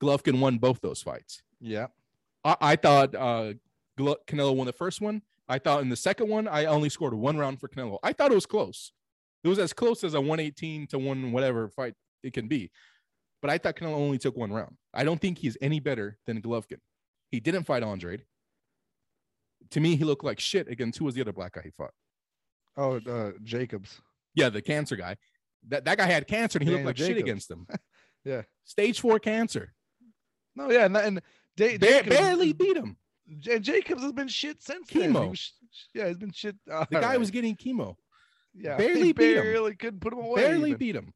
Golovkin 0.03 0.41
won 0.41 0.59
both 0.59 0.81
those 0.81 1.03
fights. 1.03 1.43
Yeah. 1.61 1.89
I, 2.45 2.57
I 2.61 2.77
thought 2.77 3.15
uh, 3.15 3.53
Glo- 3.99 4.17
Canelo 4.27 4.55
won 4.57 4.67
the 4.67 4.73
first 4.73 5.01
one. 5.01 5.23
I 5.49 5.59
thought 5.59 5.83
in 5.83 5.89
the 5.91 5.97
second 5.97 6.29
one, 6.29 6.49
I 6.49 6.65
only 6.67 6.89
scored 6.89 7.13
one 7.13 7.37
round 7.37 7.61
for 7.61 7.69
Canelo. 7.69 7.99
I 8.03 8.13
thought 8.13 8.31
it 8.31 8.37
was 8.37 8.47
close. 8.47 8.93
It 9.45 9.49
was 9.49 9.59
as 9.59 9.73
close 9.73 10.05
as 10.05 10.15
a 10.15 10.21
118 10.21 10.87
to 10.89 10.99
one 10.99 11.33
whatever 11.33 11.69
fight 11.69 11.95
it 12.23 12.33
can 12.33 12.49
be. 12.49 12.71
But 13.43 13.51
I 13.51 13.59
thought 13.59 13.77
Canelo 13.77 13.95
only 13.95 14.19
took 14.19 14.37
one 14.37 14.53
round. 14.53 14.77
I 14.93 15.05
don't 15.05 15.21
think 15.21 15.39
he's 15.39 15.57
any 15.63 15.81
better 15.81 16.19
than 16.27 16.43
Golovkin. 16.43 16.79
He 17.31 17.41
didn't 17.41 17.65
fight 17.65 17.83
Andrade. 17.83 18.25
To 19.71 19.81
me, 19.81 19.97
he 19.97 20.05
looked 20.05 20.25
like 20.25 20.41
shit 20.41 20.69
against 20.69 20.99
who 20.99 21.05
was 21.05 21.15
the 21.15 21.21
other 21.21 21.33
black 21.33 21.53
guy 21.55 21.63
he 21.65 21.71
fought? 21.71 21.93
Oh, 22.77 23.01
uh, 23.09 23.33
Jacobs. 23.43 24.01
Yeah, 24.35 24.49
the 24.49 24.63
cancer 24.63 24.97
guy. 24.97 25.17
That 25.69 25.85
that 25.85 25.99
guy 25.99 26.07
had 26.07 26.27
cancer 26.27 26.59
and 26.59 26.67
he 26.69 26.75
Daniel 26.75 26.89
looked 26.89 26.99
like 27.01 27.09
shit 27.09 27.19
against 27.19 27.51
him. 27.51 27.67
Yeah. 28.23 28.43
Stage 28.65 29.01
four 29.01 29.19
cancer. 29.19 29.73
No, 30.55 30.71
yeah, 30.71 30.85
and, 30.85 30.95
and 30.95 31.23
Da- 31.57 31.79
Ba- 31.79 31.87
Jacobs, 31.87 32.17
barely 32.17 32.53
beat 32.53 32.77
him. 32.77 32.99
J- 33.39 33.59
Jacobs 33.61 34.03
has 34.03 34.13
been 34.13 34.29
shit 34.29 34.63
since 34.63 34.91
then. 34.91 35.03
He 35.03 35.09
Chemo. 35.09 35.31
was 35.31 35.39
sh- 35.39 35.85
yeah, 35.95 36.09
he's 36.09 36.19
been 36.19 36.31
shit. 36.33 36.55
uh, 36.71 36.85
The 36.91 36.97
guy 36.97 37.03
alright. 37.03 37.19
was 37.19 37.31
getting 37.31 37.57
chemo. 37.57 37.97
yeah, 38.55 38.77
barely 38.77 39.05
he 39.05 39.13
beat 39.15 39.37
him. 39.39 39.43
barely 39.45 39.75
couldn't 39.75 40.01
put 40.01 40.13
him 40.13 40.19
away. 40.19 40.43
barely 40.43 40.69
even. 40.71 40.79
beat 40.79 40.97
him. 40.97 41.15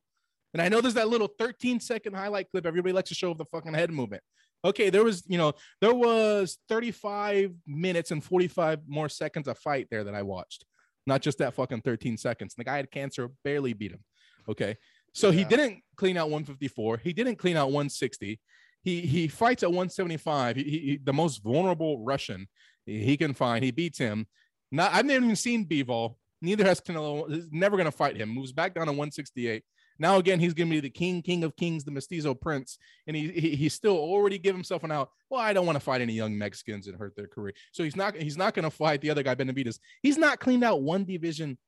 And 0.55 0.63
I 0.63 0.69
know 0.69 0.81
there's 0.81 0.95
that 0.95 1.09
little 1.09 1.29
13 1.39 1.81
second 1.81 2.15
highlight 2.15 2.49
clip 2.51 2.65
everybody 2.65 2.93
likes 2.93 3.09
to 3.11 3.15
show 3.15 3.33
of 3.33 3.39
the 3.39 3.45
fucking 3.45 3.75
head 3.75 3.91
movement. 3.91 4.23
Okay, 4.65 4.89
there 4.89 5.05
was, 5.05 5.25
you 5.27 5.37
know, 5.37 5.53
there 5.83 5.93
was 5.93 6.59
35 6.71 7.53
minutes 7.67 8.13
and 8.13 8.25
45 8.25 8.81
more 8.87 9.09
seconds 9.11 9.47
of 9.49 9.59
fight 9.59 9.89
there 9.91 10.05
that 10.05 10.15
I 10.15 10.23
watched, 10.23 10.65
not 11.07 11.21
just 11.21 11.39
that 11.39 11.53
fucking 11.55 11.83
13 11.83 12.17
seconds. 12.17 12.55
The 12.55 12.65
guy 12.65 12.77
had 12.77 12.91
cancer, 12.91 13.31
barely 13.43 13.75
beat 13.75 13.93
him. 13.93 14.03
Okay, 14.49 14.77
so 15.13 15.31
he 15.31 15.45
didn't 15.45 15.81
clean 15.97 16.17
out 16.17 16.27
154. 16.31 16.99
He 16.99 17.13
didn't 17.13 17.37
clean 17.37 17.57
out 17.57 17.67
160. 17.67 18.41
He 18.83 19.01
he 19.01 19.29
fights 19.29 19.63
at 19.63 19.71
175. 19.71 20.57
He, 20.57 20.63
he- 20.63 20.71
he- 20.79 21.01
the 21.03 21.13
most 21.13 21.43
vulnerable 21.43 22.03
Russian 22.05 22.47
he 22.87 23.17
can 23.17 23.33
find. 23.35 23.65
He 23.65 23.71
beats 23.71 23.99
him. 23.99 24.27
Not 24.71 24.93
I've 24.93 25.07
never 25.07 25.25
even 25.25 25.37
seen 25.37 25.67
Bivol. 25.67 26.17
Neither 26.43 26.65
has 26.65 26.81
Canelo. 26.81 27.31
He's 27.31 27.49
never 27.51 27.77
gonna 27.79 27.91
fight 27.91 28.17
him. 28.17 28.29
Moves 28.29 28.53
back 28.53 28.75
down 28.75 28.87
to 28.87 28.93
168. 28.93 29.63
Now 29.99 30.17
again, 30.17 30.41
he's 30.41 30.55
gonna 30.55 30.71
be 30.71 30.81
the 30.81 30.91
king, 30.91 31.23
king 31.23 31.45
of 31.45 31.55
kings, 31.57 31.85
the 31.85 31.91
mestizo 31.91 32.35
prince, 32.35 32.79
and 33.07 33.17
he, 33.17 33.29
he 33.31 33.55
he's 33.57 33.75
still 33.75 33.97
already 33.97 34.39
give 34.39 34.55
himself 34.55 34.83
an 34.85 34.91
out. 34.91 35.11
Well, 35.31 35.41
I 35.41 35.53
don't 35.53 35.67
want 35.67 35.77
to 35.77 35.81
fight 35.81 36.01
any 36.01 36.13
young 36.15 36.37
Mexicans 36.37 36.87
and 36.89 36.97
hurt 36.97 37.15
their 37.17 37.29
career. 37.29 37.55
So 37.73 37.85
he's 37.85 37.97
not 37.97 38.17
he's 38.17 38.37
not 38.37 38.55
gonna 38.55 38.71
fight 38.71 39.01
the 39.01 39.11
other 39.11 39.23
guy 39.23 39.35
Benavidez. 39.35 39.79
He's 40.03 40.19
not 40.19 40.41
cleaned 40.41 40.65
out 40.65 40.83
one 40.83 41.05
division 41.05 41.59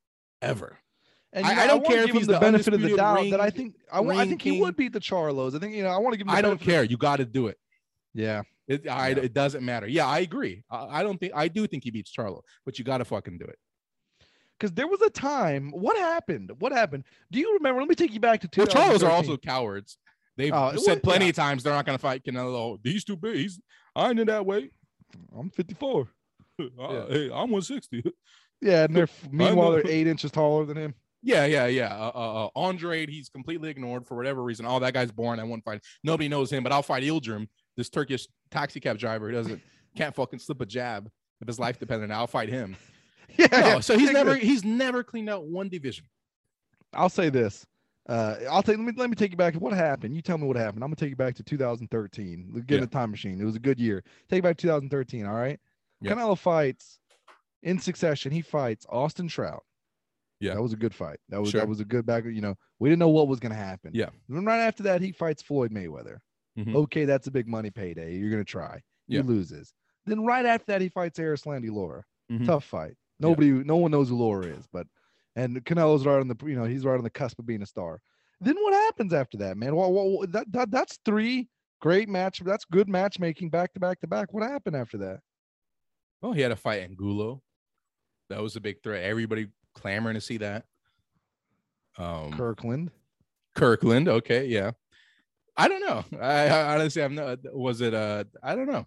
ever. 0.42 0.78
And 1.32 1.44
I- 1.46 1.54
know, 1.54 1.60
I 1.62 1.66
don't 1.66 1.82
wanna 1.82 1.94
care 1.94 2.04
if 2.04 2.10
he's 2.10 2.26
the 2.26 2.34
the 2.34 2.40
benefit 2.40 2.74
of 2.74 2.80
the 2.80 2.96
doubt 2.96 3.30
that 3.30 3.40
I 3.40 3.50
think 3.50 3.74
I, 3.92 4.00
I 4.00 4.26
think 4.26 4.42
he 4.42 4.52
king. 4.52 4.60
would 4.60 4.76
beat 4.76 4.92
the 4.92 5.00
Charlos. 5.00 5.54
I 5.54 5.58
think 5.58 5.74
you 5.74 5.82
know 5.82 5.90
I 5.90 5.98
want 5.98 6.14
to 6.14 6.18
give 6.18 6.26
him. 6.26 6.32
The 6.32 6.38
I 6.38 6.42
don't 6.42 6.60
care. 6.60 6.82
You 6.84 6.96
got 6.96 7.16
to 7.16 7.24
do 7.24 7.46
it. 7.48 7.58
Yeah, 8.14 8.42
It, 8.66 8.88
I, 8.88 9.08
Yeah. 9.10 9.16
it 9.18 9.34
doesn't 9.34 9.62
matter. 9.64 9.86
Yeah, 9.86 10.06
I 10.06 10.20
agree. 10.20 10.64
I, 10.70 11.00
I 11.00 11.02
don't 11.02 11.18
think 11.18 11.32
I 11.34 11.48
do 11.48 11.66
think 11.66 11.84
he 11.84 11.90
beats 11.90 12.10
Charlo, 12.10 12.40
but 12.64 12.78
you 12.78 12.84
got 12.84 12.98
to 12.98 13.04
fucking 13.04 13.36
do 13.38 13.44
it. 13.44 13.58
Because 14.58 14.72
there 14.72 14.86
was 14.88 15.00
a 15.02 15.10
time. 15.10 15.70
What 15.70 15.96
happened? 15.96 16.50
What 16.58 16.72
happened? 16.72 17.04
Do 17.30 17.38
you 17.38 17.54
remember? 17.54 17.80
Let 17.80 17.88
me 17.88 17.94
take 17.94 18.12
you 18.12 18.20
back 18.20 18.40
to 18.42 18.48
two. 18.48 18.62
Well, 18.62 18.68
Charlos 18.68 19.02
are 19.02 19.10
also 19.10 19.36
cowards. 19.36 19.98
They've 20.36 20.52
it 20.52 20.80
said 20.80 20.94
was- 20.96 21.00
plenty 21.02 21.26
yeah. 21.26 21.30
of 21.30 21.36
times 21.36 21.62
they're 21.62 21.72
not 21.72 21.86
going 21.86 21.96
to 21.98 22.02
fight 22.02 22.22
Canelo. 22.24 22.78
He's 22.82 23.04
too 23.04 23.16
big. 23.16 23.36
He's 23.36 23.60
I 23.94 24.10
ain't 24.10 24.20
in 24.20 24.26
that 24.26 24.44
way. 24.46 24.70
I'm 25.36 25.50
54. 25.50 26.08
Uh, 26.58 26.64
Yeah. 26.78 27.04
Hey, 27.10 27.24
I'm 27.26 27.50
160. 27.50 28.02
Yeah, 28.62 28.84
and 28.84 28.96
they're 28.96 29.08
meanwhile 29.30 29.72
they're 29.72 29.86
eight 29.86 30.06
inches 30.06 30.30
taller 30.30 30.64
than 30.64 30.78
him. 30.78 30.94
Yeah, 31.22 31.44
yeah, 31.44 31.66
yeah. 31.66 31.94
Uh, 31.94 32.12
uh, 32.14 32.44
uh, 32.46 32.48
Andre, 32.56 33.06
he's 33.06 33.28
completely 33.28 33.68
ignored 33.68 34.06
for 34.06 34.16
whatever 34.16 34.42
reason. 34.42 34.64
Oh, 34.64 34.78
that 34.78 34.94
guy's 34.94 35.10
born. 35.12 35.38
I 35.38 35.44
won't 35.44 35.64
fight. 35.64 35.82
Nobody 36.02 36.28
knows 36.28 36.50
him, 36.50 36.62
but 36.62 36.72
I'll 36.72 36.82
fight 36.82 37.02
Ildirim, 37.02 37.48
this 37.76 37.90
Turkish 37.90 38.26
taxi 38.50 38.80
cab 38.80 38.96
driver 38.96 39.26
who 39.28 39.34
doesn't 39.34 39.60
can't 39.96 40.14
fucking 40.14 40.38
slip 40.38 40.60
a 40.62 40.66
jab 40.66 41.10
if 41.42 41.46
his 41.48 41.58
life 41.58 41.78
depended. 41.78 42.10
on 42.10 42.16
it. 42.16 42.18
I'll 42.18 42.26
fight 42.26 42.48
him. 42.48 42.74
Yeah, 43.38 43.46
No, 43.52 43.58
yeah. 43.58 43.80
so 43.80 43.98
he's 43.98 44.10
never 44.12 44.36
he's 44.36 44.64
never 44.64 45.02
cleaned 45.04 45.28
out 45.30 45.44
one 45.44 45.68
division. 45.68 46.06
I'll 46.92 47.08
say 47.08 47.28
this. 47.30 47.66
Uh, 48.08 48.36
I'll 48.50 48.62
take. 48.62 48.76
Let 48.78 48.86
me 48.86 48.92
let 48.96 49.10
me 49.10 49.16
take 49.16 49.32
you 49.32 49.36
back. 49.36 49.54
What 49.54 49.72
happened? 49.72 50.14
You 50.14 50.22
tell 50.22 50.38
me 50.38 50.46
what 50.46 50.56
happened. 50.56 50.82
I'm 50.84 50.88
gonna 50.90 50.96
take 50.96 51.10
you 51.10 51.16
back 51.16 51.34
to 51.36 51.42
2013. 51.42 52.62
Get 52.66 52.76
in 52.76 52.80
Yeah. 52.80 52.84
a 52.84 52.86
time 52.86 53.10
machine. 53.10 53.40
It 53.40 53.44
was 53.44 53.56
a 53.56 53.60
good 53.60 53.80
year. 53.80 54.02
Take 54.28 54.38
you 54.38 54.42
back 54.42 54.56
to 54.58 54.62
2013. 54.62 55.26
All 55.26 55.34
right. 55.34 55.58
Yeah. 56.00 56.12
Canelo 56.12 56.38
fights 56.38 56.98
in 57.62 57.78
succession. 57.78 58.30
He 58.32 58.42
fights 58.42 58.86
Austin 58.88 59.28
Trout. 59.28 59.64
Yeah. 60.38 60.54
that 60.54 60.62
was 60.62 60.72
a 60.72 60.76
good 60.76 60.94
fight. 60.94 61.18
That 61.30 61.40
was 61.40 61.50
Sure. 61.50 61.60
that 61.60 61.68
was 61.68 61.80
a 61.80 61.84
good 61.84 62.06
back. 62.06 62.24
You 62.26 62.40
know, 62.42 62.54
we 62.78 62.88
didn't 62.88 63.00
know 63.00 63.08
what 63.08 63.26
was 63.28 63.40
gonna 63.40 63.54
happen. 63.54 63.90
Yeah. 63.94 64.10
And 64.28 64.46
right 64.46 64.60
after 64.60 64.82
that, 64.84 65.00
he 65.02 65.10
fights 65.12 65.42
Floyd 65.42 65.72
Mayweather. 65.72 66.18
Mhm. 66.58 66.74
Okay, 66.76 67.04
that's 67.06 67.26
a 67.26 67.30
big 67.30 67.48
money 67.48 67.70
payday. 67.70 68.14
You're 68.16 68.30
gonna 68.30 68.44
try. 68.44 68.82
He 69.08 69.16
Yeah. 69.16 69.22
loses. 69.22 69.72
Then 70.04 70.24
right 70.24 70.46
after 70.46 70.66
that, 70.72 70.80
he 70.80 70.88
fights 70.88 71.18
Landy 71.46 71.70
Lara. 71.70 72.04
Mhm. 72.30 72.46
Tough 72.46 72.64
fight. 72.64 72.94
Nobody, 73.18 73.50
no 73.50 73.76
one 73.76 73.90
knows 73.90 74.08
who 74.08 74.16
Lara 74.16 74.46
is, 74.46 74.66
but 74.72 74.86
and 75.36 75.64
Canelo's 75.64 76.06
right 76.06 76.20
on 76.20 76.28
the, 76.28 76.36
you 76.44 76.56
know, 76.56 76.64
he's 76.64 76.84
right 76.84 76.96
on 76.96 77.04
the 77.04 77.10
cusp 77.10 77.38
of 77.38 77.46
being 77.46 77.62
a 77.62 77.66
star. 77.66 78.00
Then 78.40 78.56
what 78.56 78.74
happens 78.74 79.12
after 79.12 79.38
that, 79.38 79.56
man? 79.56 79.74
Well, 79.74 79.92
well 79.92 80.26
that, 80.28 80.50
that 80.52 80.70
that's 80.70 80.98
three 81.04 81.48
great 81.80 82.08
match. 82.08 82.40
That's 82.44 82.64
good 82.64 82.88
matchmaking 82.88 83.50
back 83.50 83.72
to 83.74 83.80
back 83.80 84.00
to 84.00 84.06
back. 84.06 84.32
What 84.32 84.42
happened 84.42 84.76
after 84.76 84.98
that? 84.98 85.20
Well, 86.20 86.32
he 86.32 86.40
had 86.40 86.52
a 86.52 86.56
fight 86.56 86.82
Angulo. 86.82 87.42
That 88.28 88.42
was 88.42 88.56
a 88.56 88.60
big 88.60 88.82
threat. 88.82 89.04
Everybody 89.04 89.48
clamoring 89.74 90.14
to 90.14 90.20
see 90.20 90.38
that. 90.38 90.64
Um, 91.98 92.32
Kirkland. 92.32 92.90
Kirkland. 93.54 94.08
Okay, 94.08 94.46
yeah. 94.46 94.72
I 95.56 95.68
don't 95.68 95.80
know. 95.80 96.04
I, 96.20 96.48
I 96.48 96.74
honestly, 96.74 97.02
I'm 97.02 97.14
not. 97.14 97.38
Was 97.54 97.80
it? 97.80 97.94
Uh, 97.94 98.24
I 98.42 98.54
don't 98.54 98.66
know. 98.66 98.86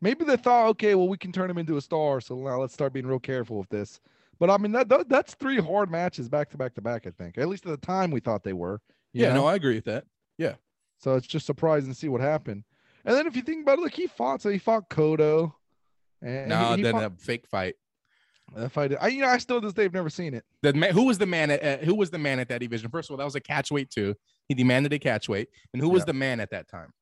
Maybe 0.00 0.24
they 0.24 0.36
thought, 0.36 0.68
okay, 0.68 0.94
well, 0.94 1.08
we 1.08 1.16
can 1.16 1.32
turn 1.32 1.50
him 1.50 1.58
into 1.58 1.76
a 1.76 1.80
star. 1.80 2.20
So 2.20 2.34
now 2.36 2.60
let's 2.60 2.74
start 2.74 2.92
being 2.92 3.06
real 3.06 3.18
careful 3.18 3.58
with 3.58 3.68
this. 3.70 4.00
But 4.38 4.50
I 4.50 4.58
mean, 4.58 4.72
that, 4.72 4.88
that 4.90 5.08
that's 5.08 5.34
three 5.34 5.58
hard 5.58 5.90
matches 5.90 6.28
back 6.28 6.50
to 6.50 6.58
back 6.58 6.74
to 6.74 6.82
back. 6.82 7.06
I 7.06 7.10
think, 7.10 7.38
at 7.38 7.48
least 7.48 7.64
at 7.64 7.70
the 7.70 7.86
time, 7.86 8.10
we 8.10 8.20
thought 8.20 8.44
they 8.44 8.52
were. 8.52 8.80
Yeah, 9.14 9.28
know? 9.30 9.42
no, 9.42 9.46
I 9.46 9.54
agree 9.54 9.76
with 9.76 9.86
that. 9.86 10.04
Yeah. 10.36 10.56
So 10.98 11.14
it's 11.14 11.26
just 11.26 11.46
surprising 11.46 11.90
to 11.90 11.98
see 11.98 12.08
what 12.08 12.20
happened. 12.20 12.64
And 13.04 13.14
then 13.14 13.26
if 13.26 13.36
you 13.36 13.42
think 13.42 13.62
about 13.62 13.78
it, 13.78 13.82
like 13.82 13.94
he 13.94 14.06
fought, 14.06 14.42
so 14.42 14.50
he 14.50 14.58
fought 14.58 14.90
Cotto. 14.90 15.52
And 16.20 16.48
No, 16.48 16.74
he 16.74 16.82
then 16.82 16.96
a 16.96 17.10
fake 17.10 17.46
fight. 17.46 17.76
That 18.54 18.70
fight, 18.72 18.92
I 19.00 19.08
you 19.08 19.22
know, 19.22 19.28
I 19.28 19.38
still 19.38 19.60
to 19.60 19.66
this 19.66 19.74
day 19.74 19.82
have 19.84 19.94
never 19.94 20.10
seen 20.10 20.34
it. 20.34 20.44
The 20.62 20.72
man, 20.72 20.92
who 20.92 21.04
was 21.04 21.18
the 21.18 21.26
man 21.26 21.50
at 21.50 21.62
uh, 21.62 21.84
who 21.84 21.94
was 21.94 22.10
the 22.10 22.18
man 22.18 22.38
at 22.38 22.48
that 22.48 22.60
division? 22.60 22.90
First 22.90 23.08
of 23.08 23.14
all, 23.14 23.16
that 23.18 23.24
was 23.24 23.34
a 23.34 23.40
catch 23.40 23.70
weight 23.70 23.90
too. 23.90 24.14
He 24.48 24.54
demanded 24.54 24.92
a 24.92 24.98
catch 24.98 25.28
weight, 25.28 25.48
and 25.72 25.82
who 25.82 25.88
was 25.88 26.02
Yeah. 26.02 26.06
the 26.06 26.12
man 26.14 26.40
at 26.40 26.50
that 26.50 26.68
time? 26.68 26.92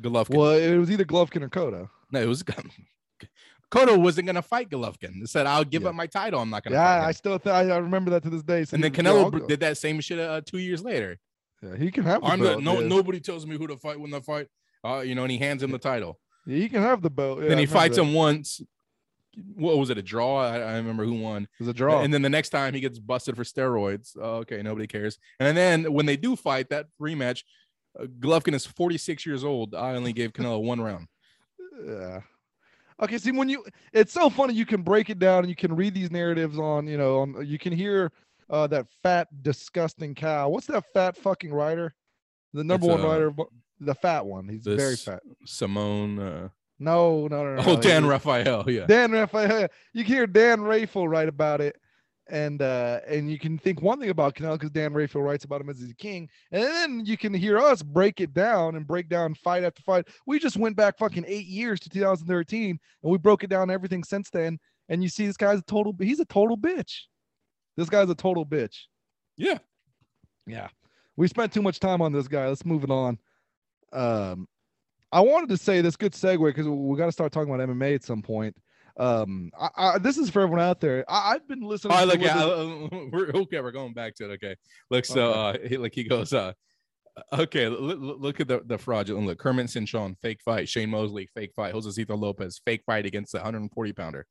Golovkin. 0.00 0.36
Well, 0.36 0.52
it 0.52 0.76
was 0.78 0.90
either 0.90 1.04
Golovkin 1.04 1.42
or 1.42 1.48
Cotto. 1.48 1.90
No, 2.12 2.20
it 2.20 2.26
was 2.26 2.42
Cotto 3.72 3.96
wasn't 3.98 4.26
gonna 4.26 4.42
fight 4.42 4.68
Golovkin. 4.68 5.14
He 5.20 5.26
said, 5.26 5.46
"I'll 5.46 5.64
give 5.64 5.82
Yeah. 5.82 5.88
up 5.88 5.94
my 5.94 6.06
title. 6.06 6.40
I'm 6.40 6.50
not 6.50 6.62
gonna." 6.62 6.76
Yeah, 6.76 7.00
fight 7.00 7.08
I 7.08 7.12
still 7.12 7.38
th- 7.38 7.54
I, 7.54 7.76
remember 7.78 8.10
that 8.10 8.22
to 8.24 8.30
this 8.30 8.42
day. 8.42 8.64
So 8.64 8.74
and 8.74 8.84
then 8.84 8.92
he- 8.92 9.02
yeah, 9.02 9.10
Canelo 9.14 9.48
did 9.48 9.60
that 9.60 9.78
same 9.78 10.00
shit 10.00 10.18
uh, 10.18 10.42
two 10.44 10.58
years 10.58 10.82
later. 10.82 11.18
Yeah, 11.62 11.76
he 11.76 11.90
can 11.90 12.04
have 12.04 12.20
the 12.20 12.26
I'm 12.26 12.40
the, 12.40 12.48
belt. 12.50 12.62
no 12.62 12.80
yeah. 12.80 12.86
nobody 12.88 13.18
tells 13.20 13.46
me 13.46 13.56
who 13.56 13.66
to 13.68 13.76
fight 13.78 13.98
when 13.98 14.10
they 14.10 14.20
fight. 14.20 14.48
Uh, 14.84 14.98
you 15.00 15.14
know, 15.14 15.22
and 15.22 15.30
he 15.32 15.38
hands 15.38 15.62
him 15.62 15.70
the 15.70 15.78
title. 15.78 16.20
Yeah, 16.44 16.58
he 16.58 16.68
can 16.68 16.82
have 16.82 17.00
the 17.00 17.08
belt. 17.10 17.40
Yeah, 17.40 17.48
then 17.48 17.58
he 17.58 17.66
fights 17.66 17.96
that. 17.96 18.02
him 18.02 18.12
once. 18.12 18.60
What 19.54 19.78
was 19.78 19.88
it? 19.88 19.96
A 19.96 20.02
draw? 20.02 20.42
I, 20.42 20.58
I 20.58 20.76
remember 20.76 21.04
who 21.06 21.14
won. 21.14 21.44
It 21.44 21.48
was 21.60 21.68
a 21.68 21.72
draw. 21.72 22.02
And 22.02 22.12
then 22.12 22.20
the 22.20 22.28
next 22.28 22.50
time 22.50 22.74
he 22.74 22.80
gets 22.80 22.98
busted 22.98 23.36
for 23.36 23.44
steroids. 23.44 24.14
Oh, 24.20 24.38
okay, 24.38 24.60
nobody 24.60 24.86
cares. 24.86 25.16
And 25.40 25.56
then 25.56 25.90
when 25.90 26.04
they 26.04 26.18
do 26.18 26.36
fight 26.36 26.68
that 26.68 26.88
rematch, 27.00 27.42
uh, 27.98 28.04
Golovkin 28.04 28.52
is 28.52 28.66
46 28.66 29.24
years 29.24 29.42
old. 29.44 29.74
I 29.74 29.94
only 29.94 30.12
gave 30.12 30.34
Canelo 30.34 30.62
one 30.62 30.82
round. 30.82 31.06
Yeah. 31.86 32.20
Okay, 33.02 33.18
see 33.18 33.32
when 33.32 33.48
you 33.48 33.64
it's 33.92 34.12
so 34.12 34.30
funny 34.30 34.54
you 34.54 34.66
can 34.66 34.82
break 34.82 35.10
it 35.10 35.18
down 35.18 35.40
and 35.40 35.48
you 35.48 35.56
can 35.56 35.74
read 35.74 35.94
these 35.94 36.10
narratives 36.10 36.58
on, 36.58 36.86
you 36.86 36.96
know, 36.96 37.20
on 37.20 37.46
you 37.46 37.58
can 37.58 37.72
hear 37.72 38.12
uh 38.50 38.66
that 38.68 38.86
fat 39.02 39.28
disgusting 39.42 40.14
cow. 40.14 40.48
What's 40.48 40.66
that 40.66 40.84
fat 40.92 41.16
fucking 41.16 41.52
writer? 41.52 41.94
The 42.52 42.62
number 42.62 42.86
It's, 42.86 42.92
one 42.96 43.00
uh, 43.00 43.08
writer 43.08 43.32
the 43.80 43.94
fat 43.94 44.24
one. 44.24 44.48
He's 44.48 44.64
very 44.64 44.96
fat. 44.96 45.22
Simone. 45.44 46.18
Uh, 46.18 46.48
No, 46.78 47.26
no, 47.28 47.44
no, 47.44 47.54
no. 47.56 47.62
oh, 47.62 47.74
no, 47.74 47.80
Dan 47.80 48.06
Rafael. 48.06 48.68
Yeah. 48.70 48.86
Dan 48.86 49.12
Rafael. 49.12 49.68
You 49.92 50.04
can 50.04 50.14
hear 50.14 50.26
Dan 50.26 50.62
Rafael 50.62 51.08
write 51.08 51.28
about 51.28 51.60
it. 51.60 51.76
And 52.30 52.62
uh 52.62 53.00
and 53.06 53.30
you 53.30 53.38
can 53.38 53.58
think 53.58 53.82
one 53.82 53.98
thing 53.98 54.10
about 54.10 54.34
Canelo 54.34 54.52
because 54.52 54.70
Dan 54.70 54.94
Rafael 54.94 55.24
writes 55.24 55.44
about 55.44 55.60
him 55.60 55.68
as 55.68 55.80
he's 55.80 55.90
a 55.90 55.94
king, 55.94 56.28
and 56.52 56.62
then 56.62 57.04
you 57.04 57.18
can 57.18 57.34
hear 57.34 57.58
us 57.58 57.82
break 57.82 58.20
it 58.20 58.32
down 58.32 58.76
and 58.76 58.86
break 58.86 59.08
down 59.08 59.34
fight 59.34 59.64
after 59.64 59.82
fight. 59.82 60.06
We 60.24 60.38
just 60.38 60.56
went 60.56 60.76
back 60.76 60.98
fucking 60.98 61.24
eight 61.26 61.46
years 61.46 61.80
to 61.80 61.90
2013, 61.90 62.70
and 62.70 62.78
we 63.02 63.18
broke 63.18 63.42
it 63.42 63.50
down 63.50 63.70
everything 63.70 64.04
since 64.04 64.30
then. 64.30 64.58
And 64.88 65.02
you 65.02 65.08
see, 65.08 65.26
this 65.26 65.36
guy's 65.36 65.58
a 65.58 65.62
total. 65.62 65.94
He's 65.98 66.20
a 66.20 66.24
total 66.24 66.56
bitch. 66.56 67.00
This 67.76 67.88
guy's 67.88 68.08
a 68.08 68.14
total 68.14 68.46
bitch. 68.46 68.82
Yeah. 69.36 69.58
Yeah, 70.46 70.68
we 71.16 71.28
spent 71.28 71.52
too 71.52 71.62
much 71.62 71.80
time 71.80 72.02
on 72.02 72.12
this 72.12 72.28
guy. 72.28 72.48
Let's 72.48 72.64
move 72.64 72.84
it 72.84 72.90
on. 72.90 73.18
Um, 73.92 74.48
I 75.12 75.20
wanted 75.20 75.50
to 75.50 75.56
say 75.56 75.80
this 75.80 75.96
good 75.96 76.12
segue 76.12 76.44
because 76.44 76.66
we 76.66 76.96
got 76.96 77.06
to 77.06 77.12
start 77.12 77.32
talking 77.32 77.52
about 77.52 77.68
MMA 77.68 77.94
at 77.94 78.04
some 78.04 78.22
point. 78.22 78.56
Um, 78.96 79.50
I, 79.58 79.68
I, 79.76 79.98
this 79.98 80.18
is 80.18 80.28
for 80.30 80.42
everyone 80.42 80.60
out 80.64 80.80
there. 80.80 81.04
I, 81.08 81.32
I've 81.34 81.48
been 81.48 81.60
listening. 81.62 81.92
All 81.92 81.98
right, 82.06 82.12
to 82.12 82.18
look, 82.18 82.26
yeah, 82.26 82.34
this- 82.34 82.44
uh, 82.44 83.06
we're 83.12 83.30
okay. 83.42 83.60
We're 83.60 83.72
going 83.72 83.92
back 83.94 84.14
to 84.16 84.30
it. 84.30 84.34
Okay, 84.34 84.56
look, 84.90 85.04
so 85.04 85.32
uh, 85.32 85.56
he, 85.66 85.76
like 85.78 85.94
he 85.94 86.04
goes, 86.04 86.32
uh, 86.32 86.52
okay, 87.32 87.68
look, 87.68 87.98
look 88.20 88.40
at 88.40 88.48
the 88.48 88.60
the 88.66 88.78
fraudulent 88.78 89.26
look. 89.26 89.38
Kermit 89.38 89.66
Cintron, 89.66 90.16
fake 90.20 90.40
fight. 90.44 90.68
Shane 90.68 90.90
Mosley, 90.90 91.26
fake 91.34 91.52
fight. 91.56 91.72
Jose 91.72 91.88
Josesito 91.88 92.18
Lopez, 92.20 92.60
fake 92.64 92.82
fight 92.86 93.06
against 93.06 93.32
the 93.32 93.38
140 93.38 93.92
pounder. 93.92 94.26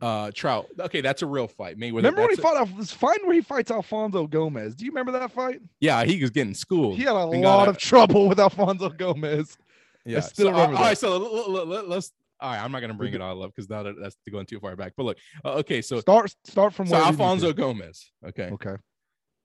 Uh, 0.00 0.32
Trout. 0.34 0.66
Okay, 0.80 1.00
that's 1.00 1.22
a 1.22 1.26
real 1.26 1.46
fight. 1.46 1.78
Mayweather. 1.78 1.96
remember 1.96 2.22
when 2.22 2.30
he 2.30 2.36
a- 2.36 2.42
fought? 2.42 2.56
Alf- 2.56 2.88
Find 2.90 3.18
where 3.24 3.34
he 3.34 3.40
fights 3.40 3.70
Alfonso 3.70 4.26
Gomez. 4.26 4.74
Do 4.74 4.84
you 4.84 4.90
remember 4.90 5.12
that 5.12 5.30
fight? 5.30 5.60
yeah, 5.80 6.02
he 6.04 6.20
was 6.20 6.30
getting 6.30 6.54
schooled. 6.54 6.96
He 6.96 7.04
had 7.04 7.12
a 7.14 7.24
lot 7.24 7.68
of 7.68 7.78
trouble 7.78 8.28
with 8.28 8.40
Alfonso 8.40 8.88
Gomez. 8.88 9.56
Yeah, 10.04 10.18
still 10.18 10.46
so, 10.46 10.48
uh, 10.48 10.52
remember 10.54 10.76
all 10.78 10.82
that. 10.82 10.88
right, 10.88 10.98
so 10.98 11.18
let, 11.62 11.84
us 11.98 12.10
All 12.42 12.50
right, 12.50 12.62
I'm 12.62 12.72
not 12.72 12.80
gonna 12.80 12.94
bring 12.94 13.14
it 13.14 13.20
all 13.20 13.42
up 13.42 13.52
because 13.54 13.70
now 13.70 13.82
that- 13.84 13.94
that's 14.00 14.16
going 14.30 14.46
too 14.46 14.58
far 14.60 14.74
back. 14.76 14.92
But 14.96 15.04
look, 15.04 15.18
uh, 15.44 15.54
okay, 15.60 15.80
so 15.80 16.00
Start 16.00 16.34
start 16.44 16.74
from 16.74 16.86
so 16.88 16.92
where 16.94 17.02
we 17.04 17.10
need 17.10 17.16
to. 17.16 17.22
Alfonso 17.22 17.52
Gomez. 17.52 18.10
Okay, 18.26 18.50
Okay. 18.52 18.76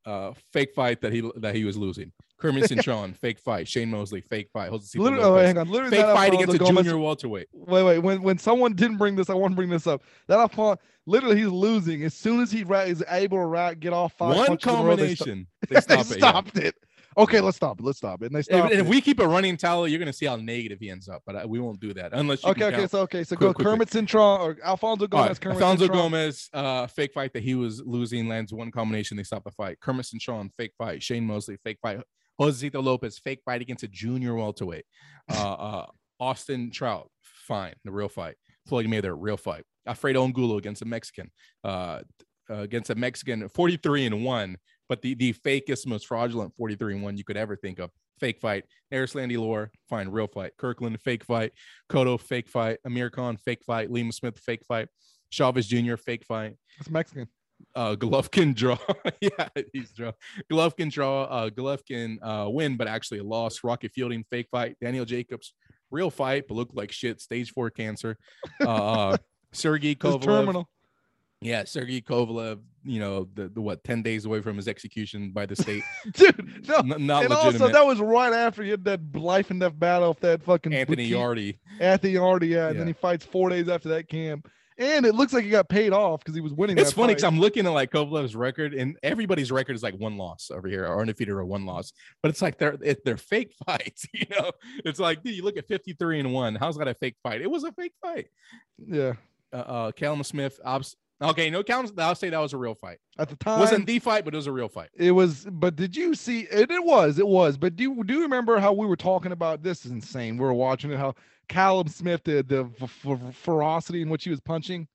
uh, 0.06 0.34
fake 0.54 0.74
fight 0.76 1.02
that 1.02 1.14
he 1.14 1.30
that 1.38 1.54
he 1.56 1.64
was 1.64 1.78
losing. 1.78 2.12
Kermit 2.40 2.64
Cintron, 2.72 3.16
fake 3.18 3.40
fight. 3.40 3.68
Shane 3.68 3.90
Mosley, 3.90 4.22
fake 4.22 4.50
fight. 4.54 4.72
Josesito 4.72 5.00
Literally, 5.00 5.24
oh, 5.26 5.36
hang 5.38 5.58
on. 5.58 5.70
Literally, 5.70 5.98
fake 5.98 6.06
fight 6.06 6.32
Alfonso 6.34 6.44
against 6.44 6.56
a 6.56 6.58
Gomez- 6.60 6.86
junior 6.86 6.98
welterweight. 7.00 7.48
Wait, 7.52 7.84
wait. 7.84 8.00
When 8.00 8.22
when 8.22 8.38
someone 8.38 8.74
didn't 8.74 8.98
bring 8.98 9.16
this, 9.16 9.30
I 9.30 9.34
want 9.34 9.52
to 9.54 9.56
bring 9.56 9.70
this 9.70 9.88
up. 9.88 10.04
That 10.28 10.40
Alfonso, 10.40 10.80
literally, 11.08 11.38
he's 11.38 11.48
losing. 11.48 12.04
As 12.04 12.14
soon 12.14 12.42
as 12.42 12.52
he 12.52 12.64
ra- 12.64 12.82
is 12.82 13.04
able 13.10 13.38
to 13.38 13.46
ra- 13.46 13.74
get 13.74 13.92
off 13.94 14.14
five 14.14 14.36
One 14.36 14.48
punches 14.48 14.68
in 14.68 14.76
a 14.80 14.96
they 14.96 15.16
sto- 15.16 15.26
combination. 15.26 15.48
They 15.70 15.76
they 15.76 15.82
stop 15.82 16.00
it. 16.06 16.10
yeah. 16.10 16.18
stopped 16.18 16.58
it. 16.58 16.76
Okay, 17.18 17.42
let's 17.42 17.58
stop 17.58 17.80
it. 17.80 17.84
Let's 17.84 17.98
stop 17.98 18.22
it. 18.22 18.28
And 18.28 18.36
they 18.36 18.40
If, 18.40 18.72
if 18.82 18.88
we 18.88 19.02
keep 19.02 19.20
a 19.20 19.28
running 19.28 19.58
tally, 19.58 19.90
you're 19.92 20.00
gonna 20.00 20.14
see 20.14 20.28
how 20.28 20.36
negative 20.36 20.78
he 20.80 20.90
ends 20.90 21.10
up. 21.10 21.24
But 21.26 21.36
uh, 21.36 21.48
we 21.48 21.60
won't 21.60 21.80
do 21.80 21.94
that 21.96 22.14
unless 22.14 22.44
you 22.44 22.52
Okay, 22.52 22.66
okay, 22.66 22.78
count. 22.78 22.92
so 22.92 23.00
okay, 23.02 23.24
so 23.24 23.36
Quick- 23.36 23.58
go. 23.58 23.64
Kermit 23.64 23.90
Cintron 23.90 24.40
or 24.40 24.58
Alfonso 24.64 25.08
Gomez. 25.08 25.30
right, 25.30 25.42
Kermit 25.42 25.62
Alfonso 25.62 25.88
Cintron. 25.88 25.94
Gomez, 25.94 26.50
uh, 26.54 26.88
fake 26.88 27.14
fight 27.14 27.34
that 27.34 27.44
he 27.44 27.56
was 27.56 27.82
losing, 27.86 28.28
lands 28.28 28.54
one 28.54 28.70
combination, 28.72 29.18
they 29.18 29.24
stop 29.24 29.44
the 29.44 29.52
fight. 29.52 29.80
Kermit 29.80 30.06
Cintron, 30.06 30.54
fake 30.56 30.74
fight. 30.78 31.02
Shane 31.02 31.26
Mosley, 31.26 31.58
fake 31.64 31.80
fight. 31.82 32.00
Josesito 32.40 32.84
Lopez, 32.84 33.18
fake 33.18 33.40
fight 33.44 33.62
against 33.62 33.84
a 33.84 33.88
junior 33.88 34.36
welterweight. 34.36 34.86
Uh, 35.32 35.54
uh, 35.54 35.86
Austin 36.20 36.70
Trout, 36.72 37.10
fine, 37.22 37.74
the 37.84 37.92
real 37.92 38.10
fight. 38.10 38.36
Floyd 38.68 38.86
Mayweather, 38.86 39.16
real 39.18 39.38
fight. 39.38 39.64
Alfredo 39.88 40.24
Angulo 40.24 40.58
against 40.58 40.82
a 40.82 40.86
Mexican, 40.86 41.32
uh, 41.64 42.02
uh, 42.50 42.56
against 42.56 42.90
a 42.90 42.96
Mexican, 42.96 43.48
43 43.50 44.06
and 44.08 44.24
one, 44.26 44.58
but 44.90 45.02
the 45.02 45.14
the 45.16 45.34
fakest, 45.34 45.88
most 45.88 46.08
fraudulent 46.08 46.56
43 46.56 46.96
and 46.96 47.04
one 47.04 47.18
you 47.18 47.24
could 47.24 47.38
ever 47.38 47.56
think 47.56 47.80
of. 47.80 47.92
Fake 48.20 48.40
fight. 48.40 48.66
Erislandy 48.92 49.38
Lara, 49.38 49.70
fine, 49.90 50.10
real 50.10 50.28
fight. 50.28 50.54
Kirkland, 50.58 51.00
fake 51.02 51.24
fight. 51.24 51.52
Cotto, 51.90 52.20
fake 52.20 52.50
fight. 52.50 52.80
Amir 52.86 53.10
Khan, 53.10 53.38
fake 53.38 53.64
fight. 53.66 53.90
Liam 53.90 54.14
Smith, 54.14 54.40
fake 54.40 54.64
fight. 54.68 54.88
Chavez 55.30 55.68
Jr., 55.68 55.96
fake 55.98 56.26
fight. 56.26 56.56
It's 56.80 56.90
Mexican. 56.90 57.28
Uh, 57.76 57.96
Golovkin 57.96 58.56
draw. 58.56 58.78
yeah, 59.22 59.50
he's 59.74 59.92
draw. 59.92 60.12
Golovkin 60.52 60.92
draw. 60.92 61.24
Uh, 61.24 61.50
Golovkin 61.50 62.18
uh, 62.22 62.50
win, 62.50 62.78
but 62.78 62.88
actually 62.88 63.20
a 63.20 63.24
loss. 63.24 63.64
Rocky 63.64 63.88
Fielding, 63.88 64.24
fake 64.30 64.48
fight. 64.52 64.78
Daniel 64.82 65.06
Jacobs, 65.06 65.54
real 65.92 66.10
fight, 66.10 66.46
but 66.48 66.56
looked 66.56 66.76
like 66.76 66.92
shit. 66.92 67.22
Stage 67.22 67.52
four 67.52 67.70
cancer. 67.70 68.18
Uh, 68.62 68.70
uh, 68.70 69.18
Sergey 69.54 69.96
Kovalev. 69.96 70.22
terminal. 70.22 70.70
Yeah, 71.42 71.66
Sergey 71.66 72.02
Kovalev. 72.02 72.60
You 72.84 73.00
know 73.00 73.28
the, 73.34 73.50
the 73.50 73.62
what 73.62 73.84
ten 73.84 74.02
days 74.02 74.26
away 74.26 74.42
from 74.42 74.56
his 74.56 74.68
execution 74.68 75.32
by 75.32 75.46
the 75.46 75.56
state. 75.56 75.84
Dude, 76.14 76.68
no. 76.68 76.78
N- 76.78 77.06
not 77.06 77.24
and 77.24 77.30
legitimate. 77.30 77.62
also, 77.62 77.68
that 77.70 77.86
was 77.86 78.00
right 78.00 78.34
after 78.34 78.64
he 78.64 78.70
had 78.70 78.86
that 78.86 79.02
life 79.14 79.52
and 79.52 79.60
death 79.60 79.78
battle 79.78 80.10
with 80.10 80.22
that 80.22 80.42
fucking 80.44 80.74
Anthony 80.74 81.04
Yarde. 81.06 81.60
Anthony 81.80 82.14
Yarde, 82.14 82.44
yeah, 82.44 82.70
and 82.70 82.80
then 82.80 82.88
he 82.88 82.94
fights 82.94 83.26
four 83.26 83.50
days 83.50 83.68
after 83.68 83.90
that 83.90 84.08
camp. 84.08 84.50
And 84.80 85.08
it 85.08 85.16
looks 85.16 85.34
like 85.34 85.44
he 85.44 85.50
got 85.50 85.70
paid 85.70 85.92
off 85.92 86.20
because 86.20 86.36
he 86.36 86.42
was 86.42 86.54
winning. 86.54 86.78
It's 86.78 86.92
funny 86.92 87.14
because 87.14 87.24
I'm 87.24 87.40
looking 87.40 87.66
at 87.66 87.72
like 87.72 87.92
Kovalev's 87.92 88.36
record, 88.36 88.76
and 88.76 88.96
everybody's 89.02 89.52
record 89.52 89.76
is 89.76 89.82
like 89.82 89.96
one 89.96 90.18
loss 90.18 90.52
over 90.54 90.68
here, 90.68 90.86
or 90.86 91.02
undefeated 91.02 91.34
or 91.34 91.44
one 91.46 91.66
loss. 91.66 91.92
But 92.22 92.30
it's 92.30 92.42
like 92.44 92.60
they're 92.60 92.78
they're 93.04 93.18
fake 93.18 93.54
fights, 93.66 94.06
you 94.14 94.26
know. 94.30 94.52
It's 94.86 95.00
like, 95.00 95.24
dude, 95.24 95.36
you 95.36 95.44
look 95.44 95.58
at 95.58 95.68
53 95.68 96.20
and 96.20 96.34
one. 96.34 96.56
How's 96.56 96.78
that 96.78 96.88
a 96.88 96.94
fake 96.94 97.16
fight? 97.24 97.42
It 97.42 97.50
was 97.50 97.64
a 97.64 97.72
fake 97.72 97.94
fight. 98.02 98.28
yeah. 98.78 99.14
Uh, 99.52 99.56
uh 99.56 99.92
Callum 99.94 100.24
Smith, 100.24 100.60
obs- 100.64 100.96
okay, 101.22 101.50
no, 101.50 101.64
Callum. 101.64 101.88
I'll 101.98 102.16
say 102.16 102.30
that 102.30 102.40
was 102.40 102.54
a 102.54 102.58
real 102.58 102.76
fight. 102.76 102.98
At 103.18 103.30
the 103.30 103.36
time, 103.36 103.58
it 103.58 103.62
wasn't 103.62 103.88
the 103.88 104.00
fight, 104.00 104.26
but 104.26 104.34
it 104.34 104.38
was 104.38 104.48
a 104.48 104.52
real 104.52 104.70
fight. 104.70 104.90
it 104.96 105.12
was. 105.12 105.46
But 105.52 105.76
did 105.76 105.96
you 105.96 106.14
see? 106.16 106.42
It, 106.42 106.70
it 106.72 106.84
was. 106.84 107.20
It 107.20 107.28
was. 107.28 107.58
But 107.58 107.76
do 107.76 107.84
you 107.84 108.04
do 108.04 108.14
you 108.16 108.22
remember 108.22 108.60
how 108.60 108.74
we 108.74 108.86
were 108.86 108.96
talking 108.96 109.32
about? 109.32 109.64
This 109.64 109.86
is 109.86 109.92
insane. 109.92 110.38
We 110.38 110.46
were 110.46 110.54
watching 110.54 110.92
it. 110.92 110.98
How 110.98 111.16
Callum 111.50 111.88
Smith 111.88 112.24
did 112.24 112.50
the 112.50 112.70
f- 112.82 113.36
ferocity 113.36 114.02
in 114.02 114.10
which 114.10 114.24
he 114.26 114.30
was 114.30 114.42
punching. 114.42 114.88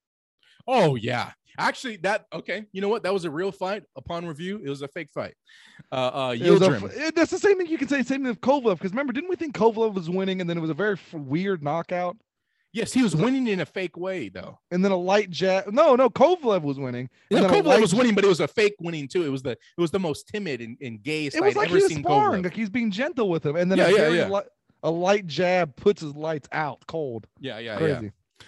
Oh 0.67 0.95
yeah. 0.97 1.33
Actually, 1.59 1.97
that 1.99 2.27
okay. 2.33 2.65
You 2.73 2.81
know 2.81 2.89
what? 2.89 3.03
That 3.03 3.13
was 3.13 3.25
a 3.27 3.31
real 3.31 3.53
fight. 3.53 3.83
Upon 3.97 4.25
review, 4.27 4.61
it 4.65 4.69
was 4.71 4.81
a 4.81 4.89
fake 4.89 5.11
fight. 5.13 5.35
Uh, 5.91 5.95
uh, 5.97 6.35
a 6.63 6.69
it- 6.97 7.15
that's 7.15 7.31
the 7.31 7.39
same 7.39 7.59
thing 7.59 7.67
you 7.67 7.77
can 7.77 7.89
say. 7.89 7.97
Same 8.03 8.21
thing 8.23 8.29
with 8.29 8.41
Kovalev. 8.41 8.79
Because 8.79 8.93
remember, 8.93 9.13
didn't 9.13 9.29
we 9.29 9.37
think 9.37 9.55
Kovalev 9.55 9.93
was 9.95 10.09
winning, 10.09 10.41
and 10.41 10.49
then 10.49 10.57
it 10.57 10.61
was 10.61 10.71
a 10.71 10.75
very 10.75 10.95
f- 10.95 11.13
weird 11.13 11.63
knockout, 11.63 12.17
yes, 12.73 12.93
he 12.93 13.03
was 13.03 13.15
winning 13.15 13.47
in 13.49 13.61
a 13.61 13.67
fake 13.67 13.97
way, 13.97 14.29
though. 14.29 14.59
and 14.71 14.85
then 14.85 14.93
a 14.93 14.97
light 14.97 15.31
jab. 15.31 15.67
No, 15.73 15.95
no, 15.97 16.09
Kovalev 16.11 16.63
was 16.63 16.79
winning. 16.79 17.09
and 17.31 17.43
Yeah, 17.43 17.49
Kovalev 17.49 17.65
light 17.65 17.81
was 17.81 17.95
winning, 17.95 18.15
but 18.15 18.25
it 18.25 18.29
was 18.29 18.41
a 18.41 18.49
fake 18.49 18.75
winning 18.81 19.09
too. 19.09 19.25
It 19.25 19.29
was 19.31 19.43
the 19.43 19.53
it 19.53 19.59
was 19.79 19.91
the 19.91 20.01
most 20.01 20.29
timid 20.29 20.61
and, 20.61 20.77
and 20.81 21.03
gayest 21.03 21.37
It 21.37 21.43
was 21.43 21.55
I'd 21.55 21.59
like 21.59 21.69
ever 21.69 21.77
he 21.79 21.83
was 21.83 21.93
seen 21.93 22.03
sparring, 22.03 22.41
Kovalev. 22.43 22.45
like 22.45 22.55
he's 22.55 22.71
being 22.71 22.91
gentle 22.91 23.29
with 23.29 23.45
him, 23.47 23.57
and 23.57 23.71
then 23.71 23.79
Yeah, 23.79 23.87
a, 23.89 23.93
yeah, 23.93 24.09
yeah. 24.09 24.29
li- 24.29 24.43
a 24.83 24.91
light 24.91 25.27
jab 25.27 25.77
puts 25.77 26.03
his 26.03 26.15
lights 26.15 26.49
out 26.53 26.85
cold. 26.87 27.27
Yeah, 27.41 27.59
yeah, 27.59 27.79
yeah. 27.81 28.01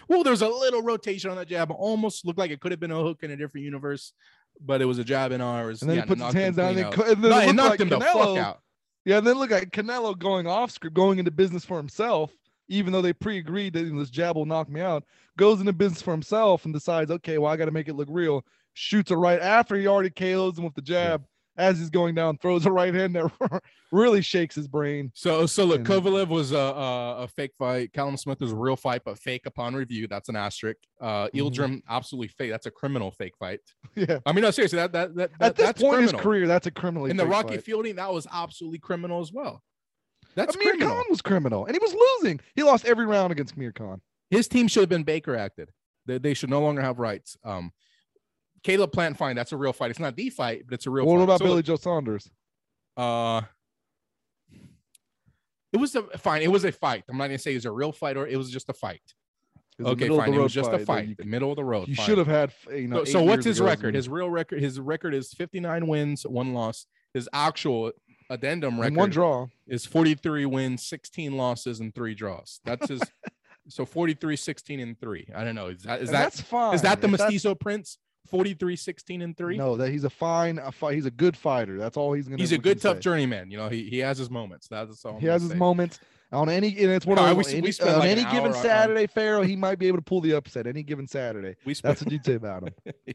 Well, 0.09 0.25
there's 0.25 0.43
a 0.43 0.49
little 0.49 0.83
rotation 0.83 1.31
on 1.31 1.37
that 1.37 1.47
jab. 1.47 1.71
Almost 1.71 2.27
looked 2.27 2.39
like 2.39 2.51
it 2.51 2.61
could 2.61 2.73
have 2.73 2.81
been 2.81 2.91
a 2.91 3.01
hook 3.01 3.23
in 3.23 3.31
a 3.31 3.37
different 3.37 3.65
universe, 3.65 4.13
but 4.61 4.83
it 4.83 4.87
was 4.87 4.99
a 4.99 5.05
jab 5.05 5.31
in 5.31 5.41
ours. 5.41 5.83
And 5.83 5.89
then 5.91 5.99
yeah, 5.99 6.03
he 6.03 6.09
puts 6.09 6.23
his 6.23 6.35
hands 6.35 6.57
down, 6.57 6.77
and, 6.77 6.93
co- 6.93 7.05
and 7.13 7.23
then 7.23 7.31
No, 7.31 7.39
it 7.39 7.53
knocked 7.53 7.71
like 7.71 7.81
him 7.81 7.89
the 7.91 7.99
Canelo, 8.01 8.35
fuck 8.35 8.39
out. 8.39 8.61
Yeah, 9.05 9.19
and 9.19 9.27
then 9.27 9.37
look 9.39 9.51
like 9.53 9.71
Canelo 9.71 10.19
going 10.19 10.47
off 10.49 10.73
script, 10.73 10.95
going 10.97 11.21
into 11.21 11.31
business 11.31 11.65
for 11.65 11.77
himself, 11.77 12.33
even 12.69 12.93
though 12.93 13.03
they 13.03 13.13
pre-agreed 13.13 13.73
that 13.75 13.85
this 13.95 14.11
jab 14.11 14.37
will 14.37 14.47
knock 14.47 14.69
me 14.69 14.81
out. 14.81 15.05
Goes 15.37 15.61
into 15.61 15.73
business 15.73 16.01
for 16.03 16.13
himself 16.13 16.65
and 16.65 16.73
decides, 16.73 17.11
okay, 17.11 17.39
well, 17.39 17.51
I 17.53 17.57
got 17.57 17.65
to 17.67 17.71
make 17.73 17.89
it 17.89 17.95
look 17.95 18.09
real. 18.11 18.45
Shoots 18.75 19.11
it 19.11 19.17
right 19.17 19.41
after 19.41 19.77
he 19.77 19.87
already 19.87 20.11
KOs 20.11 20.59
him 20.59 20.65
with 20.65 20.75
the 20.75 20.83
jab, 20.83 21.25
as 21.57 21.79
he's 21.79 21.91
going 21.91 22.15
down, 22.15 22.39
throws 22.39 22.67
a 22.67 22.71
right 22.73 22.93
hand 22.95 23.15
that 23.15 23.31
really 23.93 24.21
shakes 24.23 24.55
his 24.55 24.67
brain. 24.67 25.13
So, 25.15 25.47
so 25.47 25.65
look, 25.65 25.79
And- 25.79 25.87
Kovalev 25.87 26.29
was 26.29 26.51
a, 26.53 26.57
a 26.57 27.17
a 27.25 27.29
fake 27.29 27.53
fight. 27.59 27.93
Callum 27.93 28.17
Smith 28.17 28.41
was 28.41 28.51
a 28.53 28.57
real 28.57 28.75
fight, 28.77 29.03
but 29.05 29.19
fake 29.19 29.47
upon 29.47 29.75
review. 29.75 30.09
That's 30.09 30.29
an 30.29 30.35
asterisk. 30.37 30.79
Uh, 31.01 31.27
Mhm. 31.27 31.31
Ildrim 31.39 31.83
absolutely 31.89 32.29
fake. 32.29 32.51
That's 32.51 32.67
a 32.67 32.71
criminal 32.73 33.11
fake 33.13 33.37
fight. 33.39 33.61
Yeah. 33.97 34.19
I 34.27 34.33
mean, 34.33 34.43
no, 34.43 34.51
seriously, 34.51 34.77
that 34.79 34.91
that 34.93 35.15
that, 35.15 35.31
that 35.39 35.47
At 35.47 35.57
this 35.57 35.67
that's 35.67 35.83
point 35.83 35.97
in 35.99 36.03
his 36.03 36.11
criminal. 36.13 36.23
career, 36.33 36.47
that's 36.49 36.67
a 36.67 36.71
criminal. 36.73 37.07
In 37.07 37.17
the 37.17 37.27
Rocky 37.27 37.55
fight. 37.57 37.65
Fielding, 37.65 37.97
that 37.97 38.13
was 38.13 38.27
absolutely 38.33 38.79
criminal 38.81 39.21
as 39.21 39.33
well. 39.33 39.63
That's 40.35 40.55
Amir 40.57 40.71
criminal. 40.71 40.95
Khan 40.95 41.05
was 41.11 41.23
criminal, 41.23 41.67
and 41.67 41.75
he 41.75 41.79
was 41.79 41.95
losing. 41.95 42.41
He 42.55 42.63
lost 42.63 42.85
every 42.85 43.07
round 43.07 43.33
against 43.33 43.55
Amir 43.57 43.73
Khan. 43.73 44.01
His 44.31 44.49
team 44.49 44.69
should 44.69 44.81
have 44.81 44.89
been 44.89 45.05
Baker 45.05 45.37
acted. 45.37 45.71
They, 46.07 46.19
they 46.19 46.35
should 46.35 46.51
no 46.51 46.61
longer 46.61 46.83
have 46.83 46.99
rights. 46.99 47.37
Um, 47.45 47.73
Caleb 48.63 48.93
Plant, 48.93 49.17
fine, 49.17 49.37
that's 49.37 49.53
a 49.53 49.57
real 49.57 49.73
fight. 49.73 49.91
It's 49.91 50.01
not 50.01 50.17
the 50.17 50.31
fight, 50.31 50.63
but 50.67 50.75
it's 50.75 50.87
a 50.87 50.91
real. 50.91 51.07
what 51.07 51.17
fight. 51.19 51.25
about 51.25 51.39
So, 51.41 51.45
Billy 51.45 51.63
Joe 51.63 51.77
Saunders? 51.77 52.31
Uh, 52.97 53.43
it 55.73 55.77
was 55.79 55.95
a 55.95 56.03
fine. 56.19 56.43
It 56.43 56.51
was 56.51 56.65
a 56.65 56.73
fight. 56.73 57.05
I'm 57.09 57.17
not 57.19 57.27
gonna 57.27 57.39
say 57.39 57.53
it 57.53 57.57
was 57.57 57.65
a 57.65 57.73
real 57.73 57.93
fight 57.93 58.17
or 58.17 58.27
it 58.27 58.37
was 58.37 58.51
just 58.51 58.69
a 58.69 58.73
fight. 58.73 59.03
Okay, 59.83 60.09
fine. 60.09 60.33
It 60.33 60.39
was 60.39 60.53
just 60.53 60.71
a 60.71 60.79
fight, 60.79 61.09
You, 61.09 61.15
the 61.17 61.25
middle 61.25 61.51
of 61.51 61.57
the 61.57 61.65
road. 61.65 61.89
you 61.89 61.97
fine. 61.97 62.07
should 62.07 62.19
have 62.19 62.29
had, 62.29 62.53
you 62.71 62.87
know. 62.87 63.03
So, 63.05 63.13
so 63.15 63.23
what's 63.25 63.45
his 63.45 63.61
record? 63.61 63.97
His 63.97 64.09
real 64.09 64.31
record. 64.31 64.63
His 64.63 64.79
record 64.79 65.15
is 65.15 65.33
59 65.33 65.89
wins, 65.89 66.25
one 66.25 66.55
loss. 66.55 66.87
His 67.13 67.29
actual 67.33 67.91
addendum 68.31 68.75
and 68.75 68.83
record 68.83 68.97
one 68.97 69.11
draw. 69.11 69.47
is 69.67 69.87
43 69.87 70.47
wins, 70.47 70.83
16 70.85 71.37
losses, 71.37 71.81
and 71.81 71.95
three 71.95 72.15
draws. 72.15 72.61
That's 72.65 72.89
his. 72.89 73.03
so 73.69 73.85
43, 73.85 74.37
16, 74.37 74.81
and 74.81 74.99
three. 74.99 75.27
I 75.35 75.45
don't 75.45 75.55
know. 75.55 75.69
Is 75.69 75.83
that 75.83 76.01
is 76.03 76.09
And 76.09 76.17
that 76.17 76.23
that's 76.25 76.41
fine. 76.41 76.75
is 76.75 76.83
that 76.83 77.01
the 77.01 77.07
If 77.07 77.13
mestizo 77.13 77.55
prince? 77.55 77.99
43, 78.29 78.75
16, 78.77 79.21
and 79.23 79.37
three. 79.37 79.59
No, 79.59 79.77
that 79.77 79.91
he's 79.91 80.05
a 80.05 80.11
fine. 80.11 80.59
A 80.59 80.73
fi- 80.73 80.95
he's 80.95 81.05
a 81.07 81.11
good 81.11 81.37
fighter. 81.37 81.77
That's 81.79 81.97
all 81.97 82.15
he's 82.15 82.27
gonna. 82.27 82.41
He's 82.41 82.53
a 82.53 82.59
good 82.59 82.81
tough 82.81 82.97
say. 82.97 83.01
journeyman. 83.01 83.51
You 83.51 83.59
know, 83.59 83.69
he, 83.69 83.89
he 83.91 83.99
has 83.99 84.17
his 84.17 84.31
moments. 84.31 84.67
That's 84.69 85.05
all. 85.05 85.17
I'm 85.17 85.21
He 85.21 85.27
has 85.27 85.43
his 85.43 85.55
moments 85.55 86.01
on 86.33 86.49
any, 86.49 86.69
and 86.83 86.91
it's 86.91 87.07
one 87.07 87.19
of 87.19 87.25
No, 87.27 87.35
those. 87.35 87.47
we- 87.47 87.53
we 87.55 87.59
any, 87.59 87.73
spent 87.73 87.91
on 87.91 87.99
like 88.01 88.11
an 88.11 88.19
any 88.19 88.31
given 88.33 88.51
hour 88.51 88.57
on- 88.57 88.63
Saturday, 88.63 89.07
Pharaoh, 89.07 89.43
he 89.43 89.55
might 89.57 89.79
be 89.79 89.87
able 89.87 89.99
to 89.99 90.03
pull 90.03 90.21
the 90.21 90.33
upset 90.33 90.67
any 90.67 90.83
given 90.83 91.07
Saturday. 91.07 91.55
We 91.65 91.75
spent, 91.75 91.99
That's 91.99 92.05
what 92.05 92.13
you'd 92.13 92.25
say 92.25 92.35
about 92.35 92.65
him. 92.65 92.75
yeah. 93.07 93.15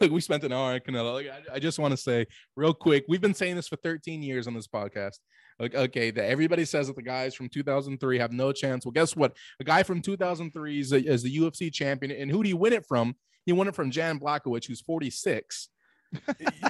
Look, 0.00 0.10
we 0.12 0.20
spent 0.20 0.44
an 0.44 0.52
hour 0.52 0.72
on 0.72 0.80
Canelo. 0.80 1.14
Like, 1.14 1.26
I, 1.28 1.56
I 1.56 1.58
just 1.58 1.78
want 1.78 1.92
to 1.92 1.96
say 1.96 2.26
real 2.56 2.72
quick, 2.74 3.04
we've 3.08 3.20
been 3.20 3.34
saying 3.34 3.56
this 3.56 3.68
for 3.68 3.76
13 3.76 4.22
years 4.22 4.46
on 4.46 4.54
this 4.54 4.66
podcast. 4.66 5.18
Like, 5.58 5.74
okay, 5.74 6.10
that 6.10 6.24
everybody 6.24 6.64
says 6.64 6.86
that 6.88 6.96
the 6.96 7.02
guys 7.02 7.34
from 7.34 7.48
2003 7.48 8.18
have 8.18 8.32
no 8.32 8.50
chance. 8.52 8.84
Well, 8.84 8.92
guess 8.92 9.14
what? 9.14 9.36
A 9.60 9.64
guy 9.64 9.82
from 9.82 10.00
2003 10.02 10.80
is, 10.80 10.92
a, 10.92 10.96
is 11.04 11.22
the 11.22 11.36
UFC 11.36 11.72
champion, 11.72 12.10
and 12.12 12.30
who 12.30 12.42
do 12.42 12.48
you 12.48 12.56
win 12.56 12.72
it 12.72 12.86
from? 12.86 13.14
He 13.46 13.52
won 13.52 13.68
it 13.68 13.74
from 13.74 13.90
Jan 13.90 14.18
Blachowicz, 14.18 14.66
who's 14.66 14.80
46. 14.80 15.68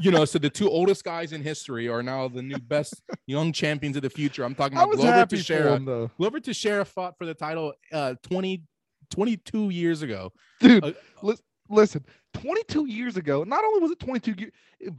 You 0.02 0.10
know, 0.10 0.24
so 0.24 0.38
the 0.38 0.50
two 0.50 0.68
oldest 0.68 1.04
guys 1.04 1.32
in 1.32 1.42
history 1.42 1.88
are 1.88 2.02
now 2.02 2.28
the 2.28 2.42
new 2.42 2.58
best 2.58 3.02
young 3.26 3.52
champions 3.52 3.96
of 3.96 4.02
the 4.02 4.10
future. 4.10 4.44
I'm 4.44 4.54
talking 4.54 4.76
about 4.76 4.92
Glover 4.92 5.26
Teixeira. 5.26 5.76
him 5.76 6.10
Glover 6.16 6.40
Teixeira 6.40 6.84
fought 6.84 7.16
for 7.18 7.26
the 7.26 7.34
title 7.34 7.72
uh 7.92 8.14
20 8.22 8.62
22 9.10 9.70
years 9.70 10.02
ago. 10.02 10.32
dude. 10.60 10.84
Uh, 10.84 10.92
lis- 11.22 11.42
listen, 11.68 12.04
22 12.34 12.86
years 12.86 13.16
ago, 13.16 13.44
not 13.44 13.64
only 13.64 13.80
was 13.80 13.90
it 13.90 13.98
22 13.98 14.34
years, 14.38 14.52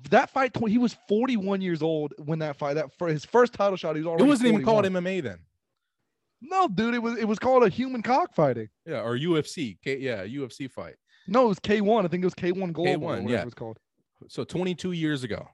that 0.10 0.30
fight, 0.30 0.56
he 0.68 0.78
was 0.78 0.96
41 1.08 1.62
years 1.62 1.82
old 1.82 2.14
when 2.18 2.40
that 2.40 2.56
fight. 2.58 2.76
That 2.76 2.98
for 2.98 3.08
his 3.08 3.26
first 3.26 3.54
title 3.54 3.76
shot, 3.76 3.96
he 3.96 4.02
was 4.02 4.08
already. 4.08 4.24
It 4.24 4.28
wasn't 4.28 4.50
even 4.50 4.64
called 4.64 4.86
41. 4.86 5.04
MMA 5.04 5.24
then. 5.24 5.40
No, 6.42 6.68
dude, 6.68 6.94
it 6.94 7.02
was 7.02 7.18
it 7.18 7.28
was 7.28 7.40
called 7.40 7.64
a 7.64 7.70
human 7.70 8.02
cockfighting. 8.02 8.70
Yeah, 8.86 9.02
or 9.02 9.18
UFC. 9.18 9.78
K, 9.84 9.98
yeah, 9.98 10.26
UFC 10.26 10.70
fight. 10.70 10.96
No, 11.28 11.46
it 11.46 11.50
was 11.50 11.60
K1. 11.60 12.06
I 12.06 12.08
think 12.08 12.24
it 12.24 12.28
was 12.28 12.36
K1 12.36 12.72
Global. 12.72 13.08
K1, 13.08 13.30
yeah. 13.30 13.42
it 13.42 13.46
was 13.46 13.54
called. 13.54 13.80
So 14.30 14.44
22 14.44 14.92
years 14.92 15.24
ago. 15.24 15.48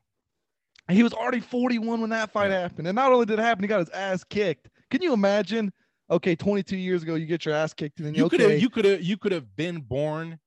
And 0.88 0.98
he 0.98 1.04
was 1.04 1.14
already 1.14 1.40
41 1.40 2.02
when 2.02 2.10
that 2.10 2.32
fight 2.32 2.52
happened. 2.52 2.88
And 2.88 2.96
not 2.96 3.12
only 3.12 3.26
did 3.26 3.40
it 3.40 3.42
happen, 3.42 3.64
he 3.64 3.68
got 3.68 3.80
his 3.80 3.90
ass 3.90 4.24
kicked. 4.24 4.70
Can 4.90 5.02
you 5.02 5.14
imagine? 5.14 5.72
Okay, 6.10 6.36
22 6.36 6.76
years 6.76 7.04
ago, 7.04 7.16
you 7.16 7.26
get 7.26 7.46
your 7.46 7.56
ass 7.56 7.74
kicked, 7.74 8.00
and 8.00 8.08
then 8.08 8.14
You 8.14 8.26
okay, 8.26 8.38
could 8.38 8.52
have 8.52 8.62
you 8.62 8.70
could 8.70 8.86
have 8.86 9.02
you 9.02 9.18
could 9.18 9.32
have 9.32 9.56
been 9.56 9.80
born 9.80 10.38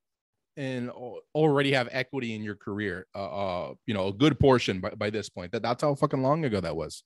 and 0.57 0.91
already 1.33 1.71
have 1.71 1.89
equity 1.91 2.35
in 2.35 2.43
your 2.43 2.55
career. 2.55 3.07
Uh, 3.15 3.69
uh 3.69 3.73
you 3.87 3.93
know, 3.93 4.09
a 4.09 4.13
good 4.13 4.39
portion 4.39 4.79
by, 4.79 4.91
by 4.91 5.09
this 5.09 5.29
point. 5.29 5.51
That 5.51 5.63
that's 5.63 5.81
how 5.81 5.95
fucking 5.95 6.21
long 6.21 6.45
ago 6.45 6.61
that 6.61 6.75
was. 6.75 7.03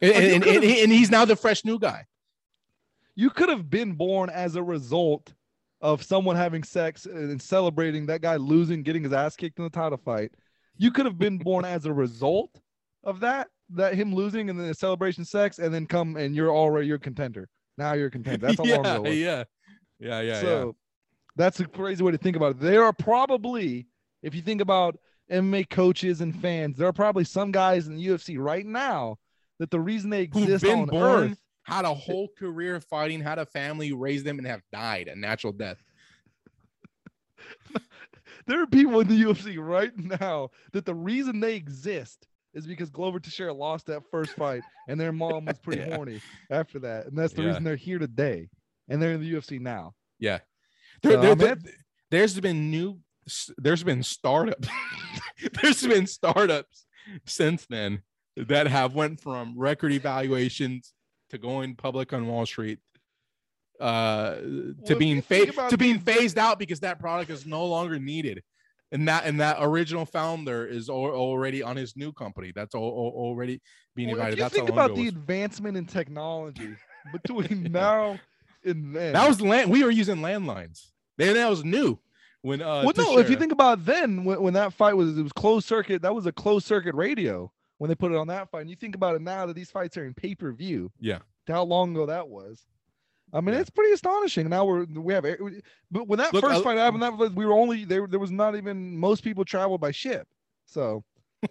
And, 0.00 0.12
and, 0.12 0.44
and, 0.44 0.64
and 0.64 0.92
he's 0.92 1.10
now 1.10 1.24
the 1.24 1.36
fresh 1.36 1.64
new 1.64 1.78
guy. 1.78 2.06
you 3.14 3.30
could 3.30 3.48
have 3.48 3.70
been 3.70 3.92
born 3.92 4.30
as 4.30 4.56
a 4.56 4.62
result 4.62 5.32
of 5.80 6.02
someone 6.02 6.36
having 6.36 6.62
sex 6.62 7.06
and 7.06 7.40
celebrating 7.40 8.06
that 8.06 8.22
guy 8.22 8.36
losing, 8.36 8.82
getting 8.82 9.02
his 9.02 9.12
ass 9.12 9.36
kicked 9.36 9.58
in 9.58 9.64
the 9.64 9.70
title 9.70 9.98
fight. 9.98 10.32
You 10.76 10.90
could 10.90 11.06
have 11.06 11.18
been 11.18 11.38
born 11.38 11.64
as 11.64 11.86
a 11.86 11.92
result 11.92 12.60
of 13.04 13.20
that, 13.20 13.48
that 13.70 13.94
him 13.94 14.14
losing 14.14 14.50
and 14.50 14.58
then 14.58 14.68
the 14.68 14.74
celebration 14.74 15.24
sex, 15.24 15.58
and 15.58 15.72
then 15.72 15.86
come 15.86 16.16
and 16.16 16.34
you're 16.34 16.50
already 16.50 16.86
your 16.86 16.98
contender. 16.98 17.48
Now 17.76 17.92
you're 17.92 18.08
a 18.08 18.10
contender. 18.10 18.46
That's 18.46 18.58
how 18.58 18.64
yeah, 18.64 18.76
long 18.76 18.86
ago 18.86 19.10
yeah, 19.10 19.44
yeah, 19.98 20.20
yeah, 20.20 20.40
so 20.40 20.76
that's 21.36 21.60
a 21.60 21.66
crazy 21.66 22.02
way 22.02 22.12
to 22.12 22.18
think 22.18 22.36
about 22.36 22.52
it. 22.52 22.60
There 22.60 22.84
are 22.84 22.92
probably, 22.92 23.86
if 24.22 24.34
you 24.34 24.42
think 24.42 24.60
about 24.60 24.96
MMA 25.30 25.68
coaches 25.70 26.20
and 26.20 26.34
fans, 26.40 26.76
there 26.76 26.86
are 26.88 26.92
probably 26.92 27.24
some 27.24 27.50
guys 27.50 27.86
in 27.86 27.96
the 27.96 28.06
UFC 28.06 28.36
right 28.38 28.66
now 28.66 29.16
that 29.58 29.70
the 29.70 29.80
reason 29.80 30.10
they 30.10 30.22
exist 30.22 30.64
on 30.64 30.86
born 30.86 31.30
Earth. 31.30 31.38
Had 31.64 31.84
a 31.84 31.92
whole 31.94 32.28
career 32.38 32.80
fighting, 32.80 33.20
had 33.20 33.38
a 33.38 33.46
family, 33.46 33.92
raised 33.92 34.24
them, 34.24 34.38
and 34.38 34.46
have 34.46 34.62
died 34.72 35.08
a 35.08 35.16
natural 35.16 35.52
death. 35.52 35.82
There 38.46 38.60
are 38.62 38.66
people 38.66 39.00
in 39.00 39.08
the 39.08 39.22
UFC 39.22 39.56
right 39.58 39.90
now 39.96 40.50
that 40.72 40.84
the 40.84 40.94
reason 40.94 41.40
they 41.40 41.54
exist 41.56 42.26
is 42.52 42.66
because 42.66 42.90
Glover 42.90 43.18
Teixeira 43.18 43.54
lost 43.54 43.86
that 43.86 44.02
first 44.10 44.32
fight 44.32 44.62
and 44.86 45.00
their 45.00 45.12
mom 45.12 45.46
was 45.46 45.58
pretty 45.58 45.80
Yeah. 45.88 45.96
horny 45.96 46.20
after 46.50 46.78
that. 46.80 47.06
And 47.06 47.16
that's 47.16 47.32
the 47.32 47.42
Yeah. 47.42 47.48
reason 47.48 47.64
they're 47.64 47.76
here 47.76 47.98
today. 47.98 48.48
And 48.88 49.00
they're 49.00 49.12
in 49.12 49.20
the 49.22 49.32
UFC 49.32 49.58
now. 49.60 49.94
Yeah. 50.18 50.40
There, 51.02 51.12
So, 51.12 51.20
there, 51.20 51.30
I 51.30 51.34
mean, 51.34 51.38
there- 51.62 51.72
there's 52.10 52.38
been 52.40 52.70
new 52.70 53.00
there's 53.56 53.82
been 53.82 54.02
startups. 54.02 54.68
there's 55.62 55.86
been 55.86 56.06
startups 56.06 56.84
since 57.26 57.64
then 57.66 58.02
that 58.36 58.66
have 58.66 58.94
went 58.94 59.20
from 59.20 59.58
record 59.58 59.92
evaluations 59.92 60.92
to 61.34 61.38
going 61.38 61.74
public 61.74 62.12
on 62.12 62.26
Wall 62.26 62.46
Street 62.46 62.78
uh 63.80 64.36
to 64.36 64.74
if 64.86 64.98
being 64.98 65.20
phased 65.20 65.58
to 65.68 65.76
being 65.76 65.98
phased 65.98 66.38
out 66.38 66.58
because 66.60 66.80
that 66.80 67.00
product 67.00 67.30
is 67.30 67.44
no 67.44 67.66
longer 67.66 67.98
needed. 67.98 68.42
And 68.92 69.08
that 69.08 69.24
and 69.26 69.40
that 69.40 69.56
original 69.60 70.06
founder 70.06 70.64
is 70.64 70.88
al- 70.88 70.94
already 70.96 71.62
on 71.62 71.74
his 71.76 71.96
new 71.96 72.12
company. 72.12 72.52
That's 72.54 72.76
al- 72.76 72.82
already 72.82 73.60
being 73.96 74.10
Well, 74.10 74.18
if 74.18 74.20
invited. 74.20 74.38
you 74.38 74.44
That's 74.44 74.54
think 74.54 74.68
about 74.68 74.94
the 74.94 75.08
advancement 75.08 75.76
in 75.76 75.86
technology 75.86 76.76
between 77.12 77.72
now 77.72 78.20
and 78.64 78.94
then. 78.94 79.12
that 79.14 79.26
was 79.28 79.40
land. 79.40 79.70
We 79.70 79.82
were 79.82 79.90
using 79.90 80.16
landlines. 80.18 80.90
Then 81.18 81.34
that 81.34 81.50
was 81.50 81.64
new. 81.64 81.98
When 82.42 82.62
uh, 82.62 82.82
well, 82.84 82.92
no, 82.96 83.18
if 83.18 83.28
you 83.28 83.36
think 83.36 83.50
about 83.52 83.84
then 83.84 84.24
when, 84.24 84.40
when 84.40 84.54
that 84.54 84.72
fight 84.72 84.94
was 84.96 85.18
it 85.18 85.22
was 85.22 85.32
closed 85.32 85.66
circuit, 85.66 86.02
that 86.02 86.14
was 86.14 86.26
a 86.26 86.32
closed 86.32 86.66
circuit 86.66 86.94
radio 86.94 87.50
when 87.78 87.88
they 87.88 87.94
put 87.94 88.12
it 88.12 88.16
on 88.16 88.26
that 88.28 88.50
fight. 88.50 88.62
And 88.62 88.70
you 88.70 88.76
think 88.76 88.94
about 88.94 89.16
it 89.16 89.22
now 89.22 89.46
that 89.46 89.54
these 89.54 89.70
fights 89.70 89.96
are 89.96 90.04
in 90.04 90.14
pay-per-view. 90.14 90.90
Yeah. 91.00 91.18
how 91.48 91.62
long 91.64 91.90
ago 91.92 92.06
that 92.06 92.28
was. 92.28 92.64
I 93.32 93.40
mean, 93.40 93.54
Yeah. 93.54 93.60
it's 93.62 93.70
pretty 93.70 93.92
astonishing. 93.92 94.48
Now 94.48 94.64
we're 94.64 94.84
we 94.84 95.12
have, 95.12 95.24
but 95.90 96.06
when 96.08 96.18
that 96.18 96.32
Look, 96.32 96.44
first 96.44 96.60
I- 96.60 96.62
fight 96.62 96.78
happened, 96.78 97.02
that 97.02 97.16
was 97.16 97.32
we 97.32 97.44
were 97.44 97.52
only 97.52 97.84
there. 97.84 98.06
There 98.06 98.20
was 98.20 98.30
not 98.30 98.54
even 98.56 98.96
most 98.96 99.24
people 99.24 99.44
traveled 99.44 99.80
by 99.80 99.90
ship. 99.90 100.26
So, 100.66 101.04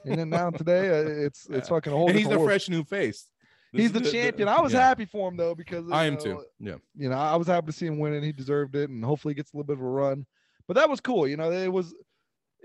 and 0.06 0.18
then 0.18 0.30
now 0.30 0.50
today, 0.50 0.90
uh, 0.90 0.94
it's 1.26 1.46
it's 1.50 1.68
Yeah. 1.70 1.76
fucking 1.76 1.92
a 1.94 1.96
whole. 1.96 2.10
and 2.10 2.18
he's 2.18 2.28
a 2.28 2.40
fresh 2.40 2.70
new 2.70 2.84
face. 2.84 3.28
This 3.74 3.82
He's 3.82 3.96
is 3.96 4.02
the 4.02 4.12
champion. 4.12 4.48
I 4.48 4.62
was 4.62 4.72
yeah. 4.72 4.82
happy 4.82 5.06
for 5.06 5.28
him 5.30 5.36
though 5.36 5.56
because 5.56 5.90
I 5.92 6.06
am 6.06 6.14
know, 6.14 6.20
too. 6.20 6.44
Yeah. 6.60 6.76
You 6.96 7.10
know, 7.10 7.18
I 7.18 7.36
was 7.36 7.48
happy 7.48 7.66
to 7.68 7.72
see 7.74 7.88
him 7.88 8.00
win, 8.00 8.14
and 8.14 8.24
he 8.24 8.32
deserved 8.32 8.76
it, 8.76 8.90
and 8.90 9.04
hopefully 9.04 9.34
he 9.34 9.36
gets 9.36 9.52
a 9.52 9.58
little 9.58 9.68
bit 9.68 9.78
of 9.78 9.82
a 9.82 9.90
run. 9.90 10.26
But 10.68 10.76
that 10.76 10.90
was 10.90 11.02
cool. 11.02 11.28
You 11.28 11.36
know, 11.38 11.52
it 11.52 11.72
was 11.72 11.94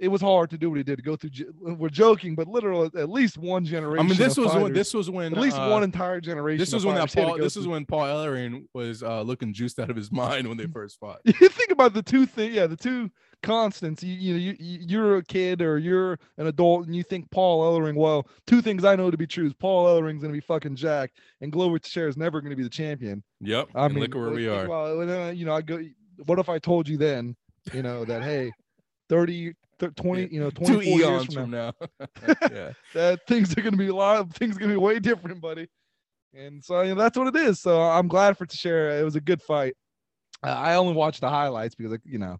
it 0.00 0.08
was 0.08 0.20
hard 0.20 0.50
to 0.50 0.58
do 0.58 0.70
what 0.70 0.76
he 0.76 0.82
did 0.84 0.96
to 0.96 1.02
go 1.02 1.16
through. 1.16 1.30
We're 1.60 1.88
joking, 1.88 2.34
but 2.34 2.46
literally 2.48 2.90
at 2.96 3.08
least 3.10 3.36
one 3.38 3.64
generation. 3.64 4.04
I 4.06 4.08
mean, 4.08 4.16
this 4.18 4.36
was 4.36 4.54
when 4.54 4.72
this 4.72 4.94
was 4.94 5.10
when 5.10 5.32
at 5.32 5.40
least 5.40 5.56
uh, 5.58 5.68
one 5.68 5.82
entire 5.82 6.20
generation. 6.20 6.58
This 6.60 6.72
was 6.72 6.86
when 6.86 6.94
that 6.94 7.10
fighters 7.10 7.28
Paul. 7.30 7.38
This 7.38 7.56
is 7.56 7.66
when 7.66 7.84
Paul 7.84 8.04
Ellering 8.06 8.64
was 8.74 9.02
uh, 9.02 9.22
looking 9.22 9.52
juiced 9.52 9.78
out 9.78 9.90
of 9.90 9.96
his 9.96 10.12
mind 10.12 10.46
when 10.48 10.56
they 10.56 10.66
first 10.66 10.98
fought. 11.00 11.18
you 11.24 11.32
think 11.48 11.70
about 11.70 11.94
the 11.94 12.02
two 12.02 12.26
things 12.26 12.54
yeah 12.54 12.66
the 12.66 12.76
two 12.76 13.10
constants 13.42 14.02
you, 14.02 14.14
you 14.14 14.32
know 14.32 14.38
you, 14.38 14.56
you- 14.58 14.84
you're 14.88 15.16
a 15.18 15.22
kid 15.24 15.62
or 15.62 15.78
you're 15.78 16.18
an 16.38 16.48
adult 16.48 16.86
and 16.86 16.96
you 16.96 17.04
think 17.04 17.30
paul 17.30 17.62
ellering 17.62 17.94
well 17.94 18.26
two 18.48 18.60
things 18.60 18.84
i 18.84 18.96
know 18.96 19.12
to 19.12 19.16
be 19.16 19.28
true 19.28 19.46
is 19.46 19.54
paul 19.54 19.86
ellering's 19.86 20.20
going 20.20 20.32
to 20.32 20.36
be 20.36 20.40
fucking 20.40 20.74
jacked 20.74 21.18
and 21.40 21.52
glover 21.52 21.78
teixeira 21.78 22.08
is 22.08 22.16
never 22.16 22.40
going 22.40 22.50
to 22.50 22.56
be 22.56 22.64
the 22.64 22.68
champion 22.68 23.22
Yep. 23.40 23.68
i 23.76 23.86
mean 23.86 24.00
look 24.00 24.14
where 24.16 24.30
we 24.30 24.48
are. 24.48 24.64
about 24.64 24.96
it, 24.96 25.00
and 25.02 25.08
then, 25.08 25.36
you 25.36 25.44
know 25.46 25.54
i 25.54 25.60
go 25.62 25.80
what 26.26 26.40
if 26.40 26.48
i 26.48 26.58
told 26.58 26.88
you 26.88 26.96
then 26.96 27.36
you 27.72 27.82
know 27.82 28.04
that 28.04 28.24
hey 28.24 28.50
30 29.08 29.54
th- 29.78 29.94
20 29.94 30.28
you 30.32 30.40
know 30.40 30.50
Two 30.50 30.64
24 30.64 30.82
years 30.84 31.00
eons 31.00 31.24
from 31.26 31.34
from 31.34 31.50
now, 31.50 31.72
now. 32.00 32.06
yeah. 32.52 32.72
that 32.94 33.20
things 33.26 33.52
are 33.56 33.60
going 33.60 33.72
to 33.72 33.78
be 33.78 33.88
a 33.88 33.94
lot 33.94 34.18
of 34.18 34.32
things 34.32 34.56
are 34.56 34.60
going 34.60 34.70
to 34.70 34.74
be 34.74 34.80
way 34.80 34.98
different 34.98 35.40
buddy 35.40 35.68
and 36.34 36.62
so 36.62 36.82
you 36.82 36.94
know, 36.94 37.00
that's 37.00 37.16
what 37.16 37.28
it 37.28 37.36
is 37.36 37.60
so 37.60 37.80
i'm 37.80 38.08
glad 38.08 38.36
for 38.36 38.46
teixeira 38.46 38.98
it 38.98 39.02
was 39.02 39.16
a 39.16 39.20
good 39.20 39.42
fight 39.42 39.74
uh, 40.44 40.50
i 40.50 40.74
only 40.74 40.92
watched 40.92 41.20
the 41.20 41.28
highlights 41.28 41.74
because 41.74 41.92
like, 41.92 42.00
you 42.04 42.18
know 42.18 42.38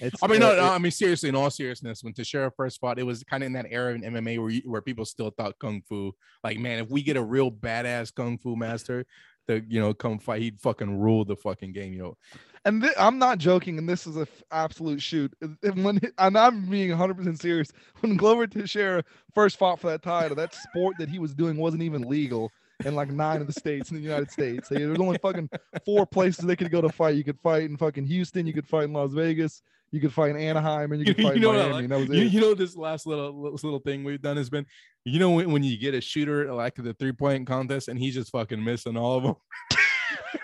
It's, 0.00 0.22
I 0.22 0.28
mean, 0.28 0.40
no, 0.40 0.52
uh, 0.52 0.56
no, 0.56 0.68
I 0.72 0.78
mean, 0.78 0.92
seriously, 0.92 1.28
in 1.28 1.36
all 1.36 1.50
seriousness, 1.50 2.02
when 2.02 2.14
Teixeira 2.14 2.50
first 2.56 2.80
fought, 2.80 2.98
it 2.98 3.02
was 3.02 3.22
kind 3.24 3.42
of 3.42 3.48
in 3.48 3.52
that 3.52 3.66
era 3.68 3.94
in 3.94 4.00
MMA 4.00 4.40
where 4.40 4.50
you, 4.50 4.62
where 4.64 4.80
people 4.80 5.04
still 5.04 5.30
thought 5.30 5.58
kung 5.58 5.82
fu. 5.86 6.12
Like, 6.42 6.58
man, 6.58 6.78
if 6.78 6.88
we 6.88 7.02
get 7.02 7.18
a 7.18 7.22
real 7.22 7.50
badass 7.50 8.14
kung 8.14 8.38
fu 8.38 8.56
master 8.56 9.04
to 9.46 9.62
you 9.68 9.78
know 9.78 9.92
come 9.92 10.18
fight, 10.18 10.40
he'd 10.40 10.58
fucking 10.58 10.98
rule 10.98 11.26
the 11.26 11.36
fucking 11.36 11.72
game. 11.72 11.92
You 11.92 11.98
know, 11.98 12.16
and 12.64 12.82
thi- 12.82 12.90
I'm 12.98 13.18
not 13.18 13.38
joking, 13.38 13.78
and 13.78 13.88
this 13.88 14.06
is 14.06 14.16
a 14.16 14.22
f- 14.22 14.42
absolute 14.50 15.00
shoot. 15.00 15.32
And 15.62 15.84
when 15.84 16.00
and 16.18 16.36
I'm 16.36 16.66
being 16.66 16.90
100 16.90 17.16
percent 17.16 17.40
serious. 17.40 17.70
When 18.00 18.16
Glover 18.16 18.46
Teixeira 18.46 19.02
first 19.34 19.56
fought 19.58 19.80
for 19.80 19.90
that 19.90 20.02
title, 20.02 20.36
that 20.36 20.54
sport 20.54 20.96
that 20.98 21.08
he 21.08 21.18
was 21.18 21.34
doing 21.34 21.56
wasn't 21.56 21.82
even 21.82 22.02
legal 22.02 22.50
in 22.84 22.94
like 22.94 23.10
nine 23.10 23.40
of 23.42 23.46
the 23.46 23.52
states 23.52 23.90
in 23.90 23.96
the 23.96 24.02
United 24.02 24.30
States. 24.30 24.68
So, 24.68 24.74
there 24.74 24.88
was 24.88 24.98
only 25.00 25.18
fucking 25.18 25.50
four 25.84 26.06
places 26.06 26.44
they 26.46 26.56
could 26.56 26.70
go 26.70 26.80
to 26.80 26.88
fight. 26.88 27.14
You 27.14 27.24
could 27.24 27.38
fight 27.40 27.64
in 27.64 27.76
fucking 27.76 28.06
Houston, 28.06 28.46
you 28.46 28.52
could 28.54 28.66
fight 28.66 28.84
in 28.84 28.92
Las 28.94 29.12
Vegas, 29.12 29.60
you 29.92 30.00
could 30.00 30.12
fight 30.12 30.30
in 30.30 30.36
Anaheim, 30.36 30.92
and 30.92 31.06
you 31.06 31.14
could 31.14 31.22
fight 31.26 31.36
in 31.36 31.42
know 31.42 31.48
what 31.50 31.58
I 31.60 31.68
Miami. 31.68 31.74
like? 31.74 31.88
that 31.88 31.98
was 31.98 32.08
you, 32.08 32.24
it. 32.26 32.32
you 32.32 32.40
know 32.40 32.54
this 32.54 32.76
last 32.76 33.06
little 33.06 33.50
this 33.52 33.64
little 33.64 33.80
thing 33.80 34.02
we've 34.04 34.22
done 34.22 34.36
has 34.38 34.48
been, 34.48 34.64
you 35.04 35.18
know, 35.18 35.30
when, 35.30 35.50
when 35.52 35.62
you 35.62 35.76
get 35.78 35.94
a 35.94 36.00
shooter 36.00 36.52
like 36.52 36.74
to 36.76 36.82
the 36.82 36.94
three 36.94 37.12
point 37.12 37.46
contest 37.46 37.88
and 37.88 37.98
he's 37.98 38.14
just 38.14 38.30
fucking 38.32 38.62
missing 38.62 38.96
all 38.96 39.16
of 39.18 39.22
them. 39.24 39.34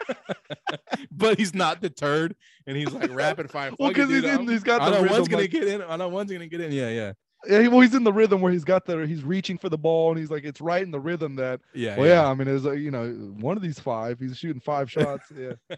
but 1.10 1.38
he's 1.38 1.54
not 1.54 1.80
deterred, 1.80 2.34
and 2.66 2.76
he's 2.76 2.90
like 2.92 3.12
rapid 3.14 3.50
fire. 3.50 3.70
Well, 3.78 3.88
because 3.90 4.08
he's 4.10 4.24
in, 4.24 4.46
he's 4.48 4.62
got 4.62 4.80
I 4.82 4.90
the 4.90 5.02
know 5.02 5.12
one's 5.12 5.28
gonna 5.28 5.42
like- 5.42 5.50
get 5.50 5.66
in. 5.68 5.82
I 5.82 5.96
know 5.96 6.08
one's 6.08 6.30
gonna 6.32 6.46
get 6.46 6.60
in. 6.60 6.72
Yeah, 6.72 6.88
yeah, 6.90 7.12
yeah, 7.48 7.68
well, 7.68 7.80
he's 7.80 7.94
in 7.94 8.04
the 8.04 8.12
rhythm 8.12 8.40
where 8.40 8.52
he's 8.52 8.64
got 8.64 8.86
the 8.86 9.06
he's 9.06 9.22
reaching 9.22 9.58
for 9.58 9.68
the 9.68 9.78
ball 9.78 10.10
and 10.10 10.18
he's 10.18 10.30
like 10.30 10.44
it's 10.44 10.60
right 10.60 10.82
in 10.82 10.90
the 10.90 11.00
rhythm 11.00 11.36
that 11.36 11.60
yeah. 11.74 11.96
Well, 11.96 12.06
yeah, 12.06 12.28
I 12.28 12.34
mean, 12.34 12.48
it's 12.48 12.64
uh, 12.66 12.72
you 12.72 12.90
know, 12.90 13.08
one 13.38 13.56
of 13.56 13.62
these 13.62 13.78
five, 13.78 14.18
he's 14.18 14.36
shooting 14.36 14.60
five 14.60 14.90
shots. 14.90 15.30
Yeah, 15.36 15.52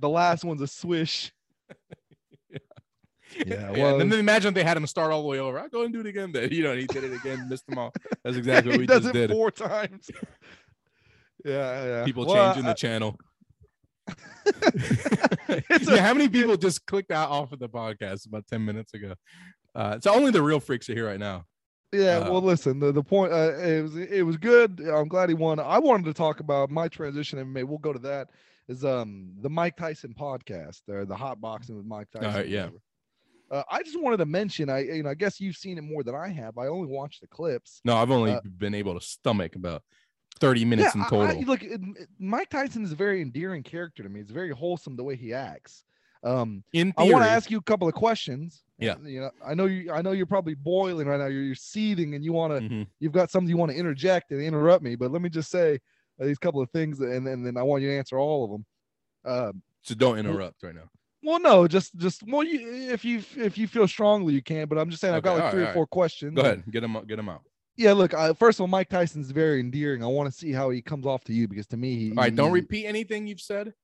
the 0.00 0.08
last 0.08 0.44
one's 0.44 0.62
a 0.62 0.66
swish. 0.66 1.32
Yeah, 3.44 3.72
Yeah, 3.72 3.82
well, 3.82 4.00
and 4.00 4.10
then 4.10 4.20
imagine 4.20 4.48
if 4.50 4.54
they 4.54 4.62
had 4.62 4.76
him 4.76 4.86
start 4.86 5.10
all 5.12 5.20
the 5.22 5.28
way 5.28 5.40
over. 5.40 5.58
I'll 5.58 5.68
go 5.68 5.82
and 5.82 5.92
do 5.92 6.00
it 6.00 6.06
again. 6.06 6.30
Then 6.32 6.50
you 6.52 6.62
know, 6.62 6.70
and 6.70 6.80
he 6.80 6.86
did 6.86 7.04
it 7.04 7.12
again, 7.12 7.48
missed 7.48 7.66
them 7.66 7.76
all. 7.76 7.92
That's 8.22 8.36
exactly 8.36 8.70
what 8.70 8.78
we 8.80 8.86
does 8.86 9.02
just 9.02 9.14
it 9.14 9.26
did. 9.26 9.30
four 9.30 9.50
times. 9.50 10.08
yeah, 11.44 11.84
yeah. 11.84 12.04
People 12.04 12.24
Well, 12.24 12.52
changing 12.54 12.66
I- 12.66 12.70
the 12.70 12.74
channel. 12.74 13.18
Yeah, 15.48 16.02
how 16.02 16.14
many 16.14 16.28
people 16.28 16.56
just 16.56 16.84
clicked 16.86 17.10
out 17.10 17.30
off 17.30 17.52
of 17.52 17.58
the 17.58 17.68
podcast 17.68 18.26
about 18.26 18.46
10 18.46 18.64
minutes 18.64 18.92
ago? 18.94 19.14
Uh, 19.74 19.98
so 20.00 20.12
only 20.14 20.30
the 20.30 20.42
real 20.42 20.60
freaks 20.60 20.88
are 20.88 20.94
here 20.94 21.06
right 21.06 21.18
now. 21.20 21.44
Yeah, 21.92 22.18
Uh, 22.18 22.32
well, 22.32 22.42
listen. 22.42 22.78
The, 22.80 22.92
the 22.92 23.02
point 23.02 23.32
uh, 23.32 23.54
it 23.58 23.82
was 23.82 23.96
it 23.96 24.22
was 24.22 24.36
good. 24.36 24.80
I'm 24.80 25.08
glad 25.08 25.28
he 25.28 25.34
won. 25.34 25.60
I 25.60 25.78
wanted 25.78 26.04
to 26.06 26.14
talk 26.14 26.40
about 26.40 26.70
my 26.70 26.88
transition 26.88 27.38
in 27.38 27.46
MMA. 27.54 27.64
We'll 27.64 27.78
go 27.78 27.92
to 27.92 27.98
that. 28.00 28.28
Is 28.68 28.84
um 28.84 29.30
the 29.40 29.48
Mike 29.48 29.76
Tyson 29.76 30.12
podcast 30.18 30.80
or 30.88 31.04
the 31.04 31.14
hot 31.14 31.40
boxing 31.40 31.76
with 31.76 31.86
Mike 31.86 32.08
Tyson? 32.12 32.34
right, 32.34 32.48
yeah. 32.48 32.68
Uh, 33.50 33.62
I 33.70 33.82
just 33.84 34.00
wanted 34.00 34.16
to 34.16 34.26
mention. 34.26 34.68
I 34.68 34.80
you 34.80 35.02
know 35.04 35.10
I 35.10 35.14
guess 35.14 35.40
you've 35.40 35.56
seen 35.56 35.78
it 35.78 35.82
more 35.82 36.02
than 36.02 36.16
I 36.16 36.28
have. 36.28 36.58
I 36.58 36.66
only 36.66 36.88
watched 36.88 37.20
the 37.20 37.28
clips. 37.28 37.80
No, 37.84 37.96
I've 37.96 38.10
only 38.10 38.32
Uh, 38.32 38.40
been 38.58 38.74
able 38.74 38.98
to 38.98 39.06
stomach 39.06 39.54
about 39.54 39.82
30 40.38 40.64
minutes 40.64 40.94
in 40.94 41.00
I- 41.02 41.04
I- 41.04 41.08
total. 41.08 41.42
look, 41.42 41.62
Mike 42.18 42.50
Tyson 42.50 42.84
is 42.84 42.92
a 42.92 42.96
very 42.96 43.22
endearing 43.22 43.62
character 43.62 44.02
to 44.02 44.08
me. 44.08 44.20
It's 44.20 44.30
very 44.30 44.50
wholesome 44.50 44.96
the 44.96 45.04
way 45.04 45.16
he 45.16 45.32
acts. 45.32 45.84
Um, 46.22 46.64
in 46.72 46.92
I 46.96 47.04
want 47.04 47.24
to 47.24 47.30
ask 47.30 47.50
you 47.50 47.58
a 47.58 47.62
couple 47.62 47.86
of 47.86 47.94
questions. 47.94 48.64
Yeah. 48.78 48.96
You 49.04 49.20
know, 49.20 49.30
I 49.46 49.54
know 49.54 49.66
you. 49.66 49.92
I 49.92 50.02
know 50.02 50.12
you're 50.12 50.26
probably 50.26 50.54
boiling 50.54 51.06
right 51.06 51.18
now. 51.20 51.26
You're, 51.26 51.42
you're 51.42 51.54
seething, 51.54 52.14
and 52.14 52.24
you 52.24 52.32
want 52.32 52.52
to. 52.54 52.60
Mhm. 52.68 52.86
You've 53.00 53.12
got 53.12 53.30
something 53.30 53.48
you 53.48 53.56
want 53.56 53.70
to 53.72 53.76
interject 53.78 54.32
and 54.32 54.42
interrupt 54.42 54.82
me. 54.82 54.96
But 54.96 55.12
let 55.12 55.22
me 55.22 55.28
just 55.28 55.50
say 55.50 55.78
uh, 56.20 56.24
these 56.24 56.38
couple 56.38 56.60
of 56.60 56.70
things, 56.70 57.00
and, 57.00 57.26
and 57.28 57.46
then 57.46 57.56
I 57.56 57.62
want 57.62 57.82
you 57.82 57.88
to 57.90 57.96
answer 57.96 58.18
all 58.18 58.44
of 58.44 58.50
them. 58.50 58.66
Um, 59.24 59.62
so 59.82 59.94
don't 59.94 60.18
interrupt 60.18 60.62
right 60.62 60.74
now. 60.74 60.88
well, 61.22 61.38
no, 61.40 61.68
just 61.68 61.96
just 61.96 62.22
well, 62.26 62.42
you, 62.42 62.90
if 62.92 63.04
you 63.04 63.22
if 63.36 63.56
you 63.56 63.68
feel 63.68 63.86
strongly, 63.86 64.34
you 64.34 64.42
can. 64.42 64.66
But 64.66 64.78
I'm 64.78 64.90
just 64.90 65.00
saying, 65.00 65.14
I've 65.14 65.22
got 65.22 65.38
like 65.38 65.52
three 65.52 65.62
right, 65.62 65.70
or 65.70 65.74
four 65.74 65.86
questions. 65.86 66.34
Go 66.34 66.42
ahead, 66.42 66.64
get 66.70 66.80
them 66.80 66.96
out- 66.96 67.06
get 67.06 67.16
them 67.16 67.28
out. 67.28 67.42
Yeah, 67.76 67.92
look. 67.92 68.14
I, 68.14 68.32
first 68.32 68.56
of 68.58 68.62
all, 68.62 68.68
Mike 68.68 68.88
Tyson's 68.88 69.30
very 69.30 69.60
endearing. 69.60 70.02
I 70.02 70.06
want 70.06 70.30
to 70.32 70.36
see 70.36 70.52
how 70.52 70.70
he 70.70 70.80
comes 70.80 71.04
off 71.06 71.24
to 71.24 71.32
you 71.32 71.46
because 71.46 71.66
to 71.68 71.76
me, 71.76 71.96
he, 71.96 72.10
All 72.10 72.16
right, 72.16 72.34
don't 72.34 72.48
he- 72.48 72.54
repeat 72.54 72.86
anything 72.86 73.26
you've 73.26 73.40
said. 73.40 73.74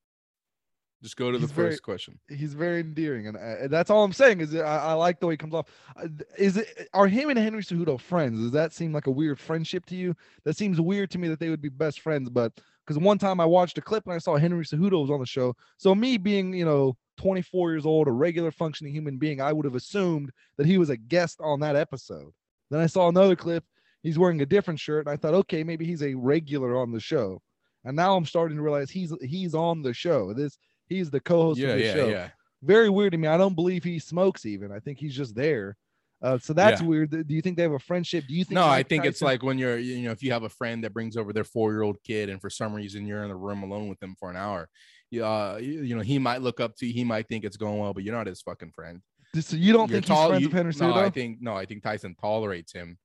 Just 1.02 1.16
go 1.16 1.32
to 1.32 1.36
the 1.36 1.42
He's 1.46 1.50
very- 1.50 1.70
first 1.70 1.82
question. 1.82 2.20
he's 2.28 2.54
very 2.54 2.78
endearing, 2.78 3.26
and, 3.26 3.36
uh, 3.36 3.66
that's 3.66 3.90
all 3.90 4.04
I'm 4.04 4.12
saying. 4.12 4.40
Is 4.40 4.52
that 4.52 4.64
I, 4.64 4.78
I 4.78 4.92
like 4.92 5.18
the 5.18 5.26
way 5.26 5.32
he 5.32 5.36
comes 5.36 5.52
off. 5.52 5.66
Uh, 5.96 6.06
Is 6.38 6.56
it 6.58 6.88
are 6.94 7.08
him 7.08 7.28
and 7.28 7.36
Henry 7.38 7.60
Cejudo 7.60 7.98
friends? 8.00 8.38
Does 8.40 8.52
that 8.52 8.72
seem 8.72 8.92
like 8.92 9.08
a 9.08 9.10
weird 9.10 9.40
friendship 9.40 9.84
to 9.86 9.96
you? 9.96 10.14
That 10.44 10.56
seems 10.56 10.80
weird 10.80 11.10
to 11.10 11.18
me 11.18 11.26
that 11.26 11.40
they 11.40 11.50
would 11.50 11.60
be 11.60 11.68
best 11.70 12.00
friends. 12.00 12.30
But 12.30 12.52
because 12.86 13.02
one 13.02 13.18
time 13.18 13.40
I 13.40 13.44
watched 13.46 13.76
a 13.78 13.82
clip 13.82 14.04
and 14.06 14.14
I 14.14 14.18
saw 14.18 14.36
Henry 14.36 14.64
Cejudo 14.64 15.00
was 15.02 15.10
on 15.10 15.18
the 15.18 15.26
show, 15.26 15.56
so 15.76 15.92
me 15.92 16.18
being 16.18 16.54
you 16.54 16.64
know 16.64 16.96
24 17.16 17.72
years 17.72 17.84
old, 17.84 18.06
a 18.06 18.12
regular 18.12 18.52
functioning 18.52 18.94
human 18.94 19.16
being, 19.18 19.40
I 19.40 19.52
would 19.52 19.64
have 19.64 19.74
assumed 19.74 20.30
that 20.56 20.66
he 20.68 20.78
was 20.78 20.88
a 20.90 20.96
guest 20.96 21.40
on 21.42 21.58
that 21.60 21.74
episode. 21.74 22.32
Then 22.70 22.78
I 22.80 22.86
saw 22.86 23.08
another 23.08 23.34
clip. 23.34 23.64
He's 24.02 24.18
wearing 24.18 24.40
a 24.42 24.46
different 24.46 24.80
shirt, 24.80 25.06
and 25.06 25.12
I 25.12 25.16
thought, 25.16 25.34
okay, 25.34 25.62
maybe 25.62 25.84
he's 25.84 26.02
a 26.02 26.14
regular 26.14 26.76
on 26.76 26.90
the 26.92 27.00
show. 27.00 27.40
And 27.84 27.96
now 27.96 28.16
I'm 28.16 28.24
starting 28.24 28.56
to 28.56 28.62
realize 28.62 28.90
he's 28.90 29.12
he's 29.22 29.54
on 29.54 29.82
the 29.82 29.92
show. 29.94 30.32
This 30.32 30.56
he's 30.88 31.10
the 31.10 31.20
co-host 31.20 31.58
Yeah, 31.60 31.68
of 31.70 31.78
the 31.78 31.84
yeah, 31.84 31.94
show 31.94 32.08
yeah. 32.08 32.28
very 32.62 32.88
weird 32.90 33.12
to 33.12 33.18
me. 33.18 33.28
I 33.28 33.36
don't 33.36 33.54
believe 33.54 33.82
he 33.84 33.98
smokes 33.98 34.46
even. 34.46 34.70
I 34.72 34.78
think 34.80 34.98
he's 34.98 35.14
just 35.14 35.34
there. 35.34 35.76
Uh, 36.20 36.38
so 36.38 36.52
that's 36.52 36.80
Yeah. 36.80 36.86
weird. 36.86 37.10
Do 37.10 37.34
you 37.34 37.42
think 37.42 37.56
they 37.56 37.64
have 37.64 37.72
a 37.72 37.78
friendship? 37.80 38.24
Do 38.28 38.34
you 38.34 38.44
think? 38.44 38.54
No, 38.54 38.64
I 38.66 38.84
think 38.84 39.04
it's 39.04 39.18
Tyson- 39.18 39.26
like 39.26 39.42
when 39.42 39.58
you're, 39.58 39.78
you 39.78 40.02
know, 40.02 40.12
if 40.12 40.22
you 40.22 40.30
have 40.30 40.44
a 40.44 40.48
friend 40.48 40.84
that 40.84 40.92
brings 40.92 41.16
over 41.16 41.32
their 41.32 41.42
four-year-old 41.42 41.96
kid, 42.04 42.28
and 42.28 42.40
for 42.40 42.48
some 42.50 42.72
reason 42.72 43.06
you're 43.08 43.24
in 43.24 43.28
the 43.28 43.34
room 43.36 43.64
alone 43.64 43.88
with 43.88 43.98
them 43.98 44.14
for 44.20 44.30
an 44.30 44.36
hour, 44.36 44.68
you, 45.10 45.24
uh, 45.24 45.58
you, 45.60 45.82
you 45.82 45.96
know, 45.96 46.02
he 46.02 46.20
might 46.20 46.40
look 46.40 46.60
up 46.60 46.76
to 46.76 46.86
you, 46.86 46.92
he 46.92 47.02
might 47.02 47.26
think 47.26 47.44
it's 47.44 47.56
going 47.56 47.78
well, 47.80 47.92
but 47.92 48.04
you're 48.04 48.14
not 48.14 48.28
his 48.28 48.40
fucking 48.40 48.70
friend. 48.70 49.00
So 49.40 49.56
you 49.56 49.72
don't 49.72 49.90
You're 49.90 49.96
think 49.96 50.06
tol- 50.06 50.20
he's 50.22 50.28
friends 50.28 50.42
you- 50.42 50.48
with 50.48 50.56
Henry 50.78 50.94
No, 50.94 50.94
I 50.94 51.10
think 51.10 51.38
no, 51.40 51.54
I 51.56 51.64
think 51.66 51.82
Tyson 51.82 52.14
tolerates 52.20 52.72
him, 52.72 52.96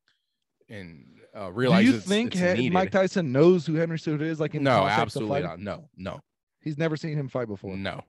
and 0.69 1.06
uh, 1.35 1.49
Do 1.52 1.81
you 1.81 1.99
think 1.99 2.35
it's. 2.35 2.73
Mike 2.73 2.91
Tyson 2.91 3.31
knows 3.31 3.65
who 3.65 3.76
Henry 3.76 3.98
Cejudo 3.98 4.22
is? 4.22 4.39
Like 4.39 4.56
in 4.56 4.64
no, 4.64 4.85
absolutely 4.85 5.41
not. 5.41 5.60
No, 5.60 5.89
no, 5.95 6.19
He's 6.61 6.77
never 6.77 6.98
seen 6.98 7.18
him 7.18 7.30
fight 7.30 7.48
before. 7.48 7.76
no, 7.77 8.02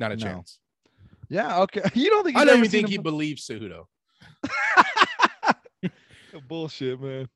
not 0.00 0.12
a 0.12 0.16
No. 0.16 0.24
chance. 0.24 0.58
Yeah. 1.28 1.60
Okay. 1.60 1.82
You 1.94 2.10
don't 2.10 2.24
think? 2.24 2.36
I 2.36 2.40
he's 2.40 2.48
don't 2.48 2.58
even 2.58 2.70
seen 2.70 2.78
think 2.80 2.88
he 2.90 2.96
him 2.96 3.02
believes 3.02 3.46
Cejudo. 3.46 3.84
Bullshit, 6.48 7.00
man. 7.00 7.28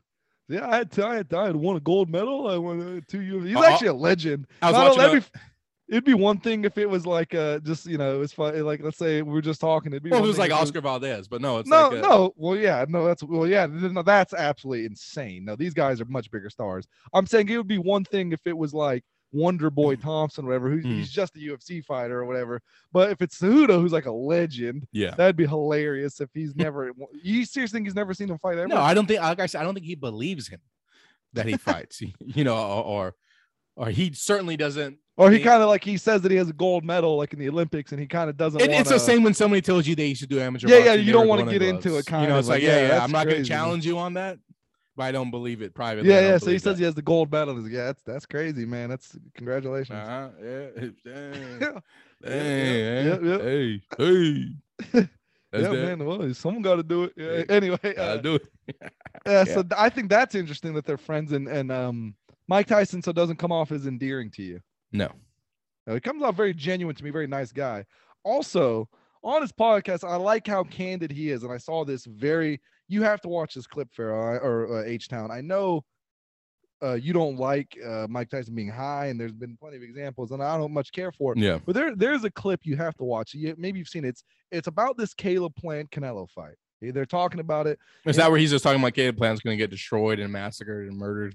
Yeah, 0.48 0.68
I 0.68 0.76
had, 0.76 0.98
I 1.00 1.14
had, 1.16 1.34
I 1.34 1.46
had 1.46 1.56
won 1.56 1.76
a 1.76 1.80
gold 1.80 2.08
medal. 2.08 2.48
I 2.48 2.56
won 2.56 2.80
uh, 2.80 3.00
two 3.10 3.20
years. 3.20 3.44
He's 3.46 3.56
Uh, 3.56 3.64
actually 3.64 3.88
a 3.88 3.94
legend. 3.94 4.46
I 4.62 4.70
was 4.70 4.74
Not 4.74 4.88
watching. 4.88 5.00
a- 5.00 5.06
that'd 5.20 5.32
be- 5.32 5.40
it'd 5.88 6.04
be 6.04 6.14
one 6.14 6.38
thing 6.38 6.64
if 6.64 6.78
it 6.78 6.88
was 6.88 7.06
like 7.06 7.34
uh 7.34 7.58
just 7.60 7.86
you 7.86 7.98
know 7.98 8.14
it 8.14 8.18
was 8.18 8.32
fun 8.32 8.60
like 8.64 8.82
let's 8.82 8.98
say 8.98 9.22
we 9.22 9.32
were 9.32 9.42
just 9.42 9.60
talking. 9.60 9.92
It'd 9.92 10.02
be 10.02 10.10
well, 10.10 10.24
it 10.24 10.26
was 10.26 10.38
like 10.38 10.52
Oscar 10.52 10.80
Valdez, 10.80 11.28
but 11.28 11.40
no, 11.40 11.58
it's 11.58 11.68
no, 11.68 11.88
like 11.88 11.98
a, 11.98 12.02
no. 12.02 12.34
Well, 12.36 12.56
yeah, 12.56 12.84
no. 12.88 13.06
That's 13.06 13.22
well, 13.22 13.46
yeah. 13.46 13.66
No, 13.66 14.02
that's 14.02 14.34
absolutely 14.34 14.86
insane. 14.86 15.44
No, 15.44 15.56
these 15.56 15.74
guys 15.74 16.00
are 16.00 16.06
much 16.06 16.30
bigger 16.30 16.50
stars. 16.50 16.86
I'm 17.12 17.26
saying 17.26 17.48
it 17.48 17.56
would 17.56 17.68
be 17.68 17.78
one 17.78 18.04
thing 18.04 18.32
if 18.32 18.40
it 18.46 18.56
was 18.56 18.74
like 18.74 19.04
Wonder 19.32 19.70
Boy 19.70 19.96
Thompson, 19.96 20.44
or 20.44 20.48
whatever. 20.48 20.70
Who, 20.70 20.82
Mm. 20.82 20.96
He's 20.96 21.10
just 21.10 21.36
a 21.36 21.38
UFC 21.38 21.84
fighter 21.84 22.20
or 22.20 22.26
whatever. 22.26 22.62
But 22.92 23.10
if 23.10 23.22
it's 23.22 23.38
Cejudo, 23.38 23.80
who's 23.80 23.92
like 23.92 24.06
a 24.06 24.12
legend, 24.12 24.86
yeah. 24.92 25.14
that'd 25.14 25.36
be 25.36 25.46
hilarious. 25.46 26.20
If 26.20 26.30
he's 26.32 26.54
never, 26.54 26.92
you 27.22 27.44
seriously 27.44 27.78
think 27.78 27.86
he's 27.86 27.94
never 27.94 28.14
seen 28.14 28.28
him 28.28 28.38
fight 28.38 28.58
ever? 28.58 28.68
No, 28.68 28.80
I 28.80 28.94
don't 28.94 29.06
think. 29.06 29.20
Like 29.20 29.40
I 29.40 29.46
said, 29.46 29.60
I 29.60 29.64
don't 29.64 29.74
think 29.74 29.86
he 29.86 29.94
believes 29.94 30.48
him 30.48 30.60
that 31.32 31.46
he 31.46 31.56
fights. 31.56 32.00
you 32.20 32.44
know, 32.44 32.56
or, 32.56 32.84
or 32.84 33.14
or 33.76 33.88
he 33.90 34.12
certainly 34.12 34.56
doesn't. 34.56 34.98
or 35.16 35.30
he 35.30 35.38
kind 35.38 35.62
of 35.62 35.68
like 35.68 35.84
he 35.84 35.96
says 35.96 36.22
that 36.22 36.30
he 36.30 36.36
has 36.36 36.48
a 36.48 36.52
gold 36.52 36.84
medal 36.84 37.16
like 37.16 37.32
in 37.32 37.38
the 37.38 37.48
Olympics, 37.48 37.92
and 37.92 38.00
he 38.00 38.06
kind 38.06 38.28
of 38.28 38.36
doesn't. 38.36 38.60
It, 38.60 38.70
it's 38.70 38.90
the 38.90 38.98
same 38.98 39.22
when 39.22 39.34
somebody 39.34 39.60
tells 39.62 39.86
you 39.86 39.94
they 39.94 40.06
used 40.06 40.22
to 40.22 40.26
do 40.26 40.40
amateur. 40.40 40.68
Yeah, 40.68 40.78
yeah, 40.78 40.94
you 40.94 41.12
don't 41.12 41.28
wanna 41.28 41.44
going 41.44 41.54
in 41.54 41.60
get 41.60 41.68
into 41.68 41.96
it, 41.98 42.06
kind 42.06 42.22
you 42.22 42.28
know, 42.28 42.38
it's 42.38 42.48
like, 42.48 42.62
like, 42.62 42.62
yeah, 42.62 42.80
yeah, 42.80 42.88
yeah, 42.88 43.04
I'm 43.04 43.12
not 43.12 43.26
going 43.26 43.42
to 43.42 43.48
challenge 43.48 43.86
you 43.86 43.98
on 43.98 44.14
that, 44.14 44.38
but 44.96 45.04
I 45.04 45.12
don't 45.12 45.30
believe 45.30 45.62
it 45.62 45.74
privately. 45.74 46.10
Yeah, 46.10 46.20
yeah. 46.20 46.38
So 46.38 46.46
he 46.46 46.52
believe 46.52 46.62
says 46.62 46.78
he 46.78 46.84
has 46.84 46.94
the 46.94 47.02
gold 47.02 47.30
medal. 47.30 47.54
He's 47.54 47.64
like, 47.64 47.72
Yeah, 47.72 47.84
that's 47.84 48.02
that's 48.02 48.26
crazy, 48.26 48.64
man. 48.64 48.88
That's 48.88 49.16
congratulations. 49.34 49.96
Uh-huh, 49.96 50.28
yeah, 50.42 50.66
dang, 51.04 51.60
Yeah. 51.60 51.80
dang, 52.22 53.26
yeah, 53.26 53.38
hey, 53.38 53.82
hey. 53.98 55.08
Yeah, 55.52 55.68
that. 55.68 55.98
man. 55.98 56.04
Well, 56.04 56.34
someone 56.34 56.60
got 56.62 56.76
to 56.76 56.82
do 56.82 57.04
it. 57.04 57.12
Yeah. 57.16 57.44
Anyway, 57.48 57.96
uh, 57.96 58.16
do 58.16 58.34
it. 58.34 58.92
yeah, 59.26 59.44
so 59.44 59.64
I 59.76 59.88
think 59.88 60.10
that's 60.10 60.34
interesting 60.34 60.74
that 60.74 60.84
they're 60.84 60.98
friends, 60.98 61.32
and 61.32 61.48
and 61.48 61.72
um, 61.72 62.14
Mike 62.48 62.66
Tyson 62.66 63.02
so 63.02 63.12
doesn't 63.12 63.36
come 63.36 63.52
off 63.52 63.72
as 63.72 63.86
endearing 63.86 64.30
to 64.32 64.42
you. 64.42 64.60
No. 64.92 65.10
No, 65.86 65.94
he 65.94 66.00
comes 66.00 66.22
off 66.22 66.36
very 66.36 66.54
genuine 66.54 66.94
to 66.94 67.04
me, 67.04 67.10
very 67.10 67.26
nice 67.26 67.52
guy. 67.52 67.84
Also, 68.24 68.88
on 69.22 69.40
his 69.40 69.52
podcast, 69.52 70.08
I 70.08 70.16
like 70.16 70.46
how 70.46 70.64
candid 70.64 71.10
he 71.10 71.30
is, 71.30 71.42
and 71.42 71.52
I 71.52 71.58
saw 71.58 71.84
this 71.84 72.04
very. 72.04 72.60
You 72.88 73.02
have 73.02 73.20
to 73.22 73.28
watch 73.28 73.54
this 73.54 73.66
clip, 73.66 73.88
Pharaoh 73.92 74.38
or 74.38 74.78
uh, 74.78 74.84
H 74.84 75.08
Town. 75.08 75.30
I 75.30 75.40
know. 75.40 75.84
Uh, 76.82 76.92
you 76.92 77.14
don't 77.14 77.36
like 77.36 77.76
uh, 77.84 78.06
Mike 78.08 78.28
Tyson 78.28 78.54
being 78.54 78.68
high, 78.68 79.06
and 79.06 79.18
there's 79.18 79.32
been 79.32 79.56
plenty 79.58 79.78
of 79.78 79.82
examples, 79.82 80.30
and 80.30 80.42
I 80.42 80.58
don't 80.58 80.74
much 80.74 80.92
care 80.92 81.10
for 81.10 81.32
it. 81.32 81.38
Yeah. 81.38 81.58
But 81.64 81.74
there, 81.74 81.96
there's 81.96 82.24
a 82.24 82.30
clip 82.30 82.60
you 82.64 82.76
have 82.76 82.94
to 82.96 83.04
watch. 83.04 83.32
You, 83.32 83.54
maybe 83.56 83.78
you've 83.78 83.88
seen 83.88 84.04
it. 84.04 84.08
It's, 84.08 84.24
it's 84.52 84.68
about 84.68 84.98
this 84.98 85.14
Caleb 85.14 85.56
Plant 85.56 85.90
Canelo 85.90 86.28
fight. 86.28 86.54
They're 86.82 87.06
talking 87.06 87.40
about 87.40 87.66
it. 87.66 87.78
Is 88.04 88.16
that 88.16 88.30
where 88.30 88.38
he's 88.38 88.50
just 88.50 88.62
talking 88.62 88.78
about 88.78 88.92
Caleb 88.92 89.16
Plant's 89.16 89.40
going 89.40 89.56
to 89.56 89.62
get 89.62 89.70
destroyed 89.70 90.20
and 90.20 90.30
massacred 90.30 90.88
and 90.88 90.98
murdered? 90.98 91.34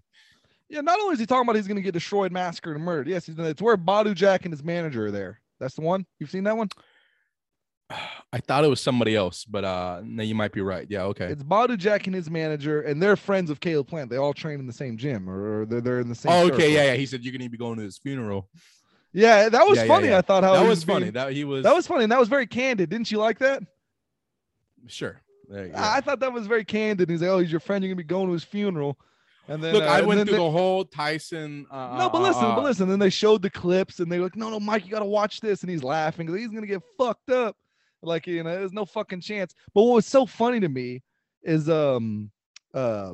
Yeah, 0.72 0.80
not 0.82 1.00
only 1.02 1.14
is 1.14 1.20
he 1.20 1.26
talking 1.26 1.42
about 1.44 1.58
he's 1.58 1.68
going 1.68 1.76
to 1.76 1.82
get 1.82 1.94
destroyed, 1.94 2.32
massacred, 2.32 2.78
and 2.78 2.86
murdered. 2.86 3.08
Yes, 3.08 3.26
he's, 3.26 3.38
it's 3.38 3.62
where 3.62 3.76
Badou 3.76 4.14
Jack 4.16 4.46
and 4.46 4.54
his 4.54 4.64
manager 4.64 5.08
are 5.08 5.12
there. 5.12 5.42
That's 5.60 5.76
the 5.76 5.82
one. 5.82 6.06
You've 6.18 6.32
seen 6.32 6.46
that 6.46 6.56
one? 6.56 6.70
I 8.34 8.40
thought 8.40 8.64
it 8.64 8.70
was 8.70 8.80
somebody 8.80 9.14
else, 9.16 9.44
but 9.44 9.66
uh, 9.66 10.02
no, 10.06 10.24
you 10.24 10.34
might 10.34 10.54
be 10.54 10.62
right. 10.62 10.88
Yeah, 10.90 11.04
okay. 11.08 11.26
It's 11.26 11.44
Badou 11.44 11.78
Jack 11.78 12.08
and 12.08 12.16
his 12.16 12.30
manager, 12.30 12.82
and 12.84 13.04
they're 13.04 13.18
friends 13.18 13.50
of 13.50 13.60
Caleb 13.60 13.88
Plant. 13.88 14.10
They 14.10 14.16
all 14.16 14.34
train 14.34 14.62
in 14.62 14.66
the 14.68 14.72
same 14.72 14.96
gym, 14.96 15.30
or 15.30 15.66
they're 15.66 15.82
they're 15.82 16.00
in 16.00 16.08
the 16.08 16.16
same. 16.16 16.32
Oh, 16.32 16.46
circle. 16.46 16.56
okay, 16.62 16.74
yeah, 16.74 16.86
yeah. 16.86 16.94
He 16.94 17.06
said 17.06 17.22
you're 17.22 17.34
gonna 17.38 17.50
be 17.50 17.58
going 17.58 17.76
to 17.78 17.84
his 17.84 17.98
funeral. 17.98 18.48
yeah. 19.12 19.50
That 19.50 19.68
was 19.68 19.76
Yeah, 19.78 19.84
yeah, 19.84 19.88
funny. 19.90 20.08
yeah. 20.08 20.18
I 20.20 20.22
thought 20.22 20.44
how 20.46 20.54
that 20.54 20.64
he 20.64 20.70
was 20.70 20.86
funny. 20.86 21.00
being- 21.02 21.14
That 21.14 21.34
he 21.34 21.44
was. 21.44 21.64
that 21.66 21.76
was 21.76 21.86
funny, 21.86 22.04
and 22.04 22.12
that 22.14 22.20
was 22.20 22.30
very 22.30 22.48
candid. 22.48 22.90
Didn't 22.90 23.12
you 23.12 23.18
like 23.18 23.40
that? 23.40 23.62
sure. 24.88 25.22
There 25.50 25.66
you 25.68 25.74
go. 25.74 25.78
I 25.78 25.98
I 25.98 26.02
thought 26.02 26.22
that 26.22 26.32
was 26.32 26.48
very 26.48 26.64
candid. 26.64 27.10
He's 27.10 27.22
like, 27.22 27.30
"Oh, 27.30 27.40
he's 27.40 27.52
your 27.52 27.60
friend. 27.60 27.84
You're 27.84 27.90
gonna 27.94 27.98
be 27.98 28.08
going 28.08 28.28
to 28.28 28.34
his 28.34 28.46
funeral." 28.46 28.98
And 29.48 29.62
then 29.62 29.74
Look, 29.74 29.84
uh, 29.84 29.88
I 29.88 30.02
went 30.02 30.20
through 30.22 30.38
they- 30.38 30.44
the 30.44 30.52
whole 30.52 30.86
Tyson. 30.86 31.66
Uh, 31.70 31.98
No, 31.98 32.10
but 32.10 32.20
uh, 32.20 32.28
listen, 32.28 32.46
uh, 32.46 32.56
but 32.56 32.64
listen. 32.64 32.88
Then 32.88 33.00
they 33.00 33.10
showed 33.10 33.42
the 33.42 33.50
clips, 33.50 34.00
and 34.00 34.12
they 34.12 34.20
were 34.20 34.26
like, 34.26 34.36
"No, 34.36 34.50
no, 34.50 34.60
Mike, 34.60 34.86
you 34.86 34.92
got 34.92 35.00
to 35.00 35.06
watch 35.06 35.40
this." 35.42 35.62
And 35.62 35.70
he's 35.70 35.84
laughing 35.84 36.26
because 36.28 36.40
he's 36.40 36.50
gonna 36.52 36.68
get 36.68 36.82
fucked 36.98 37.30
up. 37.32 37.56
Like 38.04 38.28
you 38.28 38.44
know, 38.44 38.52
there's 38.52 38.74
no 38.74 38.86
fucking 38.86 39.22
chance. 39.22 39.54
But 39.74 39.84
what 39.84 39.96
was 39.96 40.06
so 40.06 40.26
funny 40.26 40.60
to 40.60 40.70
me 40.70 41.02
is 41.44 41.70
um 41.70 42.32
uh 42.74 43.14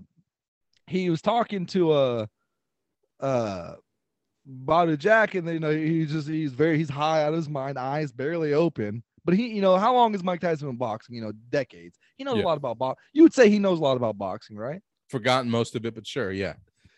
he 0.87 1.09
was 1.09 1.21
talking 1.21 1.65
to 1.67 1.91
uh 1.91 2.25
uh 3.19 3.73
Badou 4.65 4.97
Jack, 4.97 5.35
and 5.35 5.45
then 5.47 5.55
you 5.55 5.59
know 5.59 5.71
he's 5.75 6.11
just 6.11 6.27
he's 6.27 6.53
very 6.53 6.77
he's 6.77 6.89
high 6.89 7.23
out 7.23 7.29
of 7.29 7.35
his 7.35 7.49
mind, 7.49 7.77
eyes 7.77 8.11
barely 8.11 8.53
open. 8.53 9.03
But 9.25 9.33
he, 9.35 9.47
you 9.49 9.61
know, 9.61 9.75
how 9.77 9.93
long 9.93 10.13
has 10.13 10.23
Mike 10.23 10.39
Tyson 10.39 10.67
been 10.69 10.77
boxing? 10.77 11.15
You 11.15 11.21
know, 11.21 11.33
decades. 11.49 11.97
He 12.15 12.23
knows 12.23 12.37
Yeah. 12.37 12.43
a 12.43 12.45
lot 12.45 12.57
about 12.57 12.77
boxing. 12.77 13.03
You 13.11 13.23
would 13.23 13.33
say 13.33 13.49
he 13.49 13.59
knows 13.59 13.79
a 13.79 13.81
lot 13.81 13.97
about 13.97 14.17
boxing, 14.17 14.55
right? 14.55 14.81
Forgotten 15.07 15.49
most 15.49 15.75
of 15.75 15.85
it, 15.85 15.95
but 15.95 16.05
sure, 16.05 16.31
yeah. 16.31 16.53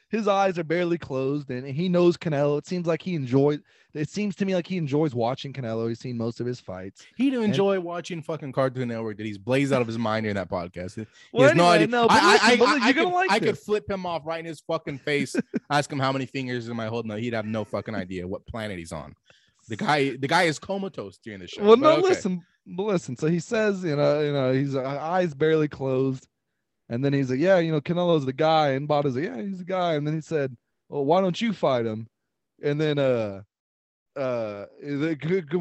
his 0.09 0.27
eyes 0.27 0.57
are 0.57 0.63
barely 0.63 0.97
closed 0.97 1.49
and 1.49 1.67
he 1.67 1.89
knows 1.89 2.17
Canelo. 2.17 2.57
It 2.57 2.67
seems 2.67 2.87
like 2.87 3.01
he 3.01 3.15
enjoys 3.15 3.59
it 3.93 4.09
seems 4.09 4.35
to 4.35 4.45
me 4.45 4.53
like 4.53 4.67
he 4.67 4.77
enjoys 4.77 5.15
watching 5.15 5.51
Canelo. 5.51 5.89
He's 5.89 5.99
seen 5.99 6.15
most 6.15 6.39
of 6.39 6.45
his 6.45 6.59
fights. 6.59 7.05
He'd 7.17 7.33
enjoy 7.33 7.79
watching 7.79 8.21
fucking 8.21 8.51
Cartoon 8.51 8.89
Network 8.89 9.17
that 9.17 9.25
he's 9.25 9.39
blazed 9.39 9.73
out 9.73 9.81
of 9.81 9.87
his 9.87 9.97
mind 9.97 10.25
during 10.25 10.35
that 10.35 10.49
podcast. 10.49 10.95
He 10.95 11.07
Well, 11.33 11.47
has 11.47 11.57
no 11.57 11.65
idea. 11.65 11.87
no, 11.87 12.07
but 12.07 12.21
I, 12.21 12.33
listen, 12.33 12.49
I, 12.49 12.55
but 12.57 12.67
I, 12.67 12.87
I 12.87 12.93
could, 12.93 13.07
like 13.07 13.31
I 13.31 13.39
could 13.39 13.57
flip 13.57 13.89
him 13.89 14.05
off 14.05 14.25
right 14.25 14.39
in 14.39 14.45
his 14.45 14.59
fucking 14.61 14.99
face, 14.99 15.35
ask 15.71 15.91
him 15.91 15.99
how 15.99 16.11
many 16.11 16.27
fingers 16.27 16.69
am 16.69 16.79
I 16.79 16.85
holding. 16.85 17.15
He'd 17.17 17.33
have 17.33 17.45
no 17.45 17.65
fucking 17.65 17.95
idea 17.95 18.27
what 18.27 18.45
planet 18.45 18.77
he's 18.77 18.91
on. 18.91 19.15
The 19.69 19.75
guy, 19.75 20.15
the 20.17 20.27
guy 20.27 20.43
is 20.43 20.59
comatose 20.59 21.17
during 21.17 21.39
the 21.39 21.47
show. 21.47 21.63
Well, 21.63 21.77
no, 21.77 21.93
okay. 21.93 22.01
listen, 22.01 22.41
listen. 22.67 23.17
So 23.17 23.27
he 23.27 23.39
says, 23.39 23.83
you 23.83 23.95
know, 23.95 24.21
you 24.21 24.33
know, 24.33 24.51
he's 24.53 24.75
uh, 24.75 24.83
eyes 24.83 25.33
barely 25.33 25.67
closed, 25.67 26.27
and 26.89 27.05
then 27.05 27.13
he's 27.13 27.29
like, 27.29 27.39
yeah, 27.39 27.59
you 27.59 27.71
know, 27.71 27.81
Canelo's 27.81 28.25
the 28.25 28.33
guy, 28.33 28.69
and 28.69 28.89
Bada's 28.89 29.15
like, 29.15 29.25
yeah, 29.25 29.41
he's 29.41 29.59
the 29.59 29.63
guy, 29.65 29.93
and 29.93 30.05
then 30.05 30.15
he 30.15 30.21
said, 30.21 30.55
well, 30.89 31.05
why 31.05 31.21
don't 31.21 31.39
you 31.39 31.53
fight 31.53 31.85
him? 31.85 32.07
And 32.63 32.79
then 32.81 32.99
uh. 32.99 33.41
Uh, 34.15 34.65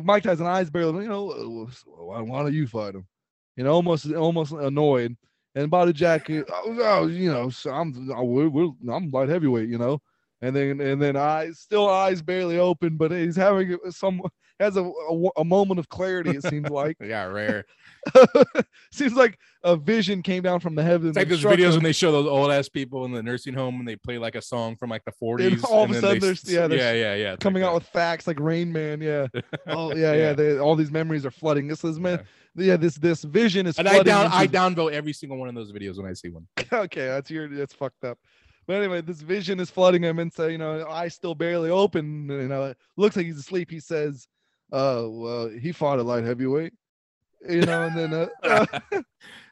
Mike 0.02 0.24
Tyson 0.24 0.46
eyes 0.46 0.68
barely, 0.68 1.04
you 1.04 1.08
know, 1.08 1.68
why, 1.84 2.20
why 2.22 2.42
don't 2.42 2.54
you 2.54 2.66
fight 2.66 2.94
him? 2.94 3.06
You 3.54 3.62
know, 3.62 3.70
almost, 3.70 4.12
almost 4.12 4.50
annoyed. 4.50 5.16
And 5.54 5.70
Badou 5.70 5.94
Jack, 5.94 6.28
oh, 6.28 6.44
oh, 6.52 7.06
you 7.06 7.30
know, 7.30 7.50
so 7.50 7.70
I'm, 7.70 7.92
we're, 8.08 8.48
we're, 8.48 8.70
I'm 8.90 9.10
light 9.10 9.28
heavyweight, 9.28 9.68
you 9.68 9.78
know, 9.78 10.00
and 10.42 10.56
then, 10.56 10.80
and 10.80 11.00
then 11.00 11.14
eyes, 11.14 11.60
still 11.60 11.88
eyes 11.88 12.20
barely 12.20 12.58
open, 12.58 12.96
but 12.96 13.12
he's 13.12 13.36
having 13.36 13.76
some, 13.90 14.22
has 14.60 14.76
a, 14.76 14.82
a, 14.82 15.28
a 15.38 15.44
moment 15.44 15.78
of 15.78 15.88
clarity. 15.88 16.30
It 16.30 16.42
seems 16.42 16.68
like, 16.68 16.96
Yeah, 17.04 17.24
rare. 17.24 17.64
seems 18.92 19.14
like 19.14 19.38
a 19.62 19.76
vision 19.76 20.22
came 20.22 20.42
down 20.42 20.60
from 20.60 20.74
the 20.74 20.82
heavens. 20.82 21.16
It's 21.16 21.18
like 21.18 21.28
those 21.28 21.42
videos 21.42 21.68
him. 21.68 21.74
when 21.74 21.82
they 21.84 21.92
show 21.92 22.12
those 22.12 22.26
old 22.26 22.50
ass 22.50 22.68
people 22.68 23.04
in 23.04 23.12
the 23.12 23.22
nursing 23.22 23.54
home 23.54 23.78
and 23.78 23.88
they 23.88 23.96
play 23.96 24.18
like 24.18 24.34
a 24.34 24.42
song 24.42 24.76
from 24.76 24.90
like 24.90 25.04
the 25.04 25.12
40s. 25.12 25.64
all 25.64 25.84
of 25.84 25.90
a 25.90 26.00
sudden 26.00 26.20
they 26.20 26.52
yeah, 26.52 26.66
yeah, 26.66 26.92
yeah, 26.92 27.14
yeah. 27.14 27.36
coming 27.36 27.62
like 27.62 27.68
out 27.68 27.72
that. 27.72 27.74
with 27.74 27.88
facts 27.88 28.26
like 28.26 28.38
Rain 28.40 28.72
Man. 28.72 29.00
Yeah. 29.00 29.26
Oh 29.66 29.94
yeah, 29.94 30.12
yeah. 30.12 30.18
Yeah. 30.18 30.32
They, 30.32 30.58
all 30.58 30.76
these 30.76 30.90
memories 30.90 31.26
are 31.26 31.30
flooding. 31.30 31.68
This 31.68 31.84
is 31.84 31.98
man. 31.98 32.24
Yeah. 32.54 32.64
Yeah. 32.64 32.76
This 32.76 32.94
this 32.96 33.22
vision 33.22 33.66
is. 33.66 33.78
And 33.78 33.86
I 33.88 33.94
flooding 33.94 34.10
down, 34.10 34.24
into 34.26 34.36
I 34.36 34.46
downvote 34.46 34.92
every 34.92 35.12
single 35.12 35.38
one 35.38 35.48
of 35.48 35.54
those 35.54 35.72
videos 35.72 35.96
when 35.98 36.06
I 36.06 36.14
see 36.14 36.30
one. 36.30 36.46
okay, 36.72 37.06
that's 37.06 37.30
your 37.30 37.48
that's 37.48 37.74
fucked 37.74 38.04
up. 38.04 38.18
But 38.68 38.76
anyway, 38.76 39.00
this 39.00 39.22
vision 39.22 39.60
is 39.60 39.70
flooding 39.70 40.02
him, 40.02 40.18
and 40.18 40.30
so 40.30 40.46
you 40.46 40.58
know, 40.58 40.86
eyes 40.86 41.14
still 41.14 41.34
barely 41.34 41.70
open. 41.70 42.28
You 42.28 42.48
know, 42.48 42.64
it 42.64 42.76
looks 42.98 43.16
like 43.16 43.24
he's 43.24 43.38
asleep. 43.38 43.70
He 43.70 43.80
says, 43.80 44.28
"Uh, 44.72 45.04
well, 45.08 45.48
he 45.48 45.72
fought 45.72 45.98
a 45.98 46.02
light 46.02 46.24
heavyweight." 46.24 46.72
You 47.48 47.62
know, 47.62 47.82
and 47.82 47.96
then 47.96 48.28
uh, 48.42 48.66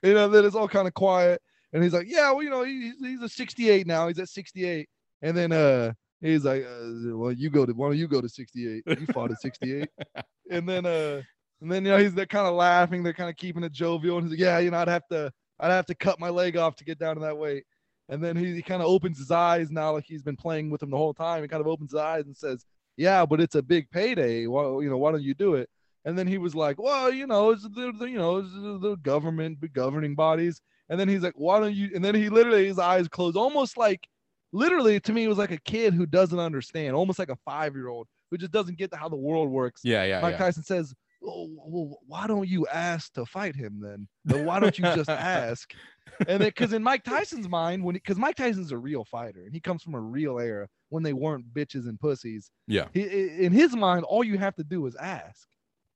you 0.03 0.15
know, 0.15 0.29
then 0.29 0.45
it's 0.45 0.57
all 0.57 0.69
kind 0.69 0.89
of 0.89 0.95
quiet, 0.95 1.41
and 1.73 1.83
he's 1.83 1.93
like, 1.93 2.09
"Yeah, 2.09 2.31
well, 2.33 2.43
you 2.43 2.51
know, 2.51 2.65
he's 2.65 2.95
he's 3.01 3.23
a 3.23 3.29
68 3.29 3.87
now. 3.87 4.09
He's 4.09 4.19
at 4.19 4.29
68." 4.29 4.89
And 5.23 5.37
then 5.37 5.53
uh, 5.53 5.93
he's 6.21 6.45
like, 6.45 6.65
uh, 6.65 7.17
"Well, 7.17 7.33
you 7.33 7.51
go 7.51 7.65
to 7.67 7.73
why 7.73 7.89
don't 7.89 7.99
you 7.99 8.09
go 8.09 8.21
to 8.21 8.29
68? 8.29 8.83
You 8.87 9.07
fought 9.13 9.31
at 9.31 9.41
68." 9.41 9.89
and 10.51 10.69
then 10.69 10.87
uh, 10.87 11.23
and 11.61 11.71
then 11.73 11.85
you 11.85 11.91
know, 11.93 11.99
he's 11.99 12.15
they're 12.15 12.27
kind 12.27 12.47
of 12.47 12.55
laughing. 12.55 13.03
They're 13.03 13.13
kind 13.13 13.31
of 13.31 13.37
keeping 13.37 13.65
it 13.65 13.73
jovial, 13.73 14.19
and 14.19 14.27
he's 14.27 14.33
like, 14.33 14.41
"Yeah, 14.41 14.59
you 14.59 14.71
know, 14.71 14.79
I'd 14.79 14.89
have 14.89 15.07
to." 15.11 15.33
I'd 15.59 15.71
have 15.71 15.87
to 15.87 15.95
cut 15.95 16.21
my 16.21 16.29
leg 16.29 16.57
off 16.57 16.77
to 16.77 16.85
get 16.85 16.99
down 16.99 17.17
to 17.17 17.23
that 17.23 17.39
weight. 17.39 17.65
And 18.09 18.23
then 18.23 18.37
he, 18.37 18.55
he 18.55 18.63
kind 18.63 18.83
of 18.83 18.89
opens 18.89 19.19
his 19.19 19.31
eyes 19.31 19.71
now, 19.71 19.93
like 19.93 20.05
he's 20.07 20.23
been 20.23 20.37
playing 20.37 20.71
with 20.71 20.83
him 20.83 20.91
the 20.91 20.97
whole 20.97 21.15
time. 21.15 21.43
He 21.43 21.49
kind 21.49 21.61
of 21.61 21.67
opens 21.67 21.93
his 21.93 21.99
eyes 21.99 22.27
and 22.27 22.37
says, 22.37 22.65
"Yeah, 22.97 23.27
but 23.27 23.41
it's 23.41 23.55
a 23.55 23.63
big 23.63 23.91
payday. 23.91 24.47
Why, 24.47 24.63
you 24.83 24.89
know, 24.91 24.99
why 24.99 25.13
don't 25.13 25.23
you 25.23 25.35
do 25.35 25.55
it?" 25.55 25.69
And 26.05 26.17
then 26.19 26.27
he 26.27 26.39
was 26.39 26.55
like, 26.55 26.81
"Well, 26.81 27.13
you 27.13 27.27
know, 27.27 27.51
it's 27.51 27.63
the, 27.63 27.93
the 27.99 28.07
you 28.07 28.19
know, 28.19 28.39
it's 28.39 28.53
the, 28.53 28.97
government, 29.03 29.61
the 29.61 29.69
governing 29.69 30.15
bodies." 30.15 30.61
And 30.89 30.99
then 31.01 31.09
he's 31.09 31.23
like, 31.23 31.35
"Why 31.37 31.61
don't 31.61 31.75
you?" 31.75 31.91
And 31.95 32.05
then 32.05 32.15
he 32.15 32.29
literally 32.29 32.67
his 32.67 32.79
eyes 32.79 33.09
closed, 33.09 33.37
almost 33.37 33.77
like, 33.77 34.07
literally 34.53 35.01
to 35.01 35.13
me, 35.13 35.25
it 35.25 35.29
was 35.29 35.39
like 35.39 35.51
a 35.51 35.61
kid 35.61 35.95
who 35.95 36.07
doesn't 36.07 36.39
understand, 36.39 36.95
almost 36.95 37.19
like 37.19 37.31
a 37.31 37.39
five 37.45 37.75
year 37.75 37.89
old 37.89 38.07
who 38.31 38.39
just 38.39 38.53
doesn't 38.53 38.79
get 38.79 38.95
how 38.95 39.09
the 39.09 39.17
world 39.17 39.51
works. 39.51 39.81
Yeah, 39.85 40.05
yeah, 40.05 40.21
Mike 40.21 40.33
yeah. 40.33 40.39
Tyson 40.39 40.65
says, 40.65 40.95
oh, 41.25 41.49
well, 41.57 41.99
why 42.07 42.27
don't 42.27 42.49
you 42.49 42.67
ask 42.67 43.13
to 43.15 43.27
fight 43.27 43.55
him 43.55 43.81
then? 43.83 44.09
Then 44.25 44.45
why 44.45 44.61
don't 44.61 44.79
you 44.79 44.85
just 44.85 45.11
ask? 45.11 45.73
And 46.21 46.41
then, 46.41 46.49
because 46.49 46.73
in 46.73 46.83
Mike 46.83 47.05
Tyson's 47.05 47.49
mind, 47.49 47.83
when 47.85 47.95
because 47.95 48.19
Mike 48.19 48.37
Tyson's 48.37 48.73
a 48.73 48.79
real 48.79 49.05
fighter 49.05 49.43
and 49.45 49.53
he 49.53 49.61
comes 49.61 49.83
from 49.83 49.95
a 49.95 50.01
real 50.01 50.39
era 50.39 50.69
when 50.89 51.03
they 51.03 51.13
weren't 51.13 51.53
bitches 51.53 51.89
and 51.89 51.99
pussies. 51.99 52.51
Yeah. 52.67 52.87
He, 52.93 53.03
in 53.03 53.53
his 53.53 53.75
mind, 53.75 54.05
all 54.05 54.23
you 54.25 54.39
have 54.39 54.55
to 54.57 54.65
do 54.65 54.87
is 54.87 54.95
ask, 54.97 55.49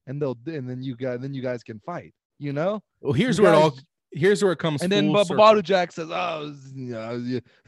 and 0.07 0.21
they'll 0.21 0.39
and 0.47 0.69
then 0.69 0.83
you 0.83 0.97
guys 0.97 1.21
then 1.21 1.35
you 1.35 1.43
guys 1.43 1.62
can 1.62 1.79
fight. 1.81 2.15
You 2.39 2.53
know. 2.53 2.83
Well, 3.01 3.12
here's 3.12 3.39
You 3.39 3.45
where 3.45 3.53
it 3.53 3.57
all 3.57 3.71
guys- 3.71 3.85
here's 4.12 4.43
where 4.43 4.53
it 4.53 4.59
comes. 4.59 4.83
And 4.83 4.91
then 4.91 5.12
Ba- 5.12 5.62
Jack 5.62 5.93
says, 5.93 6.09
"Oh, 6.11 6.55
yeah, 6.75 7.19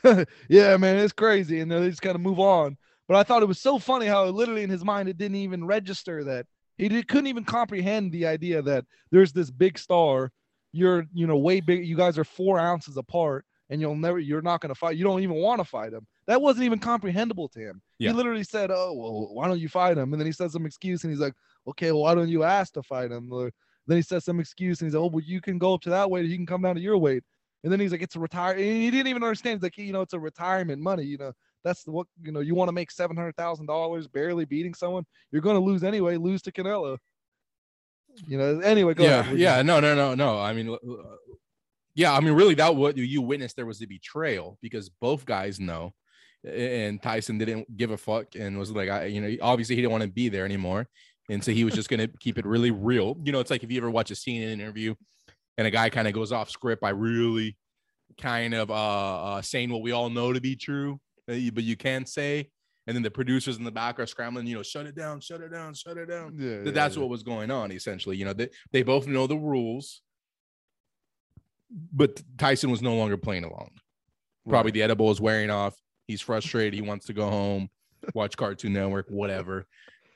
yeah, 0.49 0.77
man, 0.77 0.97
it's 0.99 1.12
crazy," 1.12 1.61
and 1.61 1.70
then 1.70 1.82
they 1.82 1.90
just 1.90 2.03
kind 2.03 2.15
of 2.16 2.20
move 2.23 2.40
on. 2.40 2.77
But 3.09 3.16
I 3.16 3.23
thought 3.23 3.43
it 3.43 3.47
was 3.47 3.61
so 3.61 3.78
funny 3.78 4.07
how 4.07 4.24
literally 4.27 4.62
in 4.62 4.70
his 4.70 4.85
mind 4.85 5.09
it 5.09 5.19
didn't 5.19 5.36
even 5.36 5.65
register 5.65 6.24
that 6.24 6.47
he 6.78 6.89
did, 6.89 7.07
couldn't 7.09 7.27
even 7.27 7.44
comprehend 7.44 8.12
the 8.12 8.27
idea 8.27 8.62
that 8.62 8.85
there's 9.11 9.32
this 9.32 9.51
big 9.51 9.78
star. 9.78 10.32
You're, 10.73 11.05
you 11.12 11.27
know, 11.27 11.36
way 11.36 11.61
big. 11.61 11.86
You 11.86 11.97
guys 11.97 12.16
are 12.16 12.24
four 12.24 12.59
ounces 12.59 12.97
apart, 12.97 13.44
and 13.73 13.81
you'll 13.81 13.97
never. 13.97 14.19
You're 14.19 14.43
not 14.43 14.61
going 14.61 14.69
to 14.69 14.74
fight. 14.74 14.99
You 14.99 15.05
don't 15.05 15.23
even 15.23 15.36
want 15.36 15.59
to 15.59 15.65
fight 15.65 15.94
him. 15.94 16.07
That 16.27 16.43
wasn't 16.43 16.66
even 16.66 16.78
comprehensible 16.78 17.49
to 17.49 17.59
him. 17.59 17.81
Yeah. 17.99 18.11
He 18.11 18.16
literally 18.16 18.44
said, 18.44 18.70
"Oh, 18.70 18.93
well, 18.93 19.35
why 19.35 19.49
don't 19.49 19.59
you 19.59 19.69
fight 19.69 19.97
him?" 19.97 20.12
And 20.12 20.20
then 20.20 20.27
he 20.27 20.32
said 20.32 20.51
some 20.51 20.66
excuse, 20.66 21.03
and 21.03 21.11
he's 21.11 21.20
like, 21.20 21.32
"Okay, 21.66 21.90
well, 21.90 22.03
why 22.03 22.15
don't 22.15 22.28
you 22.28 22.43
ask 22.43 22.74
to 22.74 22.82
fight 22.82 23.11
him?" 23.11 23.32
Or, 23.32 23.51
then 23.86 23.97
he 23.97 24.03
says 24.03 24.27
some 24.27 24.40
excuse, 24.40 24.81
and 24.81 24.89
he's 24.89 24.94
like, 24.94 25.03
"Oh, 25.03 25.07
well, 25.07 25.24
you 25.24 25.40
can 25.40 25.57
go 25.57 25.73
up 25.73 25.81
to 25.82 25.90
that 25.90 26.11
weight. 26.11 26.27
You 26.27 26.36
can 26.36 26.44
come 26.44 26.61
down 26.61 26.74
to 26.74 26.82
your 26.82 26.99
weight." 26.99 27.24
And 27.65 27.73
then 27.73 27.81
he's 27.81 27.93
like, 27.93 28.03
"It's 28.03 28.15
a 28.15 28.20
retire." 28.20 28.53
And 28.53 28.61
he 28.61 28.90
didn't 28.90 29.07
even 29.09 29.23
understand. 29.23 29.57
He's 29.57 29.62
like, 29.62 29.78
"You 29.78 29.93
know, 29.93 30.03
it's 30.03 30.12
a 30.12 30.20
retirement 30.20 30.82
money. 30.82 31.05
You 31.05 31.16
know, 31.16 31.32
that's 31.65 31.82
the 31.82 31.93
what 31.93 32.07
you 32.23 32.31
know. 32.31 32.40
You 32.40 32.55
want 32.55 32.69
to 32.69 32.73
make 32.73 32.90
seven 32.90 33.16
hundred 33.16 33.36
thousand 33.36 33.66
dollars 33.66 34.07
barely 34.07 34.44
beating 34.44 34.74
someone. 34.74 35.07
You're 35.31 35.40
going 35.43 35.57
to 35.57 35.65
lose 35.65 35.82
anyway. 35.82 36.19
Lose 36.19 36.43
to 36.43 36.53
Canelo." 36.53 36.99
You 38.27 38.36
know. 38.36 38.61
Anyway, 38.61 38.93
go 38.93 39.05
yeah, 39.05 39.20
ahead. 39.20 39.39
yeah, 39.39 39.62
no, 39.62 39.81
no, 39.81 39.94
no, 39.94 40.15
no. 40.15 40.39
I 40.39 40.53
mean, 40.53 40.77
yeah, 41.94 42.14
I 42.14 42.20
mean, 42.20 42.32
really, 42.32 42.55
that 42.55 42.74
what 42.74 42.97
you 42.97 43.20
witnessed 43.20 43.56
there 43.56 43.66
was 43.66 43.78
the 43.78 43.86
betrayal 43.86 44.59
because 44.62 44.89
both 44.89 45.27
guys 45.27 45.60
know, 45.60 45.93
and 46.44 47.02
Tyson 47.02 47.39
didn't 47.39 47.77
give 47.77 47.90
a 47.90 47.97
fuck 47.97 48.35
and 48.35 48.59
was 48.59 48.70
like, 48.70 48.89
I, 48.89 49.05
you 49.06 49.20
know, 49.20 49.36
obviously 49.43 49.77
he 49.77 49.82
didn't 49.82 49.93
want 49.93 50.02
to 50.02 50.10
be 50.10 50.28
there 50.28 50.44
anymore, 50.44 50.89
and 51.28 51.44
so 51.44 51.52
he 51.52 51.64
was 51.64 51.74
just 51.74 51.90
gonna 51.90 52.09
keep 52.20 52.39
it 52.39 52.47
really 52.47 52.70
real. 52.70 53.16
You 53.24 53.32
know, 53.32 53.40
it's 53.40 53.51
like 53.51 53.62
if 53.62 53.70
you 53.70 53.78
ever 53.78 53.90
watch 53.90 54.10
a 54.10 54.14
scene 54.14 54.43
in 54.43 54.48
an 54.51 54.60
interview, 54.60 54.94
and 55.59 55.66
a 55.66 55.70
guy 55.70 55.90
kind 55.90 56.09
of 56.09 56.14
goes 56.14 56.32
off 56.32 56.51
script 56.51 56.81
by 56.81 56.90
really 56.90 57.56
kind 58.20 58.55
of 58.55 58.70
uh, 58.70 59.24
uh 59.24 59.43
saying 59.43 59.70
what 59.70 59.82
we 59.82 59.93
all 59.93 60.09
know 60.09 60.32
to 60.32 60.40
be 60.40 60.56
true, 60.56 60.98
but 61.27 61.36
you 61.36 61.77
can't 61.77 62.09
say. 62.09 62.51
And 62.89 62.97
then 62.97 63.05
the 63.05 63.12
producers 63.12 63.59
in 63.59 63.64
the 63.64 63.70
back 63.70 64.01
are 64.01 64.06
scrambling, 64.06 64.44
you 64.48 64.56
know, 64.56 64.62
shut 64.64 64.86
it 64.86 64.97
down, 64.97 65.20
shut 65.20 65.40
it 65.40 65.52
down, 65.52 65.73
shut 65.73 65.97
it 65.98 66.06
down 66.06 66.35
Yeah, 66.36 66.64
that 66.64 66.74
that's 66.74 66.97
what 66.97 67.09
was 67.09 67.23
going 67.23 67.48
on 67.48 67.70
essentially 67.70 68.16
you 68.16 68.24
know 68.24 68.32
they, 68.32 68.48
they 68.73 68.82
both 68.82 69.06
know 69.06 69.28
the 69.28 69.36
rules 69.36 70.02
but 71.93 72.23
tyson 72.39 72.70
was 72.70 72.82
no 72.82 72.94
longer 72.94 73.16
playing 73.16 73.44
along 73.44 73.70
probably 74.49 74.70
the 74.73 74.82
edible 74.82 75.11
is 75.11 75.20
wearing 75.20 75.51
off 75.51 75.74
he's 76.07 76.20
frustrated 76.20 76.74
he 76.74 76.81
wants 76.82 77.07
to 77.07 77.12
go 77.12 77.28
home 77.31 77.69
watch 78.15 78.36
cartoon 78.36 78.73
network 78.73 79.07
whatever 79.09 79.66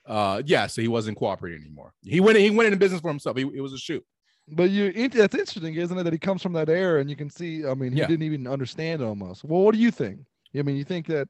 uh 0.07 0.43
yeah 0.47 0.67
so 0.67 0.83
he 0.83 0.89
wasn't 0.89 1.17
cooperating 1.17 1.61
anymore 1.63 1.93
he 2.03 2.21
went 2.21 2.37
he 2.39 2.51
went 2.51 2.67
into 2.67 2.77
business 2.79 3.01
for 3.01 3.09
himself 3.09 3.37
he, 3.37 3.43
it 3.55 3.61
was 3.61 3.73
a 3.73 3.79
shoot 3.79 4.05
But 4.49 4.71
you, 4.71 4.93
that's 5.09 5.35
interesting, 5.35 5.75
isn't 5.75 5.99
it? 5.99 6.05
That 6.05 6.13
he 6.13 6.21
comes 6.21 6.41
from 6.41 6.53
that 6.53 6.69
era, 6.69 7.01
and 7.01 7.11
you 7.11 7.17
can 7.17 7.29
see. 7.29 7.67
I 7.67 7.75
mean, 7.75 7.91
he 7.93 7.99
Yeah. 7.99 8.07
didn't 8.07 8.23
even 8.23 8.47
understand 8.47 9.03
almost. 9.03 9.43
Well, 9.43 9.63
what 9.63 9.75
do 9.75 9.81
you 9.81 9.91
think? 9.91 10.21
I 10.57 10.63
mean, 10.63 10.77
you 10.77 10.85
think 10.85 11.07
that 11.09 11.27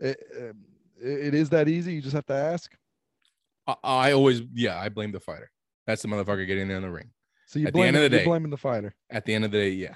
it 0.00 0.18
it 1.00 1.34
is 1.34 1.50
that 1.50 1.68
easy? 1.68 1.92
You 1.94 2.02
just 2.02 2.16
have 2.16 2.26
to 2.26 2.34
ask. 2.34 2.74
I, 3.68 3.74
I 3.84 4.12
always 4.12 4.42
yeah 4.52 4.76
i 4.80 4.88
blame 4.88 5.12
the 5.12 5.20
fighter 5.20 5.50
That's 5.86 6.02
the 6.02 6.08
motherfucker 6.08 6.46
getting 6.48 6.68
in 6.70 6.82
the 6.82 6.90
ring. 6.90 7.10
So 7.48 7.58
you 7.58 7.66
At 7.66 7.72
the 7.72 7.80
end 7.80 7.96
of 7.96 8.02
the 8.02 8.10
you're 8.10 8.18
day. 8.20 8.24
blaming 8.26 8.50
the 8.50 8.58
fighter. 8.58 8.94
At 9.08 9.24
the 9.24 9.34
end 9.34 9.46
of 9.46 9.50
the 9.50 9.56
day, 9.58 9.70
yeah. 9.70 9.94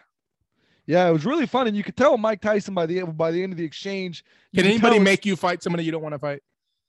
Yeah, 0.87 1.07
it 1.09 1.12
was 1.12 1.27
really 1.27 1.47
fun, 1.47 1.66
and 1.69 1.77
you 1.77 1.85
could 1.85 1.97
tell 1.97 2.16
Mike 2.16 2.41
Tyson 2.41 2.74
by 2.74 2.87
the 2.87 3.03
by 3.03 3.31
the 3.31 3.43
end 3.43 3.53
of 3.53 3.59
the 3.59 3.65
exchange. 3.65 4.24
Can 4.55 4.65
anybody 4.65 4.99
make 4.99 5.24
you 5.27 5.37
fight 5.37 5.62
somebody 5.62 5.85
you 5.85 5.93
don't 5.93 6.03
want 6.03 6.15
to 6.15 6.19
fight? 6.19 6.43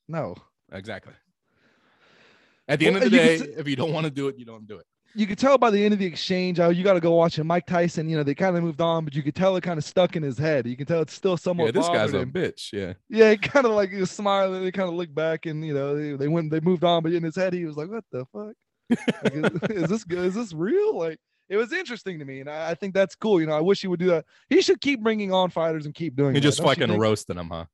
no? 0.08 0.36
Exactly. 0.72 1.14
At 2.68 2.80
the 2.80 2.88
end 2.88 2.96
of 2.96 3.04
the 3.04 3.10
day, 3.10 3.38
could 3.38 3.50
if 3.58 3.68
you 3.68 3.76
don't 3.76 3.92
want 3.94 4.06
to 4.06 4.10
do 4.10 4.30
it, 4.30 4.38
you 4.38 4.46
don't 4.46 4.66
do 4.66 4.78
it. 4.78 4.86
You 5.16 5.28
could 5.28 5.38
tell 5.38 5.60
by 5.60 5.70
the 5.70 5.84
end 5.84 5.94
of 5.94 6.00
the 6.00 6.06
exchange. 6.06 6.60
Oh, 6.60 6.70
you 6.70 6.84
got 6.84 6.94
to 6.94 7.00
go 7.00 7.14
watch 7.14 7.38
it. 7.38 7.44
Mike 7.44 7.68
Tyson. 7.68 8.10
You 8.10 8.16
know 8.18 8.24
they 8.24 8.34
kind 8.34 8.58
of 8.58 8.64
moved 8.64 8.82
on, 8.82 9.04
but 9.04 9.14
you 9.14 9.22
could 9.22 9.36
tell 9.36 9.56
it 9.58 9.62
kind 9.62 9.78
of 9.78 9.84
stuck 9.84 10.16
in 10.16 10.24
his 10.24 10.38
head. 10.38 10.66
You 10.66 10.76
can 10.78 10.88
tell 10.88 11.02
it's 11.02 11.14
still 11.14 11.38
somewhat. 11.38 11.66
Yeah, 11.66 11.72
this 11.82 11.90
guy's 11.90 12.14
a 12.14 12.26
bitch. 12.26 12.72
Yeah. 12.74 12.94
Yeah, 13.10 13.32
he 13.32 13.38
kind 13.38 13.66
of 13.66 13.74
like 13.74 13.92
he 13.92 14.00
was 14.00 14.10
smiling. 14.10 14.64
They 14.64 14.72
kind 14.72 14.90
of 14.90 14.96
looked 14.96 15.14
back, 15.14 15.46
and 15.46 15.64
you 15.64 15.74
know 15.74 15.96
they, 15.96 16.14
they 16.16 16.28
went, 16.30 16.50
they 16.50 16.62
moved 16.62 16.84
on, 16.84 17.04
but 17.04 17.12
in 17.12 17.22
his 17.22 17.36
head 17.36 17.54
he 17.54 17.66
was 17.66 17.76
like, 17.76 17.90
"What 17.90 18.06
the 18.12 18.26
fuck? 18.34 18.56
Like, 18.90 19.34
is, 19.34 19.70
is 19.84 19.90
this 19.90 20.04
good? 20.04 20.26
Is 20.26 20.36
this 20.36 20.54
real?" 20.54 20.98
Like 20.98 21.20
it 21.50 21.58
was 21.58 21.74
interesting 21.74 22.20
to 22.20 22.26
me, 22.26 22.40
and 22.40 22.50
I, 22.50 22.72
I 22.72 22.76
think 22.76 22.94
that's 22.94 23.16
cool. 23.16 23.40
You 23.40 23.48
know, 23.48 23.58
I 23.58 23.62
wish 23.62 23.82
he 23.82 23.88
would 23.88 24.00
do 24.00 24.08
that. 24.08 24.26
He 24.50 24.62
should 24.62 24.82
keep 24.82 25.02
bringing 25.02 25.32
on 25.32 25.50
fighters 25.50 25.86
and 25.86 25.94
keep 25.94 26.16
doing. 26.16 26.34
That, 26.34 26.42
just 26.42 26.62
fucking 26.62 26.98
roasting 26.98 27.38
him, 27.38 27.50
huh? 27.50 27.66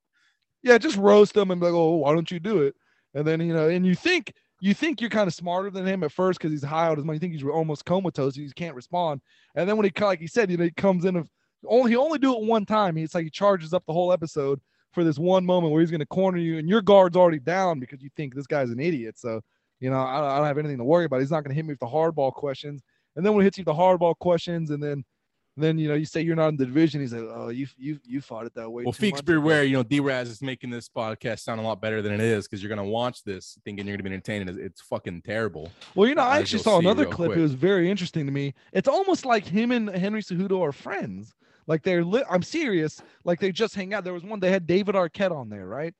yeah, 0.62 0.78
just 0.78 0.96
roast 0.96 1.34
them 1.34 1.50
and 1.50 1.60
be 1.60 1.66
like, 1.66 1.74
"Oh, 1.74 1.96
why 1.96 2.14
don't 2.14 2.30
you 2.30 2.40
do 2.40 2.62
it?" 2.62 2.74
And 3.14 3.26
then 3.26 3.40
you 3.40 3.54
know, 3.54 3.68
and 3.68 3.86
you 3.86 3.94
think 3.94 4.32
you 4.60 4.74
think 4.74 5.00
you're 5.00 5.10
kind 5.10 5.26
of 5.26 5.34
smarter 5.34 5.70
than 5.70 5.86
him 5.86 6.04
at 6.04 6.12
first 6.12 6.38
because 6.38 6.52
he's 6.52 6.62
high 6.62 6.86
out 6.86 6.98
his 6.98 7.04
money. 7.04 7.16
You 7.16 7.20
think 7.20 7.32
he's 7.32 7.44
almost 7.44 7.84
comatose. 7.84 8.34
He 8.34 8.50
can't 8.50 8.74
respond. 8.74 9.20
And 9.54 9.68
then 9.68 9.76
when 9.76 9.86
he, 9.86 10.04
like 10.04 10.20
he 10.20 10.26
said, 10.26 10.50
you 10.50 10.56
know, 10.56 10.64
he 10.64 10.70
comes 10.72 11.04
in 11.04 11.16
of 11.16 11.28
only 11.66 11.92
he 11.92 11.96
only 11.96 12.18
do 12.18 12.34
it 12.36 12.42
one 12.42 12.66
time. 12.66 12.96
It's 12.98 13.14
like 13.14 13.24
he 13.24 13.30
charges 13.30 13.72
up 13.72 13.84
the 13.86 13.92
whole 13.92 14.12
episode 14.12 14.60
for 14.92 15.04
this 15.04 15.18
one 15.18 15.46
moment 15.46 15.72
where 15.72 15.80
he's 15.80 15.90
going 15.90 16.00
to 16.00 16.06
corner 16.06 16.38
you, 16.38 16.58
and 16.58 16.68
your 16.68 16.82
guard's 16.82 17.16
already 17.16 17.38
down 17.38 17.80
because 17.80 18.02
you 18.02 18.10
think 18.16 18.34
this 18.34 18.46
guy's 18.46 18.70
an 18.70 18.80
idiot. 18.80 19.18
So 19.18 19.40
you 19.80 19.90
know, 19.90 20.00
I, 20.00 20.34
I 20.34 20.38
don't 20.38 20.46
have 20.46 20.58
anything 20.58 20.78
to 20.78 20.84
worry 20.84 21.06
about. 21.06 21.20
He's 21.20 21.30
not 21.30 21.42
going 21.42 21.50
to 21.50 21.54
hit 21.54 21.64
me 21.64 21.72
with 21.72 21.80
the 21.80 21.86
hardball 21.86 22.32
questions. 22.32 22.82
And 23.16 23.26
then 23.26 23.34
when 23.34 23.42
he 23.42 23.46
hits 23.46 23.58
you 23.58 23.62
with 23.62 23.74
the 23.74 23.80
hardball 23.80 24.16
questions, 24.18 24.70
and 24.70 24.82
then 24.82 25.04
then 25.56 25.78
you 25.78 25.88
know 25.88 25.94
you 25.94 26.04
say 26.04 26.20
you're 26.20 26.36
not 26.36 26.48
in 26.48 26.56
the 26.56 26.64
division. 26.64 27.00
He's 27.00 27.12
like, 27.12 27.22
"Oh, 27.22 27.48
you 27.48 27.66
you 27.76 27.98
you 28.04 28.20
fought 28.20 28.46
it 28.46 28.54
that 28.54 28.70
way." 28.70 28.84
Well, 28.84 28.92
Feeks 28.92 29.12
months 29.12 29.20
ago." 29.20 29.32
beware. 29.34 29.64
You 29.64 29.76
know, 29.78 29.82
D-Raz 29.82 30.28
is 30.28 30.40
making 30.42 30.70
this 30.70 30.88
podcast 30.88 31.40
sound 31.40 31.60
a 31.60 31.64
lot 31.64 31.80
better 31.80 32.02
than 32.02 32.12
it 32.12 32.20
is 32.20 32.46
because 32.46 32.62
you're 32.62 32.68
gonna 32.68 32.84
watch 32.84 33.24
this 33.24 33.58
thinking 33.64 33.86
you're 33.86 33.96
gonna 33.96 34.08
be 34.08 34.14
entertained. 34.14 34.48
It's, 34.48 34.58
it's 34.58 34.80
fucking 34.80 35.22
terrible. 35.22 35.70
Well, 35.94 36.08
you 36.08 36.14
know, 36.14 36.22
I 36.22 36.38
actually 36.38 36.62
saw 36.62 36.78
another 36.78 37.04
clip. 37.04 37.30
quick. 37.30 37.38
It 37.38 37.42
was 37.42 37.54
very 37.54 37.90
interesting 37.90 38.26
to 38.26 38.32
me. 38.32 38.54
It's 38.72 38.88
almost 38.88 39.24
like 39.24 39.44
him 39.44 39.72
and 39.72 39.90
Henry 39.90 40.22
Cejudo 40.22 40.60
are 40.60 40.72
friends. 40.72 41.34
Like 41.66 41.82
they're, 41.82 42.04
li- 42.04 42.24
I'm 42.28 42.42
serious. 42.42 43.00
Like 43.24 43.38
they 43.38 43.52
just 43.52 43.74
hang 43.74 43.94
out. 43.94 44.02
There 44.02 44.14
was 44.14 44.24
one 44.24 44.40
they 44.40 44.50
had 44.50 44.66
David 44.66 44.94
Arquette 44.94 45.30
on 45.30 45.48
there, 45.48 45.66
right? 45.66 45.94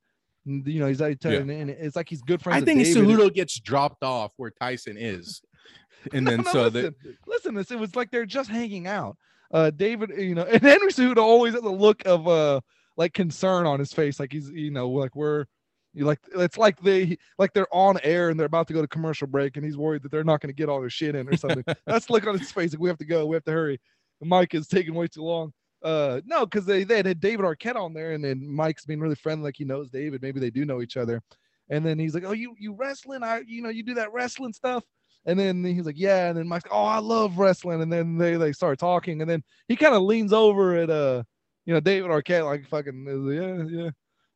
You 0.45 0.81
know, 0.81 0.87
he's 0.87 1.01
like, 1.01 1.23
Yeah. 1.23 1.33
and 1.33 1.71
it's 1.71 1.97
like 1.97 2.09
he's 2.09 2.23
good 2.23 2.43
friends. 2.43 2.63
I 2.63 2.65
think. 2.65 2.81
Cejudo 2.81 3.33
gets 3.33 3.59
dropped 3.61 4.03
off 4.03 4.33
where 4.37 4.51
Tyson 4.51 4.97
is, 4.99 5.43
and 6.13 6.25
No, 6.25 6.31
then 6.31 6.43
no, 6.43 6.53
so 6.53 6.63
listen, 6.65 6.83
that 7.03 7.17
listen, 7.27 7.55
this 7.55 7.71
it 7.71 7.79
was 7.79 7.95
like 7.95 8.11
they're 8.11 8.27
just 8.27 8.51
hanging 8.51 8.87
out. 8.87 9.17
Uh, 9.53 9.71
David, 9.71 10.11
you 10.17 10.35
know, 10.35 10.43
and 10.51 10.63
Henry 10.63 10.93
Cejudo 10.93 11.19
always 11.19 11.55
has 11.55 11.63
a 11.63 11.69
look 11.69 12.03
of 12.07 12.27
uh 12.29 12.61
like 12.97 13.13
concern 13.13 13.67
on 13.67 13.79
his 13.79 13.93
face, 13.93 14.19
like 14.21 14.33
he's 14.33 14.51
you 14.51 14.71
know 14.71 14.89
like 14.89 15.15
we're 15.15 15.45
you 15.93 16.05
like 16.05 16.21
it's 16.37 16.57
like 16.57 16.81
they 16.81 17.17
like 17.39 17.53
they're 17.53 17.73
on 17.73 17.99
air 18.03 18.31
and 18.31 18.39
they're 18.39 18.47
about 18.47 18.69
to 18.69 18.75
go 18.75 18.81
to 18.81 18.89
commercial 18.89 19.27
break 19.27 19.57
and 19.57 19.65
he's 19.65 19.77
worried 19.77 20.03
that 20.03 20.13
they're 20.13 20.23
not 20.25 20.41
going 20.41 20.49
to 20.49 20.57
get 20.57 20.69
all 20.69 20.81
their 20.81 20.91
shit 20.91 21.15
in 21.17 21.29
or 21.29 21.37
something. 21.37 21.65
That's 21.87 22.07
the 22.07 22.13
look 22.13 22.27
on 22.27 22.39
his 22.39 22.53
face 22.53 22.73
like 22.73 22.81
we 22.81 22.89
have 22.89 22.99
to 22.99 23.05
go, 23.05 23.27
we 23.27 23.35
have 23.37 23.45
to 23.45 23.51
hurry. 23.53 23.81
Mike 24.23 24.55
is 24.55 24.69
taking 24.69 24.95
way 24.95 25.09
too 25.09 25.23
long. 25.23 25.53
Uh, 25.83 26.21
no, 26.27 26.45
because 26.45 26.67
they 26.67 26.85
they 26.85 26.97
had 26.99 27.21
David 27.21 27.45
Arquette 27.47 27.77
on 27.77 27.95
there 27.95 28.13
and 28.13 28.23
then 28.25 28.47
Mike's 28.53 28.85
being 28.85 29.01
really 29.01 29.15
friendly, 29.15 29.45
like 29.45 29.57
he 29.57 29.65
knows 29.65 29.91
David. 29.91 30.23
Maybe 30.23 30.41
they 30.41 30.51
do 30.51 30.65
know 30.65 30.83
each 30.83 30.97
other. 30.97 31.23
And 31.71 31.85
then 31.87 31.99
he's 31.99 32.15
like, 32.15 32.25
"Oh, 32.25 32.33
you 32.33 32.55
you 32.59 32.75
wrestling? 32.75 33.23
I 33.23 33.43
you 33.47 33.63
know 33.63 33.71
you 33.71 33.83
do 33.83 33.95
that 33.95 34.13
wrestling 34.13 34.53
stuff." 34.53 34.85
And 35.27 35.39
then 35.39 35.65
he's 35.65 35.87
like, 35.87 35.99
"Yeah." 35.99 36.29
And 36.29 36.37
then 36.39 36.49
Mike's, 36.49 36.69
"Oh, 36.71 36.85
I 36.85 36.99
love 36.99 37.39
wrestling." 37.39 37.81
And 37.83 37.93
then 37.93 38.19
they 38.19 38.37
they 38.37 38.53
start 38.53 38.79
talking. 38.79 39.21
And 39.23 39.31
then 39.31 39.43
he 39.69 39.77
kind 39.77 39.95
of 39.95 40.03
leans 40.03 40.33
over 40.33 40.77
at 40.77 40.91
uh, 40.91 41.23
you 41.67 41.75
know, 41.75 41.81
David 41.81 42.11
Arquette, 42.11 42.45
like 42.45 42.67
fucking, 42.69 43.05
like, 43.05 43.37
yeah, 43.37 43.79
yeah. 43.83 43.91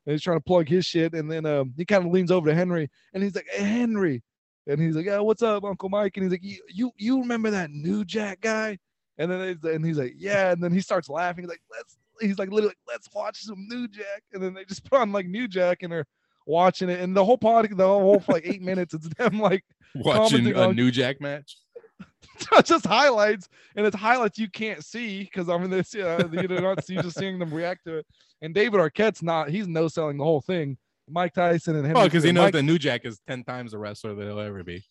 And 0.07 0.13
he's 0.13 0.23
trying 0.23 0.39
to 0.39 0.45
plug 0.45 0.69
his 0.69 0.85
shit. 0.87 1.15
And 1.15 1.31
then 1.31 1.47
um, 1.47 1.75
he 1.77 1.85
kind 1.85 2.05
of 2.07 2.13
leans 2.13 2.31
over 2.31 2.49
to 2.49 2.55
Henry, 2.55 2.89
and 3.13 3.23
he's 3.23 3.35
like, 3.35 3.47
"Hey, 3.51 3.65
Henry," 3.65 4.23
and 4.67 4.81
he's 4.81 4.97
like, 4.97 5.07
"Yeah, 5.07 5.21
what's 5.21 5.43
up, 5.43 5.65
Uncle 5.65 5.89
Mike?" 5.89 6.17
And 6.17 6.25
he's 6.25 6.33
like, 6.33 6.45
"You 6.45 6.61
you, 6.69 6.93
you 6.99 7.21
remember 7.21 7.51
that 7.51 7.71
New 7.71 8.05
Jack 8.05 8.41
guy?" 8.41 8.79
And 9.19 9.31
then 9.31 9.41
it's, 9.41 9.65
and 9.65 9.85
he's 9.85 9.99
like, 9.99 10.15
"Yeah." 10.17 10.53
And 10.53 10.63
then 10.63 10.73
he 10.73 10.81
starts 10.81 11.09
laughing. 11.09 11.45
He's 11.45 11.51
like, 11.51 11.63
"Let's," 11.71 11.97
he's 12.21 12.39
like, 12.39 12.51
literally, 12.51 12.75
"Let's 12.89 13.09
watch 13.15 13.41
some 13.43 13.67
New 13.69 13.89
Jack." 13.89 14.23
And 14.33 14.43
then 14.43 14.55
they 14.55 14.65
just 14.65 14.85
put 14.85 15.01
on 15.01 15.13
like 15.13 15.27
New 15.27 15.47
Jack, 15.49 15.83
and 15.83 15.93
they're 15.93 16.07
watching 16.47 16.89
it. 16.89 17.01
And 17.01 17.17
the 17.17 17.25
whole 17.25 17.39
podcast, 17.39 17.77
the 17.77 17.87
whole 17.87 18.21
for 18.21 18.33
like 18.33 18.47
eight 18.47 18.63
minutes, 18.63 18.95
it's 18.95 19.09
them 19.15 19.39
like 19.41 19.65
watching 19.95 20.47
a 20.55 20.69
on- 20.69 20.77
New 20.77 20.91
Jack 20.91 21.21
match. 21.21 21.57
just 22.65 22.87
highlights, 22.87 23.49
and 23.77 23.87
it's 23.87 23.97
highlights 23.97 24.39
you 24.39 24.51
can't 24.51 24.85
see 24.85 25.23
because 25.23 25.49
I 25.49 25.57
mean, 25.59 25.71
this 25.71 25.95
yeah, 25.95 26.17
uh, 26.17 26.29
you 26.33 26.49
know, 26.49 26.59
not 26.59 26.85
see 26.85 26.97
just 26.97 27.19
seeing 27.19 27.39
them 27.39 27.53
react 27.53 27.85
to 27.87 27.99
it. 27.99 28.07
And 28.43 28.55
David 28.55 28.81
Arquette's 28.81 29.23
not; 29.23 29.51
he's 29.51 29.69
no 29.69 29.89
selling 29.89 30.19
the 30.19 30.25
whole 30.25 30.41
thing. 30.41 30.77
Mike 31.09 31.35
Tyson 31.35 31.77
and 31.77 31.87
him. 31.87 31.93
Well, 31.93 32.05
because 32.05 32.25
he 32.25 32.33
knows 32.33 32.45
Mike, 32.45 32.53
that 32.55 32.63
New 32.63 32.79
Jack 32.79 33.05
is 33.05 33.21
ten 33.27 33.45
times 33.45 33.73
the 33.73 33.79
wrestler 33.79 34.15
that 34.15 34.25
he'll 34.25 34.41
ever 34.41 34.65
be. 34.65 34.85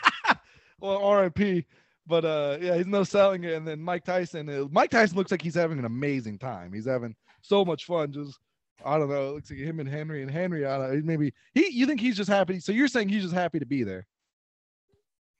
well, 0.80 1.02
R.I.P. 1.02 1.66
But 2.10 2.24
uh, 2.24 2.58
yeah, 2.60 2.76
he's 2.76 2.86
no 2.86 3.04
selling 3.04 3.44
it. 3.44 3.54
And 3.54 3.66
then 3.66 3.80
Mike 3.80 4.04
Tyson, 4.04 4.68
Mike 4.72 4.90
Tyson 4.90 5.16
looks 5.16 5.30
like 5.30 5.40
he's 5.40 5.54
having 5.54 5.78
an 5.78 5.84
amazing 5.84 6.38
time. 6.38 6.72
He's 6.72 6.86
having 6.86 7.14
so 7.40 7.64
much 7.64 7.84
fun. 7.86 8.12
Just 8.12 8.38
I 8.84 8.98
don't 8.98 9.08
know. 9.08 9.28
It 9.28 9.32
looks 9.34 9.50
like 9.50 9.60
him 9.60 9.78
and 9.80 9.88
Henry 9.88 10.22
and 10.22 10.30
Henry. 10.30 10.66
I 10.66 10.76
don't. 10.76 11.04
Maybe 11.06 11.32
he. 11.54 11.70
You 11.70 11.86
think 11.86 12.00
he's 12.00 12.16
just 12.16 12.28
happy? 12.28 12.60
So 12.60 12.72
you're 12.72 12.88
saying 12.88 13.08
he's 13.08 13.22
just 13.22 13.34
happy 13.34 13.58
to 13.60 13.66
be 13.66 13.84
there? 13.84 14.06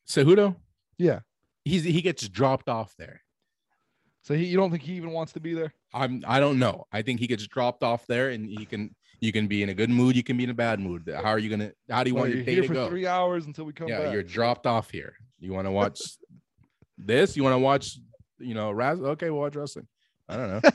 Cejudo, 0.07 0.57
Yeah. 0.99 1.21
he's 1.65 1.85
he 1.85 2.01
gets 2.03 2.29
dropped 2.29 2.69
off 2.69 2.95
there. 2.99 3.23
So 4.23 4.35
he, 4.35 4.45
you 4.47 4.57
don't 4.57 4.71
think 4.71 4.83
he 4.83 4.95
even 4.95 5.11
wants 5.13 5.33
to 5.33 5.41
be 5.41 5.55
there? 5.55 5.73
I'm 5.95 6.23
I 6.27 6.41
don't 6.41 6.59
know. 6.59 6.87
I 6.93 7.03
think 7.03 7.21
he 7.21 7.27
gets 7.27 7.47
dropped 7.47 7.83
off 7.83 8.07
there, 8.07 8.31
and 8.31 8.49
he 8.49 8.65
can 8.67 8.95
you 9.21 9.33
can 9.33 9.47
be 9.47 9.63
in 9.63 9.69
a 9.69 9.75
good 9.75 9.91
mood, 9.91 10.17
you 10.17 10.23
can 10.23 10.37
be 10.37 10.45
in 10.45 10.51
a 10.51 10.55
bad 10.55 10.81
mood. 10.81 11.11
How 11.15 11.31
are 11.31 11.39
you 11.39 11.49
gonna? 11.51 11.73
How 11.89 12.03
do 12.05 12.11
you 12.11 12.15
Well, 12.15 12.25
want 12.25 12.35
your 12.35 12.45
day 12.45 12.53
here 12.55 12.63
to 12.63 12.69
for 12.69 12.75
go? 12.75 12.89
three 12.89 13.07
hours 13.07 13.47
until 13.47 13.65
we 13.65 13.73
come 13.73 13.89
yeah, 13.89 14.01
back. 14.05 14.13
you're 14.13 14.23
dropped 14.23 14.67
off 14.67 14.91
here. 14.91 15.15
You 15.39 15.53
want 15.53 15.67
to 15.67 15.71
watch 15.73 16.01
this? 17.07 17.37
You 17.37 17.43
want 17.43 17.55
to 17.55 17.59
watch? 17.59 17.99
You 18.39 18.55
know, 18.55 18.71
Raz? 18.71 19.01
Okay, 19.01 19.31
we'll 19.31 19.41
watch 19.41 19.57
wrestling. 19.57 19.87
I 20.29 20.37
don't 20.37 20.49
know. 20.49 20.71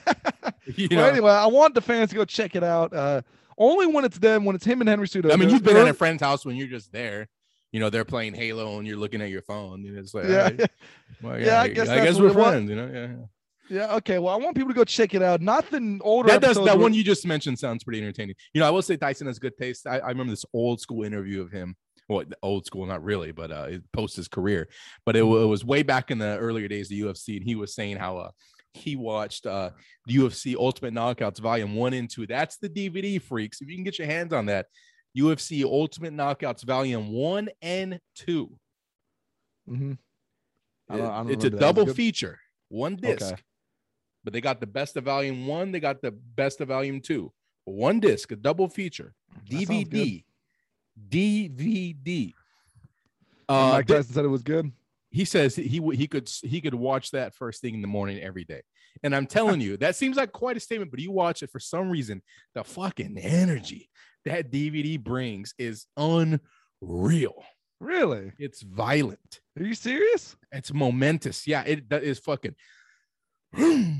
you 0.76 0.88
well, 0.92 1.00
know, 1.00 1.06
anyway, 1.06 1.32
I 1.32 1.48
want 1.48 1.74
the 1.74 1.82
fans 1.82 2.10
to 2.10 2.16
go 2.16 2.26
check 2.26 2.56
it 2.56 2.64
out. 2.64 2.94
Uh, 2.94 3.22
only 3.58 3.88
when 3.88 4.04
it's 4.04 4.18
them, 4.18 4.46
when 4.46 4.56
it's 4.56 4.66
him 4.66 4.82
and 4.82 4.90
Henry 4.90 5.08
Sudo. 5.08 5.32
I 5.32 5.38
mean, 5.38 5.50
you've 5.50 5.64
been 5.64 5.78
at 5.78 5.84
they're- 5.84 5.92
a 5.92 5.96
friend's 5.96 6.22
house 6.22 6.46
when 6.46 6.56
you're 6.56 6.68
just 6.68 6.92
there. 6.92 7.28
You 7.72 7.80
know, 7.82 7.90
they're 7.90 8.06
playing 8.06 8.36
Halo 8.36 8.78
and 8.78 8.88
you're 8.88 8.96
looking 8.98 9.22
at 9.22 9.30
your 9.30 9.42
phone. 9.42 9.86
And 9.86 9.98
it's 9.98 10.14
like, 10.14 10.26
Yeah, 10.26 10.44
right, 10.44 10.72
well, 11.22 11.42
Yeah, 11.42 11.62
I 11.62 11.68
guess 11.68 11.90
I 11.90 12.06
guess 12.06 12.18
we're 12.18 12.32
friends. 12.32 12.70
You 12.70 12.76
know, 12.78 12.90
yeah. 12.94 13.08
yeah. 13.70 13.88
yeah. 13.88 13.96
Okay. 13.96 14.18
Well, 14.18 14.34
I 14.34 14.38
want 14.38 14.56
people 14.56 14.70
to 14.70 14.76
go 14.76 14.86
check 14.86 15.14
it 15.14 15.22
out. 15.22 15.42
Not 15.42 15.70
the 15.70 16.00
older. 16.02 16.30
That 16.30 16.42
does 16.42 16.56
that 16.64 16.78
one 16.78 16.94
you 16.94 17.04
just 17.04 17.26
mentioned 17.26 17.60
sounds 17.60 17.84
pretty 17.84 18.00
entertaining. 18.00 18.36
You 18.54 18.62
know, 18.62 18.68
I 18.68 18.70
will 18.70 18.82
say 18.82 18.96
Tyson 18.96 19.28
has 19.28 19.40
good 19.40 19.58
taste. 19.58 19.88
I, 19.88 20.00
I 20.00 20.08
remember 20.10 20.32
this 20.32 20.46
old 20.54 20.80
school 20.80 21.04
interview 21.04 21.42
of 21.42 21.52
him. 21.52 21.76
Well, 22.07 22.23
old 22.44 22.65
school, 22.65 22.86
not 22.86 23.03
really, 23.03 23.32
but 23.32 23.52
uh, 23.52 23.68
it- 23.69 23.91
post 23.91 24.15
his 24.15 24.27
career. 24.27 24.68
But 25.06 25.15
it, 25.15 25.22
it 25.22 25.23
was 25.23 25.65
way 25.65 25.82
back 25.84 26.11
in 26.11 26.18
the 26.19 26.38
earlier 26.38 26.68
days 26.68 26.88
of 26.88 26.90
the 26.98 27.02
UFC, 27.02 27.38
and 27.38 27.44
he 27.45 27.56
was 27.56 27.73
saying 27.73 27.98
how 27.98 28.18
uh, 28.18 28.32
he 28.73 28.95
watched 28.95 29.45
uh, 29.48 29.72
the 30.06 30.15
UFC 30.18 30.56
Ultimate 30.56 30.94
Knockouts 30.94 31.40
Volume 31.40 31.76
One 31.76 31.94
and 31.94 32.10
Two. 32.10 32.27
That's 32.27 32.57
the 32.57 32.69
DVD 32.69 33.22
freaks. 33.22 33.61
If 33.61 33.69
you 33.69 33.76
can 33.76 33.84
get 33.84 33.98
your 33.98 34.07
hands 34.07 34.34
on 34.34 34.45
that, 34.48 34.68
UFC 35.18 35.64
Ultimate 35.64 36.14
Knockouts 36.14 36.64
Volume 36.64 37.11
One 37.11 37.49
and 37.61 37.99
Two. 38.15 38.56
mm-hmm. 39.69 39.94
I 40.90 40.98
don't- 40.98 41.11
I 41.11 41.18
don't 41.23 41.32
it's 41.32 41.45
a. 41.45 41.49
Double 41.49 41.86
good? 41.86 41.95
feature, 41.95 42.40
one 42.69 42.95
disc. 42.98 43.26
Okay. 43.34 43.41
But 44.23 44.34
they 44.34 44.41
got 44.41 44.60
the 44.60 44.68
best 44.68 44.98
of 44.98 45.06
Volume 45.06 45.48
One. 45.48 45.72
They 45.72 45.80
got 45.80 46.02
the 46.02 46.11
best 46.11 46.61
of 46.61 46.68
Volume 46.68 46.99
Two. 47.02 47.32
One 47.64 47.99
disc, 47.99 48.32
a 48.32 48.36
double 48.36 48.68
feature, 48.69 49.15
That 49.49 49.65
sounds 49.65 49.68
good. 49.68 49.90
DVD, 49.91 50.25
DVD. 51.10 52.34
Uh, 53.48 53.70
Mike 53.74 53.88
Tyson 53.88 54.14
said 54.14 54.26
it 54.26 54.30
was 54.30 54.44
good. 54.44 54.72
he 55.12 55.26
says 55.26 55.56
he 55.56 55.80
he 55.94 56.08
could 56.08 56.30
he 56.44 56.62
could 56.62 56.74
watch 56.74 57.12
that 57.12 57.34
first 57.36 57.62
thing 57.62 57.76
in 57.76 57.82
the 57.82 57.88
morning 57.88 58.20
every 58.20 58.44
day. 58.44 58.62
And 59.04 59.16
I'm 59.16 59.28
telling 59.28 59.62
you, 59.62 59.78
that 59.78 59.96
seems 59.96 60.18
like 60.18 60.32
quite 60.32 60.58
a 60.58 60.60
statement, 60.60 60.90
but 60.92 61.00
you 61.00 61.12
watch 61.12 61.44
it 61.44 61.52
for 61.52 61.60
some 61.60 61.90
reason, 61.90 62.22
the 62.54 62.64
fucking 62.64 63.18
energy 63.18 63.90
that 64.24 64.52
DVD 64.52 65.00
brings 65.02 65.54
is 65.58 65.86
unreal. 65.98 67.44
Really? 67.82 68.32
It's 68.40 68.62
violent. 68.62 69.42
Are 69.60 69.64
you 69.64 69.76
serious? 69.76 70.36
It's 70.52 70.74
momentous. 70.74 71.46
Yeah, 71.46 71.64
it 71.64 71.90
that 71.90 72.04
is 72.04 72.20
fucking. 72.20 72.56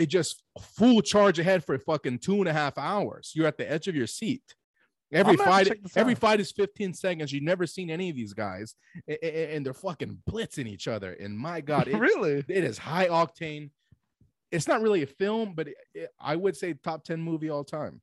It 0.00 0.06
just 0.06 0.42
full 0.60 1.02
charge 1.02 1.38
ahead 1.38 1.64
for 1.64 1.78
fucking 1.78 2.18
two 2.18 2.36
and 2.36 2.48
a 2.48 2.52
half 2.52 2.76
hours. 2.78 3.32
You're 3.34 3.46
at 3.46 3.58
the 3.58 3.70
edge 3.70 3.88
of 3.88 3.94
your 3.94 4.06
seat. 4.06 4.42
Every 5.12 5.32
I'm 5.32 5.36
gonna 5.36 5.50
have 5.52 5.64
to 5.68 5.74
fight, 5.74 5.92
every 5.96 6.14
fight 6.14 6.40
is 6.40 6.50
15 6.52 6.94
seconds. 6.94 7.32
You've 7.32 7.42
never 7.42 7.66
seen 7.66 7.90
any 7.90 8.08
of 8.10 8.16
these 8.16 8.32
guys, 8.32 8.74
and 9.22 9.64
they're 9.64 9.74
fucking 9.74 10.18
blitzing 10.28 10.66
each 10.66 10.88
other. 10.88 11.12
And 11.12 11.38
my 11.38 11.60
God, 11.72 11.88
it, 11.88 11.96
really? 11.96 12.44
it 12.48 12.64
is 12.64 12.78
high 12.78 13.08
octane. 13.08 13.70
It's 14.50 14.68
not 14.68 14.82
really 14.82 15.02
a 15.02 15.06
film, 15.06 15.54
but 15.54 15.68
it, 15.68 15.74
it- 15.94 16.10
I 16.20 16.36
would 16.36 16.56
say 16.56 16.74
top 16.74 17.04
10 17.04 17.20
movie 17.20 17.50
all 17.50 17.64
time. 17.64 18.00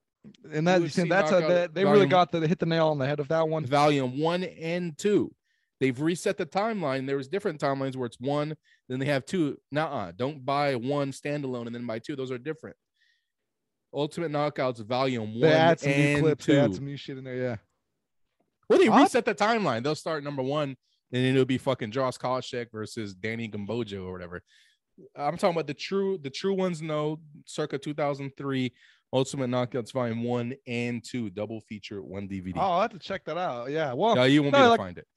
And 0.52 0.68
that 0.68 0.91
see, 0.91 1.07
that's 1.07 1.31
a, 1.31 1.40
that, 1.40 1.73
they 1.73 1.86
really 1.86 2.06
got 2.06 2.31
the 2.31 2.45
hit 2.45 2.60
the 2.60 2.65
nail 2.65 2.90
on 2.90 2.98
the 2.99 3.07
head 3.07 3.19
of 3.19 3.30
that 3.30 3.48
one. 3.48 3.65
Volume 3.65 4.19
one 4.19 4.44
and 4.44 4.98
two. 4.98 5.34
They've 5.80 5.99
reset 5.99 6.38
the 6.38 6.45
timeline. 6.45 7.07
There 7.07 7.15
was 7.15 7.30
different 7.30 7.61
timelines 7.61 7.95
where 7.95 8.06
it's 8.06 8.19
one, 8.19 8.56
then 8.90 8.99
they 8.99 9.06
have 9.06 9.26
two. 9.26 9.57
Nah, 9.72 10.11
don't 10.11 10.45
buy 10.45 10.76
one 10.76 11.11
standalone 11.11 11.68
and 11.68 11.73
then 11.73 11.86
buy 11.88 11.99
two. 11.99 12.18
Those 12.18 12.31
are 12.31 12.38
different. 12.38 12.76
Ultimate 13.94 14.32
Knockouts 14.32 14.86
Volume 14.86 15.32
One 15.32 15.40
They 15.41 15.52
add 15.53 15.80
some 15.80 15.91
new 15.91 15.98
and 15.98 16.22
clips. 16.22 16.45
two. 16.45 16.53
They 16.53 16.60
add 16.60 16.76
some 16.76 16.86
new 16.86 16.98
shit 16.98 17.18
in 17.18 17.24
there. 17.24 17.36
Yeah. 17.36 17.56
well, 18.70 18.80
they 18.80 18.90
reset 18.90 19.26
the 19.26 19.34
timeline. 19.36 19.84
They'll 19.84 19.95
start 19.95 20.24
number 20.24 20.44
one, 20.44 20.70
and 20.70 20.78
then 21.11 21.34
it'll 21.34 21.45
be 21.45 21.57
fucking 21.57 21.91
Josh 21.91 22.18
Koscheck 22.18 22.68
versus 22.72 23.14
Danny 23.16 23.49
Gambojo 23.49 24.03
or 24.06 24.11
whatever. 24.11 24.41
I'm 25.16 25.38
talking 25.38 25.56
about 25.56 25.68
the 25.68 25.74
true, 25.74 26.18
the 26.22 26.30
true 26.30 26.53
ones. 26.53 26.82
No, 26.82 27.20
circa 27.45 27.78
2003, 27.78 28.74
Ultimate 29.14 29.49
Knockouts 29.49 29.91
Volume 29.94 30.24
One 30.24 30.53
and 30.68 31.03
Two, 31.03 31.30
double 31.30 31.61
feature, 31.61 32.03
one 32.03 32.28
DVD. 32.28 32.53
Oh, 32.57 32.60
I'll 32.61 32.82
have 32.82 32.91
to 32.91 32.99
check 32.99 33.24
that 33.26 33.38
out. 33.38 33.72
Yeah. 33.72 33.94
Well, 33.94 34.16
no, 34.16 34.24
you 34.26 34.44
won't 34.44 34.53
no, 34.53 34.60
be 34.60 34.61
able 34.64 34.70
like- 34.72 34.78
to 34.80 34.84
find 34.84 34.98
it. 34.99 35.07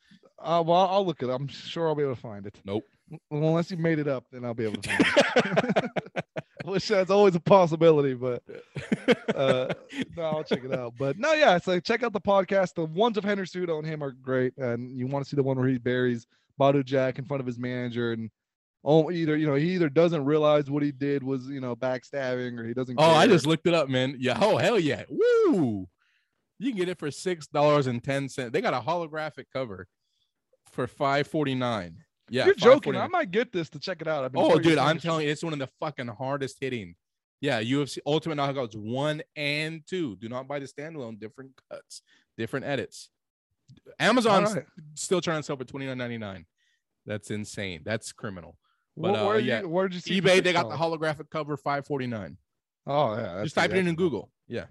uh, 0.41 0.63
well, 0.67 0.87
I'll 0.89 1.05
look 1.05 1.23
it. 1.23 1.29
up. 1.31 1.41
I'm 1.41 1.49
sure 1.49 1.89
I'll 1.89 1.95
be 1.95 2.05
able 2.05 2.15
to 2.15 2.21
find 2.21 2.47
it. 2.47 2.59
Nope. 2.65 2.85
Well, 3.31 3.43
unless 3.49 3.71
you 3.71 3.77
made 3.77 3.99
it 3.99 4.09
up, 4.09 4.25
then 4.33 4.45
I'll 4.45 4.55
be 4.55 4.65
able 4.65 4.81
to 4.81 4.89
find 4.89 5.05
it. 5.05 5.91
Which 6.77 6.89
that's 6.89 7.11
always 7.11 7.35
a 7.35 7.41
possibility, 7.41 8.15
but 8.15 8.43
uh, 9.35 9.75
no, 10.17 10.23
I'll 10.23 10.43
check 10.43 10.65
it 10.65 10.73
out. 10.73 10.95
But 10.99 11.19
no, 11.19 11.35
yeah, 11.35 11.59
so 11.59 11.79
check 11.81 12.03
out 12.03 12.15
the 12.15 12.21
podcast. 12.21 12.75
The 12.75 12.87
ones 12.87 13.19
of 13.19 13.25
Henry 13.25 13.47
Suda 13.47 13.75
on 13.75 13.85
him 13.85 14.03
are 14.03 14.13
great, 14.13 14.57
and 14.57 14.91
you 14.99 15.07
want 15.07 15.23
to 15.23 15.29
see 15.29 15.37
the 15.37 15.43
one 15.43 15.59
where 15.59 15.69
he 15.69 15.77
buries 15.77 16.27
Badou 16.59 16.83
Jack 16.83 17.19
in 17.19 17.27
front 17.27 17.43
of 17.43 17.47
his 17.47 17.59
manager, 17.59 18.13
and 18.13 18.31
oh, 18.85 19.11
either 19.11 19.37
you 19.37 19.47
know 19.47 19.55
he 19.55 19.75
either 19.75 19.91
doesn't 19.91 20.25
realize 20.25 20.71
what 20.71 20.83
he 20.83 20.93
did 20.93 21.23
was 21.23 21.47
you 21.47 21.61
know 21.61 21.77
backstabbing, 21.77 22.59
or 22.59 22.67
he 22.67 22.73
doesn't. 22.73 22.97
Oh, 22.99 23.11
I 23.11 23.27
just 23.27 23.47
looked 23.47 23.67
it 23.67 23.75
up, 23.75 23.91
man. 23.91 24.17
Yeah. 24.19 24.39
Oh, 24.41 24.57
hell 24.57 24.79
yeah. 24.79 25.05
Woo. 25.11 25.89
You 26.59 26.71
can 26.71 26.79
get 26.79 26.89
it 26.89 26.99
for 26.99 27.11
six 27.11 27.47
dollars 27.47 27.87
and 27.87 28.03
ten 28.03 28.31
cents. 28.31 28.53
They 28.53 28.63
got 28.63 28.73
a 28.73 28.81
holographic 28.81 29.45
cover 29.53 29.89
for 30.71 30.87
five 30.87 31.27
forty 31.27 31.55
nine. 31.55 31.99
Yeah. 32.33 32.47
You're 32.47 32.55
joking. 32.55 32.97
I 32.97 33.09
might 33.09 33.31
get 33.31 33.53
this 33.53 33.69
to 33.71 33.79
check 33.79 34.01
it 34.01 34.09
out. 34.09 34.25
I've 34.25 34.33
been 34.33 34.43
Oh, 34.43 34.59
dude, 34.59 34.79
I'm 34.79 34.99
telling 34.99 35.27
you, 35.27 35.31
it's 35.31 35.45
one 35.45 35.53
of 35.53 35.59
the 35.59 35.69
fucking 35.81 36.09
hardest 36.09 36.57
hitting. 36.61 36.95
Yeah, 37.43 37.61
UFC 37.61 37.99
Ultimate 38.07 38.39
Knockouts 38.39 38.75
one 38.75 39.23
and 39.37 39.83
two. 39.87 40.17
Do 40.17 40.31
not 40.31 40.49
buy 40.49 40.59
the 40.59 40.67
standalone. 40.67 41.21
Different 41.21 41.51
cuts, 41.71 42.01
different 42.39 42.65
edits. 42.65 43.11
Amazon's 43.99 44.55
right. 44.55 44.65
still 44.95 45.21
trying 45.21 45.41
to 45.41 45.43
sell 45.43 45.57
for 45.57 45.65
twenty 45.65 45.85
nine 45.85 45.99
ninety 45.99 46.17
nine. 46.17 46.47
That's 47.05 47.31
insane. 47.31 47.83
That's 47.85 48.13
criminal. 48.13 48.57
But, 48.97 49.11
Wh- 49.11 49.27
where 49.27 49.37
uh, 49.37 49.39
you, 49.39 49.69
where 49.69 49.89
did 49.89 49.97
you 49.97 50.01
see 50.01 50.21
eBay, 50.21 50.43
they 50.43 50.53
got 50.55 50.71
the 50.71 50.77
holographic 50.77 51.29
cover 51.31 51.59
five 51.59 51.87
forty 51.87 52.07
nine. 52.07 52.39
Oh 52.87 53.15
yeah, 53.15 53.43
Just 53.43 53.57
type 53.57 53.73
it 53.73 53.77
in 53.77 53.89
in 53.89 53.95
Google. 53.95 54.31
Yeah. 54.49 54.67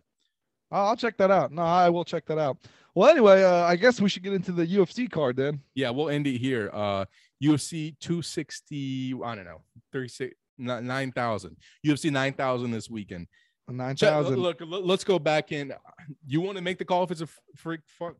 I'll 0.71 0.87
I'll 0.87 0.95
check 0.95 1.17
that 1.17 1.29
out. 1.29 1.51
No, 1.51 1.61
I 1.61 1.89
will 1.89 2.05
check 2.05 2.25
that 2.25 2.39
out. 2.39 2.57
Well, 2.95 3.09
anyway, 3.09 3.43
uh, 3.43 3.63
I 3.63 3.75
guess 3.75 4.01
we 4.01 4.09
should 4.09 4.23
get 4.23 4.33
into 4.33 4.51
the 4.51 4.65
UFC 4.65 5.11
card 5.11 5.35
then. 5.35 5.61
Yeah, 5.75 5.91
we'll 5.91 6.09
end 6.09 6.25
it 6.25 6.37
here. 6.37 6.71
Uh 6.73 7.05
UFC 7.41 7.95
260, 7.99 9.15
I 9.23 9.35
don't 9.35 9.45
know, 9.45 9.61
36 9.91 10.35
ni- 10.57 10.81
9,000. 10.81 11.57
UFC 11.85 12.11
9,000 12.11 12.71
this 12.71 12.89
weekend. 12.89 13.27
9,000. 13.67 14.35
Look, 14.37 14.61
look, 14.61 14.85
let's 14.85 15.03
go 15.03 15.17
back 15.17 15.51
in. 15.51 15.73
You 16.25 16.41
want 16.41 16.57
to 16.57 16.63
make 16.63 16.77
the 16.77 16.85
call 16.85 17.03
if 17.03 17.11
it's 17.11 17.21
a 17.21 17.27
freak 17.55 17.81
fuck? 17.85 18.15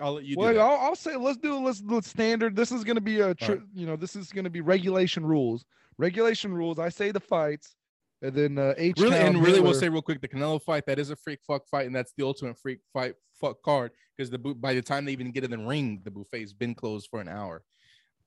I'll 0.00 0.14
let 0.14 0.24
you 0.24 0.36
do 0.36 0.40
Well. 0.40 0.60
I'll, 0.60 0.78
I'll 0.78 0.96
say 0.96 1.16
let's 1.16 1.36
do 1.36 1.58
let's 1.58 1.82
let's 1.84 2.08
standard. 2.08 2.56
This 2.56 2.72
is 2.72 2.84
going 2.84 2.94
to 2.94 3.02
be 3.02 3.20
a 3.20 3.34
tr- 3.34 3.52
Alright. 3.52 3.66
you 3.74 3.86
know 3.86 3.96
this 3.96 4.16
is 4.16 4.32
going 4.32 4.44
to 4.44 4.50
be 4.50 4.60
regulation 4.60 5.24
rules. 5.24 5.64
Regulation 5.98 6.54
rules. 6.54 6.78
I 6.78 6.88
say 6.88 7.10
the 7.10 7.20
fights, 7.20 7.74
and 8.22 8.34
then 8.34 8.58
uh, 8.58 8.74
H. 8.78 8.98
Really, 8.98 9.18
and 9.18 9.42
really, 9.42 9.60
we'll 9.60 9.74
say 9.74 9.88
real 9.88 10.00
quick, 10.00 10.20
the 10.20 10.28
Canelo 10.28 10.62
fight 10.62 10.86
that 10.86 10.98
is 10.98 11.10
a 11.10 11.16
freak 11.16 11.40
fuck 11.46 11.66
fight, 11.68 11.86
and 11.86 11.94
that's 11.94 12.12
the 12.16 12.24
ultimate 12.24 12.58
freak 12.58 12.78
fight 12.92 13.14
fuck 13.38 13.62
card 13.62 13.90
because 14.16 14.30
the 14.30 14.38
by 14.38 14.72
the 14.72 14.82
time 14.82 15.04
they 15.04 15.12
even 15.12 15.30
get 15.30 15.44
in 15.44 15.50
the 15.50 15.58
ring, 15.58 16.00
the 16.04 16.10
buffet's 16.10 16.54
been 16.54 16.74
closed 16.74 17.08
for 17.10 17.20
an 17.20 17.28
hour. 17.28 17.62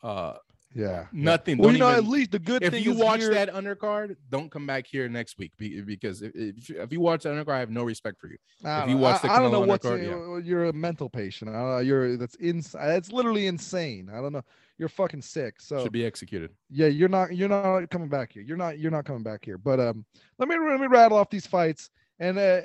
Uh, 0.03 0.33
yeah. 0.73 1.05
nothing. 1.13 1.57
Well, 1.57 1.67
don't 1.67 1.73
you 1.75 1.79
know, 1.79 1.91
even- 1.91 2.03
at 2.05 2.09
least 2.11 2.31
the 2.31 2.39
good 2.39 2.61
if 2.61 2.71
thing 2.71 2.81
If 2.81 2.85
you 2.85 2.91
is 2.93 2.97
watch 2.99 3.21
here- 3.21 3.33
that 3.33 3.53
undercard, 3.53 4.15
don't 4.29 4.51
come 4.51 4.67
back 4.67 4.85
here 4.85 5.07
next 5.07 5.37
week 5.37 5.53
because 5.57 6.21
if, 6.21 6.33
if, 6.35 6.69
if 6.69 6.91
you 6.91 6.99
watch 6.99 7.23
that 7.23 7.29
undercard, 7.29 7.53
I 7.53 7.59
have 7.59 7.69
no 7.71 7.83
respect 7.83 8.19
for 8.19 8.27
you. 8.27 8.37
I 8.63 8.79
if 8.79 8.79
don't 8.81 8.89
you 8.89 8.95
know. 8.95 9.01
watch 9.01 9.23
I, 9.23 9.27
the 9.27 9.33
I 9.33 9.39
don't 9.39 9.51
know 9.53 9.61
Canelo 9.61 9.67
what's 9.67 9.85
undercard, 9.85 10.35
uh, 10.35 10.37
you're 10.43 10.65
a 10.65 10.73
mental 10.73 11.09
patient. 11.09 11.49
I 11.49 11.53
don't 11.53 11.69
know. 11.71 11.77
You're 11.79 12.17
that's 12.17 12.35
ins. 12.41 12.75
It's 12.77 13.11
literally 13.11 13.47
insane. 13.47 14.09
I 14.13 14.17
don't 14.21 14.33
know. 14.33 14.43
You're 14.77 14.89
fucking 14.89 15.21
sick. 15.21 15.61
So 15.61 15.81
Should 15.83 15.93
be 15.93 16.05
executed. 16.05 16.51
yeah, 16.69 16.87
you're 16.87 17.07
not 17.07 17.33
you're 17.33 17.47
not 17.47 17.89
coming 17.89 18.09
back 18.09 18.33
here. 18.33 18.43
You're 18.43 18.57
not 18.57 18.77
you're 18.77 18.91
not 18.91 19.05
coming 19.05 19.23
back 19.23 19.45
here. 19.45 19.57
But 19.57 19.79
um, 19.79 20.03
let 20.39 20.49
me 20.49 20.55
let 20.59 20.79
me 20.81 20.87
rattle 20.87 21.17
off 21.17 21.29
these 21.29 21.47
fights. 21.47 21.89
And 22.19 22.37
uh, 22.37 22.61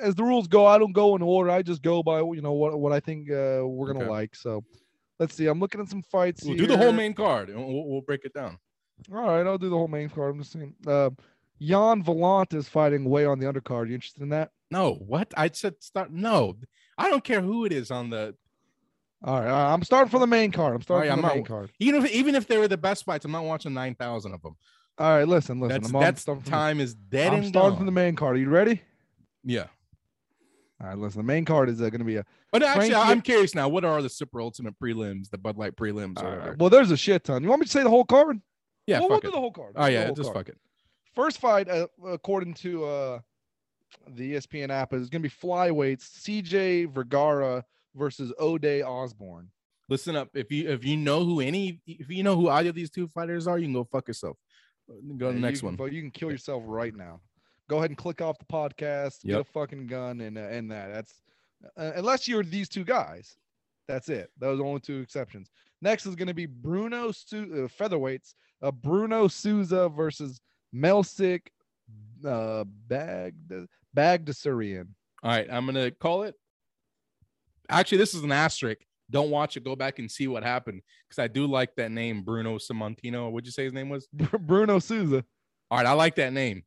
as 0.00 0.14
the 0.14 0.22
rules 0.24 0.48
go, 0.48 0.64
I 0.66 0.78
don't 0.78 0.92
go 0.92 1.16
in 1.16 1.22
order. 1.22 1.50
I 1.50 1.60
just 1.62 1.82
go 1.82 2.02
by 2.02 2.20
you 2.20 2.40
know 2.40 2.52
what 2.54 2.78
what 2.80 2.92
I 2.92 3.00
think 3.00 3.30
uh, 3.30 3.60
we're 3.64 3.88
gonna 3.92 4.04
Okay. 4.04 4.10
like. 4.10 4.34
So 4.34 4.64
let's 5.18 5.34
see. 5.34 5.46
I'm 5.46 5.60
looking 5.60 5.80
at 5.80 5.88
some 5.88 6.02
fights. 6.02 6.44
We'll 6.44 6.56
do 6.56 6.66
the 6.66 6.76
whole 6.76 6.92
main 6.92 7.14
card 7.14 7.48
and 7.50 7.58
we'll, 7.64 7.84
we'll 7.88 8.00
break 8.02 8.24
it 8.24 8.32
down. 8.34 8.58
All 9.12 9.20
right, 9.20 9.46
I'll 9.46 9.58
do 9.58 9.68
the 9.68 9.76
whole 9.76 9.88
main 9.88 10.08
card. 10.08 10.34
I'm 10.34 10.40
just 10.40 10.52
saying. 10.52 10.74
Uh, 10.86 11.10
Jan 11.60 12.02
Volant 12.02 12.54
is 12.54 12.68
fighting 12.68 13.04
way 13.04 13.24
on 13.24 13.38
the 13.38 13.46
undercard. 13.46 13.88
You 13.88 13.94
interested 13.94 14.22
in 14.22 14.28
that? 14.30 14.50
No, 14.70 14.94
what 14.94 15.32
I 15.36 15.48
said 15.52 15.74
start. 15.82 16.10
No, 16.10 16.56
I 16.98 17.08
don't 17.10 17.24
care 17.24 17.40
who 17.40 17.64
it 17.64 17.72
is 17.72 17.90
on 17.90 18.10
the. 18.10 18.34
All 19.24 19.40
right, 19.40 19.72
I'm 19.72 19.82
starting 19.82 20.10
from 20.10 20.20
the 20.20 20.26
main 20.26 20.52
card. 20.52 20.74
I'm 20.74 20.82
starting 20.82 21.08
right, 21.08 21.14
from 21.14 21.22
the 21.22 21.28
I'm 21.28 21.34
main 21.34 21.42
out. 21.44 21.48
card. 21.48 21.70
Even 21.78 22.04
if 22.04 22.10
even 22.12 22.34
if 22.34 22.46
they 22.46 22.58
were 22.58 22.68
the 22.68 22.76
best 22.76 23.04
fights, 23.04 23.24
I'm 23.24 23.32
not 23.32 23.44
watching 23.44 23.72
nine 23.72 23.94
thousand 23.94 24.34
of 24.34 24.42
them. 24.42 24.56
All 24.98 25.10
right, 25.16 25.26
listen, 25.28 25.60
listen. 25.60 25.82
That's 25.82 25.94
I'm, 25.94 26.00
that's 26.00 26.24
from 26.24 26.40
the- 26.40 26.50
time 26.50 26.80
is 26.80 26.94
dead 26.94 27.28
I'm 27.28 27.40
and 27.40 27.46
starting 27.46 27.70
gone. 27.70 27.76
from 27.78 27.86
the 27.86 27.92
main 27.92 28.16
card. 28.16 28.36
Are 28.36 28.38
you 28.40 28.48
ready? 28.50 28.82
yeah. 29.44 29.66
All 30.80 30.88
right, 30.88 30.98
listen. 30.98 31.18
The 31.20 31.24
main 31.24 31.44
card 31.46 31.68
is 31.70 31.80
uh, 31.80 31.88
going 31.88 32.00
to 32.00 32.04
be 32.04 32.16
a. 32.16 32.24
But 32.52 32.62
actually, 32.62 32.90
Frankie- 32.90 33.10
I'm 33.10 33.20
curious 33.22 33.54
now. 33.54 33.68
What 33.68 33.84
are 33.84 34.02
the 34.02 34.10
super 34.10 34.40
ultimate 34.42 34.78
prelims, 34.78 35.30
the 35.30 35.38
Bud 35.38 35.56
Light 35.56 35.74
prelims? 35.74 36.22
Or 36.22 36.40
uh, 36.50 36.54
well, 36.58 36.68
there's 36.70 36.90
a 36.90 36.96
shit 36.96 37.24
ton. 37.24 37.42
You 37.42 37.48
want 37.48 37.60
me 37.60 37.66
to 37.66 37.72
say 37.72 37.82
the 37.82 37.88
whole 37.90 38.04
card? 38.04 38.40
yeah, 38.86 39.00
well, 39.00 39.08
we'll 39.08 39.20
do 39.20 39.30
the 39.30 39.38
whole 39.40 39.52
card. 39.52 39.72
Oh 39.76 39.86
yeah, 39.86 40.08
just 40.10 40.24
card. 40.32 40.34
fuck 40.34 40.48
it. 40.50 40.58
First 41.14 41.38
fight, 41.40 41.68
uh, 41.70 41.86
according 42.06 42.52
to 42.54 42.84
uh, 42.84 43.18
the 44.06 44.34
ESPN 44.34 44.68
app, 44.68 44.92
is 44.92 45.08
going 45.08 45.22
to 45.22 45.28
be 45.28 45.34
flyweights: 45.34 46.02
CJ 46.20 46.92
Vergara 46.92 47.64
versus 47.94 48.32
O'Day 48.38 48.82
Osbourne. 48.82 49.48
Listen 49.88 50.14
up. 50.14 50.28
If 50.34 50.52
you 50.52 50.68
if 50.68 50.84
you 50.84 50.98
know 50.98 51.24
who 51.24 51.40
any 51.40 51.80
if 51.86 52.10
you 52.10 52.22
know 52.22 52.36
who 52.36 52.50
either 52.50 52.68
of 52.68 52.74
these 52.74 52.90
two 52.90 53.08
fighters 53.08 53.46
are, 53.46 53.56
you 53.58 53.64
can 53.66 53.72
go 53.72 53.84
fuck 53.84 54.08
yourself. 54.08 54.36
Go 54.88 55.28
to 55.28 55.32
the 55.32 55.40
Yeah, 55.40 55.46
next 55.46 55.62
you 55.62 55.66
one. 55.68 55.76
vote- 55.76 55.92
You 55.92 56.02
can 56.02 56.10
kill 56.10 56.30
yourself 56.30 56.62
right 56.66 56.94
now. 56.94 57.20
Go 57.68 57.78
ahead 57.78 57.90
and 57.90 57.96
click 57.96 58.20
off 58.20 58.38
the 58.38 58.44
podcast. 58.44 59.24
Get 59.24 59.40
a 59.40 59.44
fucking 59.44 59.86
gun 59.86 60.20
and 60.20 60.38
uh, 60.38 60.42
end 60.42 60.70
that. 60.70 60.92
That's 60.92 61.22
uh, 61.76 61.92
unless 61.96 62.28
you're 62.28 62.42
these 62.42 62.68
two 62.68 62.84
guys. 62.84 63.36
That's 63.88 64.08
it. 64.08 64.30
Those 64.38 64.54
are 64.54 64.56
the 64.58 64.64
only 64.64 64.80
two 64.80 64.98
exceptions. 64.98 65.50
Next 65.82 66.06
is 66.06 66.16
going 66.16 66.28
to 66.28 66.34
be 66.34 66.46
Bruno 66.46 67.12
Su- 67.12 67.64
uh, 67.64 67.82
featherweights. 67.82 68.34
Uh, 68.62 68.70
Bruno 68.70 69.28
Souza 69.28 69.88
versus 69.88 70.40
Melsik 70.74 71.42
uh, 72.24 72.64
Bagd 72.88 73.68
Baghdasaryan. 73.96 74.88
All 75.22 75.30
right, 75.30 75.46
I'm 75.50 75.66
gonna 75.66 75.90
call 75.90 76.24
it. 76.24 76.34
Actually, 77.68 77.98
this 77.98 78.14
is 78.14 78.22
an 78.22 78.32
asterisk. 78.32 78.82
Don't 79.10 79.30
watch 79.30 79.56
it. 79.56 79.64
Go 79.64 79.76
back 79.76 79.98
and 79.98 80.10
see 80.10 80.26
what 80.28 80.42
happened 80.42 80.82
because 81.08 81.22
I 81.22 81.28
do 81.28 81.46
like 81.46 81.74
that 81.76 81.90
name, 81.90 82.22
Bruno 82.22 82.58
Samantino. 82.58 83.30
What'd 83.30 83.46
you 83.46 83.52
say 83.52 83.64
his 83.64 83.72
name 83.72 83.88
was? 83.88 84.08
Br- 84.12 84.38
Bruno 84.38 84.78
Souza. 84.78 85.24
All 85.70 85.78
right, 85.78 85.86
I 85.86 85.92
like 85.92 86.16
that 86.16 86.32
name. 86.32 86.62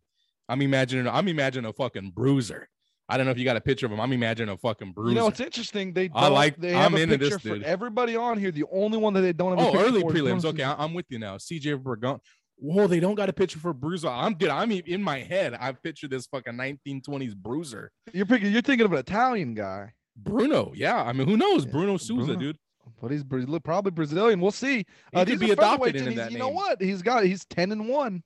I'm 0.49 0.61
imagining. 0.61 1.07
I'm 1.07 1.27
imagining 1.27 1.69
a 1.69 1.73
fucking 1.73 2.11
bruiser. 2.11 2.67
I 3.07 3.17
don't 3.17 3.25
know 3.25 3.31
if 3.31 3.39
you 3.39 3.45
got 3.45 3.55
a 3.55 3.61
picture 3.61 3.85
of 3.87 3.91
him. 3.91 3.99
I'm 3.99 4.13
imagining 4.13 4.53
a 4.53 4.57
fucking 4.57 4.91
bruiser. 4.93 5.09
You 5.09 5.15
know, 5.15 5.27
it's 5.27 5.39
interesting. 5.39 5.93
They 5.93 6.09
I 6.13 6.27
like- 6.27 6.57
They 6.57 6.75
I'm 6.75 6.91
have 6.91 6.93
a 6.93 7.01
into 7.01 7.17
this, 7.17 7.29
picture 7.29 7.49
for 7.49 7.55
dude. 7.55 7.63
everybody 7.63 8.15
on 8.15 8.37
here. 8.37 8.51
The 8.51 8.65
only 8.71 8.97
one 8.99 9.13
that 9.13 9.21
they 9.21 9.33
don't 9.33 9.57
have. 9.57 9.67
oh, 9.67 9.79
early 9.79 10.01
for 10.01 10.11
prelims. 10.11 10.45
Okay, 10.45 10.63
I- 10.63 10.75
I'm 10.83 10.93
with 10.93 11.05
you 11.09 11.17
now. 11.17 11.37
CJ 11.37 11.81
Burgon. 11.81 12.19
Whoa, 12.57 12.87
they 12.87 12.99
don't 12.99 13.15
got 13.15 13.29
a 13.29 13.33
picture 13.33 13.57
for 13.57 13.73
bruiser. 13.73 14.09
I'm 14.09 14.33
dude. 14.33 14.49
I'm 14.49 14.69
in 14.71 15.01
my 15.01 15.19
head. 15.19 15.55
I 15.59 15.71
picture 15.71 16.07
this 16.07 16.27
fucking 16.27 16.53
1920s 16.53 17.35
bruiser. 17.35 17.89
You're 18.13 18.25
picking. 18.25 18.51
You're 18.51 18.61
thinking 18.61 18.85
of 18.85 18.91
an 18.93 18.99
Italian 18.99 19.53
guy. 19.53 19.93
Bruno. 20.15 20.73
Yeah, 20.75 21.01
I 21.01 21.13
mean, 21.13 21.27
who 21.27 21.37
knows? 21.37 21.65
Yeah, 21.65 21.71
Bruno 21.71 21.97
Souza, 21.97 22.25
Bruno. 22.25 22.39
dude. 22.39 22.57
But 23.01 23.11
he's 23.11 23.23
probably 23.63 23.91
Brazilian. 23.91 24.41
We'll 24.41 24.51
see. 24.51 24.77
He 24.77 24.85
Uh, 25.13 25.23
could 25.25 25.39
be 25.39 25.51
adopted 25.51 25.95
into 25.95 26.11
that 26.15 26.31
You 26.31 26.37
know 26.39 26.49
what? 26.49 26.81
He's 26.81 27.01
got. 27.01 27.23
He's 27.23 27.45
ten 27.45 27.71
and 27.71 27.87
one. 27.87 28.23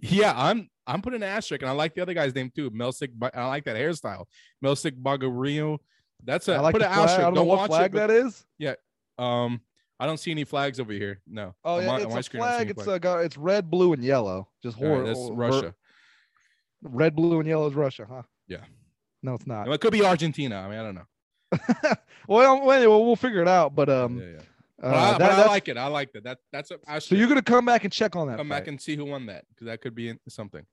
Yeah, 0.00 0.32
I'm 0.36 0.68
I'm 0.86 1.02
putting 1.02 1.22
an 1.22 1.28
asterisk, 1.28 1.62
and 1.62 1.68
I 1.70 1.72
like 1.74 1.94
the 1.94 2.02
other 2.02 2.14
guy's 2.14 2.34
name 2.34 2.50
too. 2.54 2.70
Melsik. 2.70 3.12
Ba- 3.12 3.30
I 3.36 3.46
like 3.46 3.64
that 3.64 3.76
hairstyle. 3.76 4.24
Melsik 4.64 5.00
Bagarillo. 5.02 5.78
That's 6.24 6.48
a 6.48 6.54
I 6.54 6.60
like 6.60 6.72
put 6.74 6.82
an 6.82 6.88
flag. 6.88 6.98
asterisk. 7.04 7.18
I 7.20 7.22
don't 7.22 7.34
know 7.34 7.44
what 7.44 7.66
flag 7.68 7.86
it. 7.86 7.92
but- 7.92 8.06
that 8.06 8.10
is. 8.10 8.44
Yeah, 8.58 8.74
um, 9.18 9.60
I 9.98 10.06
don't 10.06 10.18
see 10.18 10.30
any 10.30 10.44
flags 10.44 10.80
over 10.80 10.92
here. 10.92 11.20
No. 11.26 11.54
Oh 11.64 11.78
yeah, 11.78 11.86
my- 11.86 11.94
on 11.94 12.02
it's 12.02 12.12
my 12.12 12.18
a 12.20 12.22
screen, 12.22 12.42
don't 12.42 12.50
flag. 12.52 12.70
It's 12.70 12.82
flag. 12.84 13.02
got. 13.02 13.18
It's 13.24 13.36
red, 13.36 13.70
blue, 13.70 13.92
and 13.92 14.02
yellow. 14.02 14.48
Just 14.62 14.78
All 14.78 14.84
right, 14.84 14.90
horrible. 15.02 15.28
that's 15.28 15.36
Russia. 15.36 15.74
Red, 16.82 17.14
blue, 17.14 17.38
and 17.40 17.48
yellow 17.48 17.66
is 17.68 17.74
Russia, 17.74 18.06
huh? 18.08 18.22
Yeah. 18.48 18.64
No, 19.22 19.34
it's 19.34 19.46
not. 19.46 19.66
Well, 19.66 19.74
it 19.74 19.80
could 19.82 19.92
be 19.92 20.02
Argentina. 20.04 20.56
I 20.60 20.68
mean, 20.70 20.78
I 20.78 20.82
don't 20.82 20.94
know. 20.94 21.96
well, 22.26 22.60
well, 22.64 22.72
anyway, 22.72 22.96
we'll 22.96 23.16
figure 23.16 23.42
it 23.42 23.48
out. 23.48 23.74
But 23.74 23.90
um, 23.90 24.18
yeah, 24.18 24.26
yeah. 24.36 24.40
Uh, 24.82 24.90
But, 24.90 24.94
I, 24.96 25.10
that- 25.12 25.18
but 25.18 25.30
I 25.32 25.46
like 25.46 25.68
it. 25.68 25.76
I 25.76 25.86
like 25.86 26.12
that. 26.12 26.24
That 26.24 26.38
that's 26.52 26.70
a 26.70 27.00
so 27.00 27.14
you're 27.14 27.28
gonna 27.28 27.42
come 27.42 27.64
back 27.64 27.84
and 27.84 27.92
check 27.92 28.16
on 28.16 28.28
that. 28.28 28.38
come 28.38 28.48
fight. 28.48 28.60
back 28.60 28.68
and 28.68 28.80
see 28.80 28.96
who 28.96 29.04
won 29.04 29.26
that 29.26 29.44
because 29.48 29.66
that 29.66 29.80
could 29.80 29.94
be 29.94 30.14
something. 30.28 30.64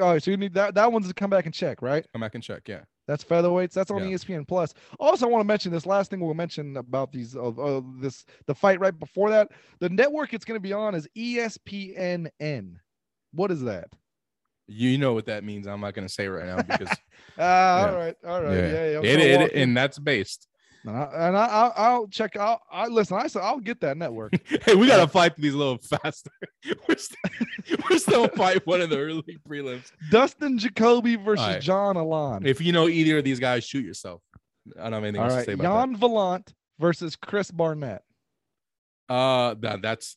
All 0.00 0.12
right, 0.12 0.22
so 0.22 0.30
you 0.30 0.38
need 0.38 0.54
that. 0.54 0.74
That 0.74 0.90
one's 0.90 1.06
to 1.08 1.12
come 1.14 1.28
back 1.28 1.44
and 1.44 1.52
check, 1.54 1.82
right? 1.82 2.06
Come 2.12 2.22
back 2.22 2.34
and 2.34 2.42
check. 2.42 2.62
Yeah. 2.66 2.80
That's 3.06 3.22
featherweights. 3.22 3.72
That's 3.72 3.90
on 3.90 4.08
Yeah. 4.08 4.16
ESPN 4.16 4.48
Plus. 4.48 4.72
Also, 4.98 5.26
I 5.26 5.28
want 5.30 5.42
to 5.42 5.46
mention 5.46 5.70
this 5.70 5.84
last 5.86 6.10
thing 6.10 6.18
we'll 6.18 6.32
mention 6.34 6.76
about 6.78 7.12
these. 7.12 7.36
Uh, 7.36 7.48
uh, 7.50 7.82
this 8.00 8.24
the 8.46 8.54
fight 8.54 8.80
right 8.80 8.98
before 8.98 9.28
that. 9.30 9.50
The 9.80 9.90
network 9.90 10.32
it's 10.34 10.44
going 10.46 10.56
to 10.56 10.62
be 10.62 10.72
on 10.72 10.94
is 10.94 11.06
ESPNN. 11.16 12.76
What 13.32 13.50
is 13.50 13.62
that? 13.62 13.88
You 14.66 14.98
know 14.98 15.12
what 15.12 15.26
that 15.26 15.44
means. 15.44 15.66
I'm 15.66 15.80
not 15.80 15.94
going 15.94 16.06
to 16.08 16.12
say 16.12 16.26
right 16.26 16.46
now 16.46 16.62
because 16.62 16.88
Ah, 17.38 17.80
Yeah. 17.84 17.90
all 17.90 17.96
right, 17.96 18.16
all 18.26 18.42
right, 18.42 18.56
yeah, 18.56 18.90
yeah. 18.92 18.98
I'm 18.98 19.04
It, 19.04 19.20
it- 19.20 19.52
and 19.54 19.76
that's 19.76 19.98
based. 19.98 20.48
And, 20.86 20.96
I, 20.96 21.02
and 21.28 21.36
I, 21.36 21.46
I'll, 21.46 21.72
I'll 21.76 22.06
check. 22.08 22.36
I'll, 22.36 22.60
I 22.70 22.86
listen. 22.86 23.16
I 23.16 23.26
said 23.26 23.42
I'll 23.42 23.58
get 23.60 23.80
that 23.80 23.96
network. 23.96 24.32
Hey, 24.64 24.74
we 24.74 24.86
got 24.86 24.98
to 25.00 25.08
fight 25.08 25.36
these 25.36 25.54
a 25.54 25.56
little 25.56 25.78
faster. 25.78 26.30
We're 26.88 26.96
still, 26.96 27.78
we're 27.90 27.98
still 27.98 28.28
fight 28.28 28.66
one 28.66 28.80
of 28.80 28.90
the 28.90 28.98
early 28.98 29.38
prelims. 29.48 29.90
Dustin 30.10 30.58
Jacoby 30.58 31.16
versus 31.16 31.46
right. 31.46 31.60
John 31.60 31.96
Allan. 31.96 32.46
If 32.46 32.60
you 32.60 32.72
know 32.72 32.88
either 32.88 33.18
of 33.18 33.24
these 33.24 33.38
guys, 33.40 33.64
shoot 33.64 33.84
yourself. 33.84 34.22
I 34.78 34.84
don't 34.84 34.94
have 34.94 35.04
anything 35.04 35.20
All 35.20 35.26
else 35.26 35.34
right, 35.34 35.40
to 35.44 35.46
say 35.46 35.52
about 35.52 35.86
Jan 35.88 35.96
Valant 35.96 36.52
versus 36.80 37.14
Chris 37.16 37.50
Barnett. 37.50 38.02
Uh, 39.08 39.54
that 39.60 39.82
that's. 39.82 40.16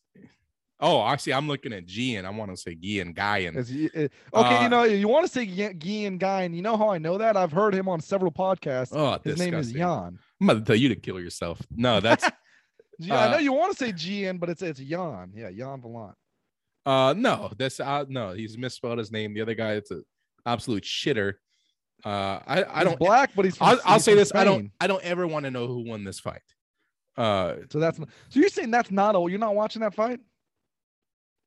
Oh, 0.80 1.02
I 1.02 1.18
see. 1.18 1.34
I'm 1.34 1.48
looking 1.48 1.74
at 1.74 1.86
G 1.86 2.16
and 2.16 2.26
I 2.26 2.30
want 2.30 2.52
to 2.52 2.58
say 2.58 2.74
Guy 2.74 3.02
and 3.02 3.14
Guy 3.14 3.38
and 3.40 3.58
Is 3.58 3.68
he- 3.68 3.88
uh, 3.94 4.08
okay, 4.34 4.56
Uh, 4.58 4.64
you 4.64 4.70
know 4.70 4.84
you 4.84 5.08
want 5.10 5.26
to 5.26 5.32
say 5.32 5.46
Gi- 5.46 5.74
Gian 5.74 6.18
Guy, 6.18 6.44
and 6.44 6.56
you 6.56 6.62
know 6.62 6.78
how 6.78 6.90
I 6.90 6.98
know 6.98 7.18
that? 7.18 7.36
I've 7.36 7.52
heard 7.52 7.76
him 7.76 7.90
on 7.90 8.00
several 8.00 8.32
podcasts. 8.32 8.92
oh, 8.94 9.20
His 9.24 9.38
name 9.38 9.54
is 9.56 9.72
disgusting. 9.74 10.14
Jan. 10.14 10.20
I'm 10.42 10.50
about 10.50 10.60
to 10.60 10.66
tell 10.66 10.76
you 10.76 10.90
to 10.90 10.96
kill 10.96 11.20
yourself. 11.20 11.62
No, 11.76 12.00
that's 12.00 12.24
Yeah, 13.02 13.18
I 13.18 13.32
know 13.32 13.38
Uh, 13.38 13.40
you 13.40 13.54
want 13.54 13.72
to 13.72 13.78
say 13.78 13.92
Gian, 13.94 14.38
but 14.40 14.50
it's 14.50 14.62
it's 14.62 14.80
Jan. 14.80 15.32
Yeah, 15.34 15.52
Jan 15.52 15.82
Valant. 15.82 16.16
uh 16.86 17.14
no, 17.18 17.52
that's 17.58 17.80
uh 17.80 18.06
no, 18.10 18.34
he's 18.34 18.58
misspelled 18.58 18.98
his 19.00 19.12
name. 19.12 19.34
The 19.34 19.42
other 19.42 19.56
guy, 19.56 19.74
it's 19.74 19.92
a 19.92 20.02
absolute 20.46 20.84
shitter. 20.84 21.34
Uh, 22.06 22.40
I 22.48 22.64
I 22.64 22.76
He's 22.80 22.84
don't. 22.86 23.00
black, 23.00 23.32
but 23.36 23.44
he's. 23.46 23.58
From, 23.58 23.68
I'll, 23.68 23.80
I'll 23.86 24.00
say 24.00 24.16
this. 24.16 24.32
I 24.34 24.44
don't. 24.46 24.72
I 24.80 24.88
don't 24.88 25.04
ever 25.04 25.28
want 25.28 25.44
to 25.46 25.52
know 25.52 25.68
who 25.68 25.82
won 25.88 26.04
this 26.06 26.20
fight. 26.20 26.42
Uh, 27.18 27.56
So 27.70 27.80
that's 27.80 27.98
so 27.98 28.06
you're 28.40 28.48
saying 28.50 28.72
that's 28.72 28.92
not 28.92 29.16
a 29.16 29.20
you're 29.30 29.38
not 29.40 29.54
watching 29.56 29.82
that 29.82 29.94
fight? 29.94 30.20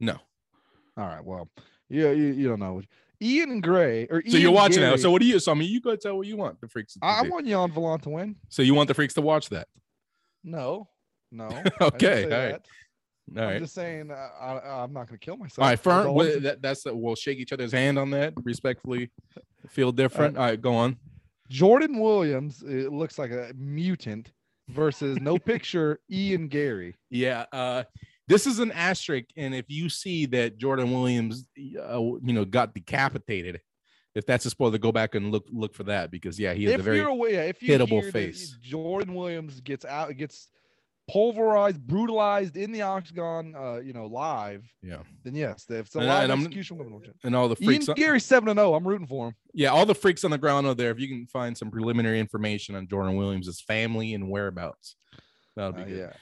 no. 0.01 0.19
All 0.97 1.07
right, 1.07 1.25
well, 1.25 1.49
yeah, 1.89 2.11
you, 2.11 2.27
you 2.27 2.49
don't 2.49 2.61
know. 2.61 2.83
Ian 3.21 3.61
Gray 3.61 4.07
or 4.11 4.23
So 4.27 4.33
Ian 4.33 4.43
you're 4.43 4.51
watching 4.51 4.81
Gary, 4.81 4.95
it. 4.95 5.01
So 5.01 5.11
what 5.11 5.23
do 5.23 5.29
you? 5.29 5.39
So 5.39 5.53
I 5.53 5.55
mean, 5.55 5.71
you 5.71 5.81
go 5.81 5.95
tell 5.95 6.17
what 6.17 6.27
you 6.27 6.37
want 6.37 6.61
the 6.61 6.69
freaks. 6.69 6.97
I, 7.01 7.21
I 7.21 7.23
want 7.29 7.47
Jan 7.47 7.71
Valant 7.71 8.03
to 8.03 8.11
win. 8.11 8.37
So 8.49 8.63
you 8.63 8.75
want 8.75 8.89
the 8.89 8.95
freaks 8.95 9.15
to 9.15 9.21
watch 9.21 9.49
that? 9.51 9.69
No, 10.43 10.89
no. 11.31 11.49
Okay, 11.81 12.25
all 12.25 12.31
right. 12.31 12.53
that. 12.53 12.67
All 13.37 13.43
I'm 13.45 13.49
right. 13.51 13.63
just 13.63 13.75
saying 13.75 14.11
uh, 14.11 14.29
I, 14.41 14.83
I'm 14.83 14.93
not 14.93 15.07
going 15.07 15.19
to 15.19 15.25
kill 15.25 15.37
myself. 15.37 15.65
All 15.65 15.69
right, 15.71 15.79
firm. 15.79 16.09
all 16.09 16.15
well, 16.15 16.41
that, 16.41 16.61
that's 16.61 16.85
we'll 16.85 17.15
shake 17.15 17.39
each 17.39 17.53
other's 17.53 17.73
hand 17.73 17.99
on 17.99 18.11
that 18.11 18.35
respectfully. 18.43 19.11
Feel 19.69 19.93
different. 19.93 20.37
All 20.37 20.45
right, 20.45 20.61
go 20.61 20.75
on. 20.75 20.97
Jordan 21.49 22.01
Williams, 22.01 22.63
it 22.63 22.93
looks 22.93 23.19
like 23.19 23.31
a 23.31 23.53
mutant 23.57 24.33
versus 24.69 25.19
no 25.21 25.39
picture 25.39 26.01
Ian 26.11 26.49
Garry. 26.49 26.97
Yeah. 27.11 27.45
Uh, 27.53 27.85
this 28.29 28.47
is 28.47 28.59
an 28.59 28.73
asterisk, 28.73 29.27
and 29.37 29.55
if 29.55 29.67
you 29.69 29.89
see 29.89 30.27
that 30.27 30.59
Jordan 30.59 30.91
Williams, 30.93 31.47
uh, 31.59 31.99
you 32.01 32.21
know, 32.33 32.45
got 32.45 32.75
decapitated, 32.75 33.61
if 34.15 34.27
that's 34.27 34.45
a 34.47 34.51
spoiler, 34.51 34.79
go 34.79 34.93
back 34.93 35.15
and 35.15 35.33
look 35.33 35.47
look 35.51 35.75
for 35.75 35.85
that 35.85 36.11
because 36.11 36.39
yeah, 36.39 36.53
he 36.53 36.67
is 36.67 36.75
a 36.75 36.79
very 36.83 36.99
yeah, 36.99 37.43
if 37.43 37.63
you 37.63 37.77
hittable 37.77 38.11
face. 38.13 38.57
Jordan 38.63 39.15
Williams 39.15 39.61
gets 39.61 39.85
out, 39.85 40.17
gets 40.17 40.49
pulverized, 41.11 41.81
brutalized 41.85 42.57
in 42.57 42.71
the 42.73 42.83
octagon, 42.83 43.55
uh, 43.57 43.77
you 43.77 43.93
know, 43.93 44.07
live, 44.07 44.65
yeah, 44.83 44.99
then 45.25 45.35
yes, 45.35 45.67
if 45.69 45.87
it's 45.87 45.97
a 45.97 45.99
And- 45.99 46.07
live 46.09 46.23
and 46.25 46.33
I'm- 46.33 46.41
execution, 46.43 46.77
we're 46.79 46.85
gonna 46.85 46.97
watch 46.97 47.09
it. 47.09 47.17
and 47.25 47.35
all 47.35 47.49
the 47.49 47.57
freaks. 47.57 47.89
on- 47.89 47.97
Garry 47.97 48.21
seven 48.21 48.49
and 48.49 48.59
zero. 48.59 48.75
I'm 48.75 48.87
rooting 48.87 49.07
for 49.07 49.29
him. 49.29 49.35
yeah, 49.53 49.69
all 49.71 49.85
the 49.85 49.95
freaks 49.95 50.25
on 50.25 50.31
the 50.31 50.39
ground 50.39 50.67
are 50.67 50.75
there. 50.75 50.91
If 50.91 51.01
you 51.01 51.09
can 51.09 51.27
find 51.27 51.57
some 51.59 51.71
preliminary 51.71 52.21
information 52.21 52.75
on 52.77 52.87
Jordan 52.89 53.17
Williams' 53.17 53.61
family 53.61 54.15
and 54.15 54.31
whereabouts, 54.31 54.95
that'll 55.57 55.73
be 55.73 55.83
Uh, 55.83 55.85
good. 55.87 55.99
yeah. 55.99 56.13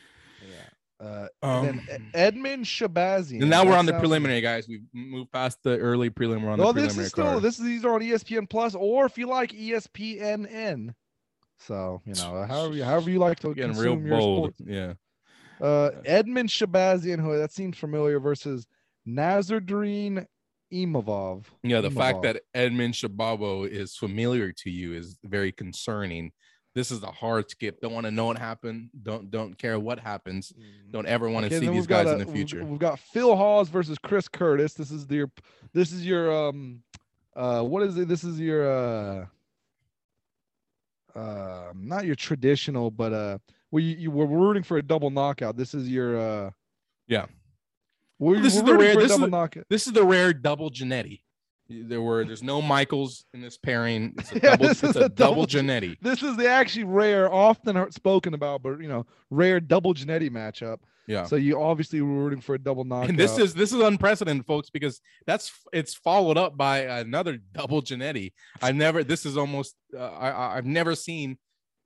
Uh, 1.00 1.28
Um, 1.42 1.66
and 1.66 1.80
then 1.88 2.10
Edmen 2.34 2.60
Shahbazyan. 2.64 3.40
and 3.40 3.48
now 3.50 3.64
we're 3.64 3.76
on 3.76 3.86
the 3.86 3.94
preliminary, 3.98 4.42
guys. 4.42 4.68
We've 4.68 4.82
moved 4.92 5.32
past 5.32 5.58
the 5.62 5.78
early 5.78 6.10
prelim. 6.10 6.42
We're 6.42 6.50
on 6.50 6.58
Well, 6.58 6.72
the 6.74 6.82
this 6.82 6.94
preliminary 6.94 7.04
is 7.06 7.10
still 7.10 7.24
card. 7.24 7.42
this 7.42 7.58
is 7.58 7.64
these 7.64 7.84
are 7.86 7.94
on 7.94 8.00
ESPN 8.02 8.48
Plus, 8.50 8.74
or 8.74 9.06
if 9.06 9.16
you 9.16 9.26
like 9.26 9.52
ESPNN. 9.52 10.94
So 11.58 12.02
you 12.04 12.14
know, 12.14 12.44
however 12.46 12.74
you, 12.74 12.84
however 12.84 13.10
you 13.10 13.18
like 13.18 13.38
to 13.40 13.54
Getting 13.54 13.72
consume 13.72 14.02
real 14.04 14.08
your 14.08 14.18
bold. 14.18 14.54
sports. 14.56 14.70
Yeah. 14.70 14.92
Uh, 15.60 15.90
Edmen 16.06 16.48
Shahbazyan, 16.48 17.20
who 17.20 17.36
that 17.38 17.52
seems 17.52 17.76
familiar, 17.78 18.18
versus 18.20 18.66
Nassourdine 19.06 20.26
Imavov. 20.72 21.44
Yeah, 21.62 21.80
the 21.80 21.90
fact 21.90 22.22
that 22.22 22.42
Edmund 22.54 22.94
Shababo 22.94 23.68
is 23.68 23.96
familiar 23.96 24.52
to 24.52 24.70
you 24.70 24.94
is 24.94 25.18
very 25.24 25.52
concerning. 25.52 26.32
This 26.74 26.90
is 26.92 27.02
a 27.02 27.10
hard 27.10 27.50
skip. 27.50 27.80
Don't 27.80 27.92
want 27.92 28.06
to 28.06 28.10
know 28.12 28.26
what 28.26 28.38
happened. 28.38 28.90
Don't 29.02 29.30
don't 29.30 29.58
care 29.58 29.78
what 29.80 29.98
happens. 29.98 30.52
Don't 30.90 31.06
ever 31.06 31.28
want 31.28 31.48
to 31.48 31.54
Okay, 31.56 31.66
see 31.66 31.70
these 31.72 31.86
guys 31.86 32.06
a- 32.06 32.12
in 32.12 32.18
the 32.18 32.26
future. 32.26 32.64
We've, 32.64 32.78
got 32.78 32.98
Phil 33.00 33.34
Hawes 33.34 33.68
versus 33.68 33.98
Chris 33.98 34.28
Curtis. 34.28 34.74
This 34.74 34.90
is 34.92 35.04
your 35.10 35.30
this 35.72 35.90
is 35.92 36.06
your 36.06 36.32
um 36.48 36.82
uh 37.34 37.62
what 37.62 37.82
is 37.82 37.96
it? 37.98 38.06
This 38.06 38.22
is 38.22 38.38
your 38.38 38.70
uh 38.70 39.26
uh 41.18 41.72
not 41.74 42.04
your 42.06 42.14
traditional, 42.14 42.90
but 42.90 43.12
uh 43.12 43.38
we 43.72 43.82
you, 43.82 43.96
you 43.96 44.10
were 44.10 44.26
rooting 44.26 44.62
for 44.62 44.76
a 44.78 44.82
double 44.82 45.10
knockout. 45.10 45.56
This 45.56 45.74
is 45.74 45.88
your 45.88 46.16
uh 46.18 46.50
Yeah. 47.08 47.26
We're, 48.20 48.38
This 48.40 48.54
is 48.56 48.62
we're 48.62 48.72
the 48.72 48.78
rare- 48.78 48.94
this 48.96 49.04
is 49.04 49.10
double 49.16 49.28
knockout. 49.28 49.64
This 49.70 49.86
is 49.86 49.92
the 49.92 50.04
rare 50.04 50.32
double 50.32 50.70
Genetti. 50.70 51.20
There 51.70 52.02
were 52.02 52.24
there's 52.24 52.42
no 52.42 52.60
Michaels 52.60 53.24
in 53.32 53.40
this 53.40 53.56
pairing. 53.56 54.14
It's 54.18 54.32
a 54.32 54.34
Yeah, 54.34 54.40
double, 54.56 54.66
this 54.68 54.82
it's 54.82 54.96
is 54.96 55.02
a 55.02 55.08
double 55.08 55.46
Genetti. 55.46 55.96
This 56.02 56.22
is 56.22 56.36
the 56.36 56.48
actually 56.48 56.84
rare, 56.84 57.32
often 57.32 57.90
spoken 57.92 58.34
about, 58.34 58.62
but 58.62 58.80
you 58.80 58.88
know, 58.88 59.06
rare 59.30 59.60
double 59.60 59.94
Genetti 59.94 60.28
matchup. 60.30 60.78
Yeah. 61.06 61.24
So 61.24 61.36
you 61.36 61.60
obviously 61.60 62.00
were 62.02 62.12
rooting 62.24 62.40
for 62.40 62.54
a 62.54 62.58
double 62.58 62.84
knockout. 62.84 63.10
And 63.10 63.18
this 63.18 63.38
is 63.38 63.54
this 63.54 63.72
is 63.72 63.80
unprecedented, 63.80 64.46
folks, 64.46 64.68
because 64.70 65.00
that's 65.26 65.52
it's 65.72 65.94
followed 65.94 66.36
up 66.36 66.56
by 66.56 66.80
another 66.80 67.38
double 67.52 67.82
Genetti. 67.82 68.32
I 68.60 68.72
never. 68.72 69.04
This 69.04 69.24
is 69.24 69.36
almost. 69.36 69.76
Uh, 69.96 70.02
I 70.08 70.56
I've 70.56 70.66
never 70.66 70.94
seen. 70.96 71.38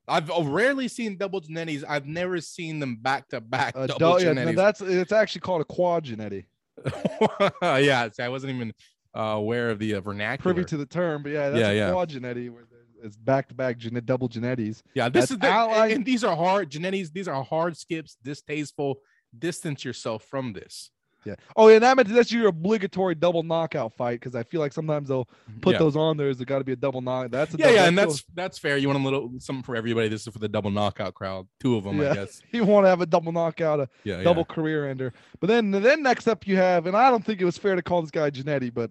I've 0.09 0.29
rarely 0.29 0.89
seen 0.89 1.17
double 1.17 1.41
Genettis. 1.41 1.85
I've 1.89 2.07
never 2.07 2.41
seen 2.41 2.79
them 2.79 2.97
back 2.97 3.29
to 3.31 3.41
back 3.41 3.75
double 3.75 4.19
dou- 4.19 4.25
yeah, 4.25 4.33
Genettis. 4.35 4.57
that's 4.57 4.81
it's 4.83 5.13
actually 5.13 5.41
called 5.43 5.63
a 5.63 5.65
quad 5.65 6.05
Genetti. 6.05 6.45
yeah, 7.63 8.09
see, 8.11 8.23
I 8.23 8.29
wasn't 8.29 8.55
even 8.55 8.75
uh, 9.17 9.21
aware 9.21 9.71
of 9.71 9.79
the 9.79 9.95
uh, 9.95 10.01
vernacular. 10.01 10.55
Privy 10.55 10.67
to 10.69 10.77
the 10.77 10.87
term, 10.87 11.23
but 11.23 11.33
yeah, 11.33 11.51
that's 11.51 11.61
Yeah, 11.61 11.69
a 11.71 11.75
yeah. 11.75 11.91
quad 11.93 12.11
Genetti 12.11 12.51
where 12.51 12.65
it's 13.03 13.17
back 13.17 13.49
to 13.49 13.55
back 13.55 13.77
double 14.07 14.29
Genettis. 14.29 14.83
yeah, 14.95 15.09
this 15.11 15.23
that's 15.29 15.33
is 15.33 15.39
the, 15.39 15.47
allied- 15.49 15.93
and 15.93 16.05
these 16.07 16.25
are 16.25 16.35
hard 16.35 16.71
Genettis. 16.71 17.13
These 17.13 17.29
are 17.29 17.43
hard 17.45 17.77
skips, 17.77 18.17
distasteful. 18.23 18.97
Distance 19.37 19.85
yourself 19.85 20.23
from 20.25 20.53
this. 20.53 20.91
Yeah. 21.25 21.35
Oh, 21.57 21.69
yeah, 21.69 21.79
that 21.79 21.97
meant 21.97 22.09
that's 22.09 22.31
your 22.31 22.49
obligatory 22.49 23.15
double 23.15 23.43
knockout 23.43 23.95
fight 23.95 24.21
because 24.21 24.35
I 24.35 24.43
feel 24.43 24.61
like 24.61 24.73
sometimes 24.73 25.09
they'll 25.09 25.29
put 25.63 25.73
yeah. 25.73 25.79
those 25.79 25.97
on 25.97 26.17
there. 26.17 26.29
Is 26.29 26.41
it 26.41 26.45
got 26.47 26.59
to 26.59 26.65
be 26.65 26.73
a 26.73 26.77
double 26.77 27.01
knock? 27.01 27.31
That's 27.31 27.55
a 27.55 27.57
yeah, 27.57 27.65
double, 27.65 27.77
yeah, 27.77 27.85
and 27.87 27.97
still- 27.97 28.09
that's 28.11 28.25
that's 28.35 28.59
fair. 28.59 28.77
You 28.77 28.89
want 28.89 29.01
a 29.01 29.05
little 29.05 29.31
something 29.39 29.63
for 29.63 29.77
everybody. 29.77 30.09
This 30.09 30.27
is 30.27 30.33
for 30.33 30.39
the 30.39 30.49
double 30.49 30.71
knockout 30.71 31.15
crowd. 31.15 31.47
Two 31.61 31.77
of 31.77 31.85
them, 31.85 32.01
Yeah. 32.01 32.11
I 32.11 32.15
guess. 32.17 32.43
you 32.53 32.65
want 32.65 32.85
to 32.85 32.89
have 32.89 33.01
a 33.01 33.07
double 33.07 33.33
knockout, 33.33 33.81
a 33.81 33.89
Yeah, 34.05 34.23
double 34.23 34.45
career 34.45 34.89
ender. 34.89 35.13
But 35.41 35.47
then 35.49 35.71
then 35.71 36.03
next 36.03 36.29
up 36.29 36.47
you 36.47 36.57
have, 36.57 36.87
and 36.87 36.97
I 36.97 37.11
don't 37.11 37.25
think 37.25 37.41
it 37.41 37.45
was 37.45 37.59
fair 37.59 37.75
to 37.75 37.83
call 37.83 38.03
this 38.03 38.11
guy 38.11 38.31
Genetti, 38.31 38.73
but 38.73 38.91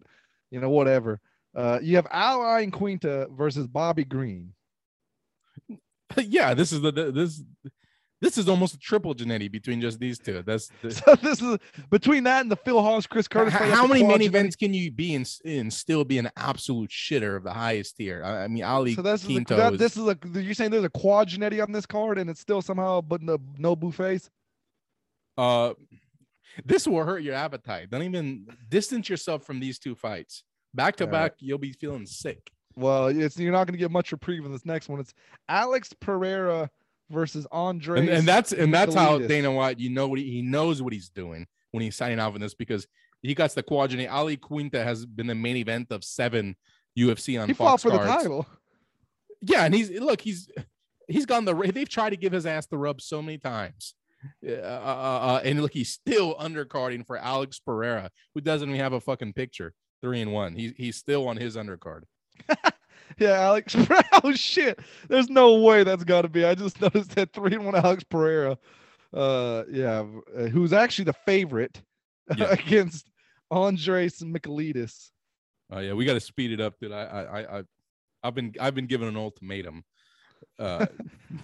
you 0.50 0.60
know 0.60 0.70
whatever. 0.70 1.20
Uh, 1.56 1.80
you 1.84 1.96
have 1.98 2.08
Al 2.10 2.40
Iaquinta 2.40 3.30
versus 3.38 3.68
Bobby 3.68 4.04
Green. 4.04 4.54
yeah. 5.68 5.78
yeah, 6.18 6.54
this 6.54 6.72
is 6.72 6.82
the, 6.82 6.92
the 6.92 7.12
this 7.12 7.44
this 8.24 8.38
is 8.38 8.48
almost 8.48 8.74
a 8.74 8.78
triple 8.80 9.14
Genetti 9.14 9.52
between 9.52 9.82
just 9.82 10.00
these 10.00 10.18
two. 10.18 10.41
That's 10.44 10.70
the, 10.82 10.91
So 10.91 11.16
this 11.16 11.41
is 11.41 11.58
between 11.90 12.24
that 12.24 12.40
and 12.41 12.50
the 12.50 12.56
Phil 12.56 12.82
Hawes, 12.82 13.06
Chris 13.06 13.28
Curtis. 13.28 13.54
H- 13.54 13.60
fight, 13.60 13.70
how 13.72 13.86
many 13.86 14.02
main 14.02 14.22
events 14.22 14.56
can 14.56 14.74
you 14.74 14.90
be 14.91 15.14
in 15.14 15.26
and 15.44 15.72
still 15.74 16.06
be 16.06 16.18
an 16.20 16.30
absolute 16.38 16.90
shitter 16.90 17.36
of 17.36 17.44
the 17.44 17.52
highest 17.52 17.98
tier? 17.98 18.24
I, 18.24 18.45
I 18.45 18.48
mean, 18.48 18.64
Ali 18.64 18.95
So 18.95 19.02
this 19.02 19.24
is 19.26 19.30
a, 19.30 19.34
Quinto 19.34 19.58
that, 19.58 19.74
is- 19.74 19.80
this 19.80 19.98
is 19.98 20.08
a 20.08 20.18
you're 20.41 20.54
saying 20.54 20.72
there's 20.72 20.86
a 20.86 20.90
quad 20.90 21.28
Genetti 21.28 21.62
on 21.62 21.74
this 21.74 21.86
card 21.86 22.18
and 22.18 22.30
it's 22.30 22.40
still 22.40 22.62
somehow 22.62 23.02
but 23.02 23.22
no 23.22 23.38
no 23.58 23.76
face. 23.91 24.30
uh 25.38 25.74
this 26.64 26.88
will 26.88 27.04
hurt 27.04 27.24
your 27.24 27.36
appetite. 27.36 27.90
Don't 27.90 28.04
even 28.04 28.48
distance 28.70 29.10
yourself 29.10 29.44
from 29.45 29.60
these 29.60 29.80
two 29.80 29.95
fights. 29.95 30.44
Back 30.74 30.95
to 30.98 31.04
All 31.04 31.12
right. 31.12 31.24
back, 31.32 31.34
you'll 31.40 31.58
be 31.58 31.74
feeling 31.74 32.06
sick. 32.06 32.52
Well, 32.76 33.08
it's 33.08 33.38
you're 33.38 33.52
not 33.52 33.68
going 33.68 33.74
to 33.74 33.80
get 33.80 33.91
much 33.91 34.12
reprieve 34.14 34.45
in 34.45 34.52
this 34.52 34.66
next 34.66 34.88
one. 34.88 35.00
It's 35.02 35.14
Alex 35.50 35.91
Pereira 36.00 36.70
versus 37.14 37.48
Andre. 37.52 38.02
And, 38.02 38.10
and 38.10 38.27
that's 38.27 38.52
and 38.52 38.73
that's 38.73 38.94
how 38.94 39.19
Dana 39.19 39.52
White, 39.52 39.80
you 39.80 39.90
know 39.90 40.07
what 40.07 40.19
he, 40.19 40.30
he 40.30 40.41
knows 40.41 40.81
what 40.81 40.91
he's 40.91 41.10
doing 41.10 41.48
when 41.72 41.84
he's 41.84 41.95
signing 41.95 42.19
off 42.19 42.34
on 42.34 42.41
this 42.41 42.53
because 42.53 42.88
he 43.22 43.34
got 43.34 43.52
the 43.52 43.64
quadrant. 43.64 44.07
Al 44.10 44.26
Iaquinta 44.26 44.84
has 44.84 45.06
been 45.06 45.27
the 45.27 45.35
main 45.35 45.56
event 45.56 45.91
of 45.91 46.03
seven 46.03 46.56
UFC 46.98 47.41
on 47.41 47.48
he 47.48 47.53
fought 47.53 47.72
Fox 47.72 47.84
for 47.84 47.91
the 47.91 47.98
cards. 47.98 48.23
title. 48.23 48.45
Yeah, 49.41 49.65
and 49.65 49.73
he's 49.73 49.90
look, 49.91 50.22
he's 50.22 50.49
he's 51.07 51.26
gone 51.26 51.45
the 51.45 51.53
they've 51.73 51.90
tried 51.90 52.11
to 52.11 52.18
give 52.18 52.34
his 52.34 52.45
ass 52.45 52.65
the 52.68 52.77
rub 52.77 53.02
so 53.02 53.22
many 53.22 53.38
times. 53.38 53.95
Uh, 54.45 54.52
uh, 54.52 54.56
uh, 54.56 55.41
and 55.44 55.61
look, 55.61 55.73
he's 55.73 55.90
still 55.90 56.35
undercarding 56.35 57.06
for 57.06 57.18
Alex 57.18 57.60
Pereira, 57.60 58.10
who 58.34 58.41
doesn't 58.41 58.69
even 58.69 58.80
have 58.80 58.94
a 58.94 59.02
fucking 59.02 59.34
picture. 59.34 59.73
three 60.02 60.22
and 60.22 60.31
one. 60.31 60.56
He's 60.56 60.73
he's 60.77 60.95
still 60.95 61.27
on 61.27 61.38
his 61.38 61.56
undercard. 61.56 62.03
Yeah, 63.18 63.31
Alex. 63.41 63.76
oh 64.23 64.34
shit! 64.34 64.80
There's 65.10 65.30
no 65.30 65.56
way 65.61 65.84
that's 65.84 66.03
got 66.03 66.23
to 66.23 66.30
be. 66.30 66.45
I 66.45 66.56
just 66.56 66.80
noticed 66.81 67.15
that 67.15 67.34
three 67.34 67.53
and 67.53 67.65
one 67.65 67.76
Alex 67.76 68.03
Pereira. 68.03 68.57
Uh, 69.14 69.64
yeah, 69.69 70.03
uh, 70.38 70.44
who's 70.45 70.73
actually 70.73 71.06
the 71.06 71.14
favorite 71.26 71.81
Yeah. 72.38 72.45
against 72.52 73.10
Andreas 73.52 74.22
Michailidis. 74.22 75.10
Oh 75.72 75.80
yeah, 75.80 75.94
we 75.94 76.06
got 76.06 76.14
to 76.14 76.19
speed 76.19 76.52
it 76.52 76.60
up, 76.61 76.80
dude. 76.80 76.91
I 76.91 77.03
I 77.03 77.22
I 77.41 77.60
I- 77.60 77.64
I've 78.26 78.35
been 78.35 78.53
I've 78.60 78.73
been 78.73 78.88
given 78.88 79.10
an 79.10 79.18
ultimatum. 79.18 79.84
Uh, 80.57 80.85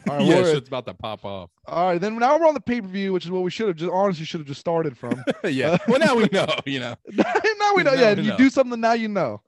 All 0.09 0.17
right, 0.17 0.25
yeah, 0.25 0.43
shit's 0.43 0.67
about 0.69 0.85
to 0.85 0.93
pop 0.93 1.25
off. 1.25 1.49
All 1.67 1.87
right, 1.87 1.99
then 1.99 2.17
now 2.17 2.37
we're 2.39 2.47
on 2.47 2.53
the 2.53 2.59
pay 2.61 2.79
per 2.79 2.87
view, 2.87 3.11
which 3.11 3.25
is 3.25 3.31
what 3.31 3.43
we 3.43 3.51
should 3.51 3.67
have 3.67 3.75
just 3.75 3.91
honestly 3.91 4.23
should 4.25 4.39
have 4.39 4.47
just 4.47 4.59
started 4.61 4.97
from. 4.97 5.21
yeah. 5.43 5.77
Well, 5.89 5.99
now 5.99 6.15
we 6.15 6.27
know. 6.31 6.47
You 6.65 6.79
know. 6.79 6.95
now 7.13 7.73
we 7.75 7.83
know. 7.83 7.93
Now 7.95 8.01
Yeah, 8.01 8.13
we 8.13 8.21
you 8.23 8.29
know. 8.29 8.37
do 8.37 8.49
something 8.49 8.79
now. 8.79 8.93
You 8.93 9.09
know. 9.09 9.41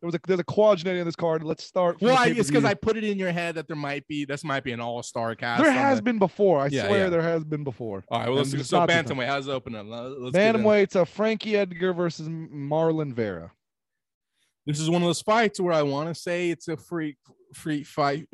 There 0.00 0.06
was 0.06 0.14
a 0.14 0.20
there's 0.26 0.38
a 0.38 0.44
quadrant 0.44 0.96
in 0.96 1.04
this 1.04 1.16
card. 1.16 1.42
Let's 1.42 1.64
start. 1.64 2.00
Well, 2.00 2.16
I, 2.16 2.28
it's 2.28 2.48
because. 2.48 2.64
I 2.64 2.74
put 2.74 2.96
it 2.96 3.02
in 3.02 3.18
your 3.18 3.32
head 3.32 3.56
that 3.56 3.66
there 3.66 3.76
might 3.76 4.06
be 4.06 4.24
this 4.24 4.44
might 4.44 4.62
be 4.62 4.70
an 4.70 4.80
all 4.80 5.02
star 5.02 5.34
cast. 5.34 5.62
there 5.62 5.72
has 5.72 5.98
the- 5.98 6.02
been 6.02 6.18
before. 6.20 6.60
I 6.60 6.68
Yeah, 6.68 6.86
swear 6.86 7.04
yeah. 7.04 7.08
there 7.08 7.22
has 7.22 7.42
been 7.44 7.64
before. 7.64 8.04
All 8.08 8.20
right, 8.20 8.28
well, 8.28 8.38
let's 8.38 8.50
do 8.52 8.62
so. 8.62 8.86
Bantamweight, 8.86 9.26
how's 9.26 9.48
it 9.48 9.50
opening? 9.50 9.88
Let's 9.88 10.32
get 10.36 10.54
in. 10.54 10.62
Bantamweight's 10.62 10.94
a 10.94 11.04
Frankie 11.04 11.56
Edgar 11.56 11.92
versus 11.92 12.28
Marlon 12.28 13.12
Vera. 13.12 13.50
This 14.66 14.78
is 14.78 14.88
one 14.88 15.02
of 15.02 15.08
those 15.08 15.22
fights 15.22 15.58
where 15.58 15.72
I 15.72 15.82
want 15.82 16.14
to 16.14 16.14
say 16.14 16.50
it's 16.50 16.68
a 16.68 16.76
free 16.76 17.16
free 17.54 17.82
fight 17.82 18.28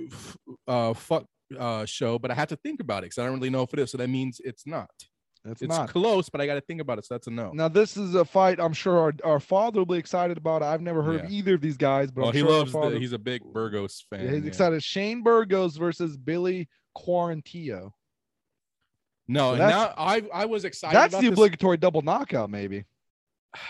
uh 0.69 0.93
fuck 0.93 1.24
uh 1.59 1.86
show, 1.86 2.19
but 2.19 2.31
I 2.31 2.35
have 2.35 2.49
to 2.49 2.57
think 2.57 2.81
about 2.81 3.05
it 3.05 3.07
because 3.07 3.19
I 3.19 3.24
don't 3.24 3.35
really 3.36 3.51
know 3.51 3.62
if 3.62 3.73
it 3.73 3.78
is. 3.78 3.91
So 3.93 3.99
that 3.99 4.09
means 4.09 4.41
it's 4.45 4.66
not. 4.66 4.91
It's, 5.46 5.60
It's 5.60 5.68
not. 5.76 5.90
close, 5.90 6.28
but 6.30 6.40
I 6.40 6.46
got 6.46 6.54
to 6.54 6.60
think 6.62 6.80
about 6.80 6.98
it. 6.98 7.04
So 7.04 7.14
that's 7.14 7.26
a 7.26 7.30
no. 7.30 7.52
Now 7.52 7.68
this 7.68 7.96
is 7.98 8.14
a 8.14 8.24
fight 8.24 8.58
I'm 8.58 8.72
sure 8.72 8.98
our, 8.98 9.12
our 9.24 9.40
father 9.40 9.80
will 9.80 9.86
be 9.86 9.98
excited 9.98 10.38
about. 10.38 10.62
I've 10.62 10.80
never 10.80 11.02
heard 11.02 11.20
of 11.24 11.30
either 11.30 11.54
of 11.54 11.60
these 11.60 11.76
guys, 11.76 12.10
but 12.10 12.22
well, 12.22 12.30
I'm 12.30 12.34
he 12.34 12.40
sure 12.40 12.50
our 12.50 12.58
loves. 12.64 12.72
The, 12.72 12.98
he's 12.98 13.12
a 13.12 13.18
big 13.18 13.42
Burgos 13.52 14.04
fan. 14.08 14.24
yeah, 14.24 14.30
he's 14.32 14.42
yeah. 14.44 14.48
excited. 14.48 14.82
Shane 14.82 15.22
Burgos 15.22 15.76
versus 15.76 16.16
Billy 16.16 16.68
Quarantillo. 16.96 17.90
No, 19.28 19.52
So 19.52 19.58
now 19.58 19.94
I 19.96 20.22
I 20.32 20.44
was 20.46 20.64
excited. 20.64 20.94
That's 20.96 21.14
about 21.14 21.22
the 21.22 21.28
this. 21.30 21.38
obligatory 21.38 21.76
double 21.76 22.02
knockout, 22.02 22.50
maybe. 22.50 22.84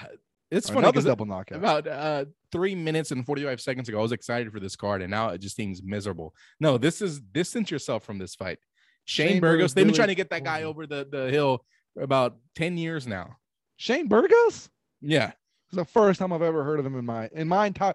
It's 0.51 0.70
Or 0.70 0.74
funny 0.74 0.84
another 0.88 1.02
double 1.02 1.26
knockout. 1.26 1.59
about 1.59 1.86
uh 1.88 2.26
three 2.52 2.76
minutes 2.76 3.10
and 3.10 3.26
45 3.26 3.60
seconds 3.60 3.88
ago, 3.88 3.98
I 3.98 4.02
was 4.02 4.12
excited 4.12 4.52
for 4.52 4.60
this 4.60 4.76
card, 4.76 5.02
and 5.02 5.10
now 5.10 5.30
it 5.30 5.38
just 5.40 5.56
seems 5.56 5.82
miserable. 5.82 6.32
No, 6.60 6.78
this 6.78 7.02
is 7.02 7.18
distance 7.18 7.72
yourself 7.72 8.05
from 8.05 8.18
this 8.18 8.36
fight. 8.36 8.59
Shane, 9.05 9.28
Shane 9.28 9.40
Burgos, 9.40 9.56
Burgos, 9.56 9.74
they've 9.74 9.86
been 9.86 9.94
trying 9.94 10.09
to 10.09 10.14
get 10.14 10.31
that 10.31 10.44
guy 10.44 10.62
over 10.62 10.86
the, 10.86 11.06
the 11.10 11.31
hill 11.31 11.64
for 11.94 12.02
about 12.02 12.36
10 12.56 12.76
years 12.76 13.06
now. 13.06 13.36
Shane 13.76 14.09
Burgos? 14.09 14.70
Yeah. 15.01 15.32
It's 15.68 15.76
the 15.76 15.85
first 15.85 16.20
time 16.20 16.32
I've 16.32 16.43
ever 16.43 16.64
heard 16.64 16.78
of 16.81 16.86
him 16.86 16.98
in 16.98 17.05
my 17.05 17.28
in 17.32 17.48
my 17.48 17.66
entire 17.66 17.94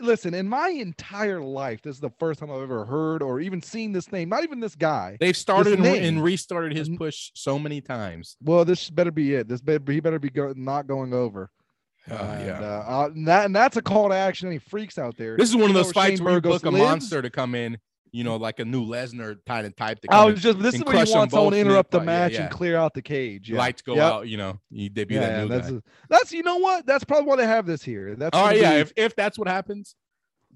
listen, 0.00 0.34
in 0.34 0.48
my 0.48 0.68
entire 0.68 1.40
life, 1.40 1.82
this 1.82 1.96
is 1.96 2.00
the 2.00 2.10
first 2.18 2.40
time 2.40 2.50
I've 2.50 2.62
ever 2.62 2.84
heard 2.84 3.22
or 3.22 3.40
even 3.40 3.62
seen 3.62 3.92
this 3.92 4.10
name. 4.10 4.28
Not 4.28 4.42
even 4.42 4.60
this 4.60 4.74
guy. 4.74 5.16
They've 5.20 5.36
started 5.36 5.74
and, 5.74 5.84
re- 5.84 6.06
and 6.06 6.22
restarted 6.22 6.76
his 6.76 6.88
push 6.88 7.30
so 7.34 7.58
many 7.58 7.80
times. 7.80 8.36
Well, 8.42 8.64
this 8.64 8.90
better 8.90 9.10
be 9.10 9.34
it. 9.34 9.48
This 9.48 9.60
better 9.60 9.80
he 9.92 10.00
better 10.00 10.18
be 10.18 10.30
go, 10.30 10.52
not 10.56 10.86
going 10.86 11.12
over. 11.12 11.50
Uh, 12.10 12.14
and, 12.14 12.46
yeah. 12.46 12.60
uh, 12.60 12.84
uh, 12.88 13.10
and 13.14 13.28
that 13.28 13.44
and 13.44 13.54
that's 13.54 13.76
a 13.76 13.82
call 13.82 14.08
to 14.08 14.14
action. 14.14 14.48
Any 14.48 14.58
freaks 14.58 14.98
out 14.98 15.16
there? 15.16 15.36
This 15.36 15.50
is 15.50 15.56
one 15.56 15.70
of 15.70 15.74
those 15.74 15.92
fights 15.92 16.20
where 16.20 16.34
you 16.34 16.40
book 16.40 16.64
a 16.64 16.70
lives? 16.70 16.82
monster 16.82 17.22
to 17.22 17.30
come 17.30 17.54
in, 17.54 17.78
you 18.12 18.24
know, 18.24 18.36
like 18.36 18.58
a 18.58 18.64
new 18.64 18.84
Lesnar 18.86 19.36
kind 19.46 19.66
of 19.66 19.76
type 19.76 20.00
to 20.00 20.08
I 20.12 20.24
was 20.24 20.40
just 20.42 20.58
this 20.58 20.74
is 20.74 20.84
where 20.84 21.04
you 21.04 21.12
want 21.12 21.30
someone 21.30 21.52
to 21.52 21.58
interrupt 21.58 21.90
the 21.92 21.98
mid-fight. 22.00 22.12
Yeah, 22.14 22.18
match 22.20 22.32
yeah. 22.32 22.42
and 22.42 22.50
clear 22.50 22.76
out 22.76 22.94
the 22.94 23.02
cage. 23.02 23.50
Yeah. 23.50 23.58
Lights 23.58 23.82
go 23.82 23.94
Yep. 23.94 24.02
out, 24.12 24.28
you 24.28 24.36
know, 24.36 24.58
you 24.70 24.88
debut 24.88 25.18
Yeah, 25.20 25.26
that 25.28 25.42
new 25.42 25.48
that's 25.48 25.70
guy. 25.70 25.76
a- 25.76 25.80
that's 26.08 26.32
you 26.32 26.42
know 26.42 26.56
what? 26.58 26.86
That's 26.86 27.04
probably 27.04 27.26
why 27.28 27.36
they 27.36 27.46
have 27.46 27.66
this 27.66 27.82
here. 27.82 28.16
That's 28.16 28.36
All 28.36 28.46
right, 28.46 28.56
yeah. 28.58 28.74
be- 28.74 28.80
If, 28.80 28.92
if 28.96 29.16
that's 29.16 29.38
what 29.38 29.46
happens, 29.48 29.94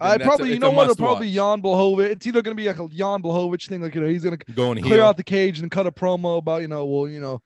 I 0.01 0.11
that's 0.11 0.23
a- 0.23 0.27
probably 0.27 0.53
you 0.53 0.59
know 0.59 0.71
what? 0.71 0.85
It'll 0.85 0.97
probably 0.97 1.29
watch. 1.29 1.35
Jan 1.35 1.63
Blachowicz. 1.63 2.11
It's 2.11 2.27
either 2.27 2.43
gonna 2.43 2.57
be 2.57 2.67
like 2.67 2.79
a 2.81 2.89
Jan 2.89 3.23
Blachowicz 3.23 3.69
thing, 3.69 3.81
like 3.83 3.95
you 3.95 4.01
know, 4.01 4.09
he's 4.09 4.25
gonna 4.25 4.39
going 4.55 4.83
clear 4.83 4.97
heel. 4.97 5.05
out 5.05 5.17
the 5.17 5.23
cage 5.25 5.61
and 5.61 5.71
cut 5.71 5.87
a 5.87 5.93
promo 5.93 6.39
about 6.39 6.63
you 6.63 6.69
know, 6.69 6.85
well, 6.85 7.07
you 7.09 7.21
know, 7.21 7.41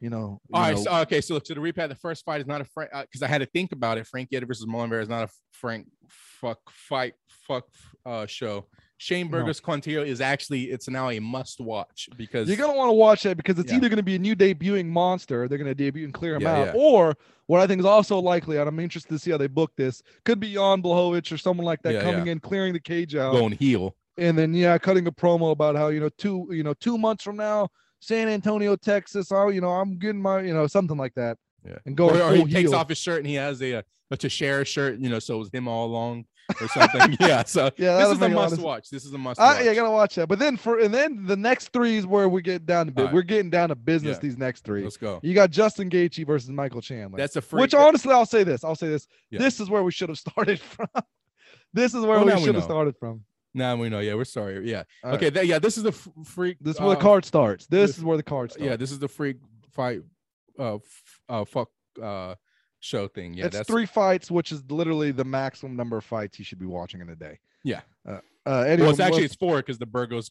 you 0.00 0.08
know, 0.08 0.40
you 0.48 0.54
All 0.54 0.62
right. 0.62 0.74
know, 0.76 0.82
So, 0.82 0.94
okay. 1.02 1.20
So, 1.20 1.38
to 1.38 1.54
the 1.54 1.60
repat, 1.60 1.90
the 1.90 1.94
first 1.94 2.24
fight 2.24 2.40
is 2.40 2.46
not 2.46 2.62
a 2.62 2.64
Frank 2.64 2.90
because 3.02 3.22
I 3.22 3.26
had 3.26 3.38
to 3.42 3.46
think 3.46 3.72
about 3.72 3.98
it. 3.98 4.06
Frank 4.06 4.30
Edgar 4.32 4.46
versus 4.46 4.66
Mullen 4.66 4.88
Bear 4.88 5.00
is 5.00 5.10
not 5.10 5.24
a 5.24 5.28
Frank 5.52 5.88
fuck 6.08 6.58
fight 6.70 7.12
fuck 7.46 7.64
uh 8.06 8.24
show. 8.24 8.66
Shane 9.02 9.30
No. 9.30 9.38
Burgos 9.38 9.62
Quarantillo 9.62 10.06
is 10.06 10.20
actually 10.20 10.64
it's 10.64 10.86
now 10.86 11.08
a 11.08 11.18
must 11.20 11.58
watch 11.58 12.10
because 12.18 12.48
You're 12.48 12.58
gonna 12.58 12.76
want 12.76 12.90
to 12.90 12.92
watch 12.92 13.22
that 13.22 13.38
because 13.38 13.58
it's 13.58 13.70
Yeah. 13.72 13.78
either 13.78 13.88
gonna 13.88 14.02
be 14.02 14.16
a 14.16 14.18
new 14.18 14.36
debuting 14.36 14.88
monster, 14.88 15.48
they're 15.48 15.56
gonna 15.56 15.74
debut 15.74 16.04
and 16.04 16.12
clear 16.12 16.34
him 16.34 16.42
Yeah, 16.42 16.52
out, 16.52 16.66
yeah. 16.66 16.72
or 16.76 17.16
what 17.46 17.62
I 17.62 17.66
think 17.66 17.80
is 17.80 17.86
also 17.86 18.18
likely, 18.18 18.58
and 18.58 18.68
I'm 18.68 18.78
interested 18.78 19.08
to 19.08 19.18
see 19.18 19.30
how 19.30 19.38
they 19.38 19.46
book 19.46 19.72
this, 19.74 20.02
could 20.26 20.38
be 20.38 20.52
Jan 20.52 20.82
Blachowicz 20.82 21.32
or 21.32 21.38
someone 21.38 21.64
like 21.64 21.80
that 21.82 22.02
coming 22.02 22.26
in, 22.26 22.40
clearing 22.40 22.74
the 22.74 22.78
cage 22.80 23.16
out, 23.16 23.32
going 23.32 23.52
heel. 23.52 23.96
and 24.18 24.36
then 24.36 24.52
yeah, 24.52 24.76
cutting 24.76 25.06
a 25.06 25.12
promo 25.12 25.50
about 25.50 25.76
how 25.76 25.88
you 25.88 26.00
know 26.00 26.10
two 26.18 26.46
you 26.50 26.62
know 26.62 26.74
two 26.74 26.98
months 26.98 27.24
from 27.24 27.36
now, 27.36 27.68
San 28.00 28.28
Antonio, 28.28 28.76
Texas, 28.76 29.32
oh 29.32 29.48
you 29.48 29.62
know 29.62 29.70
I'm 29.70 29.96
getting 29.98 30.20
my 30.20 30.42
you 30.42 30.52
know 30.52 30.66
something 30.66 30.98
like 30.98 31.14
that, 31.14 31.38
Yeah. 31.66 31.78
and 31.86 31.96
going 31.96 32.16
Or, 32.20 32.22
or 32.24 32.32
he 32.34 32.40
full 32.42 32.48
takes 32.50 32.72
off 32.74 32.90
his 32.90 32.98
shirt 32.98 33.20
and 33.20 33.26
he 33.26 33.36
has 33.36 33.62
a, 33.62 33.82
a 34.10 34.16
Teixeira 34.18 34.66
shirt, 34.66 34.98
you 34.98 35.08
know, 35.08 35.20
so 35.20 35.36
it 35.36 35.38
was 35.38 35.50
him 35.54 35.68
all 35.68 35.86
along 35.86 36.26
or 36.60 36.68
something. 36.68 37.16
yeah. 37.20 37.44
So 37.44 37.70
Yeah, 37.76 37.98
this 37.98 38.08
is 38.10 38.16
a 38.16 38.20
make 38.20 38.32
a 38.32 38.36
lot 38.36 38.42
must 38.44 38.54
of- 38.54 38.62
watch. 38.62 38.90
This 38.90 39.04
is 39.04 39.12
a 39.12 39.18
must 39.18 39.38
Uh, 39.40 39.54
watch. 39.56 39.64
yeah, 39.64 39.70
I 39.70 39.74
gotta 39.74 39.90
watch 39.90 40.14
that. 40.16 40.28
But 40.28 40.38
then 40.38 40.56
for 40.56 40.78
and 40.78 40.92
then 40.94 41.26
the 41.26 41.36
next 41.36 41.68
three 41.72 41.96
is 41.96 42.06
where 42.06 42.28
we 42.28 42.42
get 42.42 42.66
down 42.66 42.86
to 42.86 42.92
bit. 42.92 43.04
Right. 43.06 43.14
We're 43.14 43.22
getting 43.22 43.50
down 43.50 43.68
to 43.70 43.74
business. 43.74 44.16
Yeah. 44.16 44.20
These 44.22 44.38
next 44.38 44.64
three. 44.64 44.82
Let's 44.82 44.96
go. 44.96 45.20
You 45.22 45.34
got 45.34 45.50
Justin 45.50 45.90
Gaethje 45.90 46.26
versus 46.26 46.50
Michael 46.50 46.80
Chandler. 46.80 47.18
That's 47.18 47.36
a 47.36 47.40
free. 47.42 47.60
Which 47.60 47.74
honestly, 47.74 48.12
I'll 48.12 48.26
say 48.26 48.44
this. 48.44 48.64
I'll 48.64 48.74
say 48.76 48.88
this. 48.88 49.06
Yeah. 49.30 49.38
This 49.40 49.60
is 49.60 49.68
where 49.70 49.82
we 49.82 49.92
should 49.92 50.08
have 50.08 50.18
started 50.28 50.60
from. 50.60 50.88
this 51.72 51.94
is 51.94 52.00
where 52.04 52.18
Well, 52.24 52.36
we 52.36 52.42
should 52.44 52.54
have 52.54 52.64
started 52.64 52.96
from. 52.98 53.24
now 53.54 53.76
we 53.76 53.88
know. 53.88 54.00
Yeah, 54.00 54.14
we're 54.14 54.24
sorry. 54.24 54.68
Yeah. 54.68 54.84
All 55.04 55.10
right. 55.10 55.16
okay. 55.16 55.30
th- 55.30 55.46
yeah. 55.46 55.58
This 55.58 55.76
is 55.76 55.82
the 55.84 55.90
f- 55.90 56.08
freak. 56.24 56.56
This 56.60 56.76
is 56.76 56.80
where 56.80 56.90
the 56.90 56.96
uh, 56.98 57.00
card 57.02 57.24
starts. 57.24 57.66
This 57.66 57.90
this- 57.90 57.98
is 57.98 58.04
where 58.04 58.16
the 58.16 58.22
card 58.22 58.52
starts. 58.52 58.64
Yeah, 58.68 58.76
this 58.76 58.92
is 58.92 58.98
the 58.98 59.08
freak 59.08 59.36
fight. 59.72 60.00
Uh, 60.58 60.76
f- 60.76 61.20
uh, 61.28 61.44
fuck. 61.44 61.68
Uh, 62.02 62.34
show 62.80 63.06
thing. 63.08 63.34
Yeah, 63.34 63.46
it's 63.46 63.56
that's 63.56 63.68
three 63.68 63.86
fights, 63.86 64.30
which 64.30 64.52
is 64.52 64.62
literally 64.70 65.12
the 65.12 65.24
maximum 65.24 65.76
number 65.76 65.96
of 65.96 66.04
fights 66.04 66.38
you 66.38 66.44
should 66.44 66.58
be 66.58 66.66
watching 66.66 67.00
in 67.00 67.08
a 67.10 67.16
day. 67.16 67.38
Yeah. 67.62 67.80
Uh, 68.08 68.18
uh 68.46 68.60
anyway, 68.62 68.82
Well, 68.82 68.90
it's 68.90 69.00
actually 69.00 69.24
it's 69.24 69.36
four 69.36 69.58
because 69.58 69.78
the 69.78 69.86
Burgos 69.86 70.30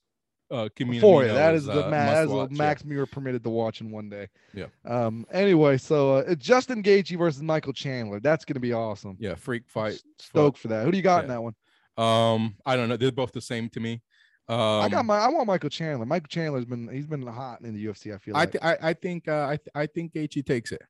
uh 0.51 0.67
community. 0.75 1.01
four. 1.01 1.25
That 1.25 1.55
is 1.55 1.69
uh, 1.69 1.75
the 1.75 1.83
ma- 1.83 1.89
that 1.89 2.23
is 2.23 2.29
the 2.29 2.35
must-watch, 2.35 2.81
yeah. 2.83 2.91
you 2.91 2.97
were 2.97 3.05
permitted 3.05 3.43
to 3.43 3.49
watch 3.49 3.81
in 3.81 3.91
one 3.91 4.09
day. 4.09 4.27
Yeah. 4.53 4.65
Um. 4.85 5.25
Anyway, 5.31 5.77
so 5.77 6.15
uh, 6.15 6.35
Justin 6.35 6.83
Gaethje 6.83 7.17
versus 7.17 7.41
Michael 7.41 7.73
Chandler. 7.73 8.19
That's 8.19 8.45
gonna 8.45 8.59
be 8.59 8.73
awesome. 8.73 9.15
Yeah, 9.19 9.35
freak 9.35 9.63
fight. 9.67 10.01
Stoked 10.17 10.57
for 10.57 10.69
that. 10.69 10.85
Who 10.85 10.91
do 10.91 10.97
you 10.97 11.03
got 11.03 11.23
in 11.23 11.29
that 11.29 11.41
one? 11.41 11.53
Um, 11.97 12.55
I 12.65 12.75
don't 12.75 12.89
know. 12.89 12.97
They're 12.97 13.11
both 13.11 13.33
the 13.33 13.41
same 13.41 13.69
to 13.69 13.79
me. 13.79 14.01
Um, 14.47 14.57
I 14.57 14.89
got 14.89 15.05
my. 15.05 15.19
I 15.19 15.27
want 15.27 15.45
Michael 15.45 15.69
Chandler. 15.69 16.07
Michael 16.07 16.27
Chandler's 16.27 16.65
been 16.65 16.89
he's 16.91 17.05
been 17.05 17.21
hot 17.27 17.61
in 17.61 17.75
the 17.75 17.85
UFC. 17.85 18.15
I 18.15 18.17
feel 18.17 18.35
I, 18.35 18.39
like 18.39 18.51
th- 18.53 18.63
I 18.63 18.77
I 18.81 18.93
think 18.93 19.27
uh, 19.27 19.45
I 19.45 19.57
th- 19.57 19.69
I 19.75 19.85
think 19.85 20.13
Gaethje 20.13 20.43
takes 20.43 20.71
it. 20.71 20.81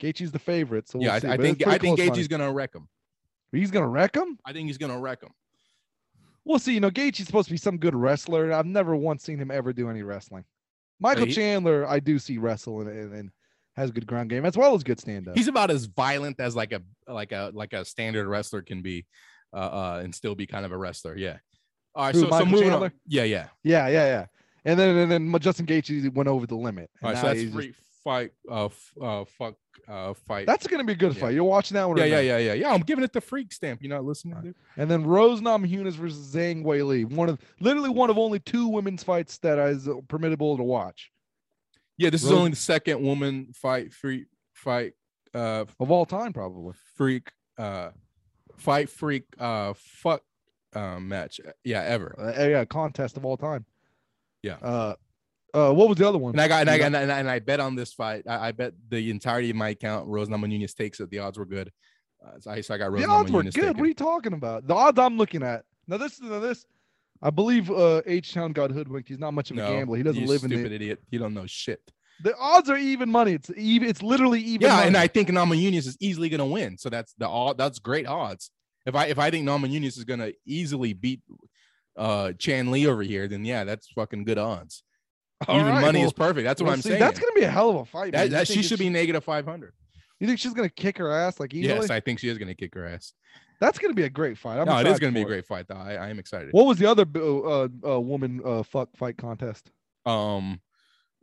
Gaethje's 0.00 0.32
the 0.32 0.38
favorite. 0.38 0.88
So 0.88 0.98
we'll 0.98 1.06
yeah, 1.06 1.18
see, 1.18 1.28
I, 1.28 1.34
I 1.34 1.36
think 1.36 1.66
I 1.66 1.78
think. 1.78 1.98
Gaethje's 1.98 2.28
gonna 2.28 2.50
wreck 2.50 2.74
him. 2.74 2.88
he's 3.52 3.70
gonna 3.70 3.88
wreck 3.88 4.16
him. 4.16 4.38
I 4.44 4.52
think 4.52 4.66
he's 4.66 4.78
gonna 4.78 4.98
wreck 4.98 5.22
him. 5.22 5.30
We'll 6.44 6.58
see. 6.58 6.74
You 6.74 6.80
know, 6.80 6.90
Gaethje's 6.90 7.26
supposed 7.26 7.48
to 7.48 7.54
be 7.54 7.58
some 7.58 7.78
good 7.78 7.94
wrestler. 7.94 8.52
I've 8.52 8.66
never 8.66 8.96
once 8.96 9.22
seen 9.22 9.38
him 9.38 9.50
ever 9.50 9.72
do 9.72 9.90
any 9.90 10.02
wrestling. 10.02 10.44
Michael 10.98 11.26
he- 11.26 11.32
Chandler, 11.32 11.86
I 11.86 12.00
do 12.00 12.18
see 12.18 12.38
wrestle 12.38 12.80
and, 12.80 12.90
and, 12.90 13.14
and 13.14 13.30
has 13.76 13.90
good 13.90 14.06
ground 14.06 14.30
game 14.30 14.44
as 14.44 14.56
well 14.56 14.74
as 14.74 14.82
good 14.82 14.98
stand 14.98 15.28
up. 15.28 15.36
He's 15.36 15.48
about 15.48 15.70
as 15.70 15.84
violent 15.84 16.40
as 16.40 16.56
like 16.56 16.72
a 16.72 16.82
like 17.06 17.32
a 17.32 17.52
like 17.54 17.72
a 17.72 17.84
standard 17.84 18.26
wrestler 18.26 18.62
can 18.62 18.82
be, 18.82 19.06
uh, 19.52 19.56
uh 19.56 20.00
and 20.02 20.14
still 20.14 20.34
be 20.34 20.46
kind 20.46 20.64
of 20.64 20.72
a 20.72 20.76
wrestler. 20.76 21.16
Yeah. 21.16 21.36
All 21.94 22.06
right. 22.06 22.14
Who, 22.14 22.22
so 22.22 22.26
so 22.26 22.30
Michael 22.30 22.46
moving 22.46 22.72
on. 22.72 22.92
Yeah, 23.06 23.24
yeah. 23.24 23.48
Yeah, 23.62 23.88
yeah, 23.88 24.06
yeah. 24.06 24.26
And 24.64 24.78
then 24.78 24.96
and 24.96 25.10
then 25.10 25.40
Justin 25.40 25.66
Gaethje 25.66 26.12
went 26.14 26.28
over 26.28 26.46
the 26.46 26.56
limit. 26.56 26.90
All 27.02 27.10
right. 27.10 27.18
So 27.18 27.26
that's 27.26 27.52
free 27.52 27.74
fight. 28.04 28.32
Uh, 28.50 28.66
f- 28.66 28.92
uh, 29.00 29.24
fuck. 29.24 29.54
Uh, 29.88 30.14
fight. 30.14 30.46
that's 30.46 30.66
gonna 30.66 30.84
be 30.84 30.92
a 30.92 30.96
good 30.96 31.14
Yeah. 31.14 31.20
fight. 31.20 31.34
You're 31.34 31.44
watching 31.44 31.74
that 31.74 31.88
one. 31.88 31.96
yeah, 31.96 32.04
yeah, 32.04 32.20
yeah, 32.20 32.38
yeah, 32.38 32.52
yeah. 32.52 32.72
I'm 32.72 32.80
giving 32.82 33.02
it 33.02 33.12
the 33.12 33.20
freak 33.20 33.52
stamp. 33.52 33.82
You're 33.82 33.90
not 33.94 34.04
listening, 34.04 34.40
dude. 34.42 34.54
And 34.76 34.90
then 34.90 35.04
Rose 35.04 35.40
Namajunas 35.40 35.94
versus 35.94 36.34
Zhang 36.34 36.62
Weili, 36.64 37.04
one 37.04 37.28
of 37.28 37.38
literally 37.60 37.88
one 37.88 38.10
of 38.10 38.18
only 38.18 38.38
two 38.40 38.68
women's 38.68 39.02
fights 39.02 39.38
that 39.38 39.58
is 39.58 39.86
permittable 39.88 40.56
to 40.58 40.62
watch 40.62 41.10
Yeah, 41.98 42.10
this 42.10 42.22
is 42.22 42.30
only 42.30 42.50
the 42.50 42.56
second 42.56 43.02
woman 43.02 43.52
fight 43.54 43.92
freak 43.92 44.26
fight 44.52 44.92
uh 45.34 45.64
of 45.80 45.90
all 45.90 46.04
time, 46.06 46.32
probably. 46.32 46.74
freak 46.94 47.30
uh 47.58 47.90
fight 48.58 48.88
freak 48.90 49.24
uh 49.38 49.72
fuck 49.76 50.22
uh, 50.74 51.00
match 51.00 51.40
yeah 51.64 51.82
ever. 51.82 52.14
Uh, 52.18 52.46
yeah, 52.46 52.64
contest 52.64 53.16
of 53.16 53.24
all 53.24 53.36
time. 53.36 53.64
Yeah. 54.42 54.56
Uh, 54.62 54.94
uh, 55.54 55.72
what 55.72 55.88
was 55.88 55.98
the 55.98 56.08
other 56.08 56.18
one? 56.18 56.32
And 56.32 56.40
I 56.40 56.48
got 56.48 56.60
and 56.62 56.70
I, 56.70 56.78
got, 56.78 56.94
and 56.94 57.12
I, 57.12 57.18
and 57.18 57.30
I 57.30 57.38
bet 57.38 57.60
on 57.60 57.74
this 57.74 57.92
fight. 57.92 58.24
I, 58.28 58.48
I 58.48 58.52
bet 58.52 58.72
the 58.88 59.10
entirety 59.10 59.50
of 59.50 59.56
my 59.56 59.70
account 59.70 60.06
Rose 60.08 60.28
Namajunas 60.28 60.74
takes 60.74 61.00
it. 61.00 61.10
The 61.10 61.18
odds 61.20 61.38
were 61.38 61.46
good. 61.46 61.70
Uh, 62.24 62.38
so, 62.38 62.50
I, 62.50 62.60
so 62.60 62.74
I 62.74 62.78
got 62.78 62.92
Rose 62.92 63.02
the 63.02 63.08
odds 63.08 63.30
were 63.30 63.42
good. 63.42 63.52
taking 63.54 63.68
What 63.68 63.84
are 63.84 63.86
you 63.86 63.94
talking 63.94 64.32
about? 64.32 64.66
The 64.66 64.74
odds 64.74 64.98
I'm 64.98 65.16
looking 65.16 65.42
at 65.42 65.64
now. 65.86 65.96
This 65.96 66.20
now 66.20 66.38
this. 66.40 66.64
I 67.22 67.30
believe 67.30 67.70
uh, 67.70 68.00
H 68.06 68.32
Town 68.32 68.52
got 68.52 68.70
hoodwinked. 68.70 69.08
He's 69.08 69.18
not 69.18 69.34
much 69.34 69.50
of 69.50 69.58
a 69.58 69.60
No, 69.60 69.70
gambler. 69.70 69.96
He 69.98 70.02
doesn't 70.02 70.24
live 70.26 70.42
in 70.42 70.50
stupid 70.50 70.70
the. 70.70 70.74
idiot. 70.76 71.00
You 71.10 71.18
don't 71.18 71.34
know 71.34 71.46
shit. 71.46 71.80
The 72.22 72.34
odds 72.38 72.70
are 72.70 72.76
even 72.76 73.10
money. 73.10 73.32
It's 73.32 73.50
even. 73.56 73.88
It's 73.88 74.02
literally 74.02 74.40
even. 74.40 74.66
Yeah, 74.66 74.76
money. 74.76 74.86
and 74.88 74.96
I 74.96 75.06
think 75.06 75.28
Namajunas 75.28 75.86
is 75.86 75.96
easily 76.00 76.28
going 76.28 76.38
to 76.38 76.44
win. 76.46 76.78
So 76.78 76.88
that's 76.88 77.14
the 77.18 77.28
odd. 77.28 77.58
That's 77.58 77.78
great 77.78 78.06
odds. 78.06 78.50
If 78.86 78.94
I 78.94 79.06
if 79.06 79.18
I 79.18 79.30
think 79.30 79.46
Namajunas 79.46 79.98
is 79.98 80.04
going 80.04 80.20
to 80.20 80.32
easily 80.46 80.92
beat 80.94 81.20
uh 81.96 82.32
Chan 82.32 82.70
Lee 82.70 82.86
over 82.86 83.02
here, 83.02 83.28
then 83.28 83.44
yeah, 83.44 83.64
that's 83.64 83.88
fucking 83.92 84.24
good 84.24 84.38
odds. 84.38 84.82
All 85.48 85.58
Even 85.58 85.72
right, 85.72 85.80
money 85.80 86.00
well, 86.00 86.08
is 86.08 86.12
perfect. 86.12 86.44
That's 86.44 86.60
what 86.60 86.66
well, 86.66 86.74
I'm 86.74 86.82
see, 86.82 86.90
saying. 86.90 87.00
That's 87.00 87.18
gonna 87.18 87.32
be 87.34 87.42
a 87.42 87.50
hell 87.50 87.70
of 87.70 87.76
a 87.76 87.84
fight. 87.86 88.12
that, 88.12 88.30
that 88.30 88.46
she 88.46 88.62
should 88.62 88.78
be 88.78 88.90
negative 88.90 89.24
500. 89.24 89.72
You 90.18 90.26
think 90.26 90.38
she's 90.38 90.52
gonna 90.52 90.68
kick 90.68 90.98
her 90.98 91.10
ass 91.10 91.40
like 91.40 91.54
easily? 91.54 91.74
Yes, 91.80 91.90
I 91.90 92.00
think 92.00 92.18
she 92.18 92.28
is 92.28 92.36
going 92.36 92.48
to 92.48 92.54
kick 92.54 92.74
her 92.74 92.86
ass. 92.86 93.14
That's 93.58 93.78
gonna 93.78 93.94
be 93.94 94.02
a 94.04 94.10
great 94.10 94.36
fight. 94.36 94.58
I'm 94.58 94.66
no, 94.66 94.78
it 94.78 94.86
is 94.86 94.98
going 94.98 95.12
to 95.12 95.18
be 95.18 95.22
a 95.22 95.26
great 95.26 95.46
fight, 95.46 95.66
though. 95.68 95.76
I, 95.76 95.94
I 95.94 96.08
am 96.10 96.18
excited. 96.18 96.48
What 96.52 96.66
was 96.66 96.78
the 96.78 96.86
other 96.86 97.06
uh, 97.16 97.68
uh 97.86 98.00
woman 98.00 98.40
uh 98.44 98.62
fuck 98.62 98.94
fight 98.96 99.16
contest? 99.16 99.70
um, 100.06 100.60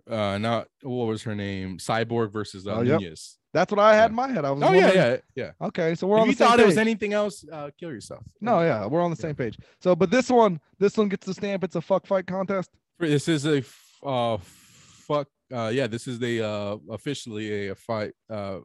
uh, 0.09 0.37
not 0.37 0.67
what 0.81 1.05
was 1.05 1.23
her 1.23 1.35
name? 1.35 1.77
Cyborg 1.77 2.31
versus 2.31 2.65
uh, 2.65 2.75
Oh, 2.75 2.81
yep. 2.81 3.01
Nunes. 3.01 3.37
That's 3.53 3.71
what 3.71 3.79
I 3.79 3.95
had 3.95 4.03
Yeah. 4.03 4.07
in 4.07 4.15
my 4.15 4.31
head. 4.31 4.45
I 4.45 4.51
was 4.51 4.63
Oh 4.63 4.71
yeah, 4.71 4.91
yeah, 4.93 5.17
yeah. 5.35 5.51
Okay, 5.61 5.95
so 5.95 6.07
we're 6.07 6.17
If 6.17 6.21
on 6.21 6.27
you 6.27 6.33
the 6.33 6.37
same 6.37 6.47
thought 6.47 6.59
it 6.59 6.65
was 6.65 6.77
anything 6.77 7.13
else, 7.13 7.45
uh, 7.51 7.69
kill 7.79 7.91
yourself. 7.91 8.23
No, 8.41 8.61
yeah, 8.61 8.85
we're 8.85 9.01
on 9.01 9.11
the 9.11 9.17
Yeah. 9.17 9.29
same 9.29 9.35
page. 9.35 9.57
So, 9.79 9.95
but 9.95 10.09
this 10.09 10.29
one, 10.29 10.59
this 10.79 10.95
one 10.97 11.09
gets 11.09 11.25
the 11.25 11.33
stamp. 11.33 11.63
It's 11.63 11.75
a 11.75 11.81
fuck 11.81 12.07
fight 12.07 12.25
contest. 12.27 12.71
This 12.99 13.27
is 13.27 13.45
a 13.45 13.61
uh 14.03 14.37
fuck 14.37 15.27
uh 15.53 15.71
yeah, 15.73 15.87
this 15.87 16.07
is 16.07 16.19
the 16.19 16.45
uh 16.45 16.77
officially 16.89 17.69
a, 17.69 17.75
fight 17.75 18.13
uh 18.29 18.59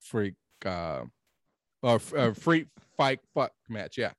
freak 0.00 0.34
uh 0.64 1.02
or 1.82 2.00
uh, 2.16 2.32
free 2.32 2.66
fight 2.96 3.20
fuck 3.34 3.52
match. 3.68 3.96
Yeah. 3.96 4.12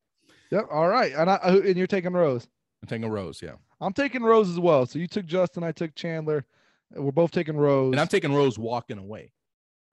Yep. 0.52 0.66
All 0.72 0.88
right, 0.88 1.14
and 1.14 1.30
I 1.30 1.36
uh, 1.36 1.62
and 1.66 1.78
you're 1.78 1.88
taking 1.88 2.14
Rose. 2.14 2.48
I'm 2.82 2.88
taking 2.88 3.10
Rose, 3.10 3.42
yeah. 3.42 3.54
I'm 3.80 3.94
taking 3.94 4.24
Rose 4.24 4.50
as 4.50 4.60
well. 4.60 4.86
So 4.86 5.00
you 5.00 5.08
took 5.08 5.26
Justin, 5.26 5.64
I 5.64 5.72
took 5.72 5.96
Chandler. 5.96 6.46
We're 6.94 7.12
both 7.12 7.32
taking 7.32 7.56
Rose. 7.58 7.94
And 7.94 8.00
I'm 8.00 8.08
taking 8.08 8.34
Rose 8.34 8.60
walking 8.60 8.98
away. 8.98 9.32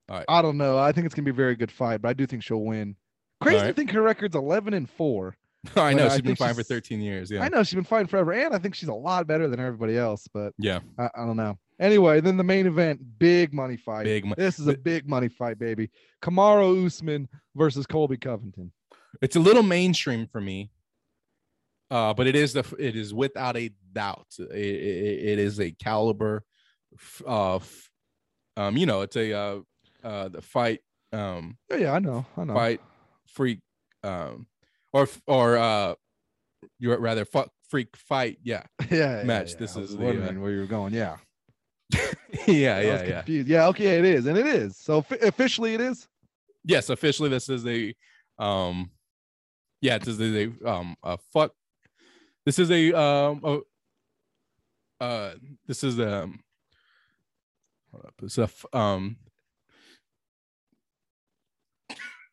All 0.08 0.16
right. 0.16 0.24
I 0.28 0.42
don't 0.42 0.56
know. 0.56 0.78
I 0.78 0.92
think 0.92 1.06
it's 1.06 1.14
gonna 1.14 1.24
be 1.24 1.30
a 1.30 1.34
very 1.34 1.54
good 1.54 1.70
fight, 1.70 2.02
but 2.02 2.08
I 2.08 2.12
do 2.12 2.26
think 2.26 2.42
she'll 2.42 2.64
win. 2.64 2.96
Crazy 3.40 3.66
to 3.66 3.72
think 3.72 3.90
her 3.92 4.02
record's 4.02 4.34
11 4.34 4.74
and 4.74 4.88
four. 5.74 5.82
I 5.85 5.93
But 5.93 5.99
know 5.99 6.07
I 6.07 6.09
she's 6.09 6.16
been 6.19 6.24
think 6.27 6.39
fighting 6.39 6.57
for 6.57 6.62
13 6.62 7.01
years. 7.01 7.31
Yeah. 7.31 7.43
I 7.45 7.49
know 7.49 7.62
she's 7.62 7.74
been 7.74 7.85
fighting 7.85 8.07
forever, 8.09 8.32
and 8.32 8.55
I 8.55 8.59
think 8.59 8.74
she's 8.74 8.89
a 8.89 8.95
lot 8.95 9.27
better 9.27 9.49
than 9.49 9.61
everybody 9.61 9.97
else. 9.97 10.28
But 10.32 10.53
Yeah. 10.59 10.81
I, 10.99 11.09
I 11.15 11.27
don't 11.27 11.36
know. 11.36 11.59
Anyway, 11.81 12.20
then 12.20 12.36
the 12.36 12.45
main 12.45 12.66
event, 12.66 13.01
big 13.19 13.55
money 13.55 13.77
fight. 13.77 14.05
Big 14.05 14.24
mo- 14.24 14.35
This 14.36 14.59
is 14.59 14.66
a 14.66 14.77
big 14.77 15.09
money 15.09 15.28
fight, 15.28 15.59
baby. 15.59 15.90
Kamaru 16.23 16.85
Usman 16.86 17.28
versus 17.55 17.86
Colby 17.86 18.16
Covington. 18.16 18.73
It's 19.23 19.36
a 19.36 19.40
little 19.40 19.62
mainstream 19.62 20.27
for 20.27 20.40
me. 20.40 20.70
Uh, 21.90 22.12
but 22.12 22.27
it 22.27 22.35
is 22.36 22.53
the 22.53 22.65
it 22.78 22.97
is 22.97 23.15
without 23.15 23.57
a 23.57 23.70
doubt. 23.93 24.27
It, 24.39 24.51
it, 24.51 25.28
it 25.31 25.39
is 25.39 25.59
a 25.61 25.70
caliber 25.70 26.45
f- 26.95 27.23
uh 27.27 27.59
um 28.59 28.77
you 28.77 28.85
know, 28.85 29.01
it's 29.01 29.16
a 29.16 29.32
uh 29.32 29.61
uh 30.05 30.28
the 30.28 30.43
fight 30.43 30.81
um 31.15 31.57
Yeah, 31.70 31.77
yeah, 31.77 31.93
I 31.93 31.99
know, 32.01 32.27
I 32.36 32.45
know. 32.45 32.53
fight 32.55 32.82
freak 33.28 33.61
um 34.05 34.47
or 34.93 35.09
or 35.27 35.56
uh 35.56 35.94
you're 36.78 36.98
rather 36.98 37.24
fuck 37.24 37.51
freak 37.69 37.97
fight 37.97 38.39
yeah 38.43 38.62
yeah, 38.90 39.19
yeah, 39.19 39.23
match. 39.24 39.52
yeah. 39.52 39.56
This 39.59 39.77
is 39.77 39.97
the, 39.97 40.09
uh, 40.09 40.32
where 40.35 40.51
you're 40.52 40.66
going. 40.66 40.94
Yeah, 40.94 41.16
yeah 42.47 42.81
yeah 42.81 43.02
yeah. 43.05 43.23
Yeah, 43.27 43.66
okay, 43.69 43.98
it 43.98 44.05
is, 44.05 44.27
and 44.27 44.36
it 44.39 44.47
is. 44.47 44.77
So 44.77 44.98
f- 44.98 45.23
officially, 45.23 45.74
it 45.74 45.81
is. 45.81 46.09
yes 46.65 46.90
officially 46.90 47.28
this 47.28 47.48
is 47.48 47.66
a 47.66 47.94
um 48.39 48.90
yeah 49.81 49.98
this 49.98 50.19
is 50.19 50.20
a 50.20 50.69
um 50.69 50.97
a 51.02 51.19
fuck 51.32 51.52
this 52.47 52.59
is 52.59 52.70
a 52.70 52.93
um 52.98 53.40
a, 53.44 55.05
uh 55.05 55.35
this 55.66 55.85
is 55.85 55.98
um 56.01 56.40
hold 57.90 58.05
up 58.06 58.15
it's 58.23 58.39
a 58.39 58.48
um 58.77 59.16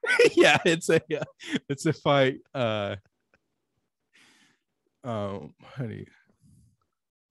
yeah 0.36 0.58
it's 0.66 0.90
a 0.90 1.02
uh, 1.16 1.24
it's 1.70 1.86
a 1.86 1.94
fight 1.94 2.40
uh 2.54 2.96
um 5.04 5.54
you 5.80 6.06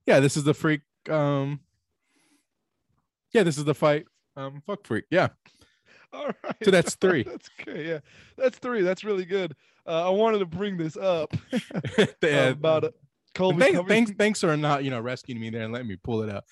yeah 0.05 0.19
this 0.19 0.37
is 0.37 0.43
the 0.43 0.53
freak 0.53 0.81
um 1.09 1.59
yeah 3.33 3.43
this 3.43 3.57
is 3.57 3.65
the 3.65 3.75
fight 3.75 4.05
um 4.35 4.61
fuck 4.65 4.85
freak 4.85 5.05
yeah 5.09 5.29
All 6.15 6.27
right. 6.43 6.55
So 6.63 6.71
that's 6.71 6.95
three. 6.95 7.23
that's 7.29 7.49
good. 7.63 7.85
Yeah, 7.85 7.99
that's 8.37 8.57
three. 8.59 8.81
That's 8.81 9.03
really 9.03 9.25
good. 9.25 9.55
Uh, 9.87 10.07
I 10.07 10.09
wanted 10.09 10.39
to 10.39 10.45
bring 10.45 10.77
this 10.77 10.97
up 10.97 11.33
uh, 11.53 12.05
about 12.23 12.85
uh, 12.85 12.91
Colby. 13.35 13.59
thanks, 13.59 13.77
Covington. 13.77 13.87
thanks, 13.87 14.11
thanks 14.17 14.41
for 14.41 14.57
not, 14.57 14.83
you 14.83 14.89
know, 14.89 14.99
rescuing 14.99 15.39
me 15.39 15.49
there 15.49 15.63
and 15.63 15.73
letting 15.73 15.87
me 15.87 15.97
pull 16.01 16.23
it 16.23 16.29
out. 16.29 16.43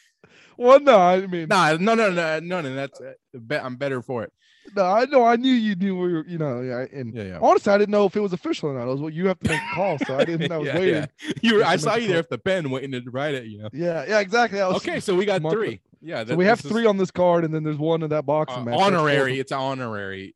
Well, 0.58 0.80
no, 0.80 1.00
I 1.00 1.26
mean, 1.26 1.48
Nah, 1.48 1.78
no, 1.80 1.96
no, 1.96 2.12
no, 2.12 2.40
no, 2.40 2.62
no. 2.62 2.76
That's 2.76 3.02
uh, 3.02 3.14
I'm 3.52 3.78
better 3.78 4.02
for 4.02 4.24
it. 4.24 4.34
No, 4.76 4.86
I 4.86 5.06
know. 5.06 5.24
I 5.26 5.36
knew 5.36 5.54
you 5.54 5.76
knew 5.76 5.96
we 5.98 6.14
were. 6.14 6.26
You 6.26 6.38
know, 6.38 6.62
yeah. 6.62 6.86
And 6.92 7.14
Yeah, 7.14 7.24
yeah. 7.24 7.40
honestly, 7.42 7.72
I 7.72 7.78
didn't 7.78 7.92
know 7.92 8.06
if 8.06 8.16
it 8.16 8.22
was 8.22 8.34
official 8.34 8.70
or 8.70 8.74
not. 8.74 8.84
It 8.84 8.92
was 8.92 9.02
what 9.02 9.14
you 9.14 9.28
have 9.28 9.40
to 9.40 9.50
make 9.50 9.62
a 9.62 9.76
call, 9.76 9.98
so 10.00 10.18
I 10.18 10.26
didn't. 10.26 10.52
I 10.52 10.58
was 10.58 10.68
yeah, 10.68 10.80
waiting. 10.80 11.10
You 11.42 11.56
were, 11.56 11.64
I 11.64 11.76
saw 11.76 11.96
you 11.96 12.08
there 12.08 12.18
with 12.18 12.30
the 12.30 12.38
pen 12.38 12.70
waiting 12.70 12.92
to 12.92 13.12
write 13.12 13.36
it. 13.36 13.46
You 13.46 13.60
know. 13.60 13.70
Yeah, 13.74 14.06
yeah, 14.08 14.20
exactly. 14.20 14.62
Okay, 14.62 15.00
so 15.00 15.16
we 15.16 15.26
got 15.26 15.42
three. 15.42 15.82
Yeah, 16.02 16.26
So 16.26 16.36
we 16.36 16.46
have 16.46 16.60
is, 16.60 16.70
three 16.70 16.86
on 16.86 16.98
this 16.98 17.12
card, 17.12 17.46
and 17.46 17.54
then 17.54 17.64
there's 17.64 17.78
one 17.78 18.04
in 18.04 18.10
that 18.10 18.28
uh, 18.28 18.40
match. 18.40 18.50
That's 18.66 18.82
honorary. 18.82 19.40
It's 19.40 19.54
honorary. 19.54 20.36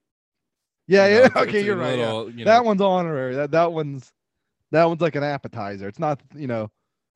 Yeah, 0.87 1.07
you 1.07 1.15
know, 1.15 1.21
yeah. 1.35 1.41
Okay, 1.41 1.63
you're 1.65 1.75
right. 1.75 1.97
little, 1.97 2.31
you 2.31 2.45
That 2.45 2.63
one's 2.63 2.81
honorary. 2.81 3.35
That 3.35 3.51
that 3.51 3.73
one's 3.73 4.11
that 4.71 4.85
one's 4.85 5.01
like 5.01 5.15
an 5.15 5.23
appetizer. 5.23 5.87
It's 5.87 5.99
not 5.99 6.21
you 6.35 6.47
know 6.47 6.71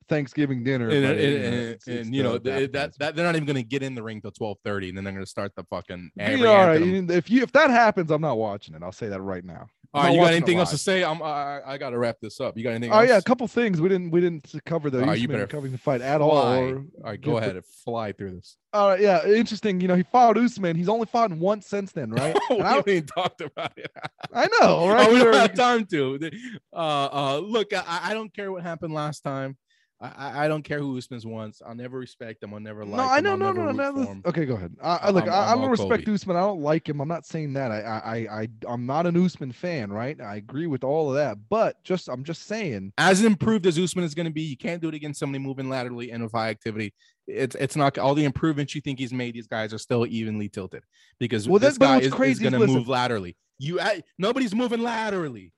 Thanksgiving 0.08 0.64
dinner. 0.64 0.90
and, 0.90 1.06
and, 1.06 1.20
you 1.20 1.40
know, 1.40 1.46
and- 1.46 1.56
it's- 1.56 1.88
and, 1.88 1.98
it's 2.00 2.10
you 2.10 2.24
know 2.24 2.38
the 2.38 2.52
th- 2.52 2.72
that, 2.72 2.98
that 3.00 3.16
they're 3.16 3.26
not 3.26 3.36
even 3.36 3.46
going 3.46 3.56
to 3.56 3.64
get 3.64 3.84
in 3.84 3.96
the 3.96 4.04
ring 4.04 4.22
till 4.22 4.32
twelve 4.32 4.58
thirty, 4.64 4.90
and 4.90 4.98
then 4.98 5.04
they're 5.04 5.14
going 5.14 5.26
to 5.26 5.30
start 5.30 5.54
the 5.56 5.64
fucking. 5.66 6.12
You 6.18 6.38
know, 6.38 6.54
all 6.54 6.68
right. 6.68 6.82
If 6.82 7.30
you 7.30 7.44
if 7.44 7.52
that 7.54 7.70
happens, 7.70 8.12
I'm 8.12 8.22
not 8.22 8.38
watching 8.38 8.76
it. 8.76 8.84
I'll 8.84 8.92
say 8.92 9.10
that 9.10 9.22
right 9.22 9.44
now. 9.44 9.68
All 9.94 10.04
right, 10.04 10.14
you 10.14 10.22
got 10.22 10.34
anything 10.34 10.58
else 10.58 10.72
to 10.72 10.78
say? 10.78 11.04
I'm 11.04 11.22
I, 11.22 11.60
I 11.66 11.78
got 11.78 11.90
to 11.90 11.98
wrap 11.98 12.16
this 12.22 12.40
up. 12.40 12.58
You 12.58 12.64
got 12.64 12.70
anything? 12.70 12.94
Oh 12.94 13.00
else? 13.00 13.10
yeah, 13.10 13.18
a 13.18 13.22
couple 13.22 13.46
things 13.50 13.82
we 13.82 13.90
didn't 13.90 14.12
we 14.12 14.22
didn't 14.22 14.50
cover 14.66 14.90
the 14.90 15.02
All 15.02 15.08
right, 15.08 15.18
you 15.18 15.26
Usman 15.26 15.36
better 15.36 15.48
covering 15.48 15.74
the 15.74 15.78
fight 15.78 16.00
at 16.00 16.22
all. 16.22 16.32
Fly. 16.32 16.58
Or, 16.60 16.76
All 16.78 16.86
right, 17.04 17.20
go 17.20 17.38
ahead 17.38 17.58
and 17.58 17.66
fly 17.66 18.14
through 18.14 18.32
this. 18.32 18.56
All 18.72 18.90
right, 18.90 19.02
yeah, 19.02 19.26
interesting. 19.26 19.82
You 19.82 19.90
know, 19.90 19.96
he 19.96 20.04
fought 20.04 20.38
Usman. 20.38 20.78
He's 20.78 20.88
only 20.88 21.08
fought 21.08 21.32
once 21.32 21.68
since 21.68 21.92
then, 21.92 22.12
right? 22.12 22.38
we 22.50 22.62
I, 22.62 22.76
haven't 22.76 22.88
even 22.88 23.06
talked 23.06 23.42
about 23.42 23.74
it. 23.76 23.92
I 24.34 24.48
know, 24.62 24.88
right? 24.88 25.02
Oh, 25.10 25.14
we 25.14 25.20
don't 25.20 25.34
have 25.34 25.56
time 25.56 25.86
to. 25.88 26.32
Uh, 26.72 26.76
uh, 26.78 27.40
look, 27.40 27.74
I, 27.74 28.00
I 28.04 28.14
don't 28.14 28.34
care 28.34 28.50
what 28.50 28.64
happened 28.64 28.94
last 28.94 29.26
time. 29.26 29.58
I, 30.02 30.46
I- 30.46 30.48
don't 30.48 30.64
care 30.64 30.80
who 30.80 30.98
Usman's 30.98 31.26
wants. 31.26 31.62
I'll 31.66 31.76
never 31.76 32.00
respect 32.00 32.44
him. 32.44 32.54
I'll 32.54 32.60
never 32.60 32.84
like 32.84 32.98
no. 32.98 33.14
I 33.14 33.20
know, 33.20 33.36
no, 33.36 33.52
no, 33.52 33.66
no, 33.66 33.72
no. 33.72 33.92
for 33.94 34.00
this- 34.00 34.08
him. 34.08 34.24
Okay, 34.26 34.46
go 34.46 34.56
ahead. 34.56 34.76
I, 34.82 34.96
I 34.96 35.10
look, 35.12 35.26
I'm- 35.26 35.34
I, 35.34 35.38
I 35.38 35.52
I'm 35.52 35.62
don't 35.62 35.70
respect 35.70 36.06
Kobe. 36.06 36.16
Usman. 36.16 36.36
I 36.38 36.40
don't 36.40 36.62
like 36.62 36.90
him. 36.90 37.00
I'm 37.02 37.08
not 37.08 37.26
saying 37.26 37.54
that. 37.54 37.72
I, 37.72 37.80
I, 37.80 38.42
I, 38.42 38.48
I'm 38.68 38.86
not 38.86 39.06
an 39.06 39.24
Usman 39.24 39.52
fan, 39.52 39.92
right? 39.92 40.20
I 40.20 40.38
agree 40.38 40.68
with 40.68 40.84
all 40.84 41.10
of 41.10 41.16
that, 41.16 41.38
but 41.50 41.84
just, 41.84 42.08
I'm 42.10 42.24
just 42.24 42.44
saying. 42.48 42.94
As 42.98 43.24
improved 43.24 43.66
as 43.68 43.78
Usman 43.78 44.04
is 44.04 44.16
going 44.16 44.26
to 44.26 44.34
be, 44.34 44.42
you 44.42 44.58
can't 44.58 44.82
do 44.82 44.90
it 44.90 44.96
against 44.96 45.20
somebody 45.20 45.44
moving 45.44 45.70
laterally 45.70 46.12
and 46.12 46.24
with 46.24 46.32
high 46.32 46.50
activity. 46.50 46.94
It's 47.28 47.56
it's 47.56 47.76
not 47.76 47.98
all 48.00 48.16
the 48.16 48.26
improvements 48.26 48.74
you 48.76 48.82
think 48.82 48.98
he's 49.00 49.14
made. 49.14 49.36
These 49.36 49.48
guys 49.48 49.74
are 49.74 49.78
still 49.78 50.06
evenly 50.08 50.50
tilted 50.50 50.84
because 51.20 51.48
Well, 51.48 51.60
this 51.60 51.78
guy 51.78 52.00
is, 52.00 52.12
crazy 52.12 52.44
is, 52.46 52.50
going 52.52 52.60
to 52.60 52.68
move 52.68 52.88
laterally. 52.88 53.38
You 53.60 53.80
I, 53.80 54.02
nobody's 54.18 54.56
moving 54.56 54.82
laterally. 54.82 55.54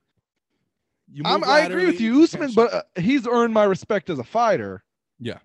I 1.24 1.60
agree 1.60 1.86
with 1.86 2.00
you, 2.00 2.22
Usman, 2.22 2.52
but 2.54 2.72
uh, 2.72 2.82
he's 2.96 3.26
earned 3.26 3.54
my 3.54 3.64
respect 3.64 4.10
as 4.10 4.18
a 4.18 4.24
fighter. 4.24 4.84
Yeah. 5.18 5.38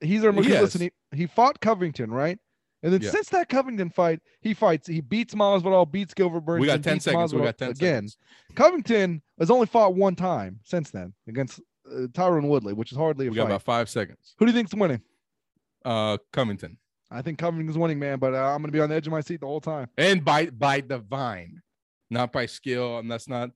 He's 0.00 0.24
earned. 0.24 0.38
He 0.38 0.44
Because 0.44 0.62
listen, 0.62 0.80
he, 0.80 1.16
he 1.16 1.26
fought 1.26 1.60
Covington, 1.60 2.10
right? 2.10 2.38
And 2.82 2.92
then 2.92 3.02
Yeah. 3.02 3.10
since 3.10 3.28
that 3.28 3.50
Covington 3.50 3.90
fight, 3.90 4.20
he 4.40 4.54
fights. 4.54 4.86
He 4.88 5.02
beats 5.02 5.34
Masvidal, 5.34 5.90
beats 5.90 6.14
Gilbert 6.14 6.40
Burns. 6.40 6.62
we 6.62 6.66
got 6.66 6.82
10 6.82 6.94
beats 6.94 7.04
seconds. 7.04 7.34
We 7.34 7.42
got 7.42 7.58
10 7.58 7.70
again. 7.72 8.08
seconds. 8.08 8.16
Covington 8.54 9.22
has 9.38 9.50
only 9.50 9.66
fought 9.66 9.94
one 9.94 10.16
time 10.16 10.60
since 10.64 10.90
then 10.90 11.12
against 11.28 11.60
uh, 11.86 12.06
Tyron 12.12 12.48
Woodley, 12.48 12.72
which 12.72 12.90
is 12.92 12.96
hardly 12.96 13.26
a 13.26 13.28
fight. 13.28 13.32
We 13.32 13.36
got 13.36 13.46
about 13.46 13.62
five 13.62 13.90
seconds. 13.90 14.34
Who 14.38 14.46
do 14.46 14.52
you 14.52 14.56
think's 14.56 14.72
winning? 14.74 15.02
Uh, 15.84 16.16
Covington. 16.32 16.78
I 17.10 17.20
think 17.22 17.38
Covington's 17.38 17.76
winning, 17.76 17.98
man. 17.98 18.18
But 18.18 18.34
uh, 18.34 18.38
I'm 18.38 18.58
going 18.62 18.68
to 18.68 18.72
be 18.72 18.80
on 18.80 18.88
the 18.88 18.94
edge 18.94 19.06
of 19.06 19.12
my 19.12 19.20
seat 19.20 19.40
the 19.40 19.46
whole 19.46 19.60
time. 19.60 19.88
and 19.98 20.24
by 20.24 20.46
by 20.46 20.80
divine, 20.80 21.60
not 22.08 22.32
by 22.32 22.46
skill. 22.46 22.98
And 22.98 23.10
that's 23.10 23.28
not. 23.28 23.50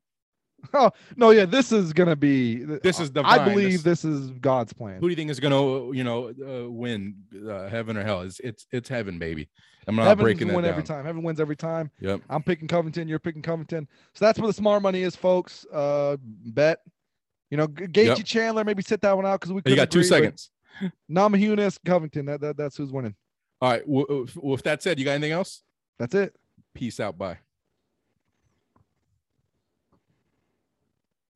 Oh 0.73 0.91
no, 1.17 1.31
yeah, 1.31 1.45
this 1.45 1.73
is 1.73 1.93
going 1.93 2.09
to 2.09 2.17
be. 2.17 2.65
This 2.65 2.99
is 3.01 3.11
the 3.13 3.23
I 3.25 3.45
believe 3.45 3.83
This- 3.83 4.03
this 4.03 4.05
is 4.05 4.31
God's 4.41 4.73
plan. 4.73 4.95
Who 5.01 5.03
do 5.07 5.11
you 5.11 5.17
think 5.17 5.31
is 5.31 5.41
gonna, 5.41 5.93
you 5.93 6.05
know, 6.05 6.29
uh, 6.31 6.71
win 6.71 7.17
uh, 7.49 7.69
heaven 7.69 7.97
or 7.97 8.03
hell? 8.05 8.23
It's 8.23 8.41
it's 8.41 8.67
it's 8.73 8.89
heaven, 8.89 9.19
baby. 9.19 9.49
I'm 9.87 9.97
not 9.97 10.07
Heaven 10.07 10.23
breaking 10.25 10.49
that 10.49 10.55
win 10.55 10.65
down. 10.65 10.71
every 10.73 10.83
time. 10.83 11.05
Heaven 11.05 11.23
wins 11.23 11.41
every 11.41 11.57
time. 11.57 11.91
Yep. 12.01 12.23
I'm 12.31 12.43
picking 12.43 12.67
Covington. 12.69 13.07
You're 13.07 13.19
picking 13.19 13.43
Covington. 13.43 13.87
So 14.15 14.25
that's 14.25 14.39
where 14.39 14.47
the 14.47 14.55
smart 14.55 14.81
money 14.83 15.03
is, 15.03 15.15
folks. 15.15 15.67
Uh, 15.73 16.17
bet. 16.21 16.79
You 17.51 17.59
know, 17.59 17.67
G- 17.67 17.85
Gaethje 17.89 18.17
Yep. 18.17 18.25
Chandler. 18.25 18.65
Maybe 18.65 18.83
sit 18.83 19.03
that 19.03 19.15
one 19.15 19.27
out 19.27 19.41
because 19.41 19.53
we. 19.53 19.61
You 19.67 19.77
got 19.77 19.91
two 19.91 19.99
agree, 20.01 20.09
but 20.09 20.17
seconds. 20.17 20.51
Namajunas, 21.11 21.79
Covington. 21.85 22.27
That, 22.27 22.41
that 22.41 22.57
that's 22.57 22.77
who's 22.77 22.93
winning. 22.93 23.15
All 23.61 23.71
right. 23.73 23.83
W- 23.87 24.07
w- 24.07 24.27
with 24.43 24.63
that 24.63 24.83
said, 24.83 24.99
you 24.99 25.05
got 25.05 25.13
anything 25.13 25.33
else? 25.33 25.63
That's 25.99 26.15
it. 26.15 26.35
Peace 26.75 26.99
out. 26.99 27.17
Bye. 27.19 27.39